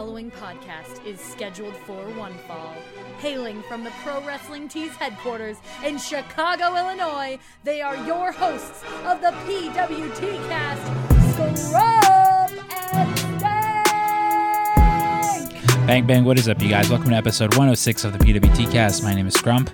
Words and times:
following 0.00 0.30
podcast 0.30 1.04
is 1.04 1.20
scheduled 1.20 1.76
for 1.76 2.02
one 2.14 2.32
fall. 2.48 2.72
Hailing 3.18 3.62
from 3.64 3.84
the 3.84 3.90
Pro 4.02 4.22
Wrestling 4.22 4.66
Tees 4.66 4.92
headquarters 4.92 5.58
in 5.84 5.98
Chicago, 5.98 6.74
Illinois, 6.74 7.38
they 7.64 7.82
are 7.82 7.96
your 8.06 8.32
hosts 8.32 8.82
of 9.04 9.20
the 9.20 9.28
PWT 9.44 10.48
cast, 10.48 10.80
Scrump 11.36 12.56
and 12.94 13.18
Stank! 13.18 13.46
Bang 15.86 16.06
bang, 16.06 16.24
what 16.24 16.38
is 16.38 16.48
up, 16.48 16.62
you 16.62 16.70
guys? 16.70 16.88
Welcome 16.88 17.10
to 17.10 17.16
episode 17.16 17.52
106 17.52 18.04
of 18.04 18.14
the 18.14 18.18
PWT 18.20 18.72
cast. 18.72 19.02
My 19.02 19.12
name 19.14 19.26
is 19.26 19.34
Scrump. 19.34 19.68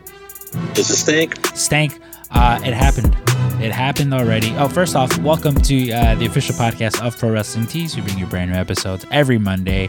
This 0.75 0.91
is 0.91 0.99
Stank. 0.99 1.37
Stank, 1.55 2.01
uh, 2.33 2.59
it 2.65 2.75
happened. 2.75 3.17
It 3.63 3.73
happened 3.73 4.13
already. 4.13 4.53
Oh, 4.57 4.69
first 4.69 4.95
off, 4.95 5.17
welcome 5.19 5.55
to 5.55 5.91
uh, 5.93 6.15
the 6.17 6.27
official 6.27 6.55
podcast 6.57 7.01
of 7.01 7.17
Pro 7.17 7.31
Wrestling 7.31 7.67
Tees. 7.67 7.97
We 7.97 8.03
bring 8.03 8.19
you 8.19 8.27
brand 8.27 8.51
new 8.51 8.57
episodes 8.59 9.07
every 9.11 9.39
Monday 9.39 9.89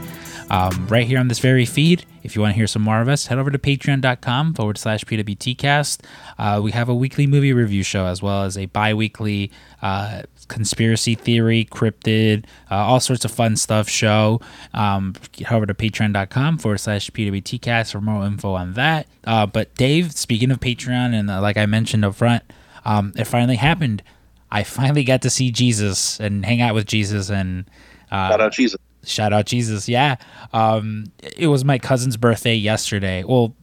um, 0.50 0.88
right 0.88 1.06
here 1.06 1.20
on 1.20 1.28
this 1.28 1.40
very 1.40 1.66
feed. 1.66 2.06
If 2.24 2.36
you 2.36 2.42
want 2.42 2.54
to 2.54 2.56
hear 2.56 2.68
some 2.68 2.82
more 2.82 3.02
of 3.02 3.08
us, 3.08 3.28
head 3.28 3.38
over 3.38 3.52
to 3.52 3.60
patreon.com 3.60 4.54
forward 4.54 4.78
slash 4.78 5.04
PWTcast. 5.06 6.02
Uh, 6.38 6.60
we 6.64 6.72
have 6.72 6.90
a 6.90 6.96
weekly 6.96 7.28
movie 7.28 7.54
review 7.54 7.84
show 7.84 8.06
as 8.06 8.22
well 8.22 8.44
as 8.44 8.58
a 8.58 8.66
bi 8.68 8.94
weekly 8.94 9.52
uh, 9.82 10.23
conspiracy 10.48 11.16
theory, 11.16 11.66
cryptid, 11.66 12.46
uh, 12.72 12.76
all 12.76 13.00
sorts 13.00 13.26
of 13.26 13.32
fun 13.32 13.56
stuff 13.56 13.90
show. 13.90 14.42
Um, 14.73 15.16
head 15.38 15.56
over 15.56 15.66
to 15.66 15.73
patreon.com 15.73 16.58
forward 16.58 16.80
slash 16.80 17.09
PWTcast 17.12 17.92
for 17.92 18.02
more 18.02 18.26
info 18.26 18.54
on 18.54 18.73
that. 18.73 19.08
Uh, 19.26 19.45
but 19.45 19.73
Dave, 19.76 20.14
speaking 20.14 20.52
of 20.52 20.59
Patreon, 20.59 21.14
and 21.14 21.30
uh, 21.30 21.42
like 21.42 21.58
I 21.58 21.66
mentioned 21.66 22.06
up 22.06 22.16
front, 22.16 22.44
um, 22.86 23.14
it 23.16 23.26
finally 23.26 23.58
happened. 23.58 24.04
I 24.50 24.64
finally 24.64 25.04
got 25.04 25.22
to 25.23 25.30
see 25.30 25.52
Jesus 25.52 26.20
and 26.20 26.45
hang 26.45 26.62
out 26.62 26.73
with 26.73 26.86
Jesus 26.86 27.30
and 27.30 27.66
uh, 28.12 28.30
Shout 28.30 28.42
out 28.42 28.54
Jesus. 28.54 28.80
Shout 29.08 29.34
out 29.34 29.46
Jesus. 29.46 29.88
Yeah. 29.88 30.18
Um, 30.54 31.06
it 31.22 31.48
was 31.48 31.64
my 31.64 31.80
cousin's 31.80 32.18
birthday 32.18 32.56
yesterday. 32.56 33.23
Well, 33.23 33.56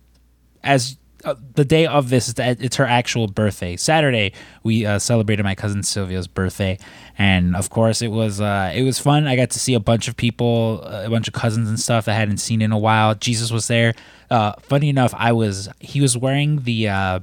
as 0.63 0.97
uh, 1.25 1.35
the 1.55 1.65
day 1.65 1.87
of 1.87 2.11
this, 2.11 2.35
it's 2.37 2.77
her 2.77 2.85
actual 2.85 3.27
birthday. 3.27 3.77
Saturday, 3.77 4.33
we 4.63 4.85
uh, 4.85 4.99
celebrated 4.99 5.43
my 5.43 5.55
cousin 5.55 5.83
Sylvia's 5.83 6.29
birthday, 6.29 6.79
and 7.17 7.57
of 7.57 7.71
course, 7.71 8.03
it 8.03 8.09
was 8.09 8.41
uh, 8.41 8.73
it 8.75 8.83
was 8.83 8.99
fun. 8.99 9.27
I 9.27 9.37
got 9.37 9.51
to 9.51 9.59
see 9.59 9.75
a 9.75 9.81
bunch 9.81 10.07
of 10.09 10.17
people, 10.17 10.83
a 10.83 11.09
bunch 11.09 11.27
of 11.29 11.35
cousins 11.35 11.69
and 11.69 11.81
stuff 11.81 12.05
that 12.05 12.13
I 12.13 12.19
hadn't 12.19 12.39
seen 12.39 12.61
in 12.61 12.73
a 12.73 12.79
while. 12.79 13.15
Jesus 13.15 13.51
was 13.51 13.69
there. 13.69 13.95
Uh, 14.31 14.53
funny 14.61 14.89
enough, 14.89 15.15
I 15.17 15.33
was 15.33 15.69
he 15.81 16.01
was 16.01 16.17
wearing 16.17 16.63
the 16.63 16.89
uh, 16.89 17.21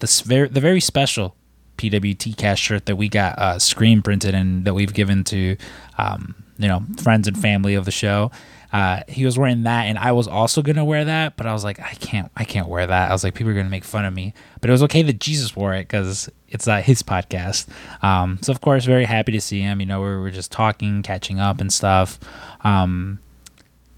the 0.00 0.22
very 0.26 0.48
the 0.48 0.60
very 0.60 0.80
special 0.80 1.34
PWT 1.78 2.36
cast 2.36 2.60
shirt 2.60 2.86
that 2.86 2.96
we 2.96 3.08
got 3.08 3.38
uh, 3.38 3.58
screen 3.58 4.02
printed 4.02 4.34
and 4.34 4.64
that 4.64 4.74
we've 4.74 4.92
given 4.92 5.24
to 5.24 5.56
um, 5.96 6.34
you 6.58 6.68
know 6.68 6.82
friends 7.02 7.28
and 7.28 7.38
family 7.38 7.74
of 7.74 7.84
the 7.84 7.90
show. 7.90 8.30
Uh, 8.70 9.00
he 9.08 9.24
was 9.24 9.38
wearing 9.38 9.62
that, 9.62 9.86
and 9.86 9.98
I 9.98 10.12
was 10.12 10.28
also 10.28 10.60
gonna 10.60 10.84
wear 10.84 11.04
that, 11.06 11.36
but 11.36 11.46
I 11.46 11.54
was 11.54 11.64
like, 11.64 11.80
I 11.80 11.94
can't, 11.94 12.30
I 12.36 12.44
can't 12.44 12.68
wear 12.68 12.86
that. 12.86 13.10
I 13.10 13.12
was 13.12 13.24
like, 13.24 13.34
people 13.34 13.50
are 13.50 13.54
gonna 13.54 13.70
make 13.70 13.84
fun 13.84 14.04
of 14.04 14.12
me. 14.12 14.34
But 14.60 14.68
it 14.68 14.72
was 14.72 14.82
okay 14.84 15.02
that 15.02 15.20
Jesus 15.20 15.56
wore 15.56 15.74
it 15.74 15.88
because 15.88 16.28
it's 16.48 16.68
uh, 16.68 16.82
his 16.82 17.02
podcast. 17.02 17.68
Um, 18.02 18.38
so 18.42 18.52
of 18.52 18.60
course, 18.60 18.84
very 18.84 19.06
happy 19.06 19.32
to 19.32 19.40
see 19.40 19.60
him. 19.60 19.80
You 19.80 19.86
know, 19.86 20.00
we 20.00 20.16
were 20.16 20.30
just 20.30 20.52
talking, 20.52 21.02
catching 21.02 21.40
up, 21.40 21.60
and 21.62 21.72
stuff. 21.72 22.18
Um, 22.60 23.20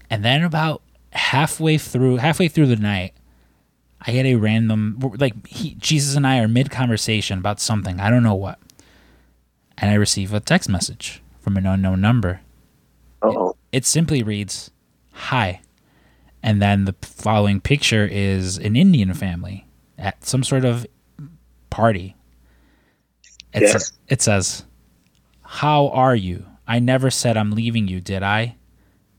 and 0.09 0.23
then 0.23 0.43
about 0.43 0.81
halfway 1.11 1.77
through, 1.77 2.17
halfway 2.17 2.47
through 2.47 2.67
the 2.67 2.77
night, 2.77 3.13
I 4.05 4.13
get 4.13 4.25
a 4.25 4.35
random 4.35 4.97
like 5.17 5.47
he, 5.47 5.75
Jesus 5.75 6.15
and 6.15 6.25
I 6.25 6.39
are 6.39 6.47
mid 6.47 6.71
conversation 6.71 7.37
about 7.37 7.59
something 7.59 7.99
I 7.99 8.09
don't 8.09 8.23
know 8.23 8.35
what, 8.35 8.57
and 9.77 9.91
I 9.91 9.95
receive 9.95 10.33
a 10.33 10.39
text 10.39 10.69
message 10.69 11.21
from 11.41 11.57
an 11.57 11.65
unknown 11.65 12.01
number. 12.01 12.41
Oh, 13.21 13.49
it, 13.71 13.77
it 13.79 13.85
simply 13.85 14.23
reads, 14.23 14.71
"Hi," 15.13 15.61
and 16.43 16.61
then 16.61 16.85
the 16.85 16.95
following 17.01 17.59
picture 17.61 18.07
is 18.09 18.57
an 18.57 18.75
Indian 18.75 19.13
family 19.13 19.67
at 19.97 20.25
some 20.25 20.43
sort 20.43 20.65
of 20.65 20.85
party. 21.69 22.15
It, 23.53 23.63
Yes. 23.63 23.87
sa- 23.87 23.95
it 24.07 24.21
says, 24.21 24.65
"How 25.43 25.89
are 25.89 26.15
you? 26.15 26.45
I 26.67 26.79
never 26.79 27.11
said 27.11 27.37
I'm 27.37 27.51
leaving 27.51 27.87
you, 27.87 27.99
did 28.01 28.23
I? 28.23 28.55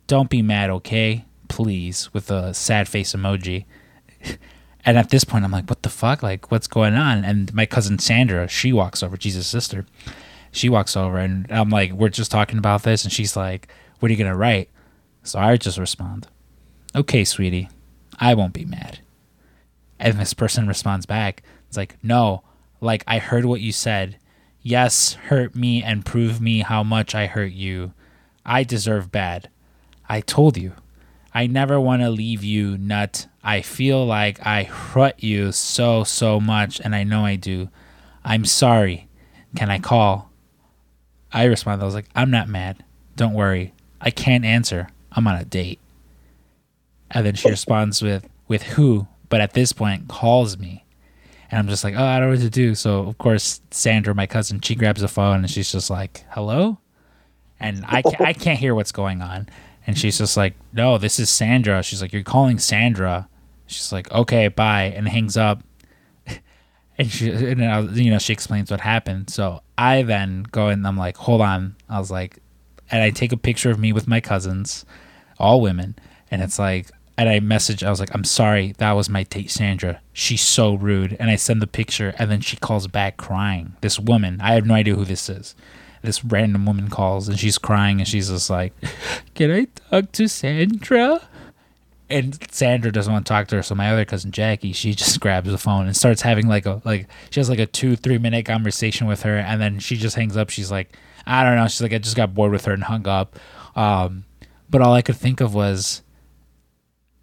Don't 0.07 0.31
be 0.31 0.43
mad, 0.43 0.71
okay? 0.71 1.25
Please," 1.49 2.13
with 2.15 2.31
a 2.31 2.55
sad 2.55 2.89
face 2.89 3.13
emoji. 3.15 3.65
And 4.85 4.99
at 4.99 5.11
this 5.11 5.23
point, 5.23 5.45
I'm 5.45 5.53
like, 5.53 5.71
what 5.71 5.85
the 5.85 5.89
fuck? 5.89 6.25
Like, 6.25 6.51
what's 6.51 6.67
going 6.67 6.95
on? 6.95 7.25
And 7.25 7.55
my 7.55 7.67
cousin 7.67 8.01
Sandra, 8.01 8.49
she 8.49 8.73
walks 8.73 9.01
over, 9.01 9.17
Jesus' 9.17 9.47
sister. 9.47 9.87
She 10.51 10.69
walks 10.69 10.97
over, 10.97 11.19
and 11.19 11.47
I'm 11.51 11.69
like, 11.71 11.93
we're 11.93 12.09
just 12.09 12.33
talking 12.33 12.59
about 12.59 12.83
this. 12.83 13.05
And 13.05 13.13
she's 13.13 13.37
like, 13.37 13.69
what 14.03 14.11
are 14.11 14.15
you 14.15 14.19
going 14.19 14.33
to 14.33 14.37
write? 14.37 14.69
So 15.23 15.39
I 15.39 15.57
just 15.57 15.79
respond, 15.79 16.27
okay, 16.93 17.23
sweetie, 17.23 17.69
I 18.19 18.35
won't 18.35 18.53
be 18.53 18.65
mad. 18.65 18.99
And 20.01 20.19
this 20.19 20.35
person 20.35 20.67
responds 20.67 21.07
back, 21.07 21.45
it's 21.69 21.77
like, 21.77 21.97
no, 22.03 22.43
like, 22.81 23.05
I 23.07 23.19
heard 23.19 23.45
what 23.45 23.61
you 23.61 23.71
said. 23.71 24.19
Yes, 24.61 25.15
hurt 25.15 25.55
me 25.55 25.85
and 25.85 26.05
prove 26.05 26.41
me 26.41 26.63
how 26.63 26.83
much 26.83 27.15
I 27.15 27.27
hurt 27.27 27.53
you. 27.53 27.93
I 28.45 28.65
deserve 28.65 29.13
bad. 29.13 29.49
I 30.09 30.21
told 30.21 30.57
you. 30.57 30.73
I 31.33 31.47
never 31.47 31.81
want 31.81 32.03
to 32.03 32.11
leave 32.11 32.43
you, 32.43 32.77
nut. 32.77 33.29
I 33.45 33.61
feel 33.61 34.05
like 34.05 34.45
I 34.45 34.65
hurt 34.65 35.23
you 35.23 35.53
so, 35.53 36.03
so 36.03 36.41
much, 36.41 36.81
and 36.81 36.97
I 36.97 37.05
know 37.05 37.25
I 37.25 37.37
do. 37.37 37.69
I'm 38.25 38.47
sorry. 38.47 39.07
Can 39.55 39.71
I 39.71 39.79
call? 39.79 40.33
I 41.33 41.45
responded, 41.45 41.85
I 41.85 41.87
was 41.87 41.95
like, 41.95 42.09
I'm 42.17 42.33
not 42.33 42.49
mad. 42.49 42.85
Don't 43.15 43.35
worry. 43.35 43.73
I 44.03 44.11
can't 44.11 44.45
answer. 44.45 44.89
I'm 45.13 45.27
on 45.27 45.37
a 45.37 45.45
date. 45.45 45.79
And 47.11 47.25
then 47.25 47.35
she 47.35 47.49
responds 47.49 48.03
with, 48.03 48.29
with 48.49 48.63
who? 48.63 49.07
But 49.29 49.41
at 49.41 49.55
this 49.55 49.73
point, 49.73 50.09
calls 50.09 50.59
me. 50.59 50.85
And 51.51 51.59
I'm 51.59 51.69
just 51.69 51.85
like, 51.85 51.95
oh, 51.95 52.05
I 52.05 52.19
don't 52.19 52.29
know 52.29 52.35
what 52.35 52.43
to 52.43 52.51
do. 52.51 52.75
So, 52.75 53.01
of 53.01 53.19
course, 53.19 53.61
Sandra, 53.71 54.15
my 54.15 54.27
cousin, 54.27 54.61
she 54.61 54.75
grabs 54.75 55.03
the 55.03 55.09
phone 55.09 55.37
and 55.37 55.51
she's 55.51 55.71
just 55.71 55.89
like, 55.91 56.25
hello? 56.31 56.79
And 57.61 57.85
I, 57.87 58.03
ca- 58.03 58.25
I 58.25 58.33
can't 58.33 58.59
hear 58.59 58.75
what's 58.75 58.93
going 58.93 59.23
on. 59.23 59.49
And 59.87 59.97
she's 59.99 60.19
just 60.19 60.37
like, 60.37 60.55
no, 60.73 60.99
this 60.99 61.19
is 61.19 61.31
Sandra. 61.31 61.83
She's 61.83 62.01
like, 62.01 62.13
you're 62.13 62.23
calling 62.23 62.59
Sandra. 62.59 63.29
She's 63.67 63.93
like, 63.93 64.11
okay, 64.11 64.49
bye, 64.49 64.93
and 64.97 65.09
hangs 65.09 65.37
up. 65.37 65.63
And 66.99 67.11
she, 67.11 67.31
and 67.31 67.65
I, 67.65 67.81
you 67.81 68.11
know, 68.11 68.19
she 68.19 68.35
explains 68.35 68.71
what 68.71 68.81
happened. 68.81 69.31
So 69.31 69.63
I 69.79 70.03
then 70.03 70.43
go 70.53 70.69
and 70.69 70.87
I'm 70.87 70.99
like, 70.99 71.17
hold 71.17 71.41
on. 71.41 71.75
I 71.89 71.99
was 71.99 72.11
like, 72.11 72.39
and 72.93 73.03
I 73.03 73.11
take 73.11 73.33
a 73.33 73.37
picture 73.37 73.71
of 73.71 73.79
me 73.79 73.93
with 73.93 74.07
my 74.07 74.21
cousins, 74.21 74.85
all 75.39 75.61
women, 75.61 75.97
and 76.31 76.43
it's 76.43 76.59
like, 76.59 76.91
and 77.19 77.29
I 77.29 77.41
message, 77.41 77.83
I 77.83 77.91
was 77.91 78.01
like, 78.01 78.15
I'm 78.15 78.25
sorry, 78.25 78.75
that 78.79 78.93
was 78.93 79.09
my 79.09 79.25
date, 79.25 79.51
Sandra. 79.51 80.01
She's 80.13 80.43
so 80.43 80.75
rude. 80.75 81.17
And 81.19 81.31
I 81.31 81.37
send 81.37 81.61
the 81.61 81.67
picture, 81.67 82.15
and 82.19 82.31
then 82.31 82.41
she 82.41 82.57
calls 82.57 82.87
back 82.87 83.17
crying. 83.17 83.77
This 83.81 83.99
woman, 83.99 84.41
I 84.41 84.55
have 84.55 84.67
no 84.67 84.75
idea 84.75 84.95
who 84.95 85.05
this 85.05 85.29
is. 85.29 85.55
This 86.03 86.25
random 86.25 86.67
woman 86.67 86.89
calls, 86.91 87.29
and 87.29 87.39
she's 87.39 87.59
crying, 87.59 87.99
and 87.99 88.09
she's 88.09 88.29
just 88.29 88.51
like, 88.51 88.73
Can 89.35 89.51
I 89.51 89.67
talk 89.91 90.13
to 90.13 90.29
Sandra? 90.29 91.23
and 92.11 92.39
Sandra 92.53 92.93
doesn't 92.93 93.13
want 93.13 93.25
to 93.25 93.33
talk 93.33 93.49
to 93.49 93.57
her, 93.57 93.63
so 93.63 93.75
my 93.75 93.91
other 93.91 94.05
cousin 94.05 94.33
Jackie, 94.33 94.73
she 94.73 94.95
just 94.95 95.19
grabs 95.21 95.51
the 95.51 95.57
phone 95.57 95.87
and 95.87 95.97
starts 95.97 96.21
having 96.21 96.47
like 96.47 96.67
a 96.67 96.83
like 96.85 97.09
she 97.31 97.41
has 97.41 97.49
like 97.49 97.59
a 97.59 97.67
two 97.67 97.97
three 97.97 98.19
minute 98.19 98.45
conversation 98.45 99.07
with 99.07 99.23
her, 99.23 99.37
and 99.39 99.61
then 99.61 99.79
she 99.79 99.97
just 99.97 100.17
hangs 100.17 100.37
up. 100.37 100.51
She's 100.51 100.71
like, 100.71 100.95
I 101.27 101.45
don't 101.45 101.57
know. 101.57 101.67
She's 101.69 101.83
like, 101.83 101.93
I 101.93 101.99
just 101.99 102.17
got 102.17 102.35
bored 102.35 102.53
with 102.53 102.65
her 102.65 102.73
and 102.73 102.85
hung 102.85 103.07
up. 103.07 103.39
Um, 103.75 104.25
but 104.69 104.81
all 104.81 104.93
I 104.93 105.03
could 105.03 105.17
think 105.17 105.41
of 105.41 105.55
was, 105.55 106.03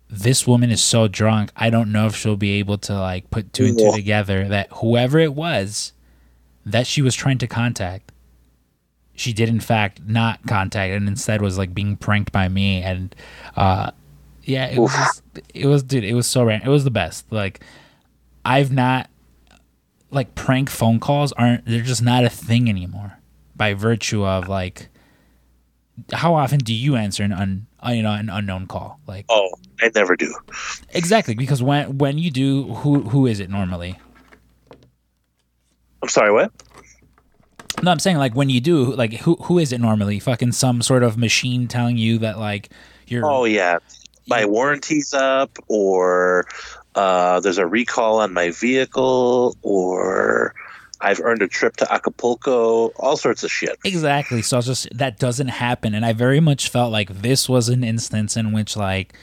this 0.10 0.48
woman 0.48 0.72
is 0.72 0.84
so 0.84 1.08
drunk. 1.08 1.52
I 1.56 1.70
don't 1.70 1.92
know 1.92 2.08
if 2.08 2.16
she'll 2.16 2.36
be 2.36 2.54
able 2.54 2.78
to 2.80 2.94
like 3.00 3.30
put 3.30 3.54
two 3.54 3.66
and 3.66 3.78
two 3.78 3.92
together 3.92 4.48
that 4.48 4.70
whoever 4.74 5.20
it 5.20 5.34
was 5.34 5.94
that 6.66 6.88
she 6.88 7.02
was 7.02 7.16
trying 7.16 7.38
to 7.40 7.48
contact 7.48 8.12
she 9.20 9.34
did 9.34 9.50
in 9.50 9.60
fact 9.60 10.02
not 10.06 10.40
contact 10.48 10.94
and 10.94 11.08
instead 11.08 11.42
was 11.42 11.58
like 11.58 11.74
being 11.74 11.98
pranked 11.98 12.32
by 12.32 12.48
me 12.48 12.82
and 12.82 13.14
uh 13.58 13.92
yeah 14.44 14.66
it 14.68 14.80
was 14.80 14.92
just, 14.92 15.24
it 15.54 15.66
was 15.66 15.84
dude 15.84 16.04
it 16.04 16.14
was 16.14 16.26
so 16.26 16.44
random 16.44 16.68
it 16.68 16.72
was 16.72 16.86
the 16.86 16.92
best 16.92 17.30
like 17.32 17.60
i've 18.46 18.72
not 18.72 19.10
like 20.10 20.34
prank 20.36 20.70
phone 20.70 21.00
calls 21.00 21.34
aren't 21.34 21.66
they're 21.66 21.82
just 21.82 22.02
not 22.02 22.24
a 22.24 22.30
thing 22.30 22.70
anymore 22.70 23.19
by 23.60 23.76
virtue 23.76 24.26
of 24.26 24.48
like 24.48 24.90
how 26.14 26.34
often 26.34 26.58
do 26.58 26.74
you 26.74 26.96
answer 26.96 27.22
an 27.22 27.32
un 27.32 27.68
uh, 27.86 27.92
you 27.92 28.02
know 28.02 28.14
an 28.14 28.30
unknown 28.30 28.66
call 28.66 29.00
like 29.06 29.26
oh, 29.30 29.52
I 29.80 29.92
never 29.94 30.16
do. 30.16 30.34
exactly 30.90 31.36
because 31.36 31.62
when 31.62 32.00
when 32.00 32.18
you 32.18 32.32
do 32.32 32.74
who 32.74 33.02
who 33.02 33.28
is 33.28 33.40
it 33.40 33.52
normally 33.52 34.00
I'm 36.02 36.10
sorry, 36.10 36.32
what? 36.32 36.52
No, 37.84 37.92
I'm 37.92 38.00
saying 38.00 38.18
like 38.18 38.36
when 38.36 38.50
you 38.50 38.62
do, 38.62 38.94
like 38.96 39.14
who 39.14 39.36
who 39.36 39.60
is 39.60 39.72
it 39.72 39.80
normally? 39.80 40.20
Fucking 40.20 40.52
some 40.54 40.82
sort 40.82 41.04
of 41.04 41.18
machine 41.18 41.68
telling 41.68 41.98
you 41.98 42.18
that 42.20 42.40
like 42.40 42.70
you're. 43.08 43.26
Oh 43.26 43.46
yeah, 43.46 43.80
my 44.28 44.46
warranty's 44.46 45.14
up, 45.14 45.58
or 45.68 46.48
uh, 46.96 47.40
there's 47.40 47.58
a 47.58 47.66
recall 47.66 48.20
on 48.20 48.34
my 48.34 48.52
vehicle, 48.52 49.56
or 49.62 50.54
I've 51.02 51.20
earned 51.22 51.42
a 51.42 51.48
trip 51.48 51.78
to 51.78 51.92
Acapulco, 51.92 52.88
all 52.98 53.16
sorts 53.16 53.44
of 53.44 53.52
shit. 53.52 53.78
Exactly. 53.86 54.42
So 54.42 54.58
I 54.58 54.60
was 54.60 54.66
just 54.66 54.98
that 54.98 55.18
doesn't 55.18 55.48
happen, 55.48 55.94
and 55.94 56.06
I 56.06 56.14
very 56.14 56.40
much 56.40 56.70
felt 56.70 56.92
like 56.92 57.22
this 57.22 57.48
was 57.48 57.70
an 57.70 57.84
instance 57.84 58.36
in 58.36 58.52
which, 58.52 58.76
like, 58.76 59.14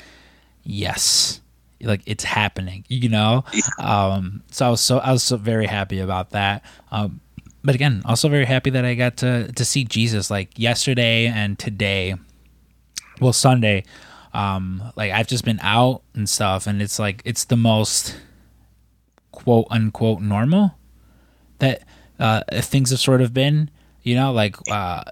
yes, 0.62 1.40
like 1.82 2.00
it's 2.06 2.24
happening. 2.24 2.84
You 2.88 3.08
know. 3.08 3.44
Um. 3.78 4.42
So 4.50 4.66
I 4.66 4.70
was 4.70 4.80
so 4.80 4.98
I 4.98 5.12
was 5.12 5.22
so 5.22 5.36
very 5.36 5.66
happy 5.66 6.00
about 6.00 6.30
that. 6.30 6.64
Um. 6.90 7.20
But 7.62 7.74
again, 7.74 8.00
also 8.04 8.28
very 8.28 8.44
happy 8.44 8.70
that 8.70 8.84
I 8.84 8.94
got 8.94 9.18
to 9.18 9.52
to 9.52 9.64
see 9.64 9.84
Jesus 9.84 10.30
like 10.30 10.58
yesterday 10.58 11.26
and 11.26 11.58
today. 11.58 12.14
Well, 13.20 13.34
Sunday. 13.34 13.84
Um. 14.32 14.82
Like 14.96 15.12
I've 15.12 15.26
just 15.26 15.44
been 15.44 15.60
out 15.60 16.02
and 16.14 16.26
stuff, 16.26 16.66
and 16.66 16.80
it's 16.80 16.98
like 16.98 17.20
it's 17.26 17.44
the 17.44 17.56
most 17.56 18.18
quote 19.30 19.66
unquote 19.70 20.22
normal 20.22 20.74
that 21.58 21.82
uh, 22.18 22.42
things 22.52 22.90
have 22.90 23.00
sort 23.00 23.20
of 23.20 23.32
been. 23.32 23.70
You 24.02 24.14
know, 24.14 24.32
like 24.32 24.56
uh, 24.70 25.02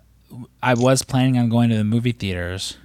I 0.63 0.75
was 0.75 1.03
planning 1.03 1.39
on 1.39 1.49
going 1.49 1.71
to 1.71 1.77
the 1.77 1.85
movie 1.85 2.13
theaters, 2.13 2.77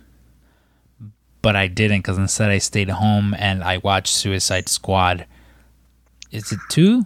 but 1.41 1.55
I 1.55 1.67
didn't 1.67 1.99
because 1.99 2.17
instead 2.17 2.49
I 2.49 2.57
stayed 2.57 2.89
home 2.89 3.35
and 3.37 3.63
I 3.63 3.77
watched 3.77 4.13
Suicide 4.13 4.69
Squad. 4.69 5.25
Is 6.31 6.51
it 6.51 6.59
two, 6.69 7.05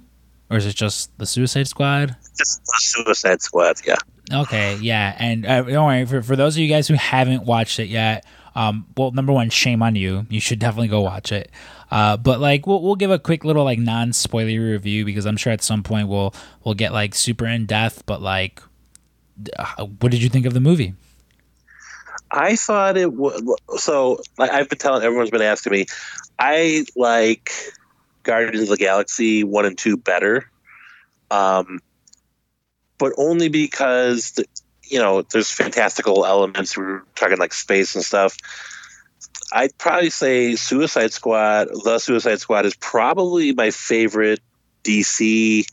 or 0.50 0.58
is 0.58 0.66
it 0.66 0.76
just 0.76 1.18
the 1.18 1.26
Suicide 1.26 1.68
Squad? 1.68 2.16
Just 2.38 2.64
the 2.66 2.80
Suicide 2.80 3.42
Squad, 3.42 3.76
yeah. 3.86 3.96
Okay, 4.32 4.78
yeah, 4.82 5.16
and 5.20 5.46
uh, 5.46 5.64
don't 5.64 5.86
worry 5.86 6.06
for 6.06 6.22
for 6.22 6.36
those 6.36 6.56
of 6.56 6.62
you 6.62 6.70
guys 6.70 6.88
who 6.88 6.94
haven't 6.94 7.44
watched 7.44 7.80
it 7.80 7.88
yet. 7.88 8.26
Um, 8.56 8.86
well, 8.96 9.12
number 9.12 9.34
one, 9.34 9.50
shame 9.50 9.82
on 9.82 9.96
you. 9.96 10.26
You 10.30 10.40
should 10.40 10.60
definitely 10.60 10.88
go 10.88 11.02
watch 11.02 11.32
it. 11.32 11.52
Uh, 11.92 12.18
but 12.18 12.40
like, 12.40 12.68
we'll 12.68 12.82
we'll 12.82 12.96
give 12.96 13.12
a 13.12 13.20
quick 13.20 13.44
little 13.44 13.64
like 13.64 13.80
non 13.80 14.10
spoilery 14.10 14.72
review 14.72 15.06
because 15.06 15.26
I'm 15.26 15.38
sure 15.38 15.54
at 15.54 15.62
some 15.62 15.84
point 15.84 16.08
we'll 16.08 16.34
we'll 16.64 16.76
get 16.76 16.94
like 16.94 17.16
super 17.16 17.46
in 17.46 17.66
depth. 17.66 18.06
But 18.06 18.22
like, 18.22 18.62
uh, 19.58 19.86
what 19.86 20.12
did 20.12 20.22
you 20.22 20.30
think 20.30 20.46
of 20.46 20.54
the 20.54 20.60
movie? 20.60 20.94
I 22.32 22.56
thought 22.56 22.98
it 22.98 23.14
was 23.14 23.42
so. 23.78 24.20
Like 24.38 24.52
I've 24.52 24.70
been 24.70 24.80
telling 24.80 25.04
everyone's 25.04 25.30
been 25.30 25.42
asking 25.42 25.72
me. 25.72 25.86
I 26.40 26.86
like 26.96 27.52
Guardians 28.24 28.64
of 28.64 28.70
the 28.70 28.78
Galaxy 28.78 29.44
one 29.44 29.66
and 29.66 29.78
two 29.78 29.98
better, 29.98 30.50
um, 31.30 31.80
but 32.98 33.14
only 33.18 33.50
because 33.50 34.32
the, 34.32 34.46
you 34.94 35.00
know 35.00 35.24
there's 35.24 35.50
fantastical 35.50 36.24
elements. 36.24 36.78
We're 36.78 37.02
talking 37.16 37.40
like 37.40 37.52
space 37.52 37.96
and 37.96 38.06
stuff. 38.06 38.38
I'd 39.52 39.76
probably 39.80 40.12
say 40.12 40.56
Suicide 40.56 41.12
Squad. 41.12 41.70
The 41.84 41.98
Suicide 41.98 42.40
Squad 42.40 42.68
is 42.68 42.76
probably 42.76 43.54
my 43.54 43.72
favorite 43.72 44.40
DC, 44.84 45.66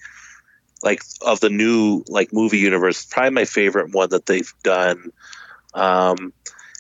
like 0.83 1.03
of 1.21 1.41
the 1.41 1.51
new 1.51 2.03
like 2.09 2.33
movie 2.33 2.59
universe. 2.59 3.05
Probably 3.05 3.33
my 3.33 3.45
favorite 3.45 3.93
one 3.93 4.09
that 4.09 4.25
they've 4.25 4.53
done. 4.63 5.13
Um, 5.75 6.33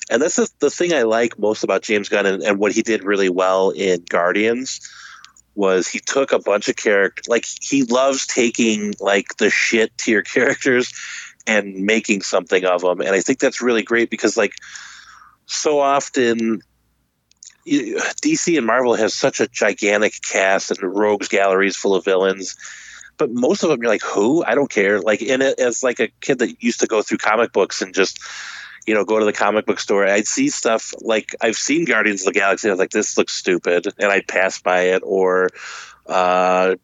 and 0.08 0.22
that's 0.22 0.37
the, 0.37 0.48
the 0.60 0.70
thing 0.70 0.94
I 0.94 1.02
like 1.02 1.38
most 1.38 1.62
about 1.62 1.82
James 1.82 2.08
Gunn 2.08 2.25
and, 2.25 2.42
and 2.42 2.58
what 2.58 2.72
he 2.72 2.81
did 2.81 3.04
really 3.04 3.28
well 3.28 3.69
in 3.69 4.02
Guardians 4.08 4.81
was 5.56 5.87
he 5.87 5.98
took 5.98 6.32
a 6.32 6.38
bunch 6.38 6.69
of 6.69 6.76
characters 6.76 7.28
like 7.28 7.44
he 7.60 7.82
loves 7.82 8.26
taking 8.26 8.94
like 8.98 9.37
the 9.37 9.50
shit 9.50 9.96
to 9.98 10.10
your 10.10 10.22
characters 10.37 10.90
and 11.46 11.75
making 11.84 12.22
something 12.22 12.64
of 12.64 12.82
them 12.82 13.00
and 13.00 13.10
i 13.10 13.20
think 13.20 13.38
that's 13.38 13.62
really 13.62 13.82
great 13.82 14.10
because 14.10 14.37
like 14.37 14.54
so 15.46 15.81
often 15.81 16.60
you- 17.64 17.96
dc 18.22 18.56
and 18.56 18.66
marvel 18.66 18.94
has 18.94 19.14
such 19.14 19.40
a 19.40 19.48
gigantic 19.48 20.14
cast 20.22 20.70
and 20.70 20.81
rogues 20.82 21.28
galleries 21.28 21.76
full 21.76 21.94
of 21.94 22.04
villains 22.04 22.56
but 23.16 23.31
most 23.31 23.62
of 23.62 23.70
them 23.70 23.81
you're 23.82 23.90
like 23.90 24.02
who 24.02 24.44
i 24.44 24.54
don't 24.54 24.70
care 24.70 25.00
like 25.00 25.22
in 25.22 25.42
it 25.42 25.58
as 25.58 25.82
like 25.82 26.00
a 26.00 26.08
kid 26.20 26.38
that 26.38 26.62
used 26.62 26.81
to 26.81 26.87
go 26.87 27.02
through 27.02 27.19
comic 27.19 27.52
books 27.52 27.82
and 27.82 27.94
just 27.94 28.20
you 28.87 28.94
know, 28.94 29.04
go 29.04 29.19
to 29.19 29.25
the 29.25 29.32
comic 29.32 29.66
book 29.66 29.81
store. 29.81 30.06
I'd 30.06 30.26
see 30.26 30.48
stuff 30.48 30.92
like 31.00 31.34
I've 31.40 31.56
seen 31.56 31.84
Guardians 31.84 32.22
of 32.22 32.32
the 32.32 32.40
Galaxy. 32.40 32.69
I 32.69 32.72
was 32.72 32.78
like, 32.78 32.90
this 32.90 33.16
looks 33.19 33.34
stupid, 33.34 33.87
and 33.98 34.10
I'd 34.10 34.26
pass 34.26 34.60
by 34.60 34.82
it. 34.82 35.02
Or, 35.04 35.50
uh, 36.06 36.76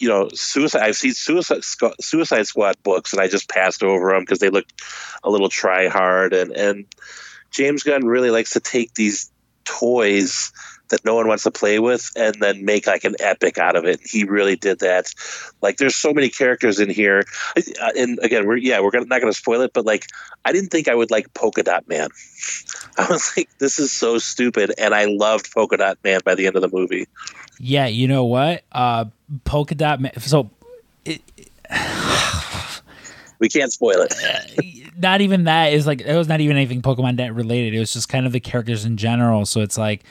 you 0.00 0.08
know, 0.08 0.28
suicide. 0.34 0.82
I've 0.82 0.96
seen 0.96 1.12
Suicide 1.12 1.62
Suicide 2.00 2.46
Squad 2.46 2.82
books, 2.82 3.12
and 3.12 3.20
I 3.20 3.28
just 3.28 3.48
passed 3.48 3.82
over 3.82 4.10
them 4.10 4.22
because 4.22 4.38
they 4.38 4.48
looked 4.48 4.82
a 5.22 5.30
little 5.30 5.50
try 5.50 5.88
hard. 5.88 6.32
And 6.32 6.52
and 6.52 6.86
James 7.50 7.82
Gunn 7.82 8.06
really 8.06 8.30
likes 8.30 8.50
to 8.50 8.60
take 8.60 8.94
these 8.94 9.30
toys 9.64 10.52
that 10.88 11.04
no 11.04 11.14
one 11.14 11.28
wants 11.28 11.44
to 11.44 11.50
play 11.50 11.78
with 11.78 12.10
and 12.16 12.34
then 12.40 12.64
make 12.64 12.86
like 12.86 13.04
an 13.04 13.14
epic 13.20 13.58
out 13.58 13.76
of 13.76 13.84
it. 13.84 14.00
He 14.02 14.24
really 14.24 14.56
did 14.56 14.80
that. 14.80 15.12
Like 15.62 15.76
there's 15.76 15.94
so 15.94 16.12
many 16.12 16.30
characters 16.30 16.80
in 16.80 16.88
here, 16.88 17.24
and 17.96 18.18
again, 18.22 18.46
we're 18.46 18.56
yeah, 18.56 18.80
we're 18.80 18.90
not 18.92 19.20
going 19.20 19.32
to 19.32 19.38
spoil 19.38 19.60
it, 19.60 19.72
but 19.74 19.84
like 19.84 20.06
I 20.46 20.52
didn't 20.52 20.70
think 20.70 20.88
I 20.88 20.94
would 20.94 21.10
like 21.10 21.32
Polka 21.34 21.62
Dot 21.62 21.88
Man. 21.88 22.08
I 22.98 23.06
was 23.08 23.36
like, 23.36 23.50
this 23.58 23.78
is 23.78 23.92
so 23.92 24.16
stupid, 24.16 24.72
and 24.78 24.94
I 24.94 25.04
loved 25.04 25.52
Polka 25.52 25.76
Dot 25.76 25.98
Man 26.02 26.20
by 26.24 26.34
the 26.34 26.46
end 26.46 26.56
of 26.56 26.62
the 26.62 26.70
movie. 26.72 27.06
Yeah, 27.58 27.86
you 27.86 28.08
know 28.08 28.24
what? 28.24 28.64
Uh, 28.72 29.04
Polka 29.44 29.74
Dot. 29.74 30.00
Ma- 30.00 30.10
so 30.18 30.50
We 33.38 33.48
can't 33.48 33.72
spoil 33.72 33.96
it. 34.10 34.92
not 34.98 35.22
even 35.22 35.44
that 35.44 35.72
is 35.72 35.86
like 35.86 36.02
it 36.02 36.14
was 36.14 36.28
not 36.28 36.40
even 36.40 36.56
anything 36.56 36.82
Pokemon 36.82 37.16
Net 37.16 37.34
related. 37.34 37.72
It 37.74 37.78
was 37.80 37.92
just 37.92 38.08
kind 38.10 38.26
of 38.26 38.32
the 38.32 38.40
characters 38.40 38.84
in 38.84 38.98
general. 38.98 39.46
So 39.46 39.62
it's 39.62 39.78
like 39.78 40.04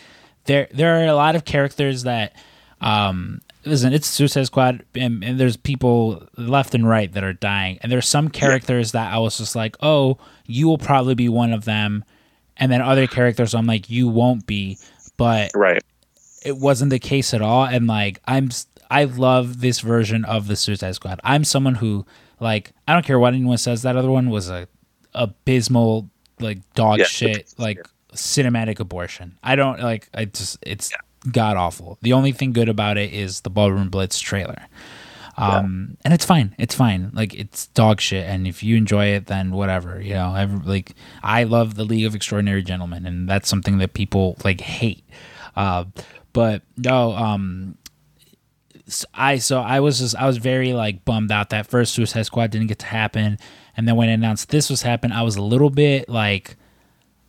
there 0.46 0.68
there 0.74 1.00
are 1.00 1.06
a 1.06 1.14
lot 1.14 1.36
of 1.36 1.46
characters 1.46 2.04
that 2.04 2.34
um 2.82 3.40
listen, 3.66 3.94
it's 3.94 4.08
Suicide 4.08 4.46
Squad 4.48 4.84
and, 4.96 5.24
and 5.24 5.40
there's 5.40 5.58
people 5.58 6.28
left 6.38 6.74
and 6.74 6.88
right 6.90 7.12
that 7.14 7.24
are 7.24 7.34
dying. 7.34 7.78
And 7.82 7.92
there's 7.92 8.08
some 8.08 8.30
characters 8.30 8.94
that 8.94 9.14
I 9.14 9.20
was 9.20 9.38
just 9.38 9.56
like, 9.56 9.76
Oh, 9.82 10.18
you 10.48 10.68
will 10.68 10.80
probably 10.80 11.14
be 11.14 11.30
one 11.30 11.54
of 11.54 11.66
them 11.66 12.04
and 12.58 12.72
then 12.72 12.82
other 12.82 13.06
characters 13.06 13.54
I'm 13.54 13.68
like, 13.68 13.92
you 13.92 14.08
won't 14.08 14.48
be. 14.48 14.80
But 15.18 15.52
Right. 15.54 15.84
it 16.44 16.58
wasn't 16.58 16.90
the 16.90 17.00
case 17.00 17.34
at 17.36 17.42
all 17.44 17.66
and 17.66 17.86
like 17.86 18.20
i'm 18.26 18.50
i 18.90 19.04
love 19.04 19.62
this 19.62 19.80
version 19.82 20.26
of 20.26 20.48
the 20.48 20.56
suicide 20.56 20.96
squad. 20.96 21.20
I'm 21.24 21.44
someone 21.44 21.76
who 21.76 22.06
like 22.40 22.72
i 22.88 22.94
don't 22.94 23.06
care 23.06 23.20
what 23.20 23.34
anyone 23.34 23.58
says 23.58 23.82
that 23.84 23.96
other 23.96 24.10
one 24.12 24.30
was 24.30 24.50
a 24.50 24.68
abysmal 25.14 26.10
like 26.40 26.60
dog 26.74 27.00
Yeah. 27.00 27.06
shit 27.06 27.54
like 27.58 27.80
cinematic 28.14 28.80
abortion. 28.80 29.38
I 29.44 29.56
don't 29.56 29.80
like 29.82 30.10
i 30.14 30.26
just 30.26 30.58
it's 30.62 30.92
god 31.32 31.58
awful 31.58 31.98
the 32.02 32.14
only 32.14 32.32
thing 32.32 32.54
good 32.54 32.70
about 32.70 32.98
it 32.98 33.12
is 33.14 33.42
the 33.42 33.50
ballroom 33.50 33.90
blitz 33.90 34.20
trailer. 34.20 34.68
Um 35.38 35.98
and 36.04 36.14
it's 36.14 36.26
fine 36.26 36.56
it's 36.58 36.76
fine. 36.76 37.12
Like 37.14 37.34
it's 37.34 37.68
dog 37.68 38.02
shit 38.02 38.26
and 38.26 38.48
if 38.48 38.64
you 38.64 38.76
enjoy 38.78 39.08
it 39.08 39.28
then 39.28 39.52
whatever 39.52 40.02
you 40.02 40.14
know? 40.14 40.34
Every, 40.36 40.60
like 40.66 40.96
i 41.24 41.44
love 41.44 41.76
the 41.76 41.84
league 41.86 42.06
of 42.06 42.16
extraordinary 42.16 42.64
gentlemen 42.64 43.06
and 43.06 43.28
that's 43.30 43.48
something 43.50 43.78
that 43.80 43.94
people 43.94 44.38
like 44.44 44.62
hate. 44.62 45.04
Uh 45.56 45.86
but 46.34 46.62
no 46.78 47.12
um 47.14 47.76
i 49.14 49.38
so 49.38 49.60
i 49.62 49.80
was 49.80 50.00
just 50.00 50.16
i 50.16 50.26
was 50.28 50.38
very 50.38 50.74
like 50.74 51.04
bummed 51.06 51.32
out 51.32 51.50
that 51.50 51.68
first 51.68 51.94
suicide 51.94 52.24
squad 52.26 52.52
didn't 52.52 52.68
get 52.68 52.80
to 52.80 52.86
happen. 52.86 53.38
And 53.78 53.88
then 53.88 53.96
when 53.96 54.10
it 54.10 54.14
announced 54.16 54.50
this 54.50 54.70
was 54.70 54.82
happening 54.82 55.16
i 55.16 55.22
was 55.22 55.36
a 55.38 55.42
little 55.42 55.70
bit 55.70 56.10
like 56.10 56.58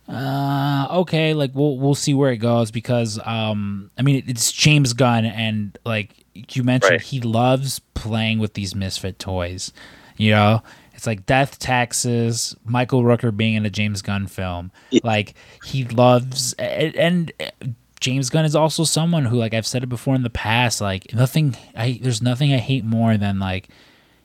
uh 0.09 0.87
okay 0.91 1.33
like 1.33 1.51
we'll 1.53 1.77
we'll 1.77 1.95
see 1.95 2.13
where 2.13 2.31
it 2.31 2.37
goes 2.37 2.71
because 2.71 3.19
um 3.25 3.89
i 3.97 4.01
mean 4.01 4.23
it's 4.27 4.51
james 4.51 4.93
gunn 4.93 5.23
and 5.25 5.77
like 5.85 6.25
you 6.33 6.63
mentioned 6.63 6.91
Right. 6.91 7.01
he 7.01 7.21
loves 7.21 7.79
playing 7.93 8.39
with 8.39 8.53
these 8.53 8.75
misfit 8.75 9.19
toys 9.19 9.71
you 10.17 10.31
know? 10.31 10.61
It's 10.93 11.07
like 11.07 11.25
death 11.25 11.57
taxes 11.57 12.55
michael 12.65 13.03
rooker 13.03 13.35
being 13.35 13.53
in 13.55 13.65
a 13.65 13.69
james 13.69 14.01
gunn 14.01 14.27
film. 14.27 14.71
Like 15.03 15.33
he 15.63 15.85
loves 15.85 16.53
and, 16.59 16.95
and 16.95 17.53
james 18.01 18.29
gunn 18.29 18.43
is 18.43 18.55
also 18.55 18.83
someone 18.83 19.25
who 19.25 19.37
like 19.37 19.53
i've 19.53 19.65
said 19.67 19.83
it 19.83 19.87
before 19.87 20.15
in 20.15 20.23
the 20.23 20.29
past 20.29 20.81
like 20.81 21.13
nothing 21.13 21.55
i 21.75 21.97
there's 22.01 22.21
nothing 22.21 22.53
i 22.53 22.57
hate 22.57 22.83
more 22.83 23.15
than 23.15 23.39
like 23.39 23.69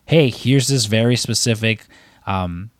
hey 0.06 0.28
here's 0.28 0.66
this 0.66 0.86
very 0.86 1.14
specific 1.14 1.86
um 2.26 2.70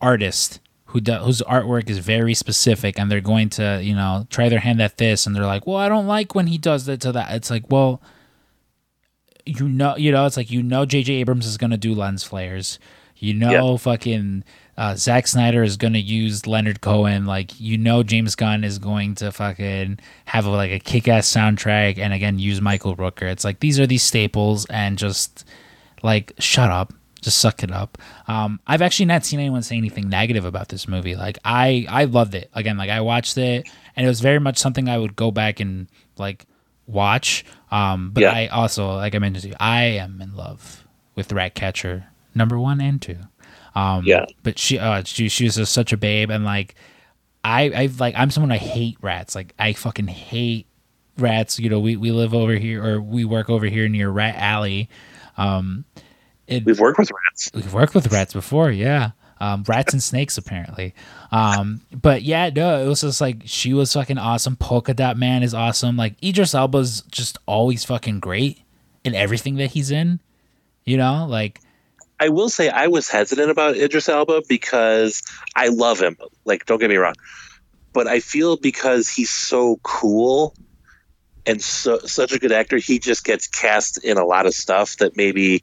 artist 0.00 0.60
who 0.86 1.00
do, 1.00 1.12
whose 1.14 1.42
artwork 1.42 1.90
is 1.90 1.98
very 1.98 2.34
specific 2.34 2.98
and 2.98 3.10
they're 3.10 3.20
going 3.20 3.48
to 3.48 3.80
you 3.82 3.94
know 3.94 4.26
try 4.30 4.48
their 4.48 4.60
hand 4.60 4.80
at 4.80 4.96
this 4.96 5.26
and 5.26 5.34
they're 5.36 5.46
like 5.46 5.66
well 5.66 5.76
i 5.76 5.88
don't 5.88 6.06
like 6.06 6.34
when 6.34 6.46
he 6.46 6.58
does 6.58 6.86
that 6.86 7.00
to 7.00 7.12
that. 7.12 7.30
It's 7.34 7.50
like 7.50 7.70
well 7.70 8.00
you 9.44 9.68
know 9.68 9.96
you 9.96 10.12
know 10.12 10.26
it's 10.26 10.36
like 10.36 10.50
you 10.50 10.62
know 10.62 10.84
jj 10.84 11.20
abrams 11.20 11.46
is 11.46 11.56
going 11.56 11.70
to 11.70 11.76
do 11.76 11.94
lens 11.94 12.24
flares. 12.24 12.78
You 13.16 13.34
know 13.34 13.76
fucking 13.76 14.44
uh, 14.78 14.94
Zack 14.94 15.26
Snyder 15.26 15.62
is 15.62 15.76
gonna 15.76 15.98
use 15.98 16.46
Leonard 16.46 16.80
Cohen. 16.80 17.26
Like 17.26 17.58
you 17.60 17.76
know, 17.76 18.02
James 18.02 18.34
Gunn 18.36 18.64
is 18.64 18.78
going 18.78 19.16
to 19.16 19.30
fucking 19.32 19.98
have 20.26 20.46
a, 20.46 20.50
like 20.50 20.70
a 20.70 20.78
kick-ass 20.78 21.30
soundtrack, 21.30 21.98
and 21.98 22.12
again 22.14 22.38
use 22.38 22.60
Michael 22.60 22.96
Rooker. 22.96 23.30
It's 23.30 23.44
like 23.44 23.60
these 23.60 23.78
are 23.80 23.86
these 23.86 24.02
staples, 24.04 24.64
and 24.66 24.96
just 24.96 25.44
like 26.02 26.32
shut 26.38 26.70
up, 26.70 26.94
just 27.20 27.38
suck 27.38 27.62
it 27.64 27.72
up. 27.72 27.98
Um, 28.28 28.60
I've 28.68 28.80
actually 28.82 29.06
not 29.06 29.24
seen 29.24 29.40
anyone 29.40 29.62
say 29.62 29.76
anything 29.76 30.08
negative 30.08 30.44
about 30.44 30.68
this 30.68 30.86
movie. 30.86 31.16
Like 31.16 31.38
I, 31.44 31.84
I 31.88 32.04
loved 32.04 32.36
it. 32.36 32.48
Again, 32.54 32.76
like 32.78 32.88
I 32.90 33.00
watched 33.00 33.36
it, 33.36 33.68
and 33.96 34.06
it 34.06 34.08
was 34.08 34.20
very 34.20 34.38
much 34.38 34.58
something 34.58 34.88
I 34.88 34.96
would 34.96 35.16
go 35.16 35.32
back 35.32 35.58
and 35.58 35.88
like 36.18 36.46
watch. 36.86 37.44
Um, 37.72 38.12
but 38.12 38.20
Yeah. 38.22 38.30
I 38.32 38.46
also, 38.46 38.94
like 38.94 39.14
I 39.16 39.18
mentioned 39.18 39.42
to 39.42 39.48
you, 39.48 39.56
I 39.58 39.84
am 39.84 40.20
in 40.22 40.36
love 40.36 40.86
with 41.16 41.32
Ratcatcher 41.32 42.06
number 42.34 42.58
one 42.60 42.80
and 42.80 43.02
two. 43.02 43.16
Um, 43.78 44.04
Yeah. 44.04 44.24
But 44.42 44.58
she, 44.58 44.78
uh, 44.78 45.02
she, 45.04 45.28
she 45.28 45.44
was 45.44 45.56
just 45.56 45.72
such 45.72 45.92
a 45.92 45.96
babe, 45.96 46.30
and 46.30 46.44
like, 46.44 46.74
I, 47.44 47.70
I 47.70 47.90
like, 47.98 48.14
I'm 48.16 48.30
someone 48.30 48.52
I 48.52 48.58
hate 48.58 48.98
rats. 49.00 49.34
Like, 49.34 49.54
I 49.58 49.72
fucking 49.72 50.08
hate 50.08 50.66
rats. 51.18 51.58
You 51.58 51.70
know, 51.70 51.80
we 51.80 51.96
we 51.96 52.10
live 52.10 52.34
over 52.34 52.54
here, 52.54 52.84
or 52.84 53.00
we 53.00 53.24
work 53.24 53.48
over 53.48 53.66
here 53.66 53.88
near 53.88 54.10
Rat 54.10 54.34
Alley. 54.36 54.88
Um, 55.36 55.84
it, 56.46 56.64
We've 56.64 56.80
worked 56.80 56.98
with 56.98 57.10
rats. 57.10 57.50
We've 57.54 57.72
worked 57.72 57.94
with 57.94 58.10
rats 58.12 58.32
before, 58.32 58.70
yeah. 58.70 59.10
Um, 59.40 59.62
rats 59.68 59.92
and 59.92 60.02
snakes, 60.02 60.36
apparently. 60.36 60.94
Um, 61.30 61.82
but 61.92 62.22
yeah, 62.22 62.50
no, 62.50 62.84
it 62.84 62.88
was 62.88 63.02
just 63.02 63.20
like 63.20 63.42
she 63.44 63.72
was 63.72 63.92
fucking 63.92 64.18
awesome. 64.18 64.56
Polka 64.56 64.94
Dot 64.94 65.16
Man 65.16 65.44
is 65.44 65.54
awesome. 65.54 65.96
Like 65.96 66.20
Idris 66.22 66.54
Elba's 66.54 67.02
just 67.02 67.38
always 67.46 67.84
fucking 67.84 68.18
great 68.18 68.62
in 69.04 69.14
everything 69.14 69.54
that 69.56 69.70
he's 69.72 69.92
in. 69.92 70.18
You 70.84 70.96
know, 70.96 71.24
like 71.28 71.60
I 72.20 72.28
will 72.28 72.48
say 72.48 72.68
I 72.68 72.88
was 72.88 73.08
hesitant 73.08 73.50
about 73.50 73.76
Idris 73.76 74.08
Elba 74.08 74.42
because 74.48 75.22
I 75.54 75.68
love 75.68 76.00
him. 76.00 76.16
Like, 76.44 76.66
don't 76.66 76.78
get 76.78 76.90
me 76.90 76.96
wrong, 76.96 77.14
but 77.92 78.06
I 78.06 78.20
feel 78.20 78.56
because 78.56 79.08
he's 79.08 79.30
so 79.30 79.78
cool 79.82 80.54
and 81.46 81.62
so 81.62 81.98
such 82.00 82.32
a 82.32 82.38
good 82.38 82.52
actor, 82.52 82.76
he 82.76 82.98
just 82.98 83.24
gets 83.24 83.46
cast 83.46 84.04
in 84.04 84.18
a 84.18 84.24
lot 84.24 84.46
of 84.46 84.54
stuff 84.54 84.96
that 84.98 85.16
maybe 85.16 85.62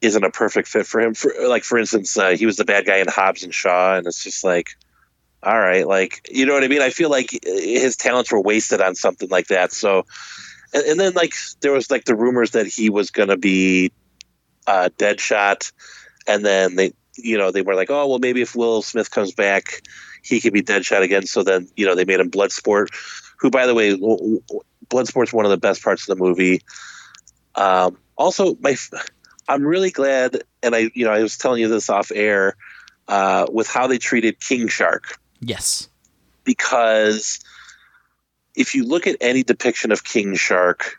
isn't 0.00 0.24
a 0.24 0.30
perfect 0.30 0.68
fit 0.68 0.86
for 0.86 1.00
him. 1.00 1.14
For 1.14 1.32
like, 1.46 1.64
for 1.64 1.78
instance, 1.78 2.16
uh, 2.16 2.30
he 2.30 2.46
was 2.46 2.56
the 2.56 2.64
bad 2.64 2.86
guy 2.86 2.96
in 2.96 3.08
Hobbs 3.08 3.42
and 3.42 3.52
Shaw, 3.52 3.96
and 3.96 4.06
it's 4.06 4.22
just 4.22 4.44
like, 4.44 4.70
all 5.42 5.58
right, 5.58 5.86
like 5.86 6.26
you 6.30 6.46
know 6.46 6.54
what 6.54 6.64
I 6.64 6.68
mean. 6.68 6.82
I 6.82 6.90
feel 6.90 7.10
like 7.10 7.30
his 7.44 7.96
talents 7.96 8.32
were 8.32 8.40
wasted 8.40 8.80
on 8.80 8.94
something 8.94 9.28
like 9.28 9.48
that. 9.48 9.72
So, 9.72 10.06
and, 10.72 10.84
and 10.84 11.00
then 11.00 11.12
like 11.14 11.34
there 11.60 11.72
was 11.72 11.90
like 11.90 12.04
the 12.04 12.16
rumors 12.16 12.52
that 12.52 12.66
he 12.66 12.90
was 12.90 13.10
going 13.10 13.28
to 13.28 13.36
be 13.36 13.92
uh, 14.66 14.90
Deadshot, 14.98 15.72
and 16.26 16.44
then 16.44 16.76
they, 16.76 16.92
you 17.16 17.38
know, 17.38 17.50
they 17.50 17.62
were 17.62 17.74
like, 17.74 17.90
oh 17.90 18.06
well, 18.06 18.18
maybe 18.18 18.42
if 18.42 18.54
Will 18.54 18.82
Smith 18.82 19.10
comes 19.10 19.32
back, 19.32 19.82
he 20.22 20.40
could 20.40 20.52
be 20.52 20.62
Deadshot 20.62 21.02
again. 21.02 21.26
So 21.26 21.42
then, 21.42 21.68
you 21.76 21.86
know, 21.86 21.94
they 21.94 22.04
made 22.04 22.20
him 22.20 22.30
Bloodsport, 22.30 22.88
who, 23.38 23.50
by 23.50 23.66
the 23.66 23.74
way, 23.74 23.96
Bloodsport's 24.88 25.32
one 25.32 25.44
of 25.44 25.50
the 25.50 25.56
best 25.56 25.82
parts 25.82 26.08
of 26.08 26.16
the 26.16 26.22
movie. 26.22 26.62
Um, 27.54 27.96
also, 28.16 28.56
my, 28.60 28.76
I'm 29.48 29.64
really 29.64 29.90
glad, 29.90 30.42
and 30.62 30.74
I, 30.74 30.90
you 30.94 31.04
know, 31.04 31.12
I 31.12 31.20
was 31.20 31.38
telling 31.38 31.60
you 31.60 31.68
this 31.68 31.88
off 31.88 32.10
air, 32.14 32.56
uh, 33.08 33.46
with 33.50 33.68
how 33.68 33.86
they 33.86 33.98
treated 33.98 34.40
King 34.40 34.68
Shark 34.68 35.18
yes, 35.40 35.88
because 36.44 37.40
if 38.54 38.74
you 38.74 38.84
look 38.84 39.06
at 39.06 39.16
any 39.20 39.42
depiction 39.42 39.92
of 39.92 40.04
King 40.04 40.34
Shark, 40.34 40.98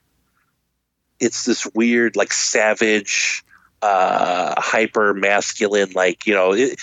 it's 1.20 1.46
this 1.46 1.66
weird, 1.74 2.16
like 2.16 2.32
savage, 2.32 3.44
uh, 3.82 4.60
hyper 4.60 5.14
masculine, 5.14 5.92
like 5.92 6.26
you 6.26 6.34
know, 6.34 6.54
it, 6.54 6.80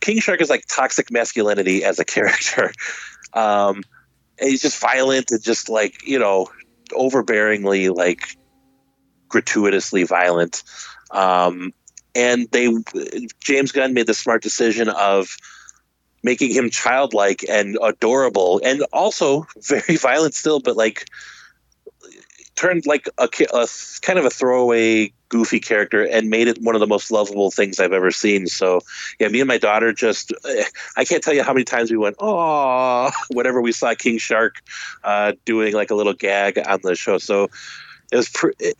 King 0.00 0.20
Shark 0.20 0.40
is 0.40 0.50
like 0.50 0.64
toxic 0.66 1.10
masculinity 1.10 1.84
as 1.84 1.98
a 1.98 2.04
character. 2.04 2.72
Um, 3.32 3.82
and 4.38 4.50
he's 4.50 4.62
just 4.62 4.80
violent 4.80 5.30
and 5.30 5.42
just 5.42 5.68
like 5.68 6.06
you 6.06 6.18
know, 6.18 6.48
overbearingly 6.90 7.94
like 7.94 8.36
gratuitously 9.28 10.04
violent. 10.04 10.62
Um, 11.10 11.72
and 12.14 12.48
they 12.50 12.72
James 13.42 13.72
Gunn 13.72 13.94
made 13.94 14.06
the 14.06 14.14
smart 14.14 14.42
decision 14.42 14.88
of 14.88 15.36
making 16.22 16.52
him 16.52 16.70
childlike 16.70 17.44
and 17.48 17.76
adorable 17.82 18.60
and 18.64 18.82
also 18.92 19.46
very 19.62 19.96
violent 19.96 20.34
still 20.34 20.60
but 20.60 20.76
like 20.76 21.06
turned 22.54 22.86
like 22.86 23.08
a, 23.18 23.28
a 23.54 23.66
kind 24.02 24.18
of 24.18 24.24
a 24.24 24.30
throwaway 24.30 25.12
goofy 25.28 25.58
character 25.60 26.04
and 26.04 26.28
made 26.28 26.46
it 26.46 26.58
one 26.60 26.74
of 26.74 26.80
the 26.80 26.86
most 26.86 27.10
lovable 27.10 27.50
things 27.50 27.80
i've 27.80 27.92
ever 27.92 28.10
seen. 28.10 28.46
So 28.46 28.80
yeah 29.18 29.28
me 29.28 29.40
and 29.40 29.48
my 29.48 29.58
daughter 29.58 29.92
just 29.92 30.32
eh, 30.48 30.64
i 30.96 31.04
can't 31.04 31.22
tell 31.22 31.34
you 31.34 31.42
how 31.42 31.52
many 31.52 31.64
times 31.64 31.90
we 31.90 31.96
went 31.96 32.16
oh 32.18 33.10
whenever 33.30 33.60
we 33.60 33.72
saw 33.72 33.94
king 33.94 34.18
shark 34.18 34.56
uh, 35.04 35.32
doing 35.44 35.72
like 35.74 35.90
a 35.90 35.94
little 35.94 36.12
gag 36.14 36.58
on 36.58 36.80
the 36.82 36.94
show. 36.94 37.18
So 37.18 37.48
it 38.10 38.16
was 38.16 38.28
pr- 38.28 38.50
it, 38.58 38.76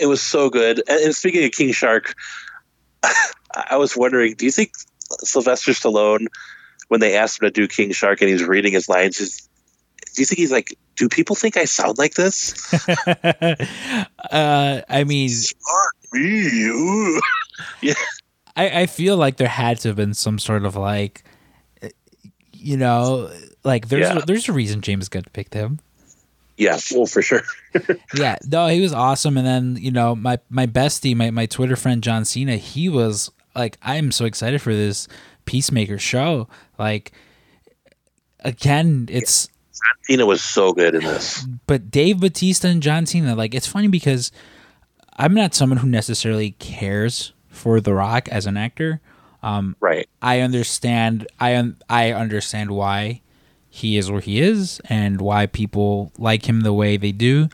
it- 0.00 0.06
was 0.06 0.20
so 0.20 0.50
good. 0.50 0.82
And, 0.88 1.00
and 1.00 1.14
speaking 1.14 1.44
of 1.44 1.52
king 1.52 1.72
shark 1.72 2.14
i 3.70 3.76
was 3.76 3.96
wondering 3.96 4.34
do 4.34 4.44
you 4.44 4.50
think 4.50 4.72
sylvester 5.22 5.72
stallone 5.72 6.26
when 6.88 7.00
they 7.00 7.16
asked 7.16 7.40
him 7.42 7.46
to 7.46 7.50
do 7.50 7.66
King 7.68 7.92
Shark 7.92 8.20
and 8.20 8.30
he's 8.30 8.44
reading 8.44 8.72
his 8.72 8.88
lines, 8.88 9.18
just, 9.18 9.48
do 10.14 10.22
you 10.22 10.26
think 10.26 10.38
he's 10.38 10.52
like, 10.52 10.76
do 10.96 11.08
people 11.08 11.36
think 11.36 11.56
I 11.56 11.64
sound 11.64 11.98
like 11.98 12.14
this? 12.14 12.54
uh, 14.30 14.80
I 14.88 15.04
mean, 15.04 15.30
me. 16.12 16.66
ooh. 16.68 17.20
I, 18.56 18.82
I 18.82 18.86
feel 18.86 19.16
like 19.16 19.36
there 19.36 19.48
had 19.48 19.80
to 19.80 19.88
have 19.88 19.96
been 19.96 20.14
some 20.14 20.38
sort 20.38 20.64
of 20.64 20.76
like, 20.76 21.24
uh, 21.82 21.88
you 22.52 22.76
know, 22.76 23.30
like 23.64 23.88
there's 23.88 24.08
Yeah. 24.08 24.18
a, 24.18 24.26
there's 24.26 24.48
a 24.48 24.52
reason 24.52 24.80
James 24.80 25.08
Gunn 25.08 25.24
picked 25.32 25.54
him. 25.54 25.80
Yeah, 26.56 26.78
well, 26.94 27.06
for 27.06 27.20
sure. 27.20 27.42
yeah, 28.14 28.36
no, 28.46 28.68
he 28.68 28.80
was 28.80 28.92
awesome. 28.92 29.36
And 29.36 29.44
then 29.44 29.76
you 29.80 29.90
know, 29.90 30.14
my 30.14 30.38
my 30.50 30.68
bestie, 30.68 31.16
my 31.16 31.32
my 31.32 31.46
Twitter 31.46 31.74
friend 31.74 32.00
John 32.00 32.24
Cena, 32.24 32.56
he 32.56 32.88
was 32.88 33.28
like, 33.56 33.76
I'm 33.82 34.12
so 34.12 34.24
excited 34.24 34.62
for 34.62 34.72
this 34.72 35.08
Peacemaker 35.46 35.98
show. 35.98 36.46
Like, 36.78 37.10
again, 38.44 39.08
it's 39.10 39.48
Cena 40.02 40.26
was 40.26 40.42
so 40.42 40.72
good 40.72 40.94
in 40.94 41.02
this. 41.02 41.46
but 41.66 41.90
Dave 41.90 42.20
Batista 42.20 42.68
and 42.68 42.82
John 42.82 43.06
Cena, 43.06 43.34
like, 43.34 43.54
it's 43.54 43.66
funny 43.66 43.88
because 43.88 44.30
I'm 45.16 45.34
not 45.34 45.54
someone 45.54 45.78
who 45.78 45.88
necessarily 45.88 46.52
cares 46.52 47.32
for 47.48 47.80
The 47.80 47.94
Rock 47.94 48.28
as 48.28 48.46
an 48.46 48.56
actor. 48.56 49.00
Um, 49.42 49.76
Right. 49.80 50.08
I 50.22 50.40
understand. 50.40 51.26
I 51.38 51.56
un- 51.56 51.76
I 51.88 52.12
understand 52.12 52.70
why 52.70 53.20
he 53.68 53.96
is 53.98 54.10
where 54.10 54.20
he 54.20 54.40
is 54.40 54.80
and 54.88 55.20
why 55.20 55.46
people 55.46 56.12
like 56.18 56.48
him 56.48 56.60
the 56.62 56.72
way 56.72 56.96
they 56.96 57.12
do. 57.12 57.48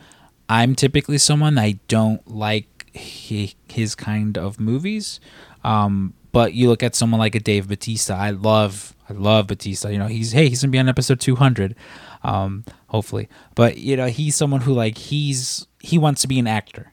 I'm 0.49 0.75
typically 0.75 1.19
someone 1.19 1.59
I 1.59 1.81
don't 1.89 2.27
like 2.29 2.87
he, 2.93 3.55
his 3.69 3.95
kind 3.95 4.37
of 4.39 4.61
movies. 4.61 5.19
Um, 5.65 6.15
but 6.33 6.55
you 6.55 6.69
look 6.69 6.83
at 6.83 6.95
someone 6.95 7.19
like 7.19 7.35
a 7.35 7.41
Dave 7.41 7.69
Batista. 7.69 8.15
I 8.17 8.31
love 8.31 8.95
I 9.09 9.13
love 9.13 9.49
Batista. 9.49 9.89
You 9.89 9.99
know, 9.99 10.07
he's 10.07 10.31
hey, 10.33 10.49
he's 10.49 10.63
gonna 10.63 10.71
be 10.71 10.79
on 10.79 10.89
episode 10.89 11.21
200, 11.21 11.75
um, 12.23 12.65
hopefully. 12.89 13.29
But 13.55 13.79
you 13.79 13.97
know, 13.97 14.07
he's 14.07 14.37
someone 14.37 14.63
who 14.63 14.73
like 14.73 14.99
he's 14.99 15.67
he 15.81 15.99
wants 15.99 16.23
to 16.23 16.29
be 16.29 16.39
an 16.39 16.47
actor. 16.47 16.93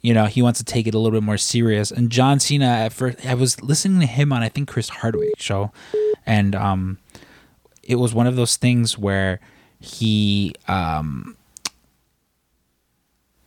You 0.00 0.14
know, 0.14 0.26
he 0.26 0.42
wants 0.42 0.58
to 0.58 0.64
take 0.64 0.88
it 0.88 0.94
a 0.94 0.98
little 0.98 1.16
bit 1.16 1.24
more 1.24 1.38
serious. 1.38 1.92
And 1.92 2.10
John 2.10 2.40
Cena, 2.40 2.66
at 2.66 2.92
first, 2.92 3.24
I 3.24 3.34
was 3.34 3.62
listening 3.62 4.00
to 4.00 4.06
him 4.06 4.32
on 4.32 4.42
I 4.42 4.48
think 4.48 4.68
Chris 4.68 4.88
Hardwick 4.88 5.38
show, 5.38 5.70
and 6.26 6.54
um, 6.54 6.98
it 7.82 7.96
was 7.96 8.12
one 8.12 8.26
of 8.26 8.36
those 8.36 8.56
things 8.56 8.98
where 8.98 9.40
he 9.80 10.54
um 10.68 11.36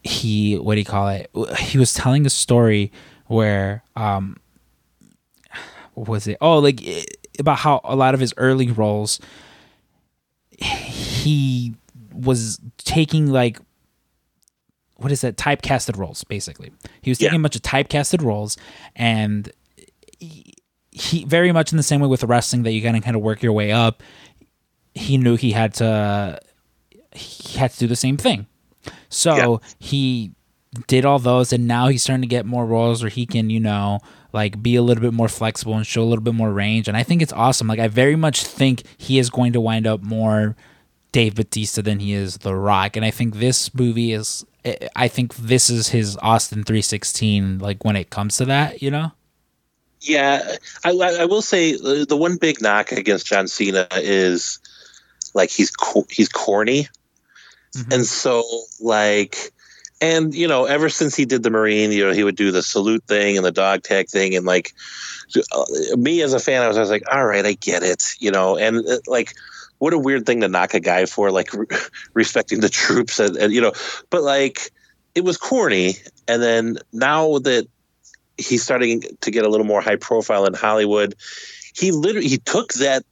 he 0.04 0.58
what 0.58 0.76
do 0.76 0.80
you 0.80 0.86
call 0.86 1.08
it? 1.10 1.30
He 1.60 1.78
was 1.78 1.94
telling 1.94 2.26
a 2.26 2.30
story 2.30 2.92
where 3.28 3.84
um 3.96 4.38
what 5.94 6.08
was 6.10 6.28
it? 6.28 6.38
Oh, 6.42 6.60
like 6.60 6.86
eh, 6.86 7.04
about 7.40 7.60
how 7.60 7.82
a 7.84 7.96
lot 7.96 8.14
of 8.14 8.20
his 8.20 8.34
early 8.38 8.70
roles 8.70 9.20
he 10.60 11.76
was 12.14 12.60
taking 12.78 13.28
like 13.32 13.60
what 14.98 15.12
is 15.12 15.22
that 15.22 15.36
typecasted 15.36 15.98
roles 15.98 16.24
basically. 16.24 16.72
He 17.02 17.12
was 17.12 17.18
taking 17.18 17.34
Yeah. 17.34 17.40
a 17.40 17.42
bunch 17.42 17.56
of 17.58 17.62
typecasted 17.64 18.24
roles 18.24 18.56
and 18.96 19.52
he, 20.20 20.54
he 20.92 21.26
very 21.26 21.52
much 21.52 21.74
in 21.74 21.78
the 21.78 21.84
same 21.84 22.00
way 22.00 22.08
with 22.08 22.24
wrestling 22.24 22.64
that 22.64 22.72
you 22.72 22.82
gotta 22.82 23.02
kind 23.02 23.16
of 23.18 23.22
work 23.22 23.44
your 23.44 23.52
way 23.52 23.72
up. 23.74 24.02
He 24.94 25.18
knew 25.18 25.36
he 25.36 25.52
had 25.52 25.74
to 25.76 26.40
he 27.14 27.58
had 27.58 27.72
to 27.72 27.80
do 27.80 27.88
the 27.88 27.96
same 27.98 28.16
thing. 28.18 28.48
So 29.10 29.62
he 29.80 30.32
did 30.88 31.06
all 31.06 31.20
those 31.20 31.52
and 31.54 31.68
now 31.68 31.88
he's 31.88 32.04
starting 32.04 32.22
to 32.22 32.28
get 32.28 32.46
more 32.46 32.66
roles 32.66 33.02
where 33.04 33.10
he 33.10 33.26
can 33.26 33.50
you 33.50 33.60
know 33.60 34.00
like 34.34 34.62
be 34.62 34.76
a 34.76 34.82
little 34.82 35.02
bit 35.02 35.14
more 35.14 35.30
flexible 35.30 35.76
and 35.76 35.88
show 35.88 36.02
a 36.04 36.06
little 36.06 36.24
bit 36.24 36.34
more 36.36 36.52
range. 36.52 36.88
And 36.88 36.98
i 36.98 37.04
think 37.04 37.22
it's 37.22 37.34
awesome. 37.34 37.68
Like 37.68 37.80
i 37.80 37.88
very 37.88 38.16
much 38.16 38.44
think 38.44 38.84
he 38.98 39.18
is 39.20 39.30
going 39.30 39.54
to 39.54 39.62
wind 39.62 39.88
up 39.88 40.02
more 40.02 40.56
dave 41.12 41.36
batista 41.36 41.82
than 41.82 42.00
he 42.00 42.12
is 42.14 42.38
the 42.40 42.54
rock. 42.56 42.96
And 42.98 43.06
i 43.06 43.12
think 43.12 43.36
this 43.36 43.74
movie 43.74 44.12
is 44.14 44.46
I- 44.96 45.08
think 45.08 45.36
this 45.36 45.70
is 45.70 45.90
his 45.90 46.18
austin 46.22 46.64
316 46.64 47.60
like 47.60 47.86
when 47.86 47.96
it 47.96 48.10
comes 48.10 48.38
to 48.38 48.46
that 48.46 48.82
you 48.82 48.92
know? 48.92 49.12
Yeah, 50.02 50.58
I, 50.84 50.92
I 50.92 51.26
will 51.26 51.42
say 51.42 51.76
uh, 51.76 52.06
the 52.06 52.18
one 52.18 52.38
big 52.38 52.62
knock 52.62 52.92
against 52.92 53.26
John 53.26 53.48
Cena 53.48 53.88
is 53.94 54.60
like 55.34 55.50
he's 55.50 55.72
co- 55.72 56.06
he's 56.12 56.30
corny, 56.30 56.88
Mhm. 57.76 57.94
and 57.94 58.06
so 58.06 58.44
like, 58.80 59.52
and 60.02 60.34
you 60.34 60.48
know, 60.48 60.66
ever 60.66 60.90
since 60.90 61.16
he 61.16 61.26
did 61.26 61.44
the 61.44 61.50
Marine, 61.50 61.92
you 61.92 62.06
know, 62.06 62.14
he 62.14 62.24
would 62.24 62.36
do 62.36 62.52
the 62.52 62.64
salute 62.64 63.04
thing 63.08 63.38
and 63.38 63.46
the 63.46 63.52
dog 63.52 63.84
tag 63.84 64.08
thing, 64.08 64.36
and 64.36 64.46
like, 64.46 64.74
uh, 65.52 65.66
me 65.98 66.22
as 66.22 66.34
a 66.34 66.40
fan, 66.40 66.62
I 66.62 66.68
was, 66.68 66.78
I 66.78 66.82
was 66.82 66.90
like, 66.90 67.04
all 67.12 67.26
right, 67.26 67.46
I 67.46 67.54
get 67.54 67.84
it, 67.84 68.04
you 68.20 68.32
know, 68.32 68.58
and 68.58 68.78
uh, 68.88 68.98
like. 69.08 69.34
What 69.80 69.94
a 69.94 70.00
weird 70.00 70.26
thing 70.26 70.40
to 70.40 70.48
knock 70.48 70.74
a 70.74 70.80
guy 70.80 71.06
for, 71.06 71.32
like 71.32 71.54
re- 71.54 71.68
respecting 72.14 72.62
the 72.62 72.70
troops, 72.70 73.20
and, 73.20 73.36
and 73.36 73.52
you 73.52 73.60
know, 73.60 73.74
but 74.10 74.24
like 74.24 74.72
it 75.16 75.26
was 75.26 75.36
corny, 75.36 75.96
and 76.30 76.42
then 76.42 76.78
now 76.94 77.40
that 77.40 77.68
he's 78.38 78.64
starting 78.64 79.02
to 79.22 79.32
get 79.32 79.46
a 79.46 79.50
little 79.50 79.66
more 79.66 79.82
high 79.82 79.96
profile 79.96 80.46
in 80.46 80.54
Hollywood, 80.54 81.14
he 81.74 81.92
literally 81.92 82.28
he 82.28 82.38
took 82.38 82.74
that 82.76 83.04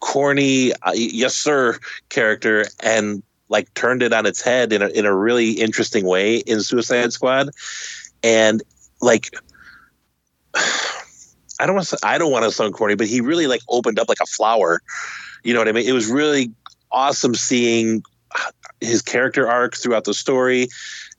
corny 0.00 0.72
uh, 0.82 0.92
yes 0.94 1.34
sir 1.34 1.78
character 2.08 2.64
and 2.82 3.22
like 3.50 3.72
turned 3.74 4.02
it 4.02 4.14
on 4.14 4.24
its 4.24 4.40
head 4.40 4.72
in 4.72 4.80
a 4.80 4.88
in 4.88 5.04
a 5.04 5.14
really 5.14 5.50
interesting 5.50 6.06
way 6.06 6.38
in 6.38 6.62
Suicide 6.62 7.12
Squad, 7.12 7.50
and 8.22 8.62
like. 9.00 9.30
I 11.62 11.66
don't 11.66 11.74
want 11.74 11.88
to. 11.88 11.98
I 12.02 12.16
don't 12.16 12.32
want 12.32 12.46
to 12.46 12.52
sound 12.52 12.72
corny, 12.72 12.94
but 12.94 13.06
he 13.06 13.20
really 13.20 13.46
like 13.46 13.60
opened 13.68 13.98
up 13.98 14.08
like 14.08 14.20
a 14.22 14.26
flower. 14.26 14.80
You 15.44 15.52
know 15.52 15.60
what 15.60 15.68
I 15.68 15.72
mean? 15.72 15.86
It 15.86 15.92
was 15.92 16.10
really 16.10 16.50
awesome 16.90 17.34
seeing 17.34 18.02
his 18.80 19.02
character 19.02 19.46
arc 19.46 19.76
throughout 19.76 20.04
the 20.04 20.14
story, 20.14 20.68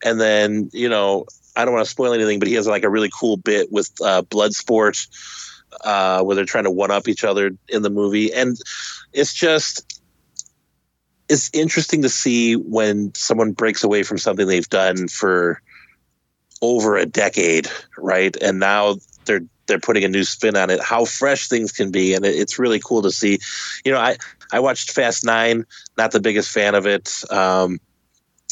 and 0.03 0.19
then 0.19 0.69
you 0.73 0.89
know 0.89 1.25
I 1.55 1.65
don't 1.65 1.73
want 1.73 1.85
to 1.85 1.91
spoil 1.91 2.13
anything, 2.13 2.39
but 2.39 2.47
he 2.47 2.55
has 2.55 2.67
like 2.67 2.83
a 2.83 2.89
really 2.89 3.09
cool 3.17 3.37
bit 3.37 3.71
with 3.71 3.91
uh, 4.03 4.23
Bloodsport 4.23 5.07
uh, 5.83 6.23
where 6.23 6.35
they're 6.35 6.45
trying 6.45 6.63
to 6.63 6.71
one 6.71 6.91
up 6.91 7.07
each 7.07 7.23
other 7.23 7.51
in 7.69 7.81
the 7.81 7.89
movie, 7.89 8.33
and 8.33 8.57
it's 9.13 9.33
just 9.33 10.00
it's 11.31 11.49
interesting 11.53 12.01
to 12.01 12.09
see 12.09 12.55
when 12.55 13.15
someone 13.15 13.53
breaks 13.53 13.85
away 13.85 14.03
from 14.03 14.17
something 14.17 14.47
they've 14.47 14.67
done 14.69 15.07
for 15.07 15.61
over 16.61 16.97
a 16.97 17.05
decade, 17.05 17.69
right? 17.97 18.35
And 18.41 18.59
now 18.59 18.97
they're 19.23 19.39
they're 19.65 19.79
putting 19.79 20.03
a 20.03 20.09
new 20.09 20.25
spin 20.25 20.57
on 20.57 20.69
it. 20.69 20.81
How 20.81 21.05
fresh 21.05 21.47
things 21.47 21.71
can 21.71 21.89
be, 21.89 22.13
and 22.15 22.25
it, 22.25 22.35
it's 22.35 22.59
really 22.59 22.81
cool 22.83 23.01
to 23.03 23.11
see. 23.11 23.39
You 23.85 23.93
know, 23.93 23.97
I 23.97 24.17
I 24.51 24.59
watched 24.59 24.91
Fast 24.91 25.25
Nine. 25.25 25.65
Not 25.97 26.11
the 26.11 26.19
biggest 26.19 26.51
fan 26.51 26.75
of 26.75 26.85
it. 26.85 27.23
Um, 27.31 27.79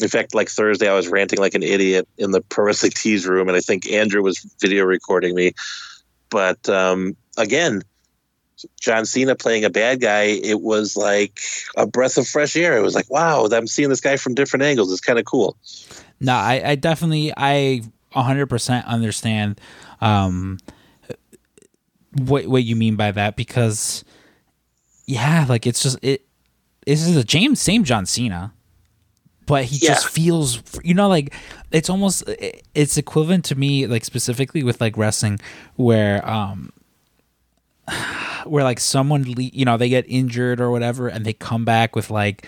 in 0.00 0.08
fact, 0.08 0.34
like 0.34 0.48
Thursday, 0.48 0.88
I 0.88 0.94
was 0.94 1.06
ranting 1.06 1.38
like 1.38 1.54
an 1.54 1.62
idiot 1.62 2.08
in 2.16 2.30
the 2.30 2.40
Pro 2.40 2.64
Wrestling 2.64 2.92
Tees 2.92 3.26
room, 3.26 3.48
and 3.48 3.58
I 3.58 3.60
think 3.60 3.90
Andrew 3.90 4.22
was 4.22 4.38
video 4.58 4.86
recording 4.86 5.34
me. 5.34 5.52
But 6.30 6.66
um, 6.70 7.14
again, 7.36 7.82
John 8.80 9.04
Cena 9.04 9.34
playing 9.34 9.64
a 9.64 9.70
bad 9.70 10.00
guy, 10.00 10.22
it 10.22 10.60
was 10.60 10.96
like 10.96 11.40
a 11.76 11.86
breath 11.86 12.16
of 12.18 12.26
fresh 12.28 12.56
air. 12.56 12.76
It 12.76 12.82
was 12.82 12.94
like, 12.94 13.10
wow, 13.10 13.46
I'm 13.50 13.66
seeing 13.66 13.88
this 13.88 14.00
guy 14.00 14.16
from 14.16 14.34
different 14.34 14.62
angles. 14.62 14.90
It's 14.92 15.00
kind 15.00 15.18
of 15.18 15.24
cool. 15.24 15.56
No, 16.20 16.34
I, 16.34 16.62
I 16.64 16.74
definitely, 16.74 17.32
I 17.36 17.82
100% 18.14 18.86
understand 18.86 19.60
um, 20.00 20.58
what 22.12 22.46
what 22.46 22.64
you 22.64 22.76
mean 22.76 22.96
by 22.96 23.10
that 23.12 23.36
because, 23.36 24.04
yeah, 25.06 25.46
like 25.48 25.66
it's 25.66 25.82
just 25.82 25.98
it. 26.02 26.26
This 26.86 27.06
is 27.06 27.14
the 27.14 27.24
James 27.24 27.60
same 27.60 27.84
John 27.84 28.06
Cena, 28.06 28.52
but 29.46 29.64
he 29.64 29.76
Yeah. 29.76 29.90
just 29.94 30.08
feels, 30.08 30.62
you 30.82 30.94
know, 30.94 31.08
like 31.08 31.34
it's 31.70 31.88
almost 31.90 32.24
it's 32.74 32.96
equivalent 32.96 33.44
to 33.46 33.54
me, 33.54 33.86
like 33.86 34.04
specifically 34.04 34.62
with 34.62 34.80
like 34.80 34.96
wrestling, 34.96 35.38
where 35.76 36.28
um 36.28 36.72
where 38.44 38.64
like 38.64 38.80
someone 38.80 39.22
le- 39.24 39.42
you 39.52 39.64
know 39.64 39.76
they 39.76 39.88
get 39.88 40.04
injured 40.08 40.60
or 40.60 40.70
whatever 40.70 41.08
and 41.08 41.24
they 41.26 41.32
come 41.32 41.64
back 41.64 41.94
with 41.96 42.10
like 42.10 42.46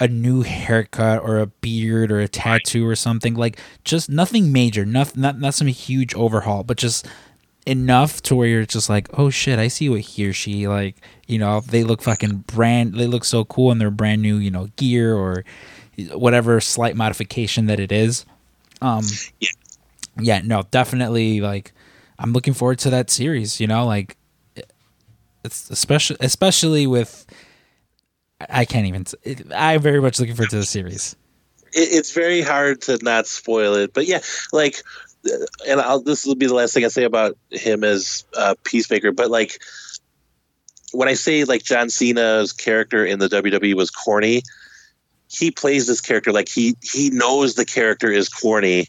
a 0.00 0.08
new 0.08 0.42
haircut 0.42 1.22
or 1.22 1.38
a 1.38 1.46
beard 1.46 2.10
or 2.10 2.18
a 2.20 2.26
tattoo 2.28 2.86
or 2.86 2.96
something 2.96 3.34
like 3.34 3.58
just 3.84 4.10
nothing 4.10 4.52
major 4.52 4.84
nothing 4.84 5.20
not, 5.22 5.38
not 5.38 5.54
some 5.54 5.68
huge 5.68 6.14
overhaul 6.14 6.64
but 6.64 6.76
just 6.76 7.06
enough 7.66 8.20
to 8.22 8.34
where 8.34 8.48
you're 8.48 8.64
just 8.66 8.88
like 8.88 9.06
oh 9.18 9.30
shit 9.30 9.58
i 9.58 9.68
see 9.68 9.88
what 9.88 10.00
he 10.00 10.26
or 10.26 10.32
she 10.32 10.66
like 10.66 10.96
you 11.28 11.38
know 11.38 11.60
they 11.60 11.84
look 11.84 12.02
fucking 12.02 12.38
brand 12.48 12.94
they 12.94 13.06
look 13.06 13.24
so 13.24 13.44
cool 13.44 13.70
in 13.70 13.78
their 13.78 13.90
brand 13.90 14.20
new 14.22 14.36
you 14.38 14.50
know 14.50 14.68
gear 14.76 15.14
or 15.14 15.44
whatever 16.12 16.60
slight 16.60 16.96
modification 16.96 17.66
that 17.66 17.78
it 17.78 17.92
is 17.92 18.24
um 18.82 19.04
Yeah. 19.38 19.48
yeah 20.18 20.40
no 20.44 20.62
definitely 20.70 21.40
like 21.40 21.72
i'm 22.18 22.32
looking 22.32 22.54
forward 22.54 22.78
to 22.80 22.90
that 22.90 23.10
series 23.10 23.60
you 23.60 23.66
know 23.68 23.84
like 23.86 24.16
especially 25.70 26.16
especially 26.20 26.86
with 26.86 27.26
I 28.40 28.64
can't 28.64 28.86
even. 28.86 29.04
I'm 29.54 29.80
very 29.80 30.00
much 30.00 30.20
looking 30.20 30.34
forward 30.34 30.50
to 30.50 30.56
the 30.56 30.64
series. 30.64 31.16
it, 31.72 31.88
it's 31.92 32.12
very 32.12 32.40
hard 32.40 32.80
to 32.82 32.98
not 33.02 33.26
spoil 33.26 33.74
it. 33.74 33.92
But 33.92 34.06
yeah, 34.06 34.20
like, 34.52 34.82
uh, 35.26 35.44
and 35.66 35.80
I'll, 35.80 36.00
this 36.00 36.24
will 36.24 36.34
be 36.34 36.46
the 36.46 36.54
last 36.54 36.74
thing 36.74 36.84
I 36.84 36.88
say 36.88 37.04
about 37.04 37.36
him 37.50 37.84
as 37.84 38.24
uh, 38.36 38.54
Peacemaker. 38.64 39.12
But 39.12 39.30
like, 39.30 39.60
when 40.92 41.08
I 41.08 41.14
say 41.14 41.44
like 41.44 41.64
John 41.64 41.90
Cena's 41.90 42.52
character 42.52 43.04
in 43.04 43.18
the 43.18 43.28
WWE 43.28 43.74
was 43.74 43.90
corny, 43.90 44.42
he 45.28 45.50
plays 45.50 45.86
this 45.86 46.00
character 46.00 46.32
like 46.32 46.48
he 46.48 46.76
he 46.82 47.10
knows 47.10 47.54
the 47.54 47.66
character 47.66 48.10
is 48.10 48.28
corny. 48.28 48.86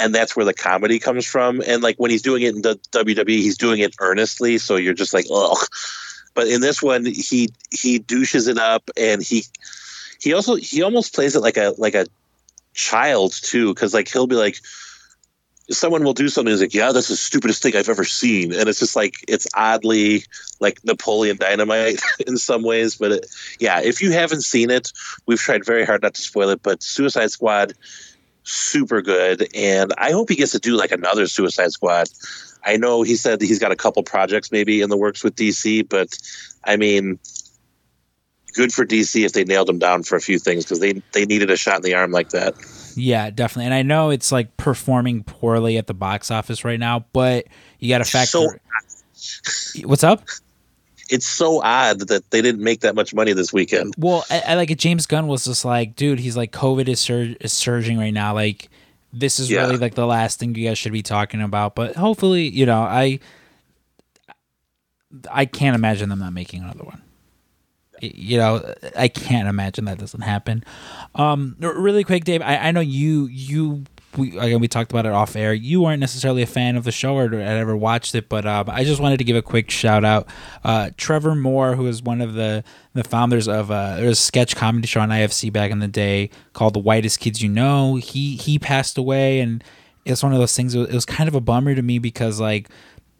And 0.00 0.14
that's 0.14 0.34
where 0.34 0.44
the 0.44 0.54
comedy 0.54 0.98
comes 0.98 1.26
from. 1.26 1.62
And 1.66 1.82
like 1.82 1.96
when 1.96 2.10
he's 2.10 2.22
doing 2.22 2.42
it 2.42 2.54
in 2.54 2.62
the 2.62 2.76
WWE, 2.92 3.28
he's 3.28 3.58
doing 3.58 3.80
it 3.80 3.94
earnestly. 4.00 4.58
So 4.58 4.76
you're 4.76 4.94
just 4.94 5.14
like, 5.14 5.26
ugh. 5.32 5.58
But 6.34 6.48
in 6.48 6.60
this 6.60 6.82
one, 6.82 7.04
he 7.04 7.50
he 7.70 7.98
douches 7.98 8.48
it 8.48 8.58
up, 8.58 8.90
and 8.96 9.22
he 9.22 9.44
he 10.20 10.32
also 10.32 10.54
he 10.54 10.82
almost 10.82 11.14
plays 11.14 11.36
it 11.36 11.40
like 11.40 11.56
a 11.56 11.74
like 11.78 11.94
a 11.94 12.06
child 12.74 13.32
too 13.32 13.74
because 13.74 13.92
like 13.92 14.08
he'll 14.08 14.26
be 14.26 14.36
like 14.36 14.56
someone 15.70 16.02
will 16.04 16.14
do 16.14 16.28
something 16.28 16.52
he's 16.52 16.60
like 16.60 16.74
yeah 16.74 16.90
that's 16.90 17.08
the 17.08 17.16
stupidest 17.16 17.62
thing 17.62 17.76
i've 17.76 17.88
ever 17.88 18.04
seen 18.04 18.52
and 18.52 18.68
it's 18.68 18.78
just 18.78 18.96
like 18.96 19.14
it's 19.28 19.46
oddly 19.54 20.24
like 20.60 20.82
napoleon 20.84 21.36
dynamite 21.36 22.00
in 22.26 22.36
some 22.36 22.62
ways 22.62 22.96
but 22.96 23.12
it, 23.12 23.26
yeah 23.60 23.80
if 23.80 24.00
you 24.00 24.10
haven't 24.10 24.42
seen 24.42 24.70
it 24.70 24.90
we've 25.26 25.38
tried 25.38 25.64
very 25.64 25.84
hard 25.84 26.02
not 26.02 26.14
to 26.14 26.22
spoil 26.22 26.48
it 26.48 26.62
but 26.62 26.82
suicide 26.82 27.30
squad 27.30 27.74
super 28.44 29.00
good 29.02 29.48
and 29.54 29.92
i 29.98 30.10
hope 30.10 30.28
he 30.28 30.34
gets 30.36 30.52
to 30.52 30.58
do 30.58 30.76
like 30.76 30.90
another 30.90 31.26
suicide 31.26 31.70
squad 31.70 32.08
i 32.64 32.76
know 32.76 33.02
he 33.02 33.14
said 33.16 33.38
that 33.38 33.46
he's 33.46 33.58
got 33.58 33.70
a 33.70 33.76
couple 33.76 34.02
projects 34.02 34.50
maybe 34.50 34.80
in 34.80 34.90
the 34.90 34.96
works 34.96 35.22
with 35.22 35.34
dc 35.36 35.88
but 35.88 36.08
i 36.64 36.76
mean 36.76 37.18
good 38.54 38.72
for 38.72 38.84
DC 38.84 39.24
if 39.24 39.32
they 39.32 39.44
nailed 39.44 39.68
him 39.68 39.78
down 39.78 40.02
for 40.02 40.16
a 40.16 40.20
few 40.20 40.38
things 40.38 40.64
because 40.64 40.80
they 40.80 40.92
they 41.12 41.24
needed 41.24 41.50
a 41.50 41.56
shot 41.56 41.76
in 41.76 41.82
the 41.82 41.94
arm 41.94 42.10
like 42.12 42.30
that. 42.30 42.54
Yeah, 42.94 43.30
definitely. 43.30 43.66
And 43.66 43.74
I 43.74 43.82
know 43.82 44.10
it's 44.10 44.30
like 44.30 44.56
performing 44.56 45.24
poorly 45.24 45.78
at 45.78 45.86
the 45.86 45.94
box 45.94 46.30
office 46.30 46.64
right 46.64 46.78
now, 46.78 47.06
but 47.12 47.46
you 47.78 47.88
got 47.88 47.98
to 47.98 48.04
factor. 48.04 48.26
So- 48.26 49.84
What's 49.84 50.04
up? 50.04 50.24
It's 51.12 51.26
so 51.26 51.62
odd 51.62 52.00
that 52.08 52.30
they 52.30 52.40
didn't 52.42 52.62
make 52.62 52.80
that 52.80 52.94
much 52.94 53.12
money 53.14 53.32
this 53.34 53.52
weekend. 53.52 53.94
Well, 53.98 54.24
I, 54.30 54.42
I 54.48 54.54
like 54.54 54.70
it. 54.70 54.78
James 54.78 55.06
Gunn 55.06 55.26
was 55.26 55.44
just 55.44 55.64
like, 55.64 55.94
dude, 55.94 56.18
he's 56.18 56.36
like, 56.36 56.52
COVID 56.52 56.88
is, 56.88 57.00
sur- 57.00 57.34
is 57.40 57.52
surging 57.52 57.98
right 57.98 58.14
now. 58.14 58.34
Like, 58.34 58.68
this 59.12 59.38
is 59.38 59.50
Yeah. 59.50 59.60
really 59.62 59.76
like 59.76 59.94
the 59.94 60.06
last 60.06 60.38
thing 60.40 60.54
you 60.54 60.66
guys 60.68 60.78
should 60.78 60.92
be 60.92 61.02
talking 61.02 61.42
about. 61.42 61.74
But 61.74 61.96
hopefully, 61.96 62.48
you 62.48 62.64
know, 62.66 62.80
I 62.80 63.18
I 65.30 65.44
can't 65.44 65.74
imagine 65.74 66.08
them 66.08 66.20
not 66.20 66.32
making 66.32 66.62
another 66.62 66.84
one. 66.84 67.02
You 68.00 68.38
know, 68.38 68.74
I 68.96 69.08
can't 69.08 69.46
imagine 69.48 69.84
that 69.84 69.98
doesn't 69.98 70.22
happen. 70.22 70.64
Um, 71.14 71.56
really 71.60 72.02
quick, 72.02 72.24
Dave. 72.24 72.42
I, 72.42 72.56
I 72.56 72.70
know 72.72 72.80
you 72.80 73.26
you 73.26 73.84
we 74.16 74.38
again 74.38 74.60
we 74.60 74.68
talked 74.68 74.90
about 74.90 75.06
it 75.06 75.12
off 75.12 75.36
air. 75.36 75.54
You 75.54 75.82
weren't 75.82 76.00
necessarily 76.00 76.42
a 76.42 76.46
fan 76.46 76.76
of 76.76 76.84
the 76.84 76.92
show 76.92 77.16
or 77.16 77.28
had 77.30 77.56
ever 77.56 77.76
watched 77.76 78.14
it, 78.14 78.28
but 78.28 78.46
um, 78.46 78.68
I 78.70 78.84
just 78.84 79.00
wanted 79.00 79.18
to 79.18 79.24
give 79.24 79.36
a 79.36 79.42
quick 79.42 79.70
shout 79.70 80.04
out. 80.04 80.28
Uh, 80.64 80.90
Trevor 80.96 81.34
Moore, 81.34 81.76
who 81.76 81.86
is 81.86 82.02
one 82.02 82.20
of 82.20 82.34
the 82.34 82.64
the 82.94 83.04
founders 83.04 83.48
of 83.48 83.70
uh, 83.70 83.96
there 83.96 84.06
was 84.06 84.18
a 84.18 84.22
sketch 84.22 84.56
comedy 84.56 84.86
show 84.86 85.00
on 85.00 85.08
IFC 85.10 85.52
back 85.52 85.70
in 85.70 85.78
the 85.78 85.88
day 85.88 86.30
called 86.52 86.74
The 86.74 86.80
Whitest 86.80 87.20
Kids 87.20 87.42
You 87.42 87.48
Know. 87.48 87.96
He 87.96 88.36
he 88.36 88.58
passed 88.58 88.98
away, 88.98 89.40
and 89.40 89.64
it's 90.04 90.22
one 90.22 90.32
of 90.32 90.38
those 90.38 90.54
things. 90.54 90.74
It 90.74 90.80
was, 90.80 90.88
it 90.88 90.94
was 90.94 91.04
kind 91.06 91.28
of 91.28 91.34
a 91.34 91.40
bummer 91.40 91.74
to 91.74 91.82
me 91.82 91.98
because 91.98 92.40
like 92.40 92.68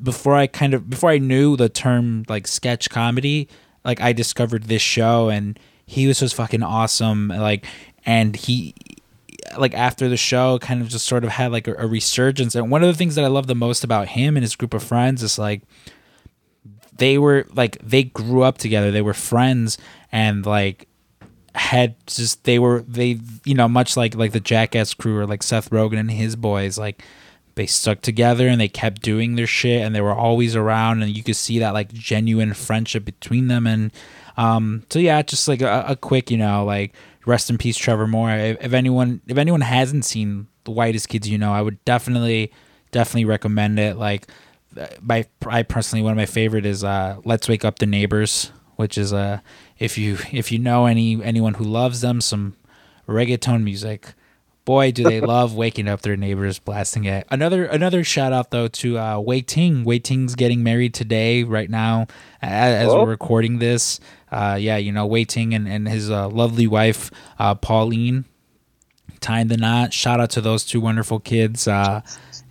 before 0.02 0.35
I 0.35 0.46
kind 0.46 0.74
of 0.74 0.90
before 0.90 1.11
I 1.11 1.18
knew 1.18 1.57
the 1.57 1.68
term 1.68 2.24
like 2.28 2.46
sketch 2.46 2.90
comedy, 2.90 3.48
like 3.85 4.00
I 4.00 4.12
discovered 4.12 4.64
this 4.64 4.83
show 4.83 5.28
and 5.28 5.59
he 5.87 6.07
was 6.07 6.20
just 6.20 6.35
fucking 6.35 6.62
awesome. 6.62 7.28
Like 7.28 7.66
and 8.05 8.35
he 8.35 8.74
like 9.58 9.74
after 9.74 10.08
the 10.08 10.16
show 10.16 10.58
kind 10.58 10.82
of 10.82 10.88
just 10.88 11.06
sort 11.06 11.24
of 11.24 11.30
had 11.30 11.52
like 11.52 11.68
a, 11.68 11.74
a 11.74 11.86
resurgence. 11.86 12.54
And 12.54 12.70
one 12.70 12.82
of 12.82 12.88
the 12.88 12.94
things 12.94 13.14
that 13.14 13.24
I 13.24 13.28
love 13.28 13.46
the 13.46 13.54
most 13.54 13.84
about 13.84 14.08
him 14.08 14.36
and 14.36 14.44
his 14.44 14.56
group 14.56 14.74
of 14.74 14.82
friends 14.82 15.22
is 15.22 15.38
like 15.38 15.62
they 16.96 17.18
were 17.18 17.46
like 17.54 17.78
they 17.82 18.04
grew 18.04 18.42
up 18.42 18.58
together. 18.58 18.90
They 18.90 19.02
were 19.02 19.14
friends 19.14 19.78
and 20.10 20.44
like 20.44 20.88
had 21.54 21.94
just 22.06 22.44
they 22.44 22.58
were 22.58 22.82
they 22.82 23.18
you 23.44 23.54
know 23.54 23.68
much 23.68 23.96
like 23.96 24.14
like 24.14 24.32
the 24.32 24.40
Jackass 24.40 24.94
crew 24.94 25.18
or 25.18 25.26
like 25.26 25.42
Seth 25.42 25.70
Rogen 25.70 25.98
and 25.98 26.10
his 26.10 26.36
boys 26.36 26.78
like 26.78 27.02
they 27.54 27.66
stuck 27.66 28.00
together 28.00 28.48
and 28.48 28.60
they 28.60 28.68
kept 28.68 29.02
doing 29.02 29.36
their 29.36 29.46
shit 29.46 29.82
and 29.82 29.94
they 29.94 30.00
were 30.00 30.14
always 30.14 30.56
around 30.56 31.02
and 31.02 31.14
you 31.14 31.22
could 31.22 31.36
see 31.36 31.58
that 31.58 31.74
like 31.74 31.92
genuine 31.92 32.54
friendship 32.54 33.04
between 33.04 33.48
them 33.48 33.66
and 33.66 33.92
um 34.38 34.82
so 34.88 34.98
yeah 34.98 35.20
just 35.20 35.46
like 35.46 35.60
a, 35.60 35.84
a 35.88 35.96
quick 35.96 36.30
you 36.30 36.38
know 36.38 36.64
like 36.64 36.94
rest 37.26 37.48
in 37.50 37.58
peace 37.58 37.76
Trevor 37.76 38.06
Moore 38.06 38.30
if, 38.30 38.56
if 38.64 38.72
anyone 38.72 39.20
if 39.26 39.38
anyone 39.38 39.61
hasn't 39.61 40.04
seen 40.04 40.48
the 40.64 40.70
whitest 40.70 41.08
kids 41.08 41.28
you 41.28 41.38
know 41.38 41.52
I 41.52 41.62
would 41.62 41.82
definitely 41.85 42.52
definitely 42.90 43.24
recommend 43.26 43.78
it 43.78 43.96
like 43.96 44.26
uh, 44.78 44.87
my 45.00 45.26
I 45.46 45.62
personally 45.62 46.02
one 46.02 46.12
of 46.12 46.16
my 46.16 46.26
favorite 46.26 46.66
is 46.66 46.82
uh 46.85 47.18
Let's 47.24 47.48
Wake 47.48 47.64
Up 47.64 47.78
the 47.78 47.87
Neighbors 47.87 48.50
which 48.76 48.96
is 48.98 49.12
uh 49.12 49.40
if 49.78 49.96
you 49.98 50.18
if 50.32 50.50
you 50.50 50.58
know 50.58 50.87
any 50.87 51.22
anyone 51.22 51.54
who 51.54 51.64
loves 51.64 52.00
them 52.00 52.20
some 52.20 52.56
reggaeton 53.08 53.62
music 53.62 54.14
boy, 54.64 54.92
do 54.92 55.02
they 55.02 55.20
love 55.35 55.54
waking 55.56 55.88
up 55.88 56.02
their 56.02 56.16
neighbors 56.16 56.61
blasting 56.61 57.04
it. 57.04 57.26
Another 57.30 57.64
another 57.64 58.04
shout 58.04 58.32
out 58.32 58.50
though 58.52 58.68
to 58.68 58.96
uh, 58.96 59.18
Wei 59.18 59.40
Ting. 59.40 59.82
Wei 59.85 59.98
Ting's 59.98 60.37
getting 60.37 60.62
married 60.62 60.94
today, 60.94 61.42
right 61.42 61.68
now, 61.68 62.06
as, 62.40 62.87
as 62.87 62.88
Oh. 62.88 63.02
we're 63.02 63.11
recording 63.11 63.58
this. 63.58 63.98
Uh, 64.32 64.56
yeah, 64.58 64.78
you 64.78 64.90
know 64.90 65.06
Wei 65.06 65.24
Ting 65.24 65.54
and 65.54 65.68
and 65.68 65.86
his 65.86 66.10
uh, 66.10 66.28
lovely 66.28 66.66
wife 66.66 67.10
uh, 67.38 67.54
Pauline 67.54 68.24
tying 69.20 69.48
the 69.48 69.56
knot. 69.56 69.92
Shout 69.92 70.20
out 70.20 70.30
to 70.30 70.40
those 70.40 70.64
two 70.64 70.80
wonderful 70.80 71.20
kids. 71.20 71.68
Uh, 71.68 72.02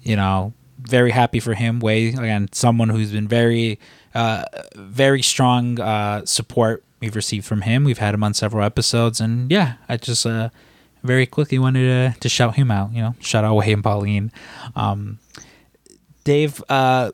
you 0.02 0.16
know, 0.16 0.54
very 0.80 1.12
happy 1.12 1.40
for 1.40 1.54
him. 1.54 1.80
Wei 1.80 2.10
again, 2.10 2.50
someone 2.52 2.90
who's 2.90 3.12
been 3.12 3.28
very, 3.28 3.80
uh, 4.16 4.46
very 4.76 5.22
strong 5.22 5.80
uh, 5.80 6.26
support 6.26 6.84
we've 7.00 7.16
received 7.16 7.46
from 7.46 7.62
him. 7.62 7.84
We've 7.84 7.98
had 7.98 8.14
him 8.14 8.24
on 8.24 8.34
several 8.34 8.64
episodes, 8.64 9.22
and 9.22 9.52
yeah, 9.52 9.74
I 9.90 9.98
just 9.98 10.26
uh, 10.26 10.50
very 11.04 11.26
quickly 11.26 11.60
wanted 11.60 12.14
to 12.14 12.20
to 12.20 12.30
shout 12.30 12.56
him 12.56 12.72
out. 12.72 12.94
You 12.94 13.02
know, 13.02 13.16
shout 13.20 13.44
out 13.44 13.56
Wei 13.56 13.74
and 13.74 13.84
Pauline. 13.84 14.32
Um, 14.76 15.20
Dave, 16.24 16.64
uh, 16.70 17.12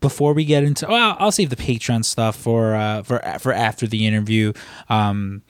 before 0.00 0.32
we 0.32 0.44
get 0.44 0.64
into, 0.64 0.86
well, 0.88 1.16
I'll 1.18 1.32
save 1.32 1.50
the 1.50 1.56
Patreon 1.56 2.04
stuff 2.04 2.36
for 2.36 2.74
uh, 2.74 3.02
for 3.02 3.20
for 3.38 3.52
after 3.52 3.86
the 3.86 4.06
interview. 4.06 4.52
Um, 4.88 5.42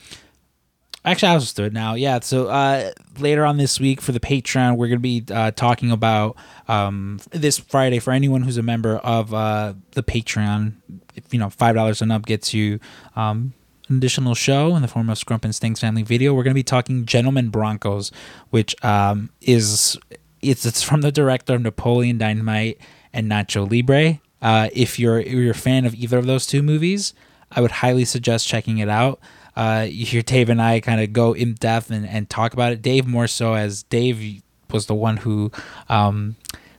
Actually, 1.05 1.29
I'll 1.29 1.41
just 1.41 1.57
do 1.57 1.65
it 1.65 1.73
now. 1.73 1.95
Yeah. 1.95 2.21
So 2.21 2.49
uh, 2.49 2.91
later 3.19 3.47
on 3.47 3.57
this 3.57 3.81
week 3.81 4.03
for 4.03 4.13
the 4.13 4.21
Patreon, 4.21 4.77
we're 4.77 4.89
going 4.89 4.99
to 4.99 5.01
be 5.01 5.25
uh, 5.33 5.53
talking 5.53 5.91
about 5.91 6.37
um, 6.67 7.21
this 7.31 7.57
Friday 7.57 7.99
for 7.99 8.13
anyone 8.13 8.43
who's 8.43 8.59
a 8.59 8.63
member 8.63 8.97
of 8.97 9.33
uh, 9.33 9.75
the 9.93 10.03
Patreon. 10.03 10.75
If 11.15 11.33
you 11.33 11.39
know, 11.39 11.51
five 11.51 11.77
dollars 11.77 12.03
and 12.03 12.13
up 12.13 12.27
gets 12.27 12.53
you 12.53 12.81
um, 13.17 13.55
an 13.89 13.97
additional 13.97 14.35
show 14.35 14.77
in 14.77 14.83
the 14.83 14.89
form 14.89 15.09
of 15.09 15.19
Scrump 15.19 15.45
and 15.45 15.55
Stinks 15.55 15.81
Family 15.81 16.03
Video. 16.03 16.35
We're 16.35 16.43
going 16.43 16.53
to 16.53 16.59
be 16.59 16.63
talking 16.65 17.07
Gentlemen 17.07 17.49
Broncos, 17.49 18.13
which 18.51 18.75
um, 18.85 19.31
is 19.41 19.97
it's 20.43 20.67
it's 20.67 20.83
from 20.83 21.01
the 21.01 21.13
director 21.13 21.55
of 21.55 21.63
Napoleon 21.63 22.19
Dynamite 22.19 22.81
and 23.13 23.31
Nacho 23.31 23.71
Libre. 23.71 24.21
Uh, 24.41 24.69
if 24.73 24.99
you're 24.99 25.19
if 25.19 25.33
you're 25.33 25.51
a 25.51 25.55
fan 25.55 25.85
of 25.85 25.95
either 25.95 26.19
of 26.19 26.27
those 26.27 26.47
two 26.47 26.63
movies, 26.63 27.15
I 27.51 27.61
would 27.61 27.71
highly 27.71 28.05
suggest 28.05 28.47
checking 28.47 28.79
it 28.79 28.89
out. 28.89 29.21
Uh, 29.57 29.87
you 29.89 30.07
hear 30.07 30.23
Dave 30.23 30.49
and 30.49 30.63
I 30.63 30.79
kind 30.81 31.01
of 31.01 31.13
go 31.13 31.33
in 31.33 31.55
depth 31.55 31.91
and, 31.91 32.07
and 32.07 32.31
talk 32.31 32.53
about 32.53 32.73
it. 32.73 32.81
Dave 32.81 33.07
more 33.07 33.27
so 33.27 33.55
as 33.55 33.83
Dave 33.83 34.43
was 34.71 34.87
the 34.87 34.95
one 34.95 35.17
who 35.17 35.51
um, 35.89 36.37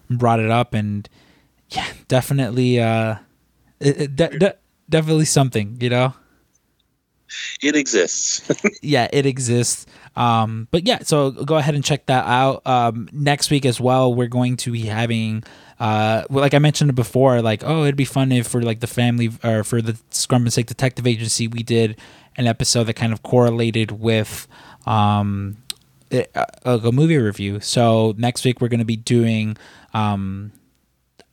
brought 0.10 0.40
it 0.40 0.50
up, 0.50 0.74
and 0.74 1.10
yeah, 1.70 1.88
definitely, 2.08 2.80
uh, 2.80 3.16
it, 3.80 4.02
it 4.02 4.16
de- 4.16 4.40
de- 4.40 4.56
definitely 4.88 5.26
something, 5.26 5.78
you 5.82 5.90
know. 5.90 6.14
It 7.62 7.76
exists. 7.76 8.42
yeah, 8.82 9.08
it 9.12 9.26
exists. 9.26 9.86
Um, 10.16 10.68
but 10.72 10.86
yeah, 10.86 11.00
so 11.04 11.32
go 11.32 11.58
ahead 11.58 11.76
and 11.76 11.84
check 11.84 12.06
that 12.08 12.26
out. 12.26 12.66
Um, 12.66 13.10
next 13.12 13.50
week 13.52 13.66
as 13.66 13.80
well, 13.80 14.14
we're 14.14 14.28
going 14.28 14.58
to 14.58 14.72
be 14.72 14.82
having, 14.82 15.44
uh, 15.80 16.24
like 16.30 16.54
I 16.54 16.60
mentioned 16.60 16.94
before, 16.96 17.42
like 17.42 17.64
oh, 17.64 17.84
it'd 17.84 17.96
be 17.96 18.06
fun 18.06 18.32
if 18.32 18.48
for 18.48 18.62
like 18.62 18.80
the 18.80 18.88
family 18.88 19.30
or 19.44 19.64
for 19.64 19.82
the 19.82 19.94
Scrump 20.12 20.42
and 20.42 20.54
Sake 20.54 20.68
Detective 20.68 21.08
Agency, 21.08 21.48
we 21.48 21.64
did 21.64 21.98
an 22.36 22.48
episode 22.48 22.86
that 22.86 22.96
kind 22.96 23.14
of 23.14 23.24
correlated 23.24 23.92
with 23.92 24.48
um, 24.86 25.58
a, 26.12 26.26
a 26.66 26.92
movie 26.92 27.18
review. 27.18 27.60
So 27.60 28.14
next 28.18 28.46
week 28.46 28.62
we're 28.62 28.70
going 28.70 28.80
to 28.80 28.86
be 28.86 28.98
doing 28.98 29.58
um, 29.94 30.52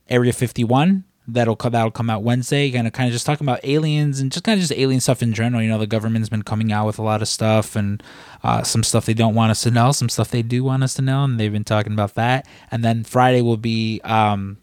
Area 0.09 0.33
51. 0.33 1.03
That'll 1.29 1.57
come 1.57 1.73
that'll 1.73 1.91
come 1.91 2.09
out 2.09 2.23
Wednesday. 2.23 2.71
Gonna 2.71 2.89
kind 2.91 3.07
of 3.07 3.13
just 3.13 3.25
talking 3.25 3.45
about 3.45 3.59
aliens 3.63 4.19
and 4.19 4.31
just 4.31 4.45
kind 4.45 4.57
of 4.57 4.65
just 4.65 4.79
alien 4.79 5.01
stuff 5.01 5.21
in 5.21 5.33
general. 5.33 5.61
You 5.61 5.69
know, 5.69 5.77
the 5.77 5.87
government's 5.87 6.29
been 6.29 6.43
coming 6.43 6.71
out 6.71 6.85
with 6.85 6.99
a 6.99 7.01
lot 7.01 7.21
of 7.21 7.27
stuff 7.27 7.75
and 7.75 8.01
uh, 8.43 8.63
some 8.63 8.83
stuff 8.83 9.05
they 9.05 9.13
don't 9.13 9.35
want 9.35 9.51
us 9.51 9.61
to 9.63 9.71
know, 9.71 9.91
some 9.91 10.09
stuff 10.09 10.31
they 10.31 10.41
do 10.41 10.63
want 10.63 10.83
us 10.83 10.93
to 10.95 11.01
know, 11.01 11.23
and 11.25 11.39
they've 11.39 11.51
been 11.51 11.63
talking 11.63 11.93
about 11.93 12.15
that. 12.15 12.47
And 12.71 12.83
then 12.83 13.03
Friday 13.03 13.41
will 13.41 13.57
be 13.57 13.99
um, 14.05 14.57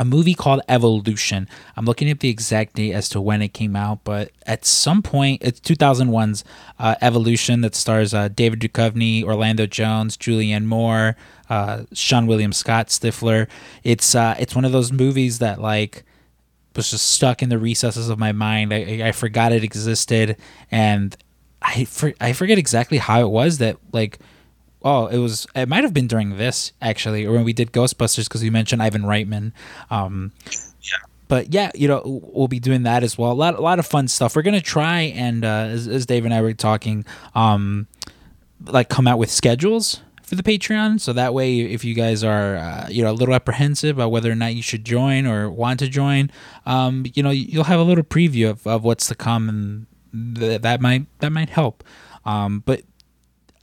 a 0.00 0.04
movie 0.04 0.32
called 0.32 0.62
Evolution. 0.66 1.46
I'm 1.76 1.84
looking 1.84 2.08
at 2.08 2.20
the 2.20 2.30
exact 2.30 2.76
date 2.76 2.94
as 2.94 3.06
to 3.10 3.20
when 3.20 3.42
it 3.42 3.52
came 3.52 3.76
out, 3.76 4.02
but 4.02 4.32
at 4.46 4.64
some 4.64 5.02
point, 5.02 5.42
it's 5.42 5.60
2001's 5.60 6.42
uh, 6.78 6.94
Evolution 7.02 7.60
that 7.60 7.74
stars 7.74 8.14
uh, 8.14 8.28
David 8.28 8.60
Duchovny, 8.60 9.22
Orlando 9.22 9.66
Jones, 9.66 10.16
Julianne 10.16 10.64
Moore, 10.64 11.16
uh, 11.50 11.82
Seann 11.92 12.26
William 12.26 12.50
Scott, 12.50 12.86
Stifler. 12.86 13.46
It's 13.84 14.14
uh, 14.14 14.34
it's 14.38 14.54
one 14.54 14.64
of 14.64 14.72
those 14.72 14.90
movies 14.90 15.38
that 15.38 15.60
like 15.60 16.04
was 16.74 16.90
just 16.90 17.06
stuck 17.06 17.42
in 17.42 17.50
the 17.50 17.58
recesses 17.58 18.08
of 18.08 18.18
my 18.18 18.32
mind. 18.32 18.72
I, 18.72 19.08
I 19.08 19.12
forgot 19.12 19.52
it 19.52 19.62
existed, 19.62 20.38
and 20.70 21.14
I 21.60 21.84
for, 21.84 22.14
I 22.18 22.32
forget 22.32 22.56
exactly 22.56 22.96
how 22.96 23.20
it 23.20 23.28
was 23.28 23.58
that 23.58 23.76
like 23.92 24.18
oh 24.82 25.06
it 25.06 25.18
was 25.18 25.46
it 25.54 25.68
might 25.68 25.84
have 25.84 25.94
been 25.94 26.06
during 26.06 26.36
this 26.36 26.72
actually 26.80 27.26
or 27.26 27.32
when 27.32 27.44
we 27.44 27.52
did 27.52 27.72
ghostbusters 27.72 28.24
because 28.24 28.42
we 28.42 28.50
mentioned 28.50 28.82
ivan 28.82 29.02
reitman. 29.02 29.52
Um 29.90 30.32
but 31.28 31.52
yeah 31.54 31.70
you 31.74 31.86
know 31.88 32.02
we'll 32.04 32.48
be 32.48 32.60
doing 32.60 32.82
that 32.84 33.02
as 33.02 33.16
well. 33.16 33.32
A 33.32 33.34
lot, 33.34 33.54
a 33.54 33.60
lot 33.60 33.78
of 33.78 33.86
fun 33.86 34.08
stuff. 34.08 34.34
We're 34.34 34.42
gonna 34.42 34.60
try 34.60 35.00
and 35.00 35.44
uh 35.44 35.68
as, 35.70 35.86
as 35.88 36.06
dave 36.06 36.24
and 36.24 36.34
i 36.34 36.40
were 36.40 36.54
talking 36.54 37.04
um 37.34 37.86
like 38.66 38.88
come 38.88 39.06
out 39.06 39.18
with 39.18 39.30
schedules 39.30 40.00
for 40.22 40.34
the 40.34 40.42
patreon. 40.42 41.00
So 41.00 41.12
that 41.12 41.34
way 41.34 41.60
if 41.60 41.84
you 41.84 41.94
guys 41.94 42.22
are 42.24 42.56
uh, 42.56 42.86
you 42.88 43.02
know 43.02 43.10
a 43.10 43.18
little 43.18 43.34
apprehensive 43.34 43.96
about 43.96 44.10
whether 44.10 44.30
or 44.30 44.34
not 44.36 44.54
you 44.54 44.62
should 44.62 44.84
join 44.84 45.26
or 45.26 45.50
want 45.50 45.80
to 45.80 45.88
join 45.88 46.30
um 46.66 47.04
you 47.14 47.22
know 47.22 47.30
you'll 47.30 47.64
have 47.64 47.80
a 47.80 47.84
little 47.84 48.04
preview 48.04 48.50
of, 48.50 48.66
of 48.66 48.84
what's 48.84 49.06
to 49.08 49.14
come 49.14 49.48
and 49.48 49.86
th- 50.38 50.62
that 50.62 50.80
might 50.80 51.06
that 51.18 51.30
might 51.32 51.50
help. 51.50 51.84
Um 52.24 52.62
but 52.64 52.82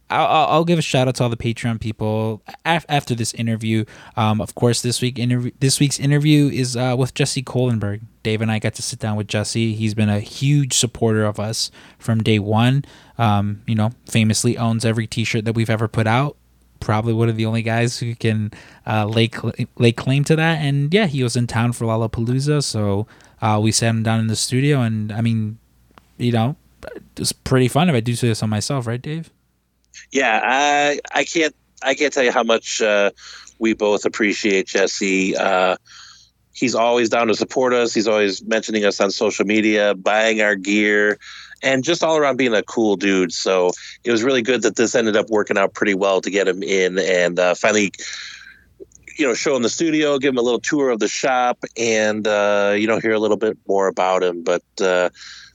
I'll, 0.09 0.47
I'll 0.47 0.65
give 0.65 0.79
a 0.79 0.81
shout 0.81 1.07
out 1.07 1.15
to 1.15 1.23
all 1.23 1.29
the 1.29 1.37
Patreon 1.37 1.81
people 1.81 2.41
af- 2.65 2.85
after 2.87 3.13
this 3.13 3.33
interview. 3.33 3.83
Um, 4.15 4.39
of 4.39 4.55
course, 4.55 4.81
this 4.81 5.01
week 5.01 5.19
interview 5.19 5.51
this 5.59 5.79
week's 5.79 5.99
interview 5.99 6.47
is 6.47 6.77
uh, 6.77 6.95
with 6.97 7.13
Jesse 7.13 7.43
Kohlenberg. 7.43 8.01
Dave 8.23 8.41
and 8.41 8.51
I 8.51 8.59
got 8.59 8.73
to 8.75 8.81
sit 8.81 8.99
down 8.99 9.17
with 9.17 9.27
Jesse. 9.27 9.73
He's 9.73 9.93
been 9.93 10.09
a 10.09 10.19
huge 10.19 10.73
supporter 10.73 11.25
of 11.25 11.39
us 11.39 11.71
from 11.97 12.23
day 12.23 12.39
one. 12.39 12.85
Um, 13.17 13.61
you 13.65 13.75
know, 13.75 13.91
famously 14.05 14.57
owns 14.57 14.85
every 14.85 15.07
T-shirt 15.07 15.45
that 15.45 15.53
we've 15.53 15.69
ever 15.69 15.87
put 15.87 16.07
out. 16.07 16.35
Probably 16.79 17.13
one 17.13 17.29
of 17.29 17.35
the 17.35 17.45
only 17.45 17.61
guys 17.61 17.99
who 17.99 18.15
can 18.15 18.51
uh, 18.85 19.05
lay 19.05 19.27
cl- 19.27 19.53
lay 19.77 19.91
claim 19.91 20.23
to 20.25 20.35
that. 20.35 20.59
And 20.59 20.93
yeah, 20.93 21.07
he 21.07 21.23
was 21.23 21.35
in 21.35 21.47
town 21.47 21.73
for 21.73 21.85
Lollapalooza, 21.85 22.63
so 22.63 23.07
uh, 23.41 23.59
we 23.61 23.71
sat 23.71 23.89
him 23.89 24.03
down 24.03 24.19
in 24.19 24.27
the 24.27 24.35
studio. 24.35 24.81
And 24.81 25.11
I 25.11 25.21
mean, 25.21 25.57
you 26.17 26.31
know, 26.31 26.55
it 26.83 27.03
was 27.19 27.33
pretty 27.33 27.67
fun 27.67 27.89
if 27.89 27.95
I 27.95 27.99
do 27.99 28.15
say 28.15 28.33
on 28.41 28.49
myself, 28.49 28.87
right, 28.87 29.01
Dave? 29.01 29.31
Yeah, 30.11 30.41
I 30.43 30.99
I 31.13 31.23
can't 31.23 31.55
I 31.83 31.93
can't 31.93 32.13
tell 32.13 32.23
you 32.23 32.31
how 32.31 32.43
much 32.43 32.81
uh, 32.81 33.11
we 33.59 33.73
both 33.73 34.05
appreciate 34.05 34.67
Jesse. 34.67 35.35
Uh, 35.35 35.77
he's 36.53 36.75
always 36.75 37.09
down 37.09 37.27
to 37.27 37.35
support 37.35 37.73
us. 37.73 37.93
He's 37.93 38.07
always 38.07 38.43
mentioning 38.43 38.85
us 38.85 38.99
on 38.99 39.11
social 39.11 39.45
media, 39.45 39.95
buying 39.95 40.41
our 40.41 40.55
gear, 40.55 41.19
and 41.61 41.83
just 41.83 42.03
all 42.03 42.17
around 42.17 42.37
being 42.37 42.53
a 42.53 42.63
cool 42.63 42.95
dude. 42.95 43.31
So 43.31 43.71
it 44.03 44.11
was 44.11 44.23
really 44.23 44.41
good 44.41 44.61
that 44.63 44.75
this 44.75 44.95
ended 44.95 45.15
up 45.15 45.29
working 45.29 45.57
out 45.57 45.73
pretty 45.73 45.93
well 45.93 46.21
to 46.21 46.29
get 46.29 46.47
him 46.47 46.63
in 46.63 46.99
and 46.99 47.39
uh, 47.39 47.55
finally. 47.55 47.91
You 49.19 49.25
know, 49.25 49.33
show 49.33 49.55
him 49.55 49.63
the 49.63 49.69
studio, 49.69 50.19
give 50.19 50.33
him 50.33 50.37
a 50.37 50.43
little 50.43 50.59
tour 50.59 50.91
of 50.91 50.99
the 50.99 51.07
shop, 51.07 51.57
and 51.75 52.27
uh, 52.27 52.75
you 52.77 52.85
know, 52.85 52.99
hear 52.99 53.13
a 53.13 53.19
little 53.19 53.35
bit 53.35 53.57
more 53.67 53.87
about 53.87 54.21
him. 54.21 54.43
But 54.43 54.61
uh, 54.79 55.09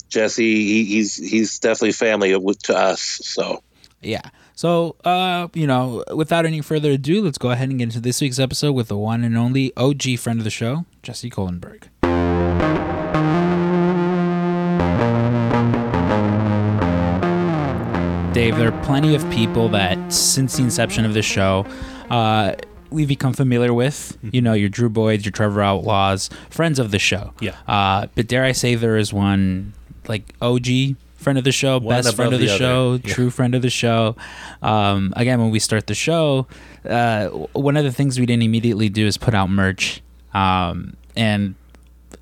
Jesse, 0.09 0.65
he, 0.65 0.85
he's 0.85 1.15
he's 1.15 1.61
definitely 1.61 1.93
family 1.93 2.33
to 2.33 2.77
us. 2.77 3.01
So 3.01 3.63
Yeah. 4.03 4.29
So, 4.55 4.97
uh, 5.05 5.49
you 5.55 5.67
know, 5.67 6.05
without 6.15 6.47
any 6.47 6.61
further 6.61 6.93
ado, 6.93 7.23
let's 7.23 7.39
go 7.39 7.51
ahead 7.51 7.71
and 7.71 7.79
get 7.79 7.85
into 7.85 8.01
this 8.01 8.21
week's 8.21 8.39
episode 8.39 8.73
with 8.73 8.89
the 8.89 8.99
one 8.99 9.25
and 9.25 9.37
only 9.37 9.73
OG 9.77 10.19
friend 10.19 10.39
of 10.39 10.45
the 10.45 10.51
show, 10.51 10.85
Jesse 11.03 11.31
Kohlenberg. 11.31 11.89
Dave, 18.33 18.57
there 18.57 18.69
are 18.69 18.83
plenty 18.83 19.15
of 19.15 19.29
people 19.31 19.69
that 19.69 20.13
since 20.13 20.57
the 20.57 20.63
inception 20.63 21.05
of 21.05 21.13
the 21.13 21.21
show, 21.21 21.67
uh, 22.09 22.55
we've 22.91 23.09
become 23.09 23.35
familiar 23.35 23.75
with. 23.75 24.17
You 24.23 24.41
know, 24.41 24.55
your 24.55 24.71
Drew 24.71 24.89
Boyds, 24.89 25.25
your 25.25 25.33
Trevor 25.33 25.61
Outlaws, 25.61 26.31
friends 26.49 26.79
of 26.79 26.93
the 26.93 26.99
show. 26.99 27.35
Yeah. 27.41 27.57
Uh, 27.69 28.07
but 28.15 28.29
dare 28.29 28.45
I 28.45 28.53
say, 28.53 28.75
there 28.75 28.97
is 28.97 29.13
one 29.13 29.75
like 30.09 30.35
OG 30.41 30.67
friend 31.23 31.39
of 31.39 31.45
the 31.45 31.53
show, 31.53 31.79
One 31.79 31.97
best 31.97 32.15
friend 32.15 32.33
of 32.35 32.41
the, 32.41 32.47
the 32.47 32.59
show. 32.59 33.01
Yeah. 33.03 33.15
true 33.15 33.31
friend 33.31 33.55
of 33.55 33.63
the 33.63 33.71
show. 33.71 34.17
Um, 34.61 35.13
again, 35.17 35.41
when 35.41 35.51
we 35.51 35.59
start 35.59 35.87
the 35.87 35.95
show, 35.95 36.47
uh, 36.85 37.29
one 37.29 37.77
of 37.77 37.85
the 37.85 37.93
things 37.93 38.19
we 38.19 38.27
didn't 38.27 38.43
immediately 38.43 38.89
do 38.89 39.07
is 39.07 39.17
put 39.17 39.35
out 39.35 39.49
merch. 39.49 40.03
Um, 40.35 40.97
and 41.17 41.55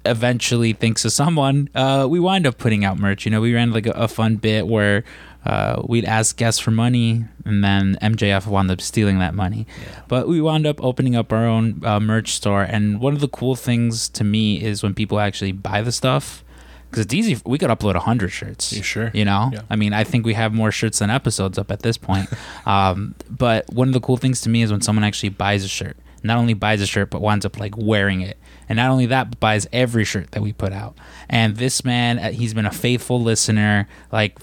eventually, 0.05 0.73
thanks 0.73 1.03
to 1.03 1.11
someone, 1.11 1.69
uh, 1.75 2.07
we 2.09 2.21
wind 2.21 2.47
up 2.47 2.59
putting 2.59 2.85
out 2.85 2.99
merch. 2.99 3.25
You 3.25 3.31
know, 3.31 3.41
we 3.41 3.55
ran 3.55 3.73
like 3.73 3.87
a, 3.87 3.93
a 3.93 4.09
fun 4.09 4.37
bit 4.37 4.67
where 4.67 5.05
uh, 5.45 5.83
we'd 5.87 6.05
ask 6.05 6.37
guests 6.37 6.61
for 6.61 6.71
money, 6.71 7.25
and 7.45 7.65
then 7.65 7.97
MJF 8.03 8.47
wound 8.47 8.71
up 8.71 8.81
stealing 8.81 9.19
that 9.21 9.35
money. 9.35 9.67
But 10.09 10.29
we 10.29 10.41
wound 10.41 10.67
up 10.67 10.83
opening 10.83 11.17
up 11.17 11.33
our 11.33 11.47
own 11.47 11.83
uh, 11.85 12.01
merch 12.01 12.33
store. 12.33 12.63
And 12.63 13.01
one 13.01 13.15
of 13.15 13.21
the 13.21 13.29
cool 13.29 13.57
things 13.57 14.09
to 14.11 14.25
me 14.25 14.63
is 14.63 14.83
when 14.83 14.95
people 14.95 15.19
actually 15.19 15.53
buy 15.53 15.83
the 15.83 15.93
stuff. 15.93 16.45
Because 16.91 17.05
it's 17.05 17.15
easy. 17.15 17.41
We 17.45 17.57
could 17.59 17.71
upload 17.71 17.95
hundred 17.97 18.31
shirts. 18.31 18.73
You 18.73 18.83
sure? 18.83 19.11
You 19.15 19.25
know, 19.25 19.51
Yeah. 19.53 19.63
I 19.71 19.77
mean, 19.77 19.93
I 19.93 20.05
think 20.05 20.27
we 20.27 20.35
have 20.35 20.53
more 20.53 20.73
shirts 20.73 20.99
than 20.99 21.11
episodes 21.11 21.57
up 21.59 21.71
at 21.71 21.83
this 21.83 21.97
point. 21.97 22.29
um, 22.67 23.15
but 23.31 23.73
one 23.73 23.89
of 23.89 23.95
the 23.95 24.01
cool 24.01 24.17
things 24.17 24.41
to 24.43 24.49
me 24.49 24.63
is 24.63 24.71
when 24.71 24.81
someone 24.81 25.05
actually 25.05 25.31
buys 25.31 25.65
a 25.65 25.69
shirt. 25.69 25.97
Not 26.23 26.37
only 26.37 26.53
buys 26.55 26.81
a 26.83 26.87
shirt, 26.87 27.09
but 27.11 27.23
winds 27.23 27.47
up 27.47 27.59
like 27.59 27.75
wearing 27.79 28.21
it. 28.21 28.37
And 28.69 28.77
not 28.77 28.91
only 28.91 29.07
that, 29.07 29.31
but 29.31 29.41
buys 29.41 29.67
every 29.73 30.05
shirt 30.05 30.33
that 30.33 30.43
we 30.43 30.53
put 30.53 30.73
out. 30.73 30.97
And 31.29 31.57
this 31.57 31.85
man, 31.85 32.19
uh, 32.19 32.31
he's 32.33 32.53
been 32.53 32.67
a 32.67 32.71
faithful 32.71 33.21
listener, 33.23 33.89
like 34.13 34.39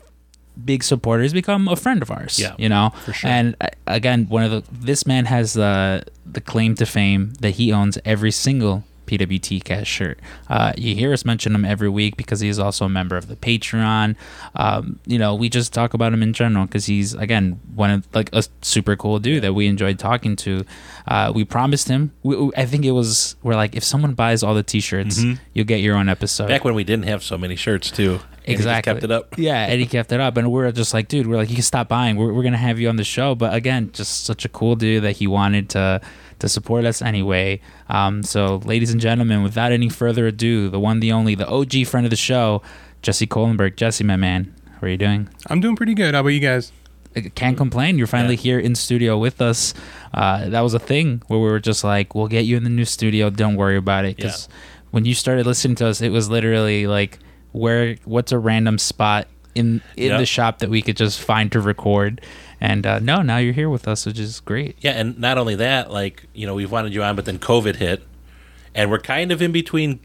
big 0.65 0.83
supporter. 0.83 1.21
He's 1.23 1.33
become 1.33 1.67
a 1.67 1.75
friend 1.75 2.01
of 2.01 2.09
ours. 2.09 2.39
Yeah, 2.39 2.55
you 2.57 2.67
know, 2.67 2.91
for 3.05 3.13
sure. 3.13 3.29
And 3.29 3.55
uh, 3.61 3.67
again, 3.85 4.25
one 4.27 4.43
of 4.43 4.51
the 4.51 4.63
this 4.71 5.05
man 5.05 5.25
has 5.25 5.53
the 5.53 6.03
the 6.25 6.41
claim 6.41 6.75
to 6.75 6.85
fame 6.85 7.33
that 7.41 7.51
he 7.51 7.71
owns 7.71 7.97
every 8.05 8.31
single 8.31 8.83
PWT 9.07 9.63
cast 9.63 9.87
shirt. 9.89 10.19
Uh, 10.49 10.73
you 10.77 10.93
hear 10.95 11.11
us 11.13 11.25
mention 11.25 11.55
him 11.55 11.65
every 11.65 11.89
week 11.89 12.17
because 12.17 12.39
he's 12.41 12.59
also 12.59 12.85
a 12.85 12.89
member 12.89 13.17
of 13.17 13.27
the 13.27 13.35
Patreon. 13.35 14.15
Um, 14.55 14.99
you 15.05 15.17
know, 15.17 15.33
we 15.33 15.49
just 15.49 15.73
talk 15.73 15.93
about 15.93 16.13
him 16.13 16.21
in 16.21 16.33
general 16.33 16.65
because 16.65 16.85
he's 16.85 17.13
again 17.15 17.59
one 17.73 17.89
of 17.89 18.07
like 18.13 18.29
a 18.33 18.43
super 18.61 18.95
cool 18.95 19.19
dude 19.19 19.43
that 19.43 19.53
we 19.53 19.67
enjoyed 19.67 19.97
talking 19.97 20.35
to. 20.37 20.65
Uh, 21.07 21.31
we 21.33 21.43
promised 21.45 21.87
him. 21.87 22.11
We, 22.23 22.35
we- 22.35 22.51
I 22.55 22.65
think 22.65 22.85
it 22.85 22.91
was 22.91 23.35
we're 23.43 23.55
like 23.55 23.75
if 23.75 23.83
someone 23.83 24.13
buys 24.13 24.43
all 24.43 24.53
the 24.53 24.63
T-shirts, 24.63 25.23
you'll 25.53 25.65
get 25.65 25.81
your 25.81 25.95
own 25.95 26.09
episode. 26.09 26.47
Back 26.49 26.63
when 26.63 26.75
we 26.75 26.83
didn't 26.83 27.05
have 27.05 27.23
so 27.23 27.37
many 27.37 27.55
shirts 27.55 27.89
too. 27.89 28.19
And 28.47 28.51
he 28.51 28.55
just 28.55 28.65
Exactly. 28.67 28.93
kept 28.93 29.03
it 29.03 29.11
up. 29.11 29.37
Yeah, 29.37 29.65
and 29.65 29.79
he 29.79 29.85
kept 29.85 30.11
it 30.11 30.19
up, 30.19 30.37
and 30.37 30.49
we 30.51 30.63
are 30.63 30.71
just 30.71 30.93
like, 30.93 31.07
dude, 31.09 31.27
we're 31.27 31.35
like, 31.35 31.49
you 31.49 31.55
can 31.55 31.63
stop 31.63 31.89
buying. 31.89 32.15
We're, 32.15 32.31
we're 32.33 32.43
gonna 32.43 32.57
have 32.57 32.79
you 32.79 32.87
on 32.89 32.95
the 32.95 33.03
show, 33.03 33.35
but 33.35 33.53
again, 33.53 33.91
just 33.93 34.23
such 34.25 34.45
a 34.45 34.49
cool 34.49 34.75
dude 34.75 35.03
that 35.03 35.17
he 35.17 35.27
wanted 35.27 35.69
to 35.71 36.01
to 36.39 36.47
support 36.47 36.85
us 36.85 37.01
anyway. 37.01 37.59
Um, 37.89 38.21
so, 38.23 38.57
ladies 38.63 38.91
and 38.91 39.01
gentlemen, 39.01 39.43
without 39.43 39.71
any 39.71 39.89
further 39.89 40.27
ado, 40.27 40.69
the 40.69 40.79
one, 40.79 40.99
the 40.99 41.11
only, 41.11 41.33
the 41.35 41.47
OG 41.47 41.87
friend 41.87 42.05
of 42.05 42.11
the 42.11 42.15
show, 42.15 42.61
Jesse 43.01 43.25
Kohlenberg. 43.27 43.75
Jesse, 43.75 44.03
my 44.03 44.15
man, 44.17 44.53
how 44.79 44.85
are 44.85 44.89
you 44.89 44.97
doing? 44.97 45.27
I'm 45.47 45.59
doing 45.61 45.75
pretty 45.75 45.93
good. 45.95 46.13
How 46.13 46.21
about 46.21 46.29
you 46.29 46.39
guys? 46.39 46.71
I 47.15 47.21
can't 47.21 47.57
complain. 47.57 47.97
You're 47.97 48.05
finally 48.05 48.35
Yeah. 48.35 48.41
here 48.41 48.59
in 48.59 48.75
studio 48.75 49.17
with 49.17 49.41
us. 49.41 49.73
Uh, 50.13 50.47
that 50.49 50.61
was 50.61 50.75
a 50.75 50.79
thing 50.79 51.23
where 51.27 51.39
we 51.39 51.47
were 51.49 51.59
just 51.59 51.83
like, 51.83 52.13
"We'll 52.13 52.27
get 52.27 52.45
you 52.45 52.55
in 52.55 52.63
the 52.63 52.69
new 52.69 52.85
studio. 52.85 53.29
Don't 53.31 53.55
worry 53.55 53.75
about 53.77 54.05
it." 54.05 54.15
Because 54.17 54.47
when 54.91 55.03
you 55.05 55.15
started 55.15 55.47
listening 55.47 55.75
to 55.77 55.87
us, 55.87 56.01
it 56.01 56.09
was 56.11 56.29
literally 56.29 56.85
like, 56.85 57.17
"Where? 57.51 57.95
What's 58.05 58.31
a 58.31 58.39
random 58.39 58.77
spot 58.77 59.27
in 59.55 59.81
in 59.95 60.09
Yep. 60.11 60.19
the 60.19 60.25
shop 60.25 60.59
that 60.59 60.69
we 60.69 60.81
could 60.81 60.97
just 60.97 61.19
find 61.21 61.51
to 61.51 61.59
record?" 61.59 62.21
And 62.59 62.85
uh, 62.87 62.99
no, 62.99 63.21
now 63.21 63.37
you're 63.37 63.53
here 63.53 63.69
with 63.69 63.87
us, 63.87 64.05
which 64.05 64.19
is 64.19 64.39
great. 64.39 64.77
Yeah, 64.81 64.91
and 64.91 65.19
not 65.19 65.37
only 65.37 65.55
that, 65.55 65.91
like 65.91 66.25
you 66.33 66.47
know, 66.47 66.55
we've 66.55 66.71
wanted 66.71 66.93
you 66.93 67.03
on, 67.03 67.15
but 67.15 67.25
then 67.25 67.37
COVID 67.39 67.75
hit, 67.75 68.03
and 68.73 68.89
we're 68.89 68.99
kind 68.99 69.31
of 69.31 69.41
in 69.41 69.51
between 69.51 69.99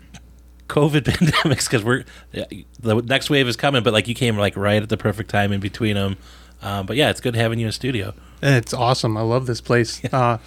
COVID 0.68 1.00
pandemics 1.04 1.64
because 1.68 1.82
we're 1.84 2.04
the 2.32 3.02
next 3.06 3.30
wave 3.30 3.48
is 3.48 3.56
coming. 3.56 3.82
But 3.82 3.92
like 3.92 4.08
you 4.08 4.14
came 4.14 4.36
like 4.36 4.56
right 4.56 4.82
at 4.82 4.88
the 4.88 4.96
perfect 4.96 5.30
time 5.30 5.52
in 5.52 5.60
between 5.60 5.94
them. 5.94 6.16
Um, 6.62 6.86
but 6.86 6.96
yeah, 6.96 7.10
it's 7.10 7.20
good 7.20 7.34
having 7.34 7.58
you 7.58 7.66
in 7.66 7.72
studio. 7.72 8.14
It's 8.42 8.72
awesome. 8.72 9.16
I 9.16 9.22
love 9.22 9.46
this 9.46 9.60
place. 9.60 10.00
Uh, 10.12 10.38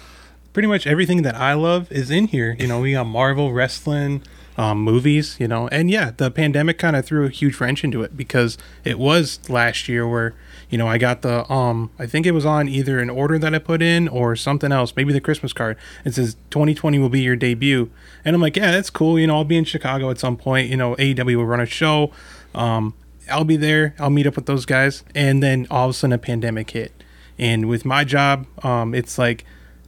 pretty 0.52 0.68
much 0.68 0.86
everything 0.86 1.20
that 1.20 1.34
I 1.34 1.52
love 1.52 1.92
is 1.92 2.10
in 2.10 2.28
here. 2.28 2.56
You 2.58 2.66
know, 2.66 2.80
we 2.80 2.92
got 2.92 3.04
Marvel, 3.04 3.52
wrestling, 3.52 4.22
um, 4.56 4.80
movies, 4.82 5.36
you 5.38 5.46
know, 5.46 5.68
and 5.68 5.90
yeah, 5.90 6.12
the 6.16 6.30
pandemic 6.30 6.78
kind 6.78 6.96
of 6.96 7.04
threw 7.04 7.26
a 7.26 7.28
huge 7.28 7.60
wrench 7.60 7.84
into 7.84 8.02
it 8.02 8.16
because 8.16 8.56
it 8.84 8.98
was 8.98 9.38
last 9.50 9.88
year 9.88 10.08
where, 10.08 10.34
you 10.70 10.78
know, 10.78 10.88
I 10.88 10.98
got 10.98 11.22
the, 11.22 11.50
um, 11.52 11.90
I 11.98 12.06
think 12.06 12.24
it 12.26 12.30
was 12.32 12.46
on 12.46 12.68
either 12.68 12.98
an 12.98 13.10
order 13.10 13.38
that 13.38 13.54
I 13.54 13.58
put 13.58 13.82
in 13.82 14.08
or 14.08 14.34
something 14.34 14.72
else, 14.72 14.94
maybe 14.96 15.12
the 15.12 15.20
Christmas 15.20 15.52
card. 15.52 15.76
It 16.04 16.14
says 16.14 16.36
2020 16.50 16.98
will 16.98 17.08
be 17.10 17.20
your 17.20 17.36
debut. 17.36 17.90
And 18.24 18.34
I'm 18.34 18.40
like, 18.40 18.56
yeah, 18.56 18.70
that's 18.70 18.90
cool. 18.90 19.18
You 19.18 19.26
know, 19.26 19.36
I'll 19.36 19.44
be 19.44 19.58
in 19.58 19.64
Chicago 19.64 20.10
at 20.10 20.18
some 20.18 20.36
point. 20.36 20.70
You 20.70 20.76
know, 20.76 20.96
AEW 20.96 21.36
will 21.36 21.46
run 21.46 21.60
a 21.60 21.66
show. 21.66 22.10
Um, 22.54 22.94
I'll 23.30 23.44
be 23.44 23.56
there. 23.56 23.94
I'll 23.98 24.10
meet 24.10 24.26
up 24.26 24.36
with 24.36 24.46
those 24.46 24.64
guys. 24.64 25.04
And 25.14 25.42
then 25.42 25.66
all 25.70 25.86
of 25.86 25.90
a 25.90 25.94
sudden 25.94 26.14
a 26.14 26.18
pandemic 26.18 26.70
hit. 26.70 26.92
And 27.38 27.68
with 27.68 27.84
my 27.84 28.04
job, 28.04 28.46
um, 28.64 28.94
it's 28.94 29.18
like 29.18 29.44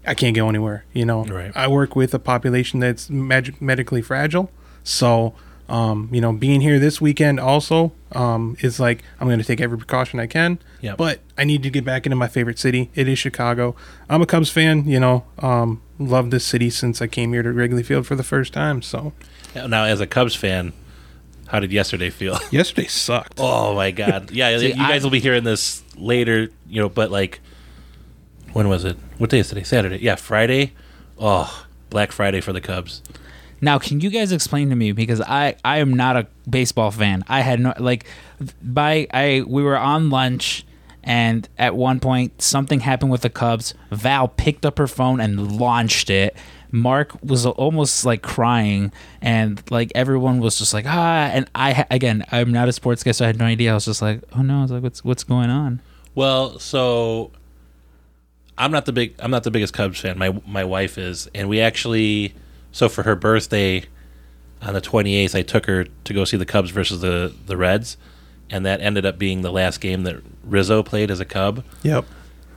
I 0.07 0.15
can't 0.15 0.37
go 0.37 0.49
anywhere. 0.49 0.85
You 0.93 1.07
know, 1.07 1.25
Right. 1.25 1.53
I 1.55 1.69
work 1.69 1.97
with 1.97 2.13
a 2.15 2.19
population 2.19 2.81
that's 2.81 3.09
mag- 3.09 3.61
medically 3.61 4.03
fragile. 4.03 4.51
So, 4.89 5.35
um, 5.69 6.09
you 6.13 6.21
know, 6.23 6.33
being 6.33 6.63
here 6.63 6.79
this 6.79 6.99
weekend 6.99 7.39
also 7.39 7.93
um, 8.13 8.57
is 8.61 8.81
like 8.81 9.05
I'm 9.21 9.27
going 9.29 9.39
to 9.39 9.45
take 9.45 9.61
every 9.61 9.77
precaution 9.77 10.19
I 10.19 10.27
can. 10.27 10.59
Yeah. 10.81 10.97
But 10.97 11.21
I 11.37 11.45
need 11.45 11.63
to 11.65 11.71
get 11.71 11.85
back 11.85 12.07
into 12.07 12.17
my 12.17 12.27
favorite 12.27 12.59
city. 12.59 12.91
It 12.95 13.07
is 13.07 13.19
Chicago. 13.19 13.77
I'm 14.09 14.23
a 14.23 14.27
Cubs 14.27 14.51
fan. 14.51 14.89
You 14.89 14.99
know, 14.99 15.25
um, 15.41 15.83
love 15.99 16.31
this 16.31 16.45
city 16.47 16.71
since 16.71 17.03
I 17.03 17.07
came 17.07 17.35
here 17.35 17.43
to 17.43 17.53
Wrigley 17.53 17.83
Field 17.83 18.07
for 18.07 18.17
the 18.17 18.23
first 18.23 18.55
time. 18.55 18.81
So 18.81 19.13
Now, 19.55 19.85
as 19.85 20.01
a 20.01 20.07
Cubs 20.07 20.35
fan, 20.35 20.73
how 21.49 21.61
did 21.61 21.71
yesterday 21.71 22.09
feel? 22.09 22.39
yesterday 22.51 22.87
sucked. 22.89 23.35
Oh 23.39 23.75
my 23.75 23.91
god! 23.91 24.31
Yeah, 24.31 24.49
you 24.57 24.73
guys 24.75 25.03
I- 25.03 25.05
will 25.05 25.11
be 25.11 25.21
hearing 25.21 25.45
this 25.45 25.83
later, 25.97 26.49
you 26.67 26.81
know. 26.81 26.89
But 26.89 27.11
like, 27.11 27.41
when 28.55 28.69
was 28.69 28.85
it? 28.87 28.97
What 29.19 29.29
day 29.29 29.41
is 29.41 29.49
today? 29.51 29.65
Saturday. 29.65 29.99
Yeah, 29.99 30.15
Friday. 30.15 30.73
Oh, 31.19 31.67
Black 31.91 32.11
Friday 32.11 32.41
for 32.41 32.55
the 32.55 32.61
Cubs. 32.63 33.03
Now, 33.61 33.79
can 33.79 34.01
you 34.01 34.11
guys 34.11 34.33
explain 34.33 34.71
to 34.71 34.77
me 34.77 34.93
because 34.93 35.21
I 35.21 35.57
I 35.65 35.79
am 35.79 35.95
not 35.95 36.17
a 36.17 36.27
baseball 36.49 36.91
fan. 36.91 37.25
I 37.29 37.41
had 37.41 37.61
no 37.61 37.75
like 37.79 38.07
by 38.63 39.07
I 39.13 39.45
we 39.47 39.63
were 39.63 39.77
on 39.77 40.11
lunch 40.11 40.65
and 41.03 41.49
at 41.59 41.75
one 41.75 42.01
point 42.01 42.41
something 42.41 42.81
happened 42.81 43.11
with 43.11 43.23
the 43.23 43.31
Cubs. 43.31 43.75
Val 43.91 44.29
picked 44.29 44.65
up 44.65 44.79
her 44.79 44.87
phone 44.87 45.21
and 45.21 45.59
launched 45.59 46.11
it. 46.11 46.37
Mark 46.71 47.17
was 47.23 47.47
almost 47.47 48.05
like 48.05 48.23
crying 48.23 48.93
and 49.23 49.63
like 49.71 49.91
everyone 49.95 50.39
was 50.39 50.59
just 50.59 50.75
like 50.75 50.85
ah 50.87 51.31
and 51.33 51.51
I 51.55 51.87
again 51.91 52.25
I'm 52.31 52.53
not 52.53 52.69
a 52.69 52.73
sports 52.73 53.03
guy 53.03 53.13
so 53.13 53.25
I 53.25 53.29
had 53.29 53.39
no 53.39 53.47
idea. 53.47 53.73
I 53.73 53.75
was 53.75 53.87
just 53.87 54.03
like 54.03 54.21
oh 54.37 54.43
no, 54.43 54.59
I 54.59 54.63
was 54.63 54.71
like 54.71 54.83
what's 54.83 55.05
what's 55.05 55.25
going 55.25 55.51
on? 55.51 55.81
Well, 56.15 56.59
so 56.59 57.31
I'm 58.59 58.71
not 58.73 58.87
the 58.87 58.93
big 58.93 59.15
I'm 59.19 59.31
not 59.31 59.45
the 59.45 59.51
biggest 59.51 59.73
Cubs 59.73 60.01
fan. 60.01 60.19
My 60.19 60.39
my 60.47 60.65
wife 60.65 60.99
is, 60.99 61.29
and 61.35 61.49
we 61.49 61.61
actually 61.61 62.35
so 62.79 62.89
for 62.89 63.03
her 63.03 63.17
birthday 63.17 63.83
on 64.63 64.73
the 64.73 64.81
28th, 64.81 65.35
I 65.35 65.43
took 65.43 65.67
her 65.67 65.85
to 66.05 66.15
go 66.15 66.25
see 66.25 66.37
the 66.37 66.47
Cubs 66.47 66.71
versus 66.71 67.01
the 67.01 67.35
the 67.47 67.57
Reds, 67.57 67.97
and 68.51 68.65
that 68.67 68.81
ended 68.81 69.05
up 69.05 69.19
being 69.19 69.43
the 69.43 69.51
last 69.51 69.81
game 69.81 70.05
that 70.05 70.23
Rizzo 70.45 70.85
played 70.85 71.11
as 71.11 71.19
a 71.19 71.25
Cub. 71.25 71.65
Yep. 71.83 72.05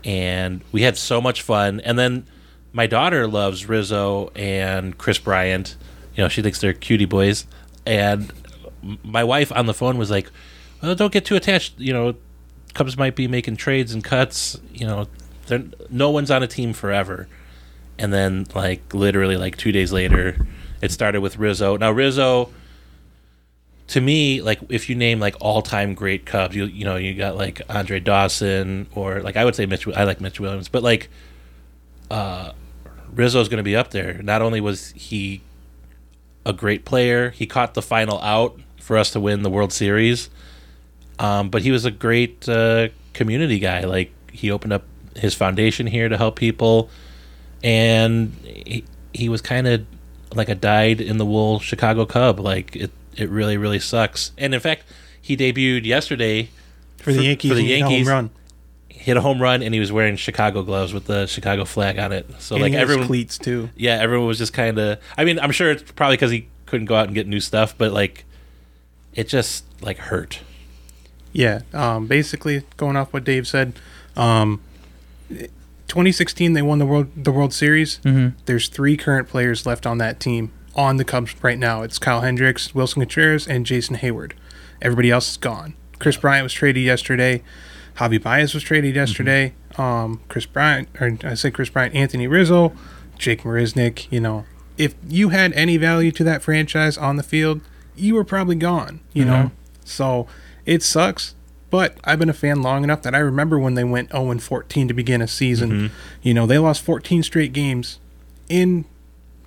and 0.05 0.61
we 0.71 0.83
had 0.83 0.95
so 0.95 1.21
much 1.21 1.41
fun. 1.41 1.79
And 1.79 1.97
then 1.97 2.27
my 2.71 2.85
daughter 2.85 3.25
loves 3.27 3.67
Rizzo 3.67 4.31
and 4.35 4.95
Kris 4.95 5.17
Bryant. 5.17 5.75
You 6.15 6.23
know, 6.23 6.29
she 6.29 6.43
thinks 6.43 6.61
they're 6.61 6.73
cutie 6.73 7.05
boys. 7.05 7.47
And 7.85 8.31
my 9.03 9.23
wife 9.23 9.51
on 9.51 9.65
the 9.65 9.73
phone 9.73 9.97
was 9.97 10.11
like, 10.11 10.29
"Well, 10.83 10.93
don't 10.93 11.11
get 11.11 11.25
too 11.25 11.35
attached. 11.35 11.79
You 11.79 11.93
know, 11.93 12.15
Cubs 12.75 12.95
might 12.95 13.15
be 13.15 13.27
making 13.27 13.55
trades 13.57 13.91
and 13.91 14.03
cuts. 14.03 14.59
You 14.71 14.85
know, 14.85 15.07
no 15.89 16.11
one's 16.11 16.29
on 16.29 16.43
a 16.43 16.47
team 16.47 16.73
forever." 16.73 17.27
And 18.01 18.11
then, 18.11 18.47
like 18.55 18.93
literally, 18.93 19.37
like 19.37 19.57
two 19.57 19.71
days 19.71 19.93
later, 19.93 20.47
it 20.81 20.91
started 20.91 21.21
with 21.21 21.37
Rizzo. 21.37 21.77
Now 21.77 21.91
Rizzo 21.91 22.49
to 23.91 23.99
me, 23.99 24.41
like 24.41 24.59
if 24.69 24.89
you 24.89 24.95
name 24.95 25.19
like 25.19 25.35
all 25.41 25.61
time 25.61 25.93
great 25.93 26.25
Cubs, 26.25 26.55
you 26.55 26.63
you 26.63 26.85
know 26.85 26.95
you 26.95 27.13
got 27.13 27.35
like 27.35 27.61
Andre 27.69 27.99
Dawson 27.99 28.87
or 28.95 29.21
like 29.21 29.35
I 29.35 29.43
would 29.43 29.53
say 29.53 29.65
Mitch. 29.65 29.85
I 29.85 30.05
like 30.05 30.21
Mitch 30.21 30.39
Williams, 30.39 30.69
but 30.69 30.81
like 30.81 31.09
uh, 32.09 32.53
Rizzo's 33.13 33.49
going 33.49 33.57
to 33.57 33.63
be 33.63 33.75
up 33.75 33.91
there. 33.91 34.21
Not 34.23 34.41
only 34.41 34.61
was 34.61 34.91
he 34.91 35.41
a 36.45 36.53
great 36.53 36.85
player, 36.85 37.31
he 37.31 37.45
caught 37.45 37.73
the 37.73 37.81
final 37.81 38.21
out 38.21 38.57
for 38.79 38.97
us 38.97 39.11
to 39.11 39.19
win 39.19 39.43
the 39.43 39.49
World 39.49 39.73
Series, 39.73 40.29
um, 41.19 41.49
but 41.49 41.61
he 41.61 41.69
was 41.71 41.83
a 41.83 41.91
great 41.91 42.47
uh, 42.47 42.87
community 43.11 43.59
guy. 43.59 43.81
Like 43.81 44.13
he 44.31 44.51
opened 44.51 44.71
up 44.71 44.85
his 45.17 45.35
foundation 45.35 45.85
here 45.85 46.07
to 46.07 46.17
help 46.17 46.37
people, 46.37 46.89
and 47.63 48.33
he, 48.43 48.83
he 49.13 49.29
was 49.29 49.41
kind 49.41 49.67
of 49.67 49.85
like 50.33 50.49
a 50.49 50.55
dyed 50.55 51.01
in 51.01 51.17
the 51.17 51.25
wool 51.25 51.59
Chicago 51.59 52.05
Cub. 52.05 52.39
Like 52.39 52.75
it, 52.75 52.91
it 53.17 53.29
really, 53.29 53.57
really 53.57 53.79
sucks. 53.79 54.31
And 54.37 54.53
in 54.53 54.59
fact, 54.59 54.83
he 55.21 55.35
debuted 55.37 55.85
yesterday 55.85 56.49
For 56.97 57.11
the 57.13 57.23
Yankees, 57.23 57.51
For 57.51 57.55
the 57.55 57.61
and 57.61 57.67
he 57.69 57.73
hit 57.73 57.85
a 57.85 57.89
Yankees, 57.89 58.07
home 58.07 58.15
run. 58.15 58.29
hit 58.89 59.17
a 59.17 59.21
home 59.21 59.41
run, 59.41 59.61
and 59.63 59.73
he 59.73 59.79
was 59.79 59.91
wearing 59.91 60.15
Chicago 60.15 60.63
gloves 60.63 60.93
with 60.93 61.05
the 61.05 61.25
Chicago 61.27 61.65
flag 61.65 61.99
on 61.99 62.11
it. 62.11 62.27
So 62.39 62.55
And 62.55 62.63
like 62.63 62.73
everyone, 62.73 63.07
cleats 63.07 63.37
too. 63.37 63.69
yeah, 63.75 63.97
everyone 64.01 64.27
was 64.27 64.37
just 64.37 64.53
kind 64.53 64.77
of. 64.79 64.99
I 65.17 65.25
mean, 65.25 65.39
I'm 65.39 65.51
sure 65.51 65.71
it's 65.71 65.91
probably 65.91 66.15
because 66.17 66.31
he 66.31 66.47
couldn't 66.65 66.85
go 66.85 66.95
out 66.95 67.05
and 67.07 67.13
get 67.15 67.27
new 67.27 67.39
stuff, 67.41 67.77
but 67.77 67.91
like, 67.91 68.23
it 69.13 69.27
just 69.27 69.65
like 69.81 69.97
hurt. 69.97 70.39
Yeah, 71.33 71.61
um, 71.73 72.07
basically 72.07 72.63
going 72.77 72.95
off 72.97 73.13
what 73.13 73.23
Dave 73.23 73.47
said, 73.47 73.73
um, 74.17 74.61
2016 75.91 76.53
they 76.53 76.61
won 76.61 76.79
the 76.79 76.85
world 76.85 77.07
the 77.17 77.31
World 77.33 77.53
Series. 77.53 77.99
Mhm. 78.05 78.33
There's 78.45 78.69
three 78.69 78.95
current 78.95 79.27
players 79.27 79.65
left 79.65 79.85
on 79.85 79.97
that 79.97 80.19
team 80.21 80.51
on 80.73 80.95
the 80.95 81.03
Cubs 81.03 81.35
right 81.41 81.59
now. 81.59 81.81
It's 81.83 81.99
Kyle 81.99 82.21
Hendricks, 82.21 82.69
Willson 82.73 83.01
Contreras, 83.01 83.45
and 83.45 83.65
Jason 83.65 83.97
Heyward. 83.97 84.31
Everybody 84.81 85.11
else 85.11 85.31
is 85.31 85.37
gone. 85.37 85.73
Kris 85.99 86.15
Bryant 86.15 86.43
was 86.43 86.53
traded 86.53 86.83
yesterday. 86.83 87.43
Javi 87.97 88.23
Baez 88.23 88.53
was 88.53 88.63
traded 88.63 88.95
yesterday. 88.95 89.53
Um, 89.77 90.21
Kris 90.29 90.45
Bryant, 90.45 90.87
or 91.01 91.17
I 91.25 91.33
say 91.33 91.51
Kris 91.51 91.69
Bryant, 91.69 91.93
Anthony 91.93 92.25
Rizzo, 92.25 92.71
Jake 93.19 93.43
Marisnick. 93.43 94.07
You 94.09 94.21
know, 94.21 94.45
if 94.77 94.95
you 95.09 95.29
had 95.29 95.51
any 95.53 95.75
value 95.75 96.11
to 96.13 96.23
that 96.23 96.41
franchise 96.41 96.97
on 96.97 97.17
the 97.17 97.23
field, 97.23 97.59
you 97.97 98.15
were 98.15 98.23
probably 98.23 98.55
gone. 98.55 99.01
You 99.11 99.25
know, 99.25 99.51
so 99.83 100.25
it 100.65 100.83
sucks. 100.83 101.35
But 101.71 101.97
I've 102.03 102.19
been 102.19 102.29
a 102.29 102.33
fan 102.33 102.61
long 102.61 102.83
enough 102.83 103.01
that 103.01 103.15
I 103.15 103.19
remember 103.19 103.57
when 103.57 103.73
they 103.73 103.83
went 103.83 104.11
0 104.11 104.29
and 104.29 104.43
14 104.43 104.89
to 104.89 104.93
begin 104.93 105.21
a 105.21 105.27
season. 105.27 105.71
Mm-hmm. 105.71 105.95
You 106.21 106.33
know, 106.33 106.45
they 106.45 106.59
lost 106.59 106.83
14 106.83 107.23
straight 107.23 107.53
games 107.53 107.97
in 108.49 108.85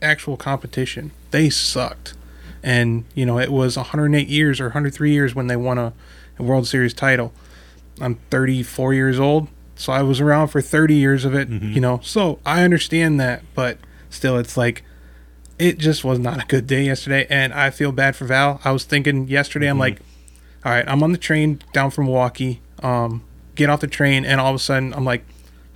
actual 0.02 0.36
competition. 0.36 1.12
They 1.30 1.50
sucked. 1.50 2.14
And, 2.62 3.04
you 3.14 3.26
know, 3.26 3.38
it 3.38 3.52
was 3.52 3.76
108 3.76 4.26
years 4.26 4.58
or 4.58 4.64
103 4.64 5.12
years 5.12 5.34
when 5.34 5.48
they 5.48 5.56
won 5.56 5.76
a, 5.76 5.92
a 6.38 6.42
World 6.42 6.66
Series 6.66 6.94
title. 6.94 7.32
I'm 8.00 8.16
34 8.30 8.94
years 8.94 9.20
old, 9.20 9.48
so 9.76 9.92
I 9.92 10.02
was 10.02 10.20
around 10.20 10.48
for 10.48 10.60
30 10.60 10.94
years 10.94 11.24
of 11.24 11.34
it, 11.34 11.48
mm-hmm. 11.48 11.72
you 11.72 11.80
know. 11.80 12.00
So 12.02 12.40
I 12.44 12.62
understand 12.62 13.20
that, 13.20 13.42
but 13.54 13.78
still, 14.10 14.38
it's 14.38 14.56
like 14.56 14.82
it 15.58 15.78
just 15.78 16.04
was 16.04 16.18
not 16.18 16.42
a 16.42 16.46
good 16.46 16.66
day 16.66 16.84
yesterday, 16.84 17.26
and 17.30 17.52
I 17.52 17.70
feel 17.70 17.92
bad 17.92 18.16
for 18.16 18.24
Val. 18.24 18.60
I 18.64 18.72
was 18.72 18.84
thinking 18.84 19.28
yesterday, 19.28 19.68
I'm 19.68 19.74
mm-hmm. 19.74 19.80
like, 19.80 20.00
all 20.64 20.72
right, 20.72 20.84
I'm 20.86 21.02
on 21.02 21.12
the 21.12 21.18
train 21.18 21.60
down 21.72 21.90
from 21.90 22.06
Milwaukee, 22.06 22.60
um, 22.82 23.22
get 23.54 23.68
off 23.68 23.80
the 23.80 23.86
train, 23.86 24.24
and 24.24 24.40
all 24.40 24.50
of 24.50 24.56
a 24.56 24.58
sudden, 24.58 24.94
I'm 24.94 25.04
like, 25.04 25.24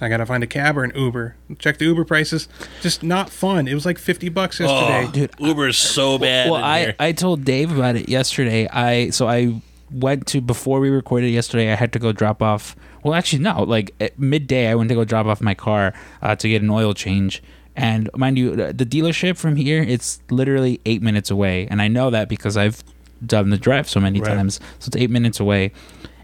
I 0.00 0.08
gotta 0.08 0.26
find 0.26 0.44
a 0.44 0.46
cab 0.46 0.78
or 0.78 0.84
an 0.84 0.92
Uber. 0.94 1.34
Check 1.58 1.78
the 1.78 1.86
Uber 1.86 2.04
prices. 2.04 2.46
Just 2.80 3.02
not 3.02 3.30
fun. 3.30 3.66
It 3.66 3.74
was 3.74 3.84
like 3.84 3.98
50 3.98 4.28
bucks 4.28 4.60
yesterday. 4.60 5.06
Oh, 5.08 5.10
dude, 5.10 5.34
Uber's 5.40 5.76
so 5.76 6.18
bad. 6.18 6.50
well 6.50 6.60
in 6.60 6.64
I, 6.64 6.80
here. 6.80 6.94
I 7.00 7.12
told 7.12 7.44
dave 7.44 7.72
about 7.76 7.96
it 7.96 8.08
yesterday 8.08 8.68
i 8.68 9.10
so 9.10 9.28
i 9.28 9.60
went 9.90 10.26
to 10.28 10.40
before 10.40 10.80
we 10.80 10.90
recorded 10.90 11.28
yesterday 11.28 11.72
i 11.72 11.74
had 11.74 11.92
to 11.92 11.98
go 11.98 12.12
drop 12.12 12.42
off 12.42 12.76
well 13.02 13.14
actually 13.14 13.42
no 13.42 13.62
like 13.62 13.94
at 14.00 14.18
midday 14.18 14.68
i 14.68 14.74
went 14.74 14.88
to 14.88 14.94
go 14.94 15.04
drop 15.04 15.26
off 15.26 15.40
my 15.40 15.54
car 15.54 15.94
uh, 16.22 16.36
to 16.36 16.48
get 16.48 16.62
an 16.62 16.70
oil 16.70 16.94
change 16.94 17.42
and 17.74 18.10
mind 18.14 18.36
you 18.36 18.54
the 18.54 18.72
the 18.72 18.84
dealership 18.84 19.36
from 19.36 19.56
here 19.56 19.82
it's 19.82 20.20
literally 20.30 20.80
eight 20.84 21.00
minutes 21.00 21.30
away 21.30 21.66
and 21.70 21.80
i 21.80 21.88
know 21.88 22.10
that 22.10 22.28
because 22.28 22.56
i've 22.56 22.84
done 23.24 23.50
the 23.50 23.58
drive 23.58 23.88
so 23.88 24.00
many 24.00 24.20
Right. 24.20 24.34
times. 24.34 24.60
So 24.78 24.88
it's 24.88 24.96
eight 24.96 25.10
minutes 25.10 25.40
away. 25.40 25.72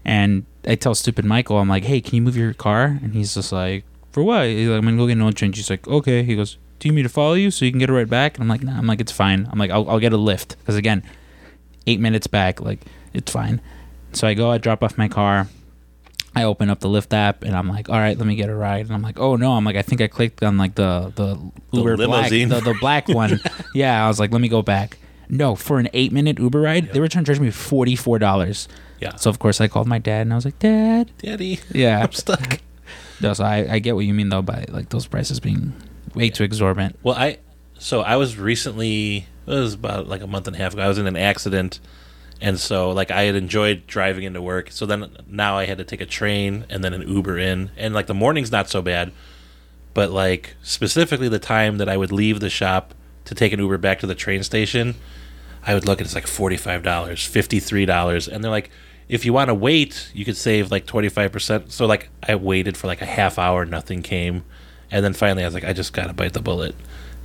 And 0.03 0.45
i 0.67 0.73
tell 0.75 0.95
stupid 0.95 1.23
michael 1.25 1.57
i'm 1.59 1.69
like 1.69 1.83
hey 1.83 2.01
can 2.01 2.15
you 2.15 2.21
move 2.21 2.35
your 2.37 2.53
car? 2.53 2.99
And 3.03 3.13
he's 3.13 3.33
just 3.35 3.51
like 3.51 3.83
for 4.11 4.23
what? 4.23 4.45
He's 4.47 4.67
like, 4.69 4.77
i'm 4.77 4.85
gonna 4.85 4.97
go 4.97 5.07
get 5.07 5.13
an 5.13 5.21
oil 5.23 5.31
change. 5.31 5.57
He's 5.57 5.69
like 5.69 5.87
okay. 5.87 6.23
He 6.23 6.35
goes 6.35 6.57
do 6.79 6.87
you 6.87 6.91
need 6.91 6.97
me 6.97 7.03
to 7.03 7.09
follow 7.09 7.33
you 7.33 7.49
so 7.51 7.63
you 7.65 7.71
can 7.71 7.79
get 7.79 7.89
it 7.89 7.93
right 7.93 8.09
back? 8.09 8.35
And 8.35 8.43
i'm 8.43 8.47
like 8.49 8.63
nah. 8.63 8.77
I'm 8.77 8.85
like 8.87 9.01
it's 9.01 9.11
fine. 9.11 9.47
I'm 9.51 9.57
like 9.59 9.71
i'll, 9.71 9.89
I'll 9.89 9.99
get 9.99 10.13
a 10.13 10.17
lift. 10.17 10.57
Because 10.59 10.75
again 10.75 11.01
eight 11.87 11.99
minutes 11.99 12.27
back 12.27 12.61
like 12.61 12.81
it's 13.13 13.31
fine. 13.31 13.61
So 14.13 14.27
i 14.27 14.33
go 14.33 14.51
i 14.51 14.57
drop 14.57 14.83
off 14.83 14.97
my 14.97 15.07
car. 15.07 15.47
I 16.37 16.43
open 16.43 16.69
up 16.69 16.81
the 16.81 16.89
lyft 16.89 17.13
app 17.13 17.43
and 17.43 17.55
i'm 17.55 17.67
like 17.69 17.89
all 17.89 17.95
right 17.97 18.17
let 18.17 18.27
me 18.27 18.35
get 18.35 18.49
a 18.49 18.55
ride. 18.55 18.85
And 18.85 18.93
i'm 18.93 19.01
like 19.01 19.19
oh 19.19 19.35
no. 19.37 19.53
I'm 19.53 19.63
like 19.65 19.75
i 19.75 19.81
think 19.81 20.01
i 20.01 20.07
clicked 20.07 20.43
on 20.43 20.57
like 20.57 20.75
the 20.75 21.11
the 21.15 21.35
The 21.71 21.77
uber 21.77 21.97
black 21.97 22.29
the, 22.29 22.45
the 22.45 22.75
black 22.79 23.07
one. 23.07 23.39
Yeah 23.73 24.03
i 24.05 24.07
was 24.07 24.19
like 24.19 24.31
let 24.31 24.41
me 24.41 24.49
go 24.49 24.61
back 24.61 24.97
no 25.29 25.55
for 25.55 25.79
an 25.79 25.87
eight 25.93 26.11
minute 26.11 26.39
uber 26.39 26.61
ride 26.61 26.91
they 26.93 26.99
were 26.99 27.07
trying 27.07 27.23
to 27.23 27.29
charge 27.33 27.39
me 27.39 27.49
$44 27.49 28.67
yeah. 28.99 29.15
so 29.15 29.29
of 29.29 29.39
course 29.39 29.59
i 29.61 29.67
called 29.67 29.87
my 29.87 29.99
dad 29.99 30.21
and 30.21 30.33
i 30.33 30.35
was 30.35 30.45
like 30.45 30.59
dad 30.59 31.11
Daddy, 31.19 31.59
yeah 31.71 32.03
I'm 32.03 32.11
stuck. 32.11 32.59
no, 33.21 33.33
so 33.33 33.43
I, 33.43 33.67
I 33.75 33.79
get 33.79 33.95
what 33.95 34.05
you 34.05 34.13
mean 34.13 34.29
though 34.29 34.41
by 34.41 34.65
like 34.69 34.89
those 34.89 35.07
prices 35.07 35.39
being 35.39 35.73
way 36.13 36.29
too 36.29 36.43
exorbitant 36.43 36.97
Well, 37.03 37.15
I 37.15 37.39
so 37.77 38.01
I 38.01 38.15
was 38.15 38.37
recently 38.37 39.27
it 39.47 39.51
was 39.51 39.73
about 39.75 40.07
like 40.07 40.21
a 40.21 40.27
month 40.27 40.47
and 40.47 40.55
a 40.55 40.59
half 40.59 40.73
ago. 40.73 40.81
I 40.81 40.87
was 40.87 40.97
in 40.97 41.05
an 41.05 41.15
accident, 41.15 41.79
and 42.41 42.59
so 42.59 42.89
like 42.91 43.11
I 43.11 43.23
had 43.23 43.35
enjoyed 43.35 43.85
driving 43.85 44.23
into 44.23 44.41
work. 44.41 44.71
So 44.71 44.87
then 44.87 45.15
now 45.27 45.57
I 45.57 45.65
had 45.65 45.77
to 45.77 45.83
take 45.83 46.01
a 46.01 46.05
train 46.05 46.65
and 46.69 46.83
then 46.83 46.93
an 46.93 47.07
Uber 47.07 47.37
in, 47.37 47.69
and 47.77 47.93
like 47.93 48.07
the 48.07 48.15
morning's 48.15 48.51
not 48.51 48.69
so 48.69 48.81
bad, 48.81 49.11
but 49.93 50.09
like 50.09 50.55
specifically 50.63 51.29
the 51.29 51.37
time 51.37 51.77
that 51.77 51.87
I 51.87 51.95
would 51.95 52.11
leave 52.11 52.39
the 52.39 52.49
shop 52.49 52.94
to 53.25 53.35
take 53.35 53.53
an 53.53 53.59
Uber 53.59 53.77
back 53.77 53.99
to 53.99 54.07
the 54.07 54.15
train 54.15 54.43
station, 54.43 54.95
I 55.65 55.73
would 55.73 55.85
look 55.85 55.99
and 55.99 56.05
it's 56.05 56.15
like 56.15 56.27
forty 56.27 56.57
five 56.57 56.83
dollars, 56.83 57.25
fifty 57.25 57.59
three 57.59 57.85
dollars, 57.85 58.27
and 58.27 58.43
they're 58.43 58.51
like. 58.51 58.69
If 59.07 59.23
you 59.23 59.33
want 59.33 59.49
to 59.49 59.53
wait, 59.53 60.09
you 60.15 60.25
could 60.25 60.35
save 60.35 60.71
like 60.71 60.87
twenty 60.87 61.09
five 61.09 61.31
percent. 61.31 61.71
So 61.71 61.85
like 61.85 62.09
I 62.27 62.33
waited 62.33 62.75
for 62.75 62.87
like 62.87 63.03
a 63.03 63.05
half 63.05 63.37
hour, 63.37 63.63
nothing 63.63 64.01
came, 64.01 64.43
and 64.89 65.05
then 65.05 65.13
finally 65.13 65.43
I 65.43 65.45
was 65.45 65.53
like, 65.53 65.63
I 65.63 65.73
just 65.73 65.93
gotta 65.93 66.11
bite 66.11 66.33
the 66.33 66.41
bullet 66.41 66.73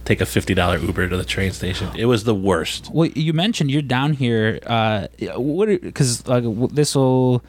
take 0.04 0.20
a 0.20 0.26
fifty 0.26 0.54
dollar 0.54 0.78
Uber 0.78 1.08
to 1.08 1.16
the 1.16 1.24
train 1.24 1.52
station. 1.52 1.90
It 1.96 2.06
was 2.06 2.24
the 2.24 2.34
worst. 2.34 2.90
Well, 2.92 3.08
you 3.08 3.32
mentioned 3.32 3.70
you're 3.70 3.82
down 3.82 4.14
here. 4.14 4.58
Uh, 4.66 5.08
what? 5.36 5.68
Because 5.68 6.26
like 6.26 6.44
this 6.70 6.94
will 6.94 7.42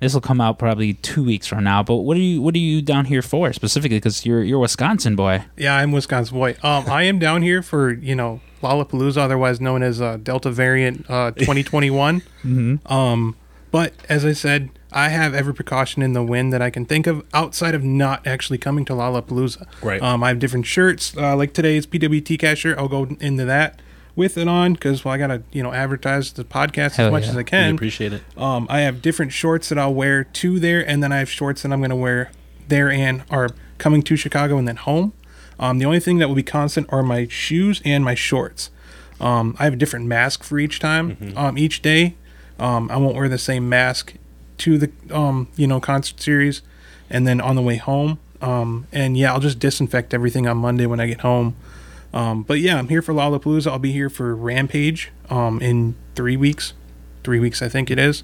this 0.00 0.14
will 0.14 0.20
come 0.20 0.40
out 0.40 0.58
probably 0.58 0.94
two 0.94 1.24
weeks 1.24 1.46
from 1.46 1.64
now. 1.64 1.82
But 1.82 1.96
what 1.96 2.16
are 2.16 2.20
you 2.20 2.42
what 2.42 2.54
are 2.54 2.58
you 2.58 2.82
down 2.82 3.06
here 3.06 3.22
for 3.22 3.52
specifically? 3.52 3.96
Because 3.96 4.26
you're 4.26 4.42
you're 4.42 4.58
Wisconsin 4.58 5.16
boy. 5.16 5.44
Yeah, 5.56 5.76
I'm 5.76 5.92
Wisconsin 5.92 6.36
boy. 6.36 6.56
Um, 6.62 6.84
I 6.88 7.04
am 7.04 7.18
down 7.18 7.42
here 7.42 7.62
for 7.62 7.92
you 7.92 8.14
know 8.14 8.40
Lollapalooza, 8.62 9.16
otherwise 9.18 9.60
known 9.60 9.82
as 9.82 10.00
uh, 10.00 10.18
Delta 10.18 10.50
Variant 10.50 11.08
uh, 11.10 11.30
2021. 11.36 12.22
Um, 12.86 13.36
but 13.70 13.92
as 14.08 14.24
I 14.24 14.32
said, 14.32 14.70
I 14.92 15.08
have 15.08 15.34
every 15.34 15.52
precaution 15.54 16.02
in 16.02 16.12
the 16.12 16.22
wind 16.22 16.52
that 16.52 16.62
I 16.62 16.70
can 16.70 16.86
think 16.86 17.06
of 17.06 17.24
outside 17.34 17.74
of 17.74 17.82
not 17.82 18.26
actually 18.26 18.58
coming 18.58 18.84
to 18.86 18.92
Lollapalooza. 18.94 19.66
Right. 19.82 20.00
Um, 20.00 20.22
I 20.22 20.28
have 20.28 20.38
different 20.38 20.66
shirts. 20.66 21.16
Uh, 21.16 21.36
like 21.36 21.52
today's 21.52 21.86
PWT 21.86 22.38
cast 22.38 22.60
shirt. 22.62 22.78
I'll 22.78 22.88
go 22.88 23.04
into 23.20 23.44
that 23.44 23.80
with 24.16 24.36
it 24.38 24.48
on 24.48 24.72
because 24.72 25.04
well, 25.04 25.14
I 25.14 25.18
gotta 25.18 25.42
you 25.52 25.62
know 25.62 25.72
advertise 25.72 26.32
the 26.32 26.44
podcast 26.44 26.96
Hell 26.96 27.06
as 27.08 27.12
much 27.12 27.24
yeah. 27.24 27.30
as 27.30 27.34
I 27.36 27.40
We 27.40 27.44
can. 27.44 27.74
appreciate 27.74 28.12
it. 28.12 28.22
Um, 28.36 28.66
I 28.68 28.80
have 28.80 29.02
different 29.02 29.32
shorts 29.32 29.68
that 29.68 29.78
I'll 29.78 29.94
wear 29.94 30.24
to 30.24 30.58
there, 30.58 30.80
and 30.88 31.02
then 31.02 31.12
I 31.12 31.18
have 31.18 31.30
shorts 31.30 31.62
that 31.62 31.72
I'm 31.72 31.80
going 31.80 31.90
to 31.90 31.96
wear 31.96 32.32
there 32.66 32.90
and 32.90 33.22
are 33.30 33.50
coming 33.78 34.02
to 34.02 34.16
Chicago 34.16 34.56
and 34.58 34.66
then 34.66 34.76
home. 34.76 35.12
Um, 35.60 35.78
the 35.78 35.84
only 35.84 36.00
thing 36.00 36.18
that 36.18 36.28
will 36.28 36.34
be 36.34 36.42
constant 36.42 36.86
are 36.90 37.02
my 37.02 37.28
shoes 37.28 37.80
and 37.84 38.04
my 38.04 38.14
shorts. 38.14 38.70
Um, 39.20 39.54
I 39.58 39.64
have 39.64 39.74
a 39.74 39.76
different 39.76 40.06
mask 40.06 40.42
for 40.42 40.58
each 40.58 40.80
time, 40.80 41.32
um, 41.36 41.56
each 41.56 41.80
day. 41.80 42.14
Um, 42.58 42.90
I 42.90 42.96
won't 42.96 43.14
wear 43.16 43.28
the 43.28 43.38
same 43.38 43.68
mask 43.68 44.14
to 44.58 44.78
the 44.78 44.90
um, 45.10 45.48
you 45.56 45.66
know 45.66 45.80
concert 45.80 46.20
series, 46.20 46.62
and 47.10 47.26
then 47.26 47.40
on 47.40 47.54
the 47.56 47.62
way 47.62 47.76
home. 47.76 48.18
Um, 48.42 48.86
and 48.92 49.16
yeah, 49.16 49.32
I'll 49.32 49.40
just 49.40 49.58
disinfect 49.58 50.12
everything 50.12 50.46
on 50.46 50.58
Monday 50.58 50.84
when 50.86 51.00
I 51.00 51.06
get 51.06 51.20
home. 51.22 51.56
Um, 52.16 52.44
but 52.44 52.60
yeah, 52.60 52.78
I'm 52.78 52.88
here 52.88 53.02
for 53.02 53.12
Lollapalooza. 53.12 53.70
I'll 53.70 53.78
be 53.78 53.92
here 53.92 54.08
for 54.08 54.34
Rampage 54.34 55.12
um, 55.28 55.60
in 55.60 55.94
three 56.14 56.36
weeks. 56.36 56.72
Three 57.22 57.38
weeks, 57.40 57.60
I 57.60 57.68
think 57.68 57.90
it 57.90 57.98
is. 57.98 58.22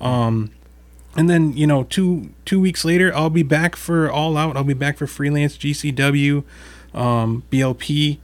Um, 0.00 0.50
and 1.16 1.30
then 1.30 1.52
you 1.56 1.66
know, 1.66 1.84
two 1.84 2.30
two 2.44 2.60
weeks 2.60 2.84
later, 2.84 3.14
I'll 3.14 3.30
be 3.30 3.42
back 3.42 3.74
for 3.76 4.10
All 4.10 4.36
Out. 4.36 4.56
I'll 4.56 4.64
be 4.64 4.74
back 4.74 4.98
for 4.98 5.06
Freelance 5.06 5.56
GCW, 5.56 6.44
um, 6.92 7.42
BLP, 7.50 8.18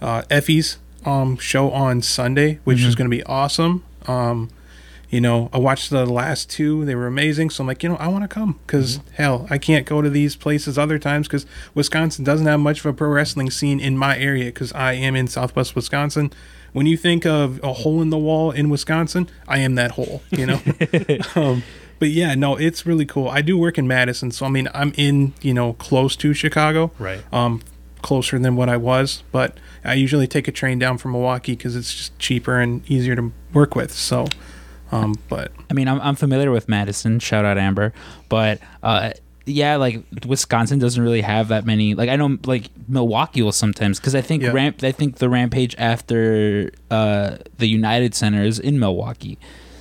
uh, 0.00 0.22
Effy's 0.30 0.78
um, 1.04 1.36
show 1.36 1.70
on 1.70 2.00
Sunday, 2.00 2.60
which 2.64 2.78
is 2.88 2.94
going 2.94 3.10
to 3.10 3.14
be 3.14 3.22
awesome. 3.24 3.84
Um, 4.06 4.48
you 5.14 5.20
know, 5.20 5.48
I 5.52 5.58
watched 5.58 5.90
the 5.90 6.04
last 6.06 6.50
two; 6.50 6.84
they 6.84 6.96
were 6.96 7.06
amazing. 7.06 7.50
So 7.50 7.62
I'm 7.62 7.68
like, 7.68 7.84
you 7.84 7.88
know, 7.88 7.94
I 7.98 8.08
want 8.08 8.24
to 8.24 8.28
come 8.28 8.58
because 8.66 8.98
hell, 9.12 9.46
I 9.48 9.58
can't 9.58 9.86
go 9.86 10.02
to 10.02 10.10
these 10.10 10.34
places 10.34 10.76
other 10.76 10.98
times 10.98 11.28
because 11.28 11.46
Wisconsin 11.72 12.24
doesn't 12.24 12.48
have 12.48 12.58
much 12.58 12.80
of 12.80 12.86
a 12.86 12.92
pro 12.92 13.08
wrestling 13.08 13.48
scene 13.52 13.78
in 13.78 13.96
my 13.96 14.18
area 14.18 14.46
because 14.46 14.72
I 14.72 14.94
am 14.94 15.14
in 15.14 15.28
Southwest 15.28 15.76
Wisconsin. 15.76 16.32
When 16.72 16.86
you 16.86 16.96
think 16.96 17.24
of 17.24 17.62
a 17.62 17.72
hole 17.72 18.02
in 18.02 18.10
the 18.10 18.18
wall 18.18 18.50
in 18.50 18.70
Wisconsin, 18.70 19.30
I 19.46 19.58
am 19.58 19.76
that 19.76 19.92
hole. 19.92 20.20
You 20.32 20.46
know. 20.46 20.60
um, 21.36 21.62
but 22.00 22.08
yeah, 22.08 22.34
no, 22.34 22.56
it's 22.56 22.84
really 22.84 23.06
cool. 23.06 23.28
I 23.28 23.40
do 23.40 23.56
work 23.56 23.78
in 23.78 23.86
Madison, 23.86 24.32
so 24.32 24.46
I 24.46 24.48
mean, 24.48 24.68
I'm 24.74 24.92
in 24.96 25.32
you 25.42 25.54
know 25.54 25.74
close 25.74 26.16
to 26.16 26.34
Chicago, 26.34 26.90
Right. 26.98 27.22
Um, 27.32 27.62
closer 28.02 28.38
than 28.40 28.56
what 28.56 28.68
I 28.68 28.76
was, 28.76 29.22
but 29.30 29.58
I 29.84 29.94
usually 29.94 30.26
take 30.26 30.48
a 30.48 30.52
train 30.52 30.80
down 30.80 30.98
from 30.98 31.12
Milwaukee 31.12 31.52
because 31.52 31.76
it's 31.76 31.94
just 31.94 32.18
cheaper 32.18 32.58
and 32.58 32.82
easier 32.90 33.14
to 33.14 33.32
work 33.52 33.76
with. 33.76 33.92
So, 33.92 34.26
um, 34.94 35.14
but 35.28 35.52
I 35.70 35.74
mean, 35.74 35.88
I'm 35.88 36.00
I'm 36.00 36.14
familiar 36.16 36.50
with 36.50 36.68
Madison. 36.68 37.18
Shout 37.18 37.44
out 37.44 37.58
Amber, 37.58 37.92
but 38.28 38.60
uh, 38.82 39.10
yeah, 39.46 39.76
like 39.76 40.02
Wisconsin 40.26 40.78
doesn't 40.78 41.02
really 41.02 41.20
have 41.20 41.48
that 41.48 41.66
many. 41.66 41.94
Like 41.94 42.08
I 42.08 42.16
know, 42.16 42.38
like 42.46 42.70
Milwaukee 42.88 43.42
will 43.42 43.52
sometimes 43.52 44.00
because 44.00 44.14
I 44.14 44.20
think 44.22 44.42
Yeah. 44.42 44.52
ramp. 44.52 44.82
I 44.82 44.92
think 44.92 45.16
the 45.18 45.28
Rampage 45.28 45.74
after 45.78 46.70
uh, 46.90 47.36
the 47.58 47.66
United 47.66 48.14
Center 48.14 48.42
is 48.42 48.58
in 48.58 48.78
Milwaukee. 48.78 49.38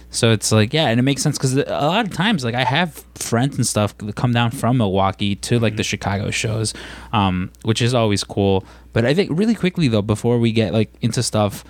So 0.09 0.31
it's 0.31 0.51
like 0.51 0.73
yeah, 0.73 0.89
and 0.89 0.99
it 0.99 1.03
makes 1.03 1.23
sense 1.23 1.37
because 1.39 1.55
a 1.57 1.63
lot 1.65 2.05
of 2.05 2.13
times 2.13 2.43
like 2.45 2.53
I 2.55 2.63
have 2.63 3.03
friends 3.15 3.55
and 3.57 3.65
stuff 3.65 3.97
that 3.97 4.15
come 4.15 4.31
down 4.31 4.51
from 4.51 4.77
Milwaukee 4.77 5.35
to 5.37 5.59
like 5.59 5.75
the 5.75 5.83
Chicago 5.83 6.29
shows, 6.29 6.73
um, 7.13 7.51
which 7.63 7.81
is 7.81 7.93
always 7.95 8.23
cool. 8.23 8.63
But 8.91 9.05
I 9.05 9.15
think 9.15 9.31
really 9.33 9.55
quickly 9.55 9.87
though, 9.87 10.03
before 10.03 10.37
we 10.37 10.51
get 10.51 10.71
like 10.71 10.93
into 11.01 11.23
stuff, 11.23 11.63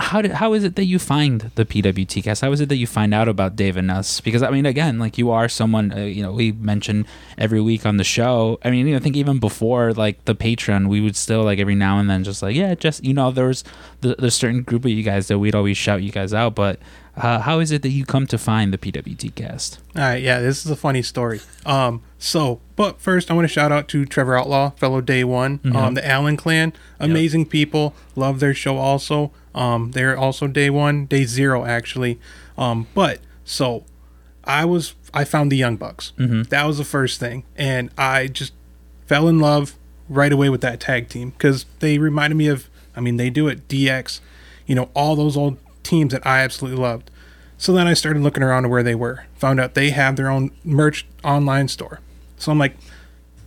how 0.00 0.22
did 0.22 0.32
how 0.32 0.54
is 0.54 0.64
it 0.64 0.76
that 0.76 0.86
you 0.86 0.98
find 0.98 1.50
the 1.54 1.64
PWT 1.64 2.24
cast? 2.24 2.40
How 2.40 2.50
is 2.52 2.60
it 2.60 2.68
that 2.70 2.76
you 2.76 2.86
find 2.86 3.12
out 3.12 3.28
about 3.28 3.54
Dave 3.54 3.76
and 3.76 3.90
us? 3.90 4.20
Because 4.20 4.42
I 4.42 4.50
mean, 4.50 4.66
again, 4.66 4.98
like 4.98 5.18
you 5.18 5.30
are 5.30 5.48
someone 5.48 5.92
uh, 5.92 5.98
you 5.98 6.22
know 6.22 6.32
we 6.32 6.52
mention 6.52 7.06
every 7.36 7.60
week 7.60 7.84
on 7.84 7.96
the 7.98 8.04
show. 8.04 8.58
I 8.64 8.70
mean, 8.70 8.86
you 8.86 8.92
know, 8.92 8.98
I 8.98 9.00
think 9.00 9.16
even 9.16 9.38
before 9.38 9.92
like 9.92 10.24
the 10.24 10.34
Patreon, 10.34 10.88
we 10.88 11.00
would 11.00 11.16
still 11.16 11.42
like 11.42 11.58
every 11.58 11.74
now 11.74 11.98
and 11.98 12.08
then 12.08 12.24
just 12.24 12.42
like 12.42 12.56
yeah, 12.56 12.74
just 12.74 13.04
you 13.04 13.14
know, 13.14 13.30
there's 13.30 13.62
the 14.00 14.16
there's 14.18 14.34
certain 14.34 14.62
group 14.62 14.84
of 14.84 14.90
you 14.90 15.02
guys 15.02 15.28
that 15.28 15.38
we'd 15.38 15.54
always 15.54 15.76
shout 15.76 16.02
you 16.02 16.10
guys 16.10 16.32
out. 16.32 16.54
But 16.54 16.80
uh, 17.16 17.40
how 17.40 17.58
is 17.58 17.70
it 17.70 17.82
that 17.82 17.90
you 17.90 18.06
come 18.06 18.26
to 18.28 18.38
find 18.38 18.72
the 18.72 18.78
PWT 18.78 19.34
cast? 19.34 19.80
All 19.96 20.02
right, 20.02 20.22
yeah, 20.22 20.40
this 20.40 20.64
is 20.64 20.70
a 20.70 20.76
funny 20.76 21.02
story. 21.02 21.40
Um, 21.66 22.02
so, 22.18 22.60
but 22.76 23.00
first, 23.00 23.30
I 23.30 23.34
want 23.34 23.44
to 23.46 23.52
shout 23.52 23.72
out 23.72 23.88
to 23.88 24.06
Trevor 24.06 24.36
Outlaw, 24.36 24.70
fellow 24.70 25.00
Day 25.00 25.24
One, 25.24 25.60
um, 25.74 25.94
the 25.94 26.06
Allen 26.06 26.36
Clan, 26.36 26.72
amazing 26.98 27.46
people, 27.46 27.94
love 28.16 28.40
their 28.40 28.54
show 28.54 28.78
also. 28.78 29.32
Um, 29.54 29.92
they're 29.92 30.16
also 30.16 30.46
day 30.46 30.70
one, 30.70 31.06
day 31.06 31.24
zero 31.24 31.64
actually. 31.64 32.18
Um, 32.56 32.86
but 32.94 33.20
so 33.44 33.84
I 34.44 34.64
was 34.64 34.94
I 35.12 35.24
found 35.24 35.50
the 35.50 35.56
Young 35.56 35.76
Bucks. 35.76 36.12
Mm-hmm. 36.18 36.42
That 36.44 36.66
was 36.66 36.78
the 36.78 36.84
first 36.84 37.20
thing, 37.20 37.44
and 37.56 37.90
I 37.98 38.28
just 38.28 38.52
fell 39.06 39.28
in 39.28 39.38
love 39.38 39.76
right 40.08 40.32
away 40.32 40.48
with 40.48 40.60
that 40.60 40.80
tag 40.80 41.08
team 41.08 41.30
because 41.30 41.66
they 41.80 41.98
reminded 41.98 42.36
me 42.36 42.48
of. 42.48 42.68
I 42.96 43.00
mean, 43.00 43.18
they 43.18 43.30
do 43.30 43.46
it 43.46 43.68
DX, 43.68 44.20
you 44.66 44.74
know, 44.74 44.90
all 44.94 45.14
those 45.14 45.36
old 45.36 45.58
teams 45.84 46.12
that 46.12 46.26
I 46.26 46.40
absolutely 46.40 46.82
loved. 46.82 47.08
So 47.56 47.72
then 47.72 47.86
I 47.86 47.94
started 47.94 48.22
looking 48.22 48.42
around 48.42 48.64
to 48.64 48.68
where 48.68 48.82
they 48.82 48.96
were. 48.96 49.26
Found 49.36 49.60
out 49.60 49.74
they 49.74 49.90
have 49.90 50.16
their 50.16 50.28
own 50.28 50.50
merch 50.64 51.06
online 51.22 51.68
store. 51.68 52.00
So 52.36 52.50
I'm 52.50 52.58
like, 52.58 52.74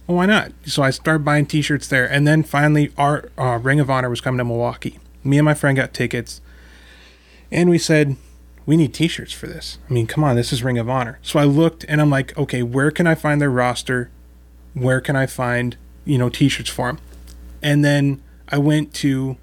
well, 0.08 0.18
why 0.18 0.28
not? 0.28 0.54
So 0.66 0.82
I 0.82 0.92
started 0.92 1.26
buying 1.26 1.46
T-shirts 1.46 1.88
there, 1.88 2.10
and 2.10 2.26
then 2.26 2.44
finally, 2.44 2.92
our 2.98 3.30
uh, 3.38 3.58
Ring 3.62 3.80
of 3.80 3.90
Honor 3.90 4.10
was 4.10 4.22
coming 4.22 4.38
to 4.38 4.46
Milwaukee. 4.46 5.00
Me 5.24 5.38
and 5.38 5.46
my 5.46 5.54
friend 5.54 5.78
got 5.78 5.94
tickets, 5.94 6.42
and 7.52 7.70
we 7.70 7.78
said, 7.78 8.16
we 8.66 8.78
need 8.78 8.94
T-shirts 8.94 9.34
for 9.34 9.48
this. 9.48 9.78
I 9.90 9.94
mean, 9.94 10.08
come 10.08 10.24
on, 10.24 10.36
this 10.36 10.54
is 10.54 10.64
Ring 10.64 10.78
of 10.78 10.90
Honor. 10.90 11.20
So 11.22 11.40
I 11.40 11.44
looked, 11.44 11.86
and 11.88 12.02
I'm 12.02 12.10
like, 12.10 12.38
okay, 12.38 12.64
where 12.64 12.92
can 12.92 13.08
I 13.08 13.16
find 13.16 13.42
their 13.42 13.52
roster? 13.52 14.10
Where 14.74 15.02
can 15.02 15.16
I 15.16 15.26
find 15.26 15.78
you 16.06 16.18
know 16.18 16.30
T-shirts 16.30 16.70
for 16.70 16.88
them? 16.88 17.00
And 17.62 17.84
then 17.84 18.22
I 18.50 18.58
went 18.58 18.94
to 18.96 19.38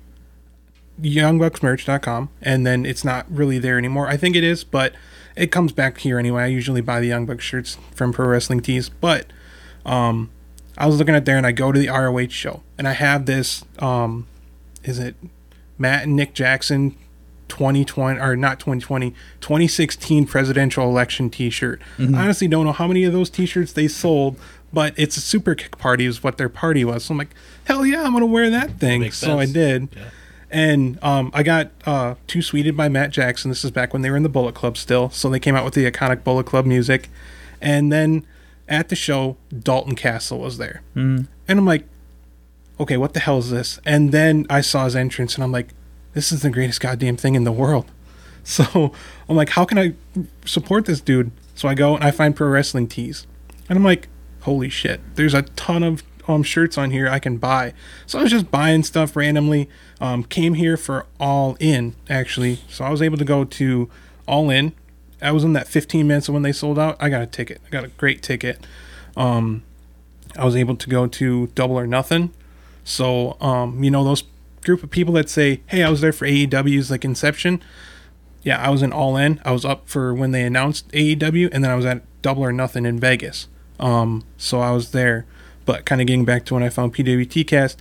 youngbucksmerch.com 1.00 2.28
and 2.42 2.66
then 2.66 2.84
it's 2.84 3.04
not 3.04 3.26
really 3.30 3.58
there 3.58 3.78
anymore. 3.78 4.06
I 4.06 4.16
think 4.16 4.36
it 4.36 4.44
is, 4.44 4.64
but 4.64 4.94
it 5.36 5.50
comes 5.50 5.72
back 5.72 5.98
here 5.98 6.18
anyway. 6.18 6.44
I 6.44 6.46
usually 6.46 6.80
buy 6.80 7.00
the 7.00 7.06
Young 7.06 7.26
Bucks 7.26 7.44
shirts 7.44 7.78
from 7.94 8.12
Pro 8.12 8.26
Wrestling 8.26 8.60
Tees, 8.60 8.88
but 8.88 9.26
um 9.86 10.30
I 10.76 10.86
was 10.86 10.98
looking 10.98 11.14
at 11.14 11.24
there 11.24 11.36
and 11.36 11.46
I 11.46 11.52
go 11.52 11.72
to 11.72 11.78
the 11.78 11.88
ROH 11.88 12.28
show 12.28 12.62
and 12.76 12.86
I 12.86 12.92
have 12.92 13.26
this 13.26 13.64
um 13.78 14.26
is 14.84 14.98
it 14.98 15.16
Matt 15.80 16.04
and 16.04 16.14
Nick 16.14 16.34
Jackson 16.34 16.94
2020 17.48 18.20
or 18.20 18.36
not 18.36 18.60
2020 18.60 19.10
2016 19.40 20.26
presidential 20.26 20.84
election 20.84 21.28
t-shirt. 21.28 21.82
I 21.98 22.22
honestly 22.24 22.46
don't 22.46 22.64
know 22.64 22.72
how 22.72 22.86
many 22.86 23.02
of 23.04 23.12
those 23.12 23.28
t-shirts 23.28 23.72
they 23.72 23.88
sold, 23.88 24.38
but 24.72 24.94
it's 24.96 25.16
a 25.16 25.20
super 25.20 25.56
kick 25.56 25.76
party 25.78 26.04
is 26.04 26.22
what 26.22 26.38
their 26.38 26.48
party 26.48 26.84
was. 26.84 27.06
So 27.06 27.14
I'm 27.14 27.18
like, 27.18 27.34
hell 27.64 27.84
yeah, 27.84 28.04
I'm 28.04 28.12
gonna 28.12 28.26
wear 28.26 28.50
that 28.50 28.78
thing. 28.78 29.00
Makes 29.00 29.18
so 29.18 29.38
I 29.38 29.46
did. 29.46 29.88
Yeah. 29.96 30.10
And 30.52 30.98
um, 31.02 31.30
I 31.32 31.42
got 31.42 31.70
uh, 31.86 32.16
Too 32.26 32.42
Sweeted 32.42 32.76
by 32.76 32.88
Matt 32.88 33.10
Jackson. 33.10 33.50
This 33.50 33.64
is 33.64 33.70
back 33.70 33.92
when 33.92 34.02
they 34.02 34.10
were 34.10 34.16
in 34.16 34.24
the 34.24 34.28
Bullet 34.28 34.54
Club 34.54 34.76
still. 34.76 35.10
So 35.10 35.30
they 35.30 35.38
came 35.38 35.54
out 35.54 35.64
with 35.64 35.74
the 35.74 35.88
iconic 35.88 36.24
Bullet 36.24 36.46
Club 36.46 36.66
music. 36.66 37.08
And 37.60 37.92
then 37.92 38.26
at 38.68 38.88
the 38.88 38.96
show, 38.96 39.36
Dalton 39.56 39.94
Castle 39.94 40.40
was 40.40 40.58
there. 40.58 40.82
Mm. 40.96 41.28
And 41.46 41.58
I'm 41.58 41.66
like, 41.66 41.86
okay, 42.80 42.96
what 42.96 43.12
the 43.12 43.20
hell 43.20 43.38
is 43.38 43.50
this? 43.50 43.78
And 43.84 44.10
then 44.10 44.46
I 44.50 44.62
saw 44.62 44.86
his 44.86 44.96
entrance 44.96 45.34
and 45.36 45.44
I'm 45.44 45.52
like, 45.52 45.68
this 46.14 46.32
is 46.32 46.42
the 46.42 46.50
greatest 46.50 46.80
goddamn 46.80 47.16
thing 47.16 47.36
in 47.36 47.44
the 47.44 47.52
world. 47.52 47.90
So 48.42 48.94
I'm 49.28 49.36
like, 49.36 49.50
how 49.50 49.66
can 49.66 49.78
I 49.78 49.92
support 50.46 50.86
this 50.86 51.02
dude? 51.02 51.30
So 51.54 51.68
I 51.68 51.74
go 51.74 51.94
and 51.94 52.02
I 52.02 52.10
find 52.10 52.34
pro 52.34 52.48
wrestling 52.48 52.88
tees. 52.88 53.26
And 53.68 53.76
I'm 53.76 53.84
like, 53.84 54.08
holy 54.40 54.70
shit, 54.70 54.98
there's 55.14 55.34
a 55.34 55.42
ton 55.42 55.82
of 55.82 56.02
um, 56.26 56.42
shirts 56.42 56.78
on 56.78 56.90
here 56.90 57.06
I 57.06 57.18
can 57.18 57.36
buy. 57.36 57.74
So 58.06 58.18
I 58.18 58.22
was 58.22 58.30
just 58.30 58.50
buying 58.50 58.82
stuff 58.82 59.14
randomly. 59.14 59.68
Um, 60.00 60.24
came 60.24 60.54
here 60.54 60.78
for 60.78 61.06
All 61.20 61.56
In, 61.60 61.94
actually. 62.08 62.60
So 62.70 62.82
I 62.82 62.90
was 62.90 63.02
able 63.02 63.18
to 63.18 63.26
go 63.26 63.44
to 63.44 63.90
All 64.26 64.48
In. 64.48 64.72
I 65.20 65.32
was 65.32 65.44
in 65.44 65.52
that 65.52 65.68
15 65.68 66.08
minutes 66.08 66.30
when 66.30 66.42
they 66.42 66.52
sold 66.52 66.78
out. 66.78 66.96
I 66.98 67.10
got 67.10 67.20
a 67.20 67.26
ticket. 67.26 67.60
I 67.66 67.68
got 67.68 67.84
a 67.84 67.88
great 67.88 68.22
ticket. 68.22 68.66
Um, 69.18 69.64
I 70.34 70.46
was 70.46 70.56
able 70.56 70.76
to 70.76 70.88
go 70.88 71.06
to 71.06 71.48
Double 71.48 71.78
or 71.78 71.86
Nothing. 71.86 72.32
So, 72.90 73.36
um, 73.40 73.84
you 73.84 73.90
know, 73.90 74.02
those 74.02 74.24
group 74.64 74.82
of 74.82 74.90
people 74.90 75.14
that 75.14 75.30
say, 75.30 75.60
hey, 75.66 75.84
I 75.84 75.90
was 75.90 76.00
there 76.00 76.12
for 76.12 76.26
AEW's 76.26 76.90
like 76.90 77.04
Inception. 77.04 77.62
Yeah, 78.42 78.60
I 78.60 78.70
was 78.70 78.82
in 78.82 78.92
All 78.92 79.16
In. 79.16 79.40
I 79.44 79.52
was 79.52 79.64
up 79.64 79.88
for 79.88 80.12
when 80.12 80.32
they 80.32 80.42
announced 80.42 80.88
AEW, 80.90 81.50
and 81.52 81.62
then 81.62 81.70
I 81.70 81.76
was 81.76 81.84
at 81.86 82.02
Double 82.20 82.42
or 82.42 82.52
Nothing 82.52 82.84
in 82.84 82.98
Vegas. 82.98 83.46
Um, 83.78 84.24
so 84.36 84.60
I 84.60 84.72
was 84.72 84.90
there. 84.90 85.24
But 85.66 85.84
kind 85.84 86.00
of 86.00 86.08
getting 86.08 86.24
back 86.24 86.44
to 86.46 86.54
when 86.54 86.64
I 86.64 86.68
found 86.68 86.92
PWT 86.92 87.46
Cast. 87.46 87.80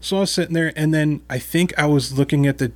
So 0.00 0.18
I 0.18 0.20
was 0.20 0.30
sitting 0.30 0.52
there, 0.52 0.74
and 0.76 0.92
then 0.92 1.22
I 1.30 1.38
think 1.38 1.72
I 1.78 1.86
was 1.86 2.18
looking 2.18 2.46
at 2.46 2.58
the 2.58 2.70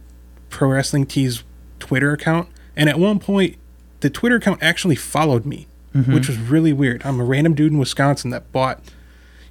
Pro 0.48 0.70
Wrestling 0.70 1.04
Tees 1.04 1.44
Twitter 1.80 2.12
account, 2.12 2.48
and 2.76 2.88
at 2.88 2.98
one 2.98 3.18
point, 3.18 3.56
the 4.00 4.08
Twitter 4.08 4.36
account 4.36 4.62
actually 4.62 4.96
followed 4.96 5.44
me, 5.44 5.66
which 6.14 6.28
was 6.28 6.38
really 6.38 6.72
weird. 6.72 7.02
I'm 7.04 7.20
a 7.20 7.24
random 7.24 7.54
dude 7.54 7.72
in 7.72 7.78
Wisconsin 7.78 8.30
that 8.30 8.50
bought, 8.52 8.80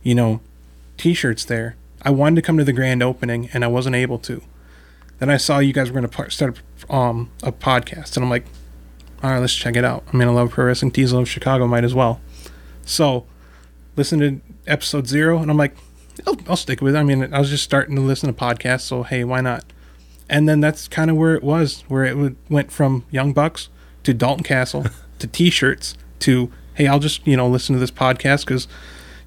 you 0.01 0.15
know, 0.15 0.41
T-shirts 0.97 1.45
there. 1.45 1.75
I 2.05 2.09
wanted 2.09 2.35
to 2.35 2.41
come 2.41 2.57
to 2.57 2.63
the 2.63 2.73
grand 2.73 3.01
opening, 3.01 3.49
and 3.53 3.63
I 3.63 3.67
wasn't 3.67 3.95
able 3.95 4.19
to. 4.19 4.41
Then 5.19 5.29
I 5.29 5.37
saw 5.37 5.59
you 5.59 5.73
guys 5.73 5.91
were 5.91 5.99
going 5.99 6.09
to 6.09 6.31
start 6.31 6.61
um, 6.89 7.31
a 7.41 7.51
podcast, 7.51 8.15
and 8.15 8.23
I'm 8.23 8.29
like, 8.29 8.45
all 9.21 9.29
right, 9.31 9.39
let's 9.39 9.55
check 9.55 9.75
it 9.75 9.85
out. 9.85 10.03
I 10.11 10.17
mean, 10.17 10.27
I 10.27 10.31
love 10.31 10.51
Pro 10.51 10.65
Wrestling 10.65 10.91
I 10.97 11.01
love 11.03 11.29
Chicago, 11.29 11.65
might 11.65 11.83
as 11.83 11.93
well. 11.93 12.19
So, 12.85 13.25
listen 13.95 14.19
to 14.19 14.41
episode 14.67 15.07
zero, 15.07 15.39
and 15.39 15.49
I'm 15.49 15.57
like, 15.57 15.75
I'll, 16.27 16.37
I'll 16.49 16.57
stick 16.57 16.81
with 16.81 16.95
it. 16.95 16.99
I 16.99 17.03
mean, 17.03 17.33
I 17.33 17.39
was 17.39 17.49
just 17.49 17.63
starting 17.63 17.95
to 17.95 18.01
listen 18.01 18.27
to 18.27 18.39
podcasts, 18.39 18.81
so 18.81 19.03
hey, 19.03 19.23
why 19.23 19.41
not? 19.41 19.63
And 20.29 20.47
then 20.47 20.59
that's 20.59 20.87
kind 20.87 21.09
of 21.09 21.17
where 21.17 21.35
it 21.35 21.43
was, 21.43 21.83
where 21.87 22.03
it 22.03 22.17
would, 22.17 22.35
went 22.49 22.71
from 22.71 23.05
Young 23.11 23.33
Bucks 23.33 23.69
to 24.03 24.13
Dalton 24.13 24.43
Castle 24.43 24.85
to 25.19 25.27
T-shirts 25.27 25.95
to 26.19 26.51
hey, 26.75 26.87
I'll 26.87 26.99
just 26.99 27.25
you 27.27 27.37
know 27.37 27.47
listen 27.47 27.73
to 27.73 27.79
this 27.79 27.91
podcast 27.91 28.45
because 28.45 28.67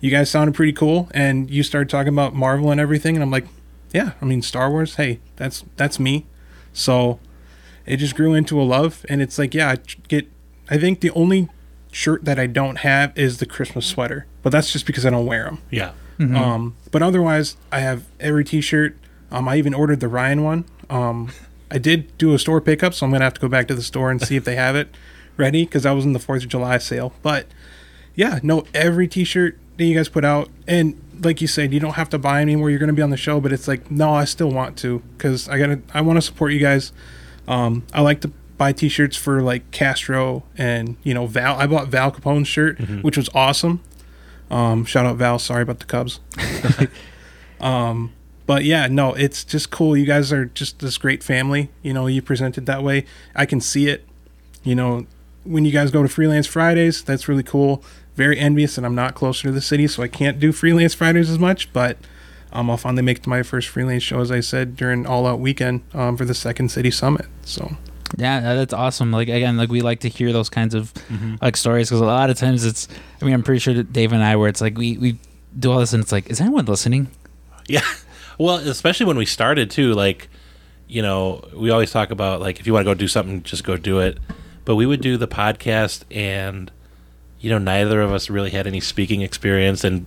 you 0.00 0.10
guys 0.10 0.30
sounded 0.30 0.54
pretty 0.54 0.72
cool, 0.72 1.08
and 1.12 1.50
you 1.50 1.62
started 1.62 1.88
talking 1.88 2.12
about 2.12 2.34
Marvel 2.34 2.70
and 2.70 2.80
everything, 2.80 3.16
and 3.16 3.22
I'm 3.22 3.30
like, 3.30 3.46
yeah, 3.92 4.12
I 4.20 4.24
mean 4.24 4.42
Star 4.42 4.70
Wars, 4.70 4.96
hey, 4.96 5.20
that's 5.36 5.64
that's 5.76 5.98
me. 5.98 6.26
So 6.72 7.18
it 7.86 7.96
just 7.98 8.14
grew 8.14 8.34
into 8.34 8.60
a 8.60 8.64
love, 8.64 9.06
and 9.08 9.22
it's 9.22 9.38
like, 9.38 9.54
yeah, 9.54 9.70
I 9.70 9.76
get. 10.08 10.30
I 10.68 10.78
think 10.78 11.00
the 11.00 11.10
only 11.10 11.48
shirt 11.92 12.24
that 12.24 12.38
I 12.38 12.46
don't 12.46 12.76
have 12.76 13.16
is 13.16 13.38
the 13.38 13.46
Christmas 13.46 13.86
sweater, 13.86 14.26
but 14.42 14.50
that's 14.50 14.72
just 14.72 14.84
because 14.84 15.06
I 15.06 15.10
don't 15.10 15.26
wear 15.26 15.44
them. 15.44 15.58
Yeah. 15.70 15.92
Um, 16.18 16.76
but 16.90 17.02
otherwise, 17.02 17.56
I 17.70 17.80
have 17.80 18.04
every 18.18 18.42
T-shirt. 18.42 18.96
Um, 19.30 19.48
I 19.48 19.56
even 19.56 19.74
ordered 19.74 20.00
the 20.00 20.08
Ryan 20.08 20.42
one. 20.42 20.64
Um, 20.88 21.30
I 21.70 21.78
did 21.78 22.16
do 22.16 22.32
a 22.34 22.38
store 22.38 22.60
pickup, 22.60 22.94
so 22.94 23.06
I'm 23.06 23.12
gonna 23.12 23.24
have 23.24 23.34
to 23.34 23.40
go 23.40 23.48
back 23.48 23.68
to 23.68 23.74
the 23.74 23.82
store 23.82 24.10
and 24.10 24.20
see 24.20 24.36
if 24.36 24.44
they 24.44 24.56
have 24.56 24.76
it 24.76 24.88
ready 25.36 25.64
because 25.64 25.84
I 25.84 25.92
was 25.92 26.04
in 26.04 26.12
the 26.12 26.18
Fourth 26.18 26.42
of 26.42 26.48
July 26.48 26.78
sale. 26.78 27.12
But 27.22 27.46
yeah, 28.14 28.40
no, 28.42 28.64
every 28.72 29.08
T-shirt 29.08 29.58
that 29.76 29.84
you 29.84 29.94
guys 29.94 30.08
put 30.08 30.24
out, 30.24 30.48
and 30.66 31.00
like 31.20 31.40
you 31.40 31.46
said, 31.46 31.72
you 31.72 31.80
don't 31.80 31.94
have 31.94 32.10
to 32.10 32.18
buy 32.18 32.40
anymore. 32.42 32.70
You're 32.70 32.78
gonna 32.78 32.92
be 32.92 33.02
on 33.02 33.10
the 33.10 33.16
show, 33.16 33.40
but 33.40 33.52
it's 33.52 33.68
like, 33.68 33.90
no, 33.90 34.12
I 34.12 34.24
still 34.24 34.50
want 34.50 34.76
to 34.78 35.00
because 35.16 35.48
I 35.48 35.58
gotta, 35.58 35.80
I 35.94 36.00
want 36.00 36.16
to 36.16 36.22
support 36.22 36.52
you 36.52 36.60
guys. 36.60 36.92
Um, 37.48 37.86
I 37.92 38.00
like 38.00 38.20
to 38.22 38.32
buy 38.58 38.72
T-shirts 38.72 39.16
for 39.16 39.42
like 39.42 39.70
Castro 39.70 40.42
and 40.56 40.96
you 41.02 41.14
know 41.14 41.26
Val. 41.26 41.56
I 41.56 41.66
bought 41.66 41.88
Val 41.88 42.10
Capone's 42.10 42.48
shirt, 42.48 42.78
which 43.02 43.16
was 43.16 43.28
awesome. 43.34 43.82
Um, 44.50 44.84
shout 44.84 45.06
out 45.06 45.16
Val. 45.16 45.38
Sorry 45.38 45.62
about 45.62 45.78
the 45.80 45.84
Cubs. 45.86 46.20
um, 47.60 48.12
but 48.46 48.64
yeah, 48.64 48.86
no, 48.86 49.12
it's 49.14 49.44
just 49.44 49.70
cool. 49.70 49.96
You 49.96 50.06
guys 50.06 50.32
are 50.32 50.46
just 50.46 50.78
this 50.78 50.98
great 50.98 51.22
family. 51.22 51.70
You 51.82 51.92
know, 51.92 52.06
you 52.06 52.22
present 52.22 52.56
it 52.56 52.66
that 52.66 52.82
way. 52.82 53.04
I 53.34 53.44
can 53.44 53.60
see 53.60 53.88
it. 53.88 54.06
You 54.62 54.74
know, 54.74 55.06
when 55.44 55.64
you 55.64 55.72
guys 55.72 55.90
go 55.90 56.02
to 56.02 56.08
Freelance 56.08 56.46
Fridays, 56.46 57.02
that's 57.02 57.28
really 57.28 57.42
cool. 57.42 57.82
Very 58.16 58.38
envious 58.38 58.74
that 58.76 58.84
I'm 58.84 58.94
not 58.94 59.14
closer 59.14 59.48
to 59.48 59.52
the 59.52 59.60
city, 59.60 59.86
so 59.86 60.02
I 60.02 60.08
can't 60.08 60.40
do 60.40 60.50
Freelance 60.52 60.94
Fridays 60.94 61.30
as 61.30 61.38
much. 61.38 61.72
But 61.72 61.98
um, 62.52 62.70
I'll 62.70 62.76
finally 62.76 63.02
make 63.02 63.18
it 63.18 63.22
to 63.24 63.28
my 63.28 63.42
first 63.42 63.68
freelance 63.68 64.02
show, 64.02 64.20
as 64.20 64.30
I 64.32 64.40
said, 64.40 64.76
during 64.76 65.06
All 65.06 65.26
Out 65.26 65.38
Weekend 65.38 65.82
um, 65.94 66.16
for 66.16 66.24
the 66.24 66.34
Second 66.34 66.70
City 66.70 66.90
Summit. 66.90 67.26
So 67.42 67.76
Yeah, 68.16 68.40
that's 68.54 68.72
awesome. 68.72 69.12
Like 69.12 69.28
again, 69.28 69.56
like 69.56 69.68
we 69.68 69.82
like 69.82 70.00
to 70.00 70.08
hear 70.08 70.32
those 70.32 70.48
kinds 70.48 70.74
of 70.74 70.92
like 71.42 71.56
stories 71.56 71.88
because 71.88 72.00
a 72.00 72.04
lot 72.06 72.30
of 72.30 72.38
times 72.38 72.64
it's. 72.64 72.88
I 73.20 73.24
mean, 73.24 73.34
I'm 73.34 73.42
pretty 73.42 73.60
sure 73.60 73.74
that 73.74 73.92
Dave 73.92 74.12
and 74.12 74.22
I, 74.22 74.36
where 74.36 74.48
it's 74.48 74.60
like 74.60 74.78
we 74.78 74.96
we 74.96 75.18
do 75.58 75.72
all 75.72 75.80
this 75.80 75.92
and 75.92 76.02
it's 76.02 76.12
like, 76.12 76.28
is 76.30 76.40
anyone 76.40 76.64
listening? 76.64 77.08
Yeah. 77.68 77.82
Well, 78.38 78.56
especially 78.56 79.06
when 79.06 79.16
we 79.16 79.24
started 79.24 79.70
too, 79.70 79.94
like, 79.94 80.28
you 80.86 81.00
know, 81.00 81.42
we 81.54 81.70
always 81.70 81.90
talk 81.90 82.10
about 82.10 82.38
like 82.38 82.60
if 82.60 82.66
you 82.66 82.74
want 82.74 82.84
to 82.84 82.90
go 82.90 82.92
do 82.92 83.08
something, 83.08 83.42
just 83.42 83.64
go 83.64 83.78
do 83.78 83.98
it. 84.00 84.18
But 84.66 84.76
we 84.76 84.84
would 84.84 85.00
do 85.00 85.16
the 85.16 85.26
podcast 85.26 86.02
and 86.10 86.70
you 87.40 87.50
know, 87.50 87.58
neither 87.58 88.00
of 88.00 88.12
us 88.12 88.30
really 88.30 88.50
had 88.50 88.66
any 88.66 88.80
speaking 88.80 89.22
experience 89.22 89.84
and 89.84 90.06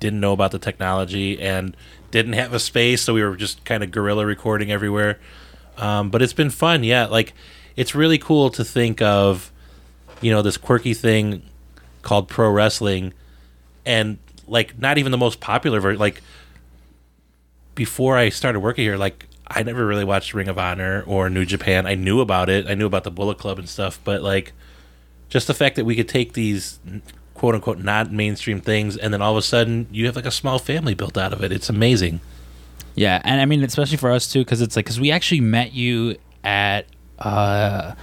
didn't 0.00 0.20
know 0.20 0.32
about 0.32 0.50
the 0.50 0.58
technology 0.58 1.40
and 1.40 1.76
didn't 2.10 2.32
have 2.34 2.52
a 2.52 2.58
space, 2.58 3.02
so 3.02 3.14
we 3.14 3.22
were 3.22 3.36
just 3.36 3.64
kind 3.64 3.82
of 3.82 3.90
guerrilla 3.90 4.26
recording 4.26 4.70
everywhere. 4.70 5.18
Um, 5.76 6.10
but 6.10 6.22
it's 6.22 6.32
been 6.32 6.50
fun, 6.50 6.84
yeah. 6.84 7.06
Like 7.06 7.34
it's 7.76 7.94
really 7.94 8.18
cool 8.18 8.50
to 8.50 8.64
think 8.64 9.00
of, 9.00 9.52
you 10.20 10.30
know, 10.30 10.42
this 10.42 10.56
quirky 10.56 10.94
thing 10.94 11.42
called 12.02 12.28
pro 12.28 12.50
wrestling, 12.50 13.14
and 13.86 14.18
like 14.46 14.78
not 14.78 14.98
even 14.98 15.12
the 15.12 15.18
most 15.18 15.40
popular 15.40 15.80
version. 15.80 16.00
Like 16.00 16.22
before 17.74 18.16
I 18.16 18.28
started 18.28 18.60
working 18.60 18.84
here, 18.84 18.96
like 18.96 19.26
I 19.46 19.62
never 19.62 19.86
really 19.86 20.04
watched 20.04 20.34
Ring 20.34 20.48
of 20.48 20.58
Honor 20.58 21.02
or 21.06 21.30
New 21.30 21.44
Japan. 21.44 21.86
I 21.86 21.94
knew 21.94 22.20
about 22.20 22.48
it. 22.48 22.66
I 22.66 22.74
knew 22.74 22.86
about 22.86 23.04
the 23.04 23.10
Bullet 23.10 23.38
Club 23.38 23.58
and 23.58 23.68
stuff, 23.68 23.98
but 24.04 24.22
like 24.22 24.52
just 25.32 25.46
the 25.46 25.54
fact 25.54 25.76
that 25.76 25.84
we 25.86 25.96
could 25.96 26.08
take 26.08 26.34
these 26.34 26.78
quote 27.34 27.54
unquote 27.54 27.78
not 27.78 28.12
mainstream 28.12 28.60
things 28.60 28.96
and 28.96 29.12
then 29.14 29.20
all 29.22 29.32
of 29.32 29.38
a 29.38 29.42
sudden 29.42 29.86
you 29.90 30.04
have 30.06 30.14
like 30.14 30.26
a 30.26 30.30
small 30.30 30.58
family 30.58 30.94
built 30.94 31.16
out 31.16 31.32
of 31.32 31.42
it. 31.42 31.50
It's 31.50 31.68
amazing. 31.70 32.20
Yeah, 32.94 33.20
and 33.24 33.40
I 33.40 33.46
mean, 33.46 33.62
especially 33.64 33.96
for 33.96 34.10
us 34.10 34.30
too, 34.30 34.40
because 34.40 34.60
it's 34.60 34.76
like 34.76 34.84
because 34.84 35.00
we 35.00 35.10
actually 35.10 35.40
met 35.40 35.72
you 35.72 36.16
at. 36.44 36.86
uh 37.18 37.94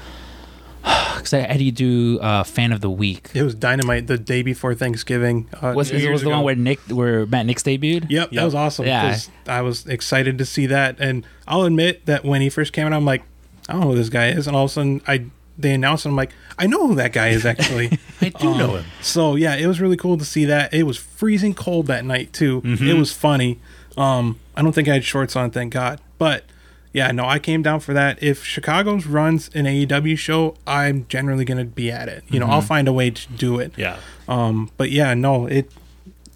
because 1.18 1.34
I 1.34 1.40
had 1.42 1.62
you 1.62 1.72
do 1.74 2.20
uh, 2.22 2.44
fan 2.44 2.72
of 2.72 2.80
the 2.80 2.90
week. 2.90 3.30
It 3.36 3.44
was 3.44 3.54
Dynamite 3.54 4.08
the 4.08 4.18
day 4.18 4.42
before 4.42 4.74
Thanksgiving. 4.74 5.50
Uh, 5.62 5.74
Was 5.76 5.92
it 5.92 6.10
was 6.10 6.22
the 6.22 6.28
ago. 6.30 6.38
one 6.38 6.46
where 6.46 6.56
Nick, 6.56 6.80
where 6.88 7.26
Matt 7.26 7.46
Nick's 7.46 7.64
debuted? 7.64 8.04
Yep, 8.10 8.10
Yep. 8.10 8.32
that 8.32 8.46
was 8.46 8.56
awesome. 8.56 8.86
Yeah. 8.86 9.10
'cause 9.12 9.30
I 9.46 9.62
was 9.62 9.86
excited 9.88 10.38
to 10.38 10.46
see 10.46 10.66
that, 10.68 10.96
and 11.00 11.26
I'll 11.48 11.64
admit 11.64 12.06
that 12.06 12.24
when 12.24 12.42
he 12.42 12.50
first 12.50 12.72
came 12.72 12.88
out, 12.88 12.94
I'm 12.94 13.04
like, 13.06 13.24
I 13.68 13.74
don't 13.74 13.82
know 13.82 13.88
who 13.90 13.96
this 13.96 14.08
guy 14.10 14.30
is, 14.30 14.48
and 14.48 14.56
all 14.56 14.64
of 14.66 14.72
a 14.72 14.74
sudden, 14.74 15.02
I 15.06 15.26
they 15.60 15.74
announced, 15.74 16.06
I'm 16.06 16.16
like, 16.16 16.32
I 16.58 16.66
know 16.68 16.88
who 16.88 16.96
that 16.96 17.14
guy 17.14 17.30
is 17.30 17.46
actually. 17.46 18.00
I 18.22 18.30
do 18.30 18.58
know 18.58 18.76
him. 18.78 18.86
so 19.02 19.36
yeah, 19.36 19.56
it 19.56 19.68
was 19.68 19.80
really 19.82 19.98
cool 19.98 20.18
to 20.18 20.26
see 20.26 20.46
that. 20.46 20.74
It 20.74 20.84
was 20.84 20.98
freezing 20.98 21.54
cold 21.54 21.88
that 21.88 22.06
night 22.06 22.34
too. 22.34 22.62
Mm-hmm. 22.62 22.88
It 22.88 22.94
was 22.98 23.12
funny. 23.12 23.60
Um, 23.98 24.40
I 24.56 24.62
don't 24.62 24.74
think 24.74 24.88
I 24.88 24.94
had 24.94 25.04
shorts 25.04 25.36
on, 25.36 25.52
thank 25.52 25.74
God. 25.74 26.00
But 26.18 26.46
yeah, 26.94 27.12
no, 27.12 27.26
I 27.26 27.38
came 27.40 27.62
down 27.62 27.82
for 27.82 27.94
that. 27.94 28.22
If 28.24 28.44
Chicago's 28.44 29.06
runs 29.06 29.50
an 29.54 29.66
AEW 29.66 30.18
show, 30.18 30.56
I'm 30.66 31.06
generally 31.08 31.46
gonna 31.46 31.66
be 31.66 31.92
at 31.92 32.08
it. 32.10 32.24
You 32.30 32.40
know, 32.40 32.46
Mm-hmm. 32.46 32.54
I'll 32.56 32.62
find 32.62 32.88
a 32.88 32.94
way 32.94 33.12
to 33.12 33.28
do 33.34 33.60
it. 33.60 33.74
Yeah. 33.78 33.98
Um, 34.28 34.72
but 34.78 34.90
yeah, 34.92 35.14
no, 35.14 35.46
it 35.46 35.72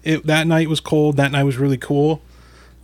it 0.04 0.26
that 0.26 0.46
night 0.46 0.68
was 0.68 0.80
cold. 0.80 1.16
That 1.16 1.32
night 1.32 1.44
was 1.44 1.56
really 1.56 1.78
cool. 1.78 2.20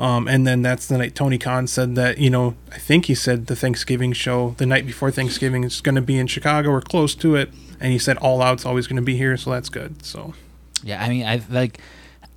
Um, 0.01 0.27
and 0.27 0.47
then 0.47 0.63
that's 0.63 0.87
the 0.87 0.97
night 0.97 1.15
Tony 1.15 1.37
Khan 1.37 1.67
said 1.67 1.95
that 1.95 2.17
you 2.17 2.31
know 2.31 2.55
I 2.73 2.79
think 2.79 3.05
he 3.05 3.15
said 3.15 3.47
the 3.49 3.55
Thanksgiving 3.55 4.15
show 4.15 4.55
the 4.57 4.65
night 4.65 4.87
before 4.87 5.11
Thanksgiving 5.11 5.63
is 5.63 5.81
going 5.83 5.95
to 5.95 6.01
be 6.01 6.19
in 6.19 6.27
Chicago 6.27 6.71
or 6.71 6.81
close 6.81 7.15
to 7.17 7.35
it, 7.37 7.51
and 7.79 7.93
he 7.93 7.99
said 7.99 8.17
All 8.17 8.41
Out's 8.41 8.65
always 8.65 8.87
going 8.87 8.97
to 8.97 9.03
be 9.03 9.17
here, 9.17 9.37
so 9.37 9.51
that's 9.51 9.69
good. 9.69 10.03
So 10.05 10.33
Yeah, 10.83 11.05
I 11.05 11.09
mean, 11.11 11.27
I 11.27 11.43
like, 11.51 11.81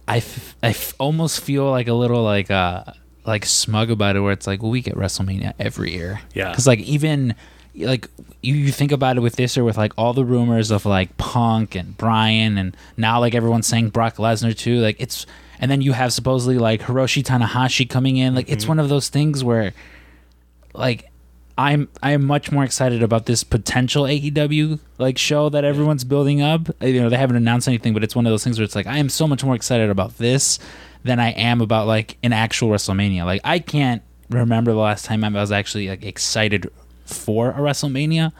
I, 0.09 0.18
f- 0.18 0.57
I 0.61 0.70
f- 0.72 0.93
almost 0.99 1.39
feel 1.39 1.72
like 1.72 1.88
a 1.88 1.93
little 1.93 2.22
like 2.22 2.51
uh 2.51 2.84
like 3.26 3.45
smug 3.45 3.89
about 3.89 4.18
it, 4.18 4.20
where 4.20 4.34
it's 4.34 4.45
like, 4.45 4.61
well, 4.61 4.72
we 4.72 4.82
get 4.82 4.95
WrestleMania 4.95 5.53
every 5.57 5.93
year. 5.93 6.20
Yeah. 6.34 6.49
because 6.49 6.68
like 6.68 6.80
even 6.80 7.34
like 7.76 8.09
you, 8.41 8.55
you 8.55 8.72
think 8.74 8.91
about 8.91 9.16
it 9.16 9.22
with 9.22 9.38
this 9.38 9.57
or 9.57 9.64
with 9.64 9.78
like 9.78 9.93
all 9.97 10.14
the 10.14 10.26
rumors 10.26 10.70
of 10.70 10.86
like 10.86 11.16
Punk 11.18 11.76
and 11.76 11.95
Brian, 11.97 12.57
and 12.57 12.76
now 12.97 13.22
like 13.22 13.34
everyone's 13.34 13.68
saying 13.68 13.89
Brock 13.91 14.18
Lesnar 14.18 14.53
too. 14.55 14.82
Like 14.82 14.97
it's, 14.99 15.26
and 15.64 15.72
then 15.72 15.82
you 15.82 15.93
have 15.93 16.11
supposedly 16.11 16.57
like 16.57 16.82
Hiroshi 16.82 17.24
Tanahashi 17.24 17.89
coming 17.89 18.18
in. 18.18 18.36
Like 18.36 18.49
it's 18.49 18.68
one 18.68 18.80
of 18.80 18.89
those 18.89 19.07
things 19.07 19.43
where, 19.45 19.72
like. 20.74 21.05
I'm 21.55 21.88
I 22.01 22.14
am 22.14 22.26
much 22.26 22.51
more 22.51 22.64
excited 22.64 23.03
about 23.03 23.28
this 23.28 23.43
potential 23.43 24.05
AEW 24.05 24.80
like 24.97 25.20
show 25.20 25.49
that 25.49 25.64
everyone's 25.64 26.03
building 26.03 26.41
up. 26.41 26.68
Uh, 26.82 26.88
You 26.88 26.99
know, 26.99 27.09
they 27.09 27.16
haven't 27.18 27.36
announced 27.36 27.68
anything, 27.68 27.93
but 27.93 28.03
it's 28.03 28.16
one 28.16 28.26
of 28.26 28.32
those 28.32 28.43
things 28.43 28.57
where 28.57 28.66
it's 28.66 28.74
like 28.74 28.88
I 28.88 28.97
am 28.97 29.07
so 29.07 29.28
much 29.28 29.43
more 29.43 29.53
excited 29.53 29.91
about 29.91 30.18
this 30.18 30.57
than 31.03 31.20
I 31.20 31.30
am 31.30 31.61
about 31.61 31.86
like 31.86 32.18
an 32.24 32.34
actual 32.34 32.70
WrestleMania. 32.70 33.24
Like 33.24 33.41
I 33.43 33.59
can't 33.59 34.01
remember 34.32 34.72
the 34.72 34.80
last 34.80 35.05
time 35.05 35.24
I 35.24 35.30
was 35.30 35.51
actually 35.51 35.89
like 35.89 36.03
excited 36.03 36.72
for 37.05 37.51
a 37.51 37.59
WrestleMania. 37.59 38.32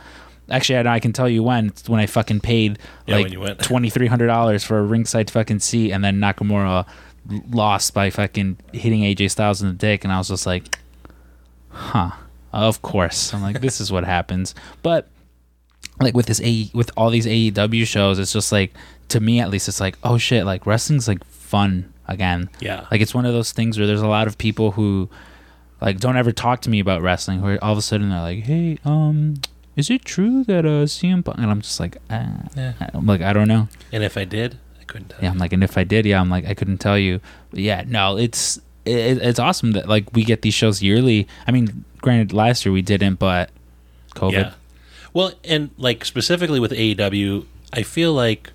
Actually, 0.50 0.80
I, 0.80 0.96
I 0.96 1.00
can 1.00 1.14
tell 1.14 1.30
you 1.30 1.44
when. 1.44 1.68
It's 1.68 1.88
when 1.88 2.00
I 2.00 2.08
fucking 2.08 2.40
paid 2.40 2.80
Yeah, 3.06 3.18
like 3.18 3.26
when 3.26 3.32
you 3.34 3.42
went. 3.42 3.60
twenty 3.64 3.92
three 3.92 4.08
hundred 4.08 4.26
dollars 4.28 4.64
for 4.64 4.80
a 4.80 4.84
ringside 4.84 5.30
fucking 5.30 5.60
seat, 5.60 5.92
and 5.92 6.04
then 6.04 6.20
Nakamura 6.20 6.88
lost 7.28 7.94
by 7.94 8.10
fucking 8.10 8.58
hitting 8.74 9.02
AJ 9.02 9.32
Styles 9.32 9.62
in 9.62 9.68
the 9.70 9.74
dick, 9.74 10.04
and 10.04 10.12
I 10.12 10.18
was 10.18 10.28
just 10.28 10.46
like, 10.46 10.78
huh. 11.70 12.12
Of 12.54 12.84
course. 12.84 13.34
I'm 13.34 13.42
like, 13.42 13.62
this 13.62 13.82
is 13.82 13.92
what 13.92 14.04
happens. 14.04 14.54
But 14.84 15.08
like 16.00 16.14
with 16.16 16.28
this 16.28 16.40
A 16.42 16.70
with 16.74 16.92
all 16.96 17.10
these 17.10 17.26
AEW 17.26 17.86
shows, 17.88 18.20
it's 18.20 18.32
just 18.32 18.52
like 18.52 18.74
to 19.10 19.20
me 19.20 19.40
at 19.40 19.50
least 19.50 19.68
it's 19.68 19.82
like, 19.82 19.98
oh 20.04 20.20
shit, 20.20 20.46
like 20.46 20.66
wrestling's 20.68 21.08
like 21.08 21.24
fun 21.26 21.92
again. 22.08 22.50
Yeah. 22.60 22.86
Like 22.92 23.02
it's 23.02 23.16
one 23.16 23.26
of 23.26 23.34
those 23.34 23.52
things 23.52 23.78
where 23.80 23.88
there's 23.88 24.02
a 24.02 24.08
lot 24.08 24.28
of 24.28 24.38
people 24.38 24.72
who 24.72 25.10
like 25.82 26.00
don't 26.00 26.16
ever 26.16 26.32
talk 26.32 26.62
to 26.62 26.70
me 26.70 26.80
about 26.80 27.02
wrestling 27.02 27.42
where 27.42 27.62
all 27.64 27.72
of 27.72 27.78
a 27.80 27.82
sudden 27.82 28.12
they're 28.12 28.22
like, 28.22 28.44
Hey, 28.44 28.78
um, 28.86 29.36
is 29.76 29.90
it 29.90 30.06
true 30.06 30.44
that 30.44 30.66
uh 30.66 30.86
CM 30.86 31.26
Punk 31.26 31.40
and 31.40 31.50
I'm 31.50 31.62
just 31.62 31.80
like 31.80 31.98
ah. 32.12 32.44
Yeah. 32.56 32.74
I'm 32.94 33.08
like, 33.08 33.22
I 33.22 33.34
don't 33.34 33.48
know. 33.48 33.68
And 33.92 34.04
if 34.04 34.16
I 34.16 34.26
did, 34.26 34.60
couldn't 34.94 35.10
tell. 35.10 35.20
Yeah, 35.22 35.32
I'm 35.32 35.38
like, 35.38 35.52
and 35.54 35.64
if 35.64 35.78
I 35.78 35.84
did, 35.84 36.06
yeah, 36.06 36.22
I'm 36.22 36.30
like, 36.30 36.46
I 36.46 36.54
couldn't 36.54 36.78
tell 36.78 36.98
you. 36.98 37.20
But 37.50 37.60
yeah, 37.60 37.84
no, 37.88 38.18
it's 38.18 38.58
it, 38.86 39.18
it's 39.18 39.40
awesome 39.40 39.72
that 39.72 39.90
like 39.90 40.14
we 40.14 40.24
get 40.24 40.44
these 40.44 40.54
shows 40.54 40.82
yearly. 40.82 41.28
I 41.48 41.52
mean, 41.52 41.84
granted, 42.02 42.32
last 42.32 42.66
year 42.66 42.72
we 42.72 42.82
didn't, 42.82 43.16
but 43.16 43.50
COVID. 44.16 44.32
Yeah. 44.32 44.54
Well, 45.14 45.34
and 45.44 45.72
like 45.78 46.06
specifically 46.06 46.60
with 46.60 46.72
AEW, 46.72 47.46
I 47.74 47.84
feel 47.84 48.14
like 48.14 48.52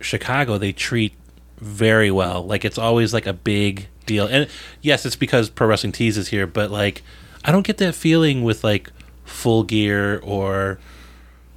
Chicago 0.00 0.58
they 0.58 0.72
treat 0.72 1.14
very 1.58 2.10
well. 2.10 2.44
Like 2.44 2.64
it's 2.64 2.78
always 2.78 3.14
like 3.14 3.26
a 3.26 3.32
big 3.32 3.88
deal. 4.06 4.26
And 4.26 4.48
yes, 4.80 5.06
it's 5.06 5.16
because 5.16 5.48
Pro 5.48 5.68
Wrestling 5.68 5.92
Tees 5.92 6.18
is 6.18 6.28
here, 6.28 6.46
but 6.46 6.70
like 6.70 7.02
I 7.44 7.52
don't 7.52 7.66
get 7.66 7.78
that 7.78 7.94
feeling 7.94 8.42
with 8.42 8.64
like 8.64 8.90
Full 9.24 9.62
Gear 9.62 10.20
or 10.24 10.78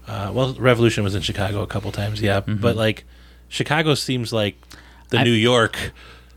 uh, 0.07 0.31
well, 0.33 0.53
Revolution 0.53 1.03
was 1.03 1.15
in 1.15 1.21
Chicago 1.21 1.61
a 1.61 1.67
couple 1.67 1.91
times, 1.91 2.21
yeah. 2.21 2.39
But 2.39 2.75
like 2.75 3.05
Chicago 3.55 3.95
seems 3.95 4.33
like 4.33 4.55
the 5.09 5.19
I- 5.19 5.23
New 5.23 5.31
York 5.51 5.93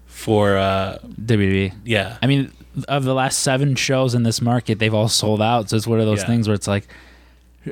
for 0.07 0.57
uh 0.57 0.99
WWE. 1.21 1.73
yeah. 1.85 2.17
I 2.23 2.27
mean, 2.27 2.53
of 2.87 3.05
the 3.05 3.15
last 3.15 3.41
seven 3.41 3.75
shows 3.75 4.15
in 4.15 4.23
this 4.23 4.41
market, 4.41 4.79
they've 4.79 4.95
all 4.95 5.09
sold 5.09 5.43
out. 5.43 5.69
So 5.71 5.77
it's 5.77 5.87
one 5.87 6.01
of 6.01 6.07
those 6.07 6.21
Yeah. 6.21 6.27
things 6.27 6.47
where 6.49 6.55
it's 6.55 6.69
like, 6.69 6.87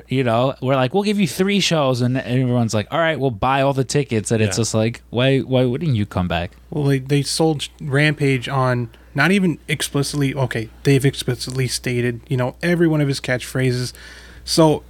you 0.09 0.25
know, 0.25 0.55
we're 0.61 0.75
like, 0.75 0.93
we'll 0.95 1.05
give 1.05 1.19
you 1.21 1.29
three 1.29 1.61
shows, 1.61 2.01
and 2.03 2.17
everyone's 2.19 2.75
like, 2.75 2.89
all 2.91 2.99
right, 2.99 3.19
we'll 3.19 3.31
buy 3.31 3.63
all 3.63 3.73
the 3.73 3.85
tickets, 3.85 4.31
and 4.33 4.43
it's 4.43 4.57
just 4.57 4.75
like, 4.75 5.01
why, 5.11 5.39
why 5.39 5.65
wouldn't 5.65 5.95
you 5.97 6.07
come 6.07 6.29
back? 6.29 6.51
well 6.71 6.85
they 6.85 6.99
they 6.99 7.23
sold 7.23 7.69
Rampage 7.81 8.49
on 8.49 8.91
not 9.15 9.31
even 9.31 9.59
explicitly 9.69 10.35
okay 10.35 10.69
they've 10.83 11.07
explicitly 11.07 11.67
stated 11.69 12.21
you 12.29 12.37
know 12.37 12.55
every 12.63 12.89
one 12.89 13.01
of 13.01 13.09
his 13.09 13.21
catchphrases, 13.21 13.93
so. 14.45 14.83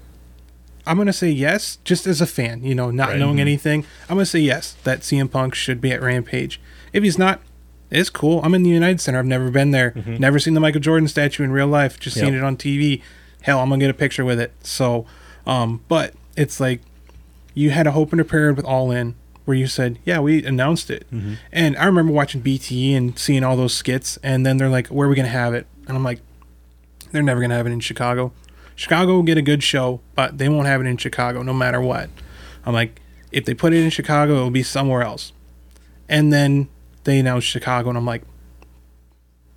I'm 0.87 0.97
gonna 0.97 1.13
say 1.13 1.31
yes, 1.31 1.79
just 1.85 2.07
as 2.07 2.21
a 2.21 2.27
fan, 2.27 2.63
you 2.63 2.75
know, 2.75 2.91
not 2.91 3.11
Right. 3.11 3.19
knowing 3.19 3.35
mm-hmm. 3.35 3.41
anything. 3.41 3.85
I'm 4.09 4.17
gonna 4.17 4.27
say 4.27 4.39
yes 4.39 4.77
that 4.85 5.01
CM 5.01 5.31
Punk 5.31 5.55
should 5.55 5.81
be 5.81 5.91
at 5.93 6.01
Rampage. 6.01 6.61
If 6.93 7.03
he's 7.03 7.19
not, 7.19 7.41
it's 7.91 8.11
cool. 8.11 8.41
I'm 8.43 8.55
in 8.55 8.63
the 8.63 8.71
United 8.71 9.01
Center. 9.01 9.19
I've 9.19 9.27
never 9.27 9.51
been 9.51 9.71
there. 9.71 9.93
Mm-hmm. 9.93 10.17
Never 10.17 10.39
seen 10.39 10.55
the 10.55 10.61
Michael 10.61 10.81
Jordan 10.81 11.09
statue 11.09 11.45
in 11.45 11.53
real 11.53 11.67
life. 11.67 12.01
Just 12.01 12.17
seen 12.17 12.35
it 12.35 12.43
on 12.43 12.57
TV. 12.57 13.03
Hell, 13.43 13.61
I'm 13.61 13.69
gonna 13.69 13.81
get 13.81 13.91
a 13.91 13.95
picture 13.95 14.25
with 14.25 14.41
it. 14.41 14.53
So, 14.63 15.07
um, 15.47 15.83
but 15.89 16.15
it's 16.37 16.61
like 16.61 16.81
you 17.55 17.71
had 17.71 17.87
a 17.87 17.93
hope 17.93 18.13
and 18.13 18.21
a 18.21 18.25
prayer 18.25 18.53
with 18.53 18.65
All 18.65 18.91
In 18.91 19.15
where 19.45 19.57
you 19.57 19.67
said, 19.67 19.99
"Yeah, 20.05 20.21
we 20.21 20.45
announced 20.45 20.91
it." 20.91 21.07
Mm-hmm. 21.13 21.35
And 21.53 21.77
I 21.77 21.87
remember 21.87 22.13
watching 22.13 22.43
BTE 22.43 22.97
and 22.97 23.19
seeing 23.19 23.45
all 23.45 23.57
those 23.57 23.75
skits, 23.75 24.19
and 24.23 24.45
then 24.45 24.57
they're 24.57 24.69
like, 24.69 24.89
"Where 24.89 25.07
are 25.07 25.11
we 25.11 25.17
gonna 25.17 25.29
have 25.29 25.55
it?" 25.55 25.67
And 25.87 25.97
I'm 25.97 26.05
like, 26.05 26.21
"They're 27.13 27.23
never 27.23 27.41
gonna 27.41 27.55
have 27.57 27.67
it 27.67 27.73
in 27.73 27.81
Chicago. 27.81 28.33
Chicago 28.77 29.15
will 29.15 29.23
get 29.25 29.37
a 29.39 29.43
good 29.43 29.63
show, 29.65 30.01
but 30.15 30.39
they 30.39 30.49
won't 30.49 30.67
have 30.67 30.81
it 30.81 30.87
in 30.87 30.97
Chicago 30.97 31.43
no 31.43 31.53
matter 31.53 31.81
what." 31.81 32.09
I'm 32.65 32.73
like, 32.75 33.01
"If 33.33 33.45
they 33.45 33.55
put 33.55 33.73
it 33.73 33.83
in 33.83 33.91
Chicago, 33.91 34.37
it'll 34.37 34.51
be 34.51 34.63
somewhere 34.63 35.03
else." 35.03 35.33
And 36.09 36.33
then 36.33 36.69
they 37.05 37.19
announced 37.19 37.49
Chicago, 37.49 37.89
and 37.89 37.99
I'm 37.99 38.07
like, 38.07 38.23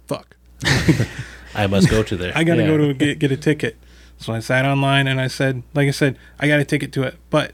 "Fuck." 0.08 0.36
I 1.56 1.68
must 1.68 1.90
go 1.90 2.04
to 2.04 2.16
there. 2.18 2.32
I 2.36 2.44
got 2.44 2.56
to 2.56 2.62
Yeah. 2.62 2.68
go 2.68 2.78
to 2.78 2.94
get, 2.94 3.20
get 3.20 3.32
a 3.32 3.38
ticket. 3.38 3.78
So 4.18 4.34
I 4.34 4.40
sat 4.40 4.66
online 4.66 5.08
and 5.08 5.20
I 5.22 5.28
said, 5.28 5.64
like 5.74 5.88
I 5.88 5.92
said, 5.92 6.18
I 6.40 6.48
got 6.48 6.60
a 6.60 6.66
ticket 6.66 6.92
to 6.94 7.04
it. 7.04 7.16
But 7.30 7.54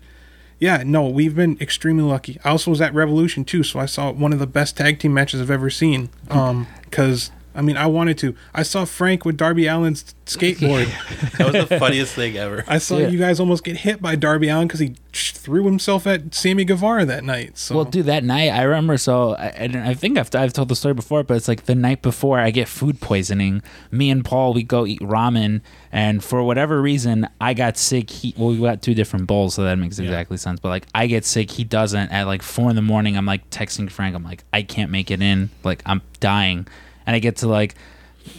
yeah, 0.60 0.82
no, 0.86 1.08
we've 1.08 1.36
been 1.36 1.58
extremely 1.62 2.04
lucky. 2.04 2.40
I 2.44 2.50
also 2.50 2.72
was 2.72 2.82
at 2.82 2.94
Revolution 2.94 3.46
too, 3.46 3.62
so 3.62 3.80
I 3.80 3.86
saw 3.86 4.12
one 4.12 4.34
of 4.34 4.40
the 4.40 4.48
best 4.48 4.76
tag 4.76 5.00
team 5.00 5.14
matches 5.14 5.40
I've 5.42 5.52
ever 5.52 5.70
seen. 5.70 6.10
Um, 6.30 6.66
because 6.84 7.30
I 7.56 7.62
mean, 7.62 7.78
I 7.78 7.86
wanted 7.88 8.18
to. 8.20 8.36
I 8.54 8.64
saw 8.64 8.86
Frank 8.86 9.24
with 9.26 9.38
Darby 9.38 9.68
Allin's 9.68 10.14
skateboard. 10.26 10.88
that 11.38 11.54
was 11.54 11.70
the 11.70 11.80
funniest 11.80 12.14
thing 12.14 12.36
ever. 12.38 12.64
I 12.68 12.78
saw 12.80 12.98
Yeah. 12.98 13.08
you 13.08 13.18
guys 13.18 13.40
almost 13.40 13.64
get 13.64 13.78
hit 13.78 14.02
by 14.02 14.16
Darby 14.16 14.50
Allin 14.50 14.68
because 14.68 14.82
he 14.82 14.96
threw 15.14 15.66
himself 15.66 16.06
at 16.06 16.36
Sammy 16.36 16.66
Guevara 16.66 17.06
that 17.06 17.24
night. 17.24 17.58
So 17.58 17.76
Well, 17.76 17.86
dude, 17.86 18.08
that 18.08 18.24
night 18.24 18.50
I 18.50 18.64
remember. 18.64 18.98
So 18.98 19.36
I, 19.36 19.70
I, 19.74 19.94
think 19.94 20.18
I've, 20.18 20.34
I've 20.36 20.52
told 20.52 20.68
the 20.68 20.76
story 20.76 20.94
before, 20.94 21.24
but 21.24 21.38
it's 21.38 21.48
like 21.48 21.66
the 21.66 21.76
night 21.76 22.02
before 22.02 22.40
I 22.40 22.52
get 22.52 22.68
food 22.68 23.00
poisoning. 23.00 23.62
Me 23.92 24.10
and 24.10 24.26
Paul 24.26 24.54
we 24.54 24.64
go 24.64 24.86
eat 24.86 25.00
ramen, 25.00 25.62
and 25.92 26.24
for 26.24 26.44
whatever 26.44 26.82
reason 26.82 27.30
I 27.40 27.54
got 27.54 27.78
sick. 27.78 28.10
He 28.10 28.34
well, 28.38 28.50
we 28.50 28.58
got 28.58 28.82
two 28.82 28.94
different 28.94 29.28
bowls, 29.28 29.54
so 29.54 29.64
that 29.64 29.76
makes 29.78 30.00
exactly 30.00 30.38
sense. 30.38 30.60
But 30.60 30.70
like 30.70 30.86
I 30.94 31.08
get 31.08 31.24
sick, 31.24 31.52
he 31.52 31.64
doesn't. 31.64 32.12
At 32.12 32.28
like 32.28 32.42
four 32.42 32.70
in 32.70 32.76
the 32.76 32.82
morning, 32.82 33.16
I'm 33.16 33.26
like 33.26 33.50
texting 33.50 33.90
Frank. 33.90 34.16
I'm 34.16 34.24
like, 34.24 34.44
I 34.52 34.64
can't 34.64 34.92
make 34.92 35.12
it 35.12 35.22
in. 35.22 35.50
Like 35.64 35.82
I'm 35.86 36.02
dying, 36.20 36.68
and 37.06 37.16
I 37.16 37.20
get 37.20 37.38
to 37.38 37.48
like. 37.48 37.76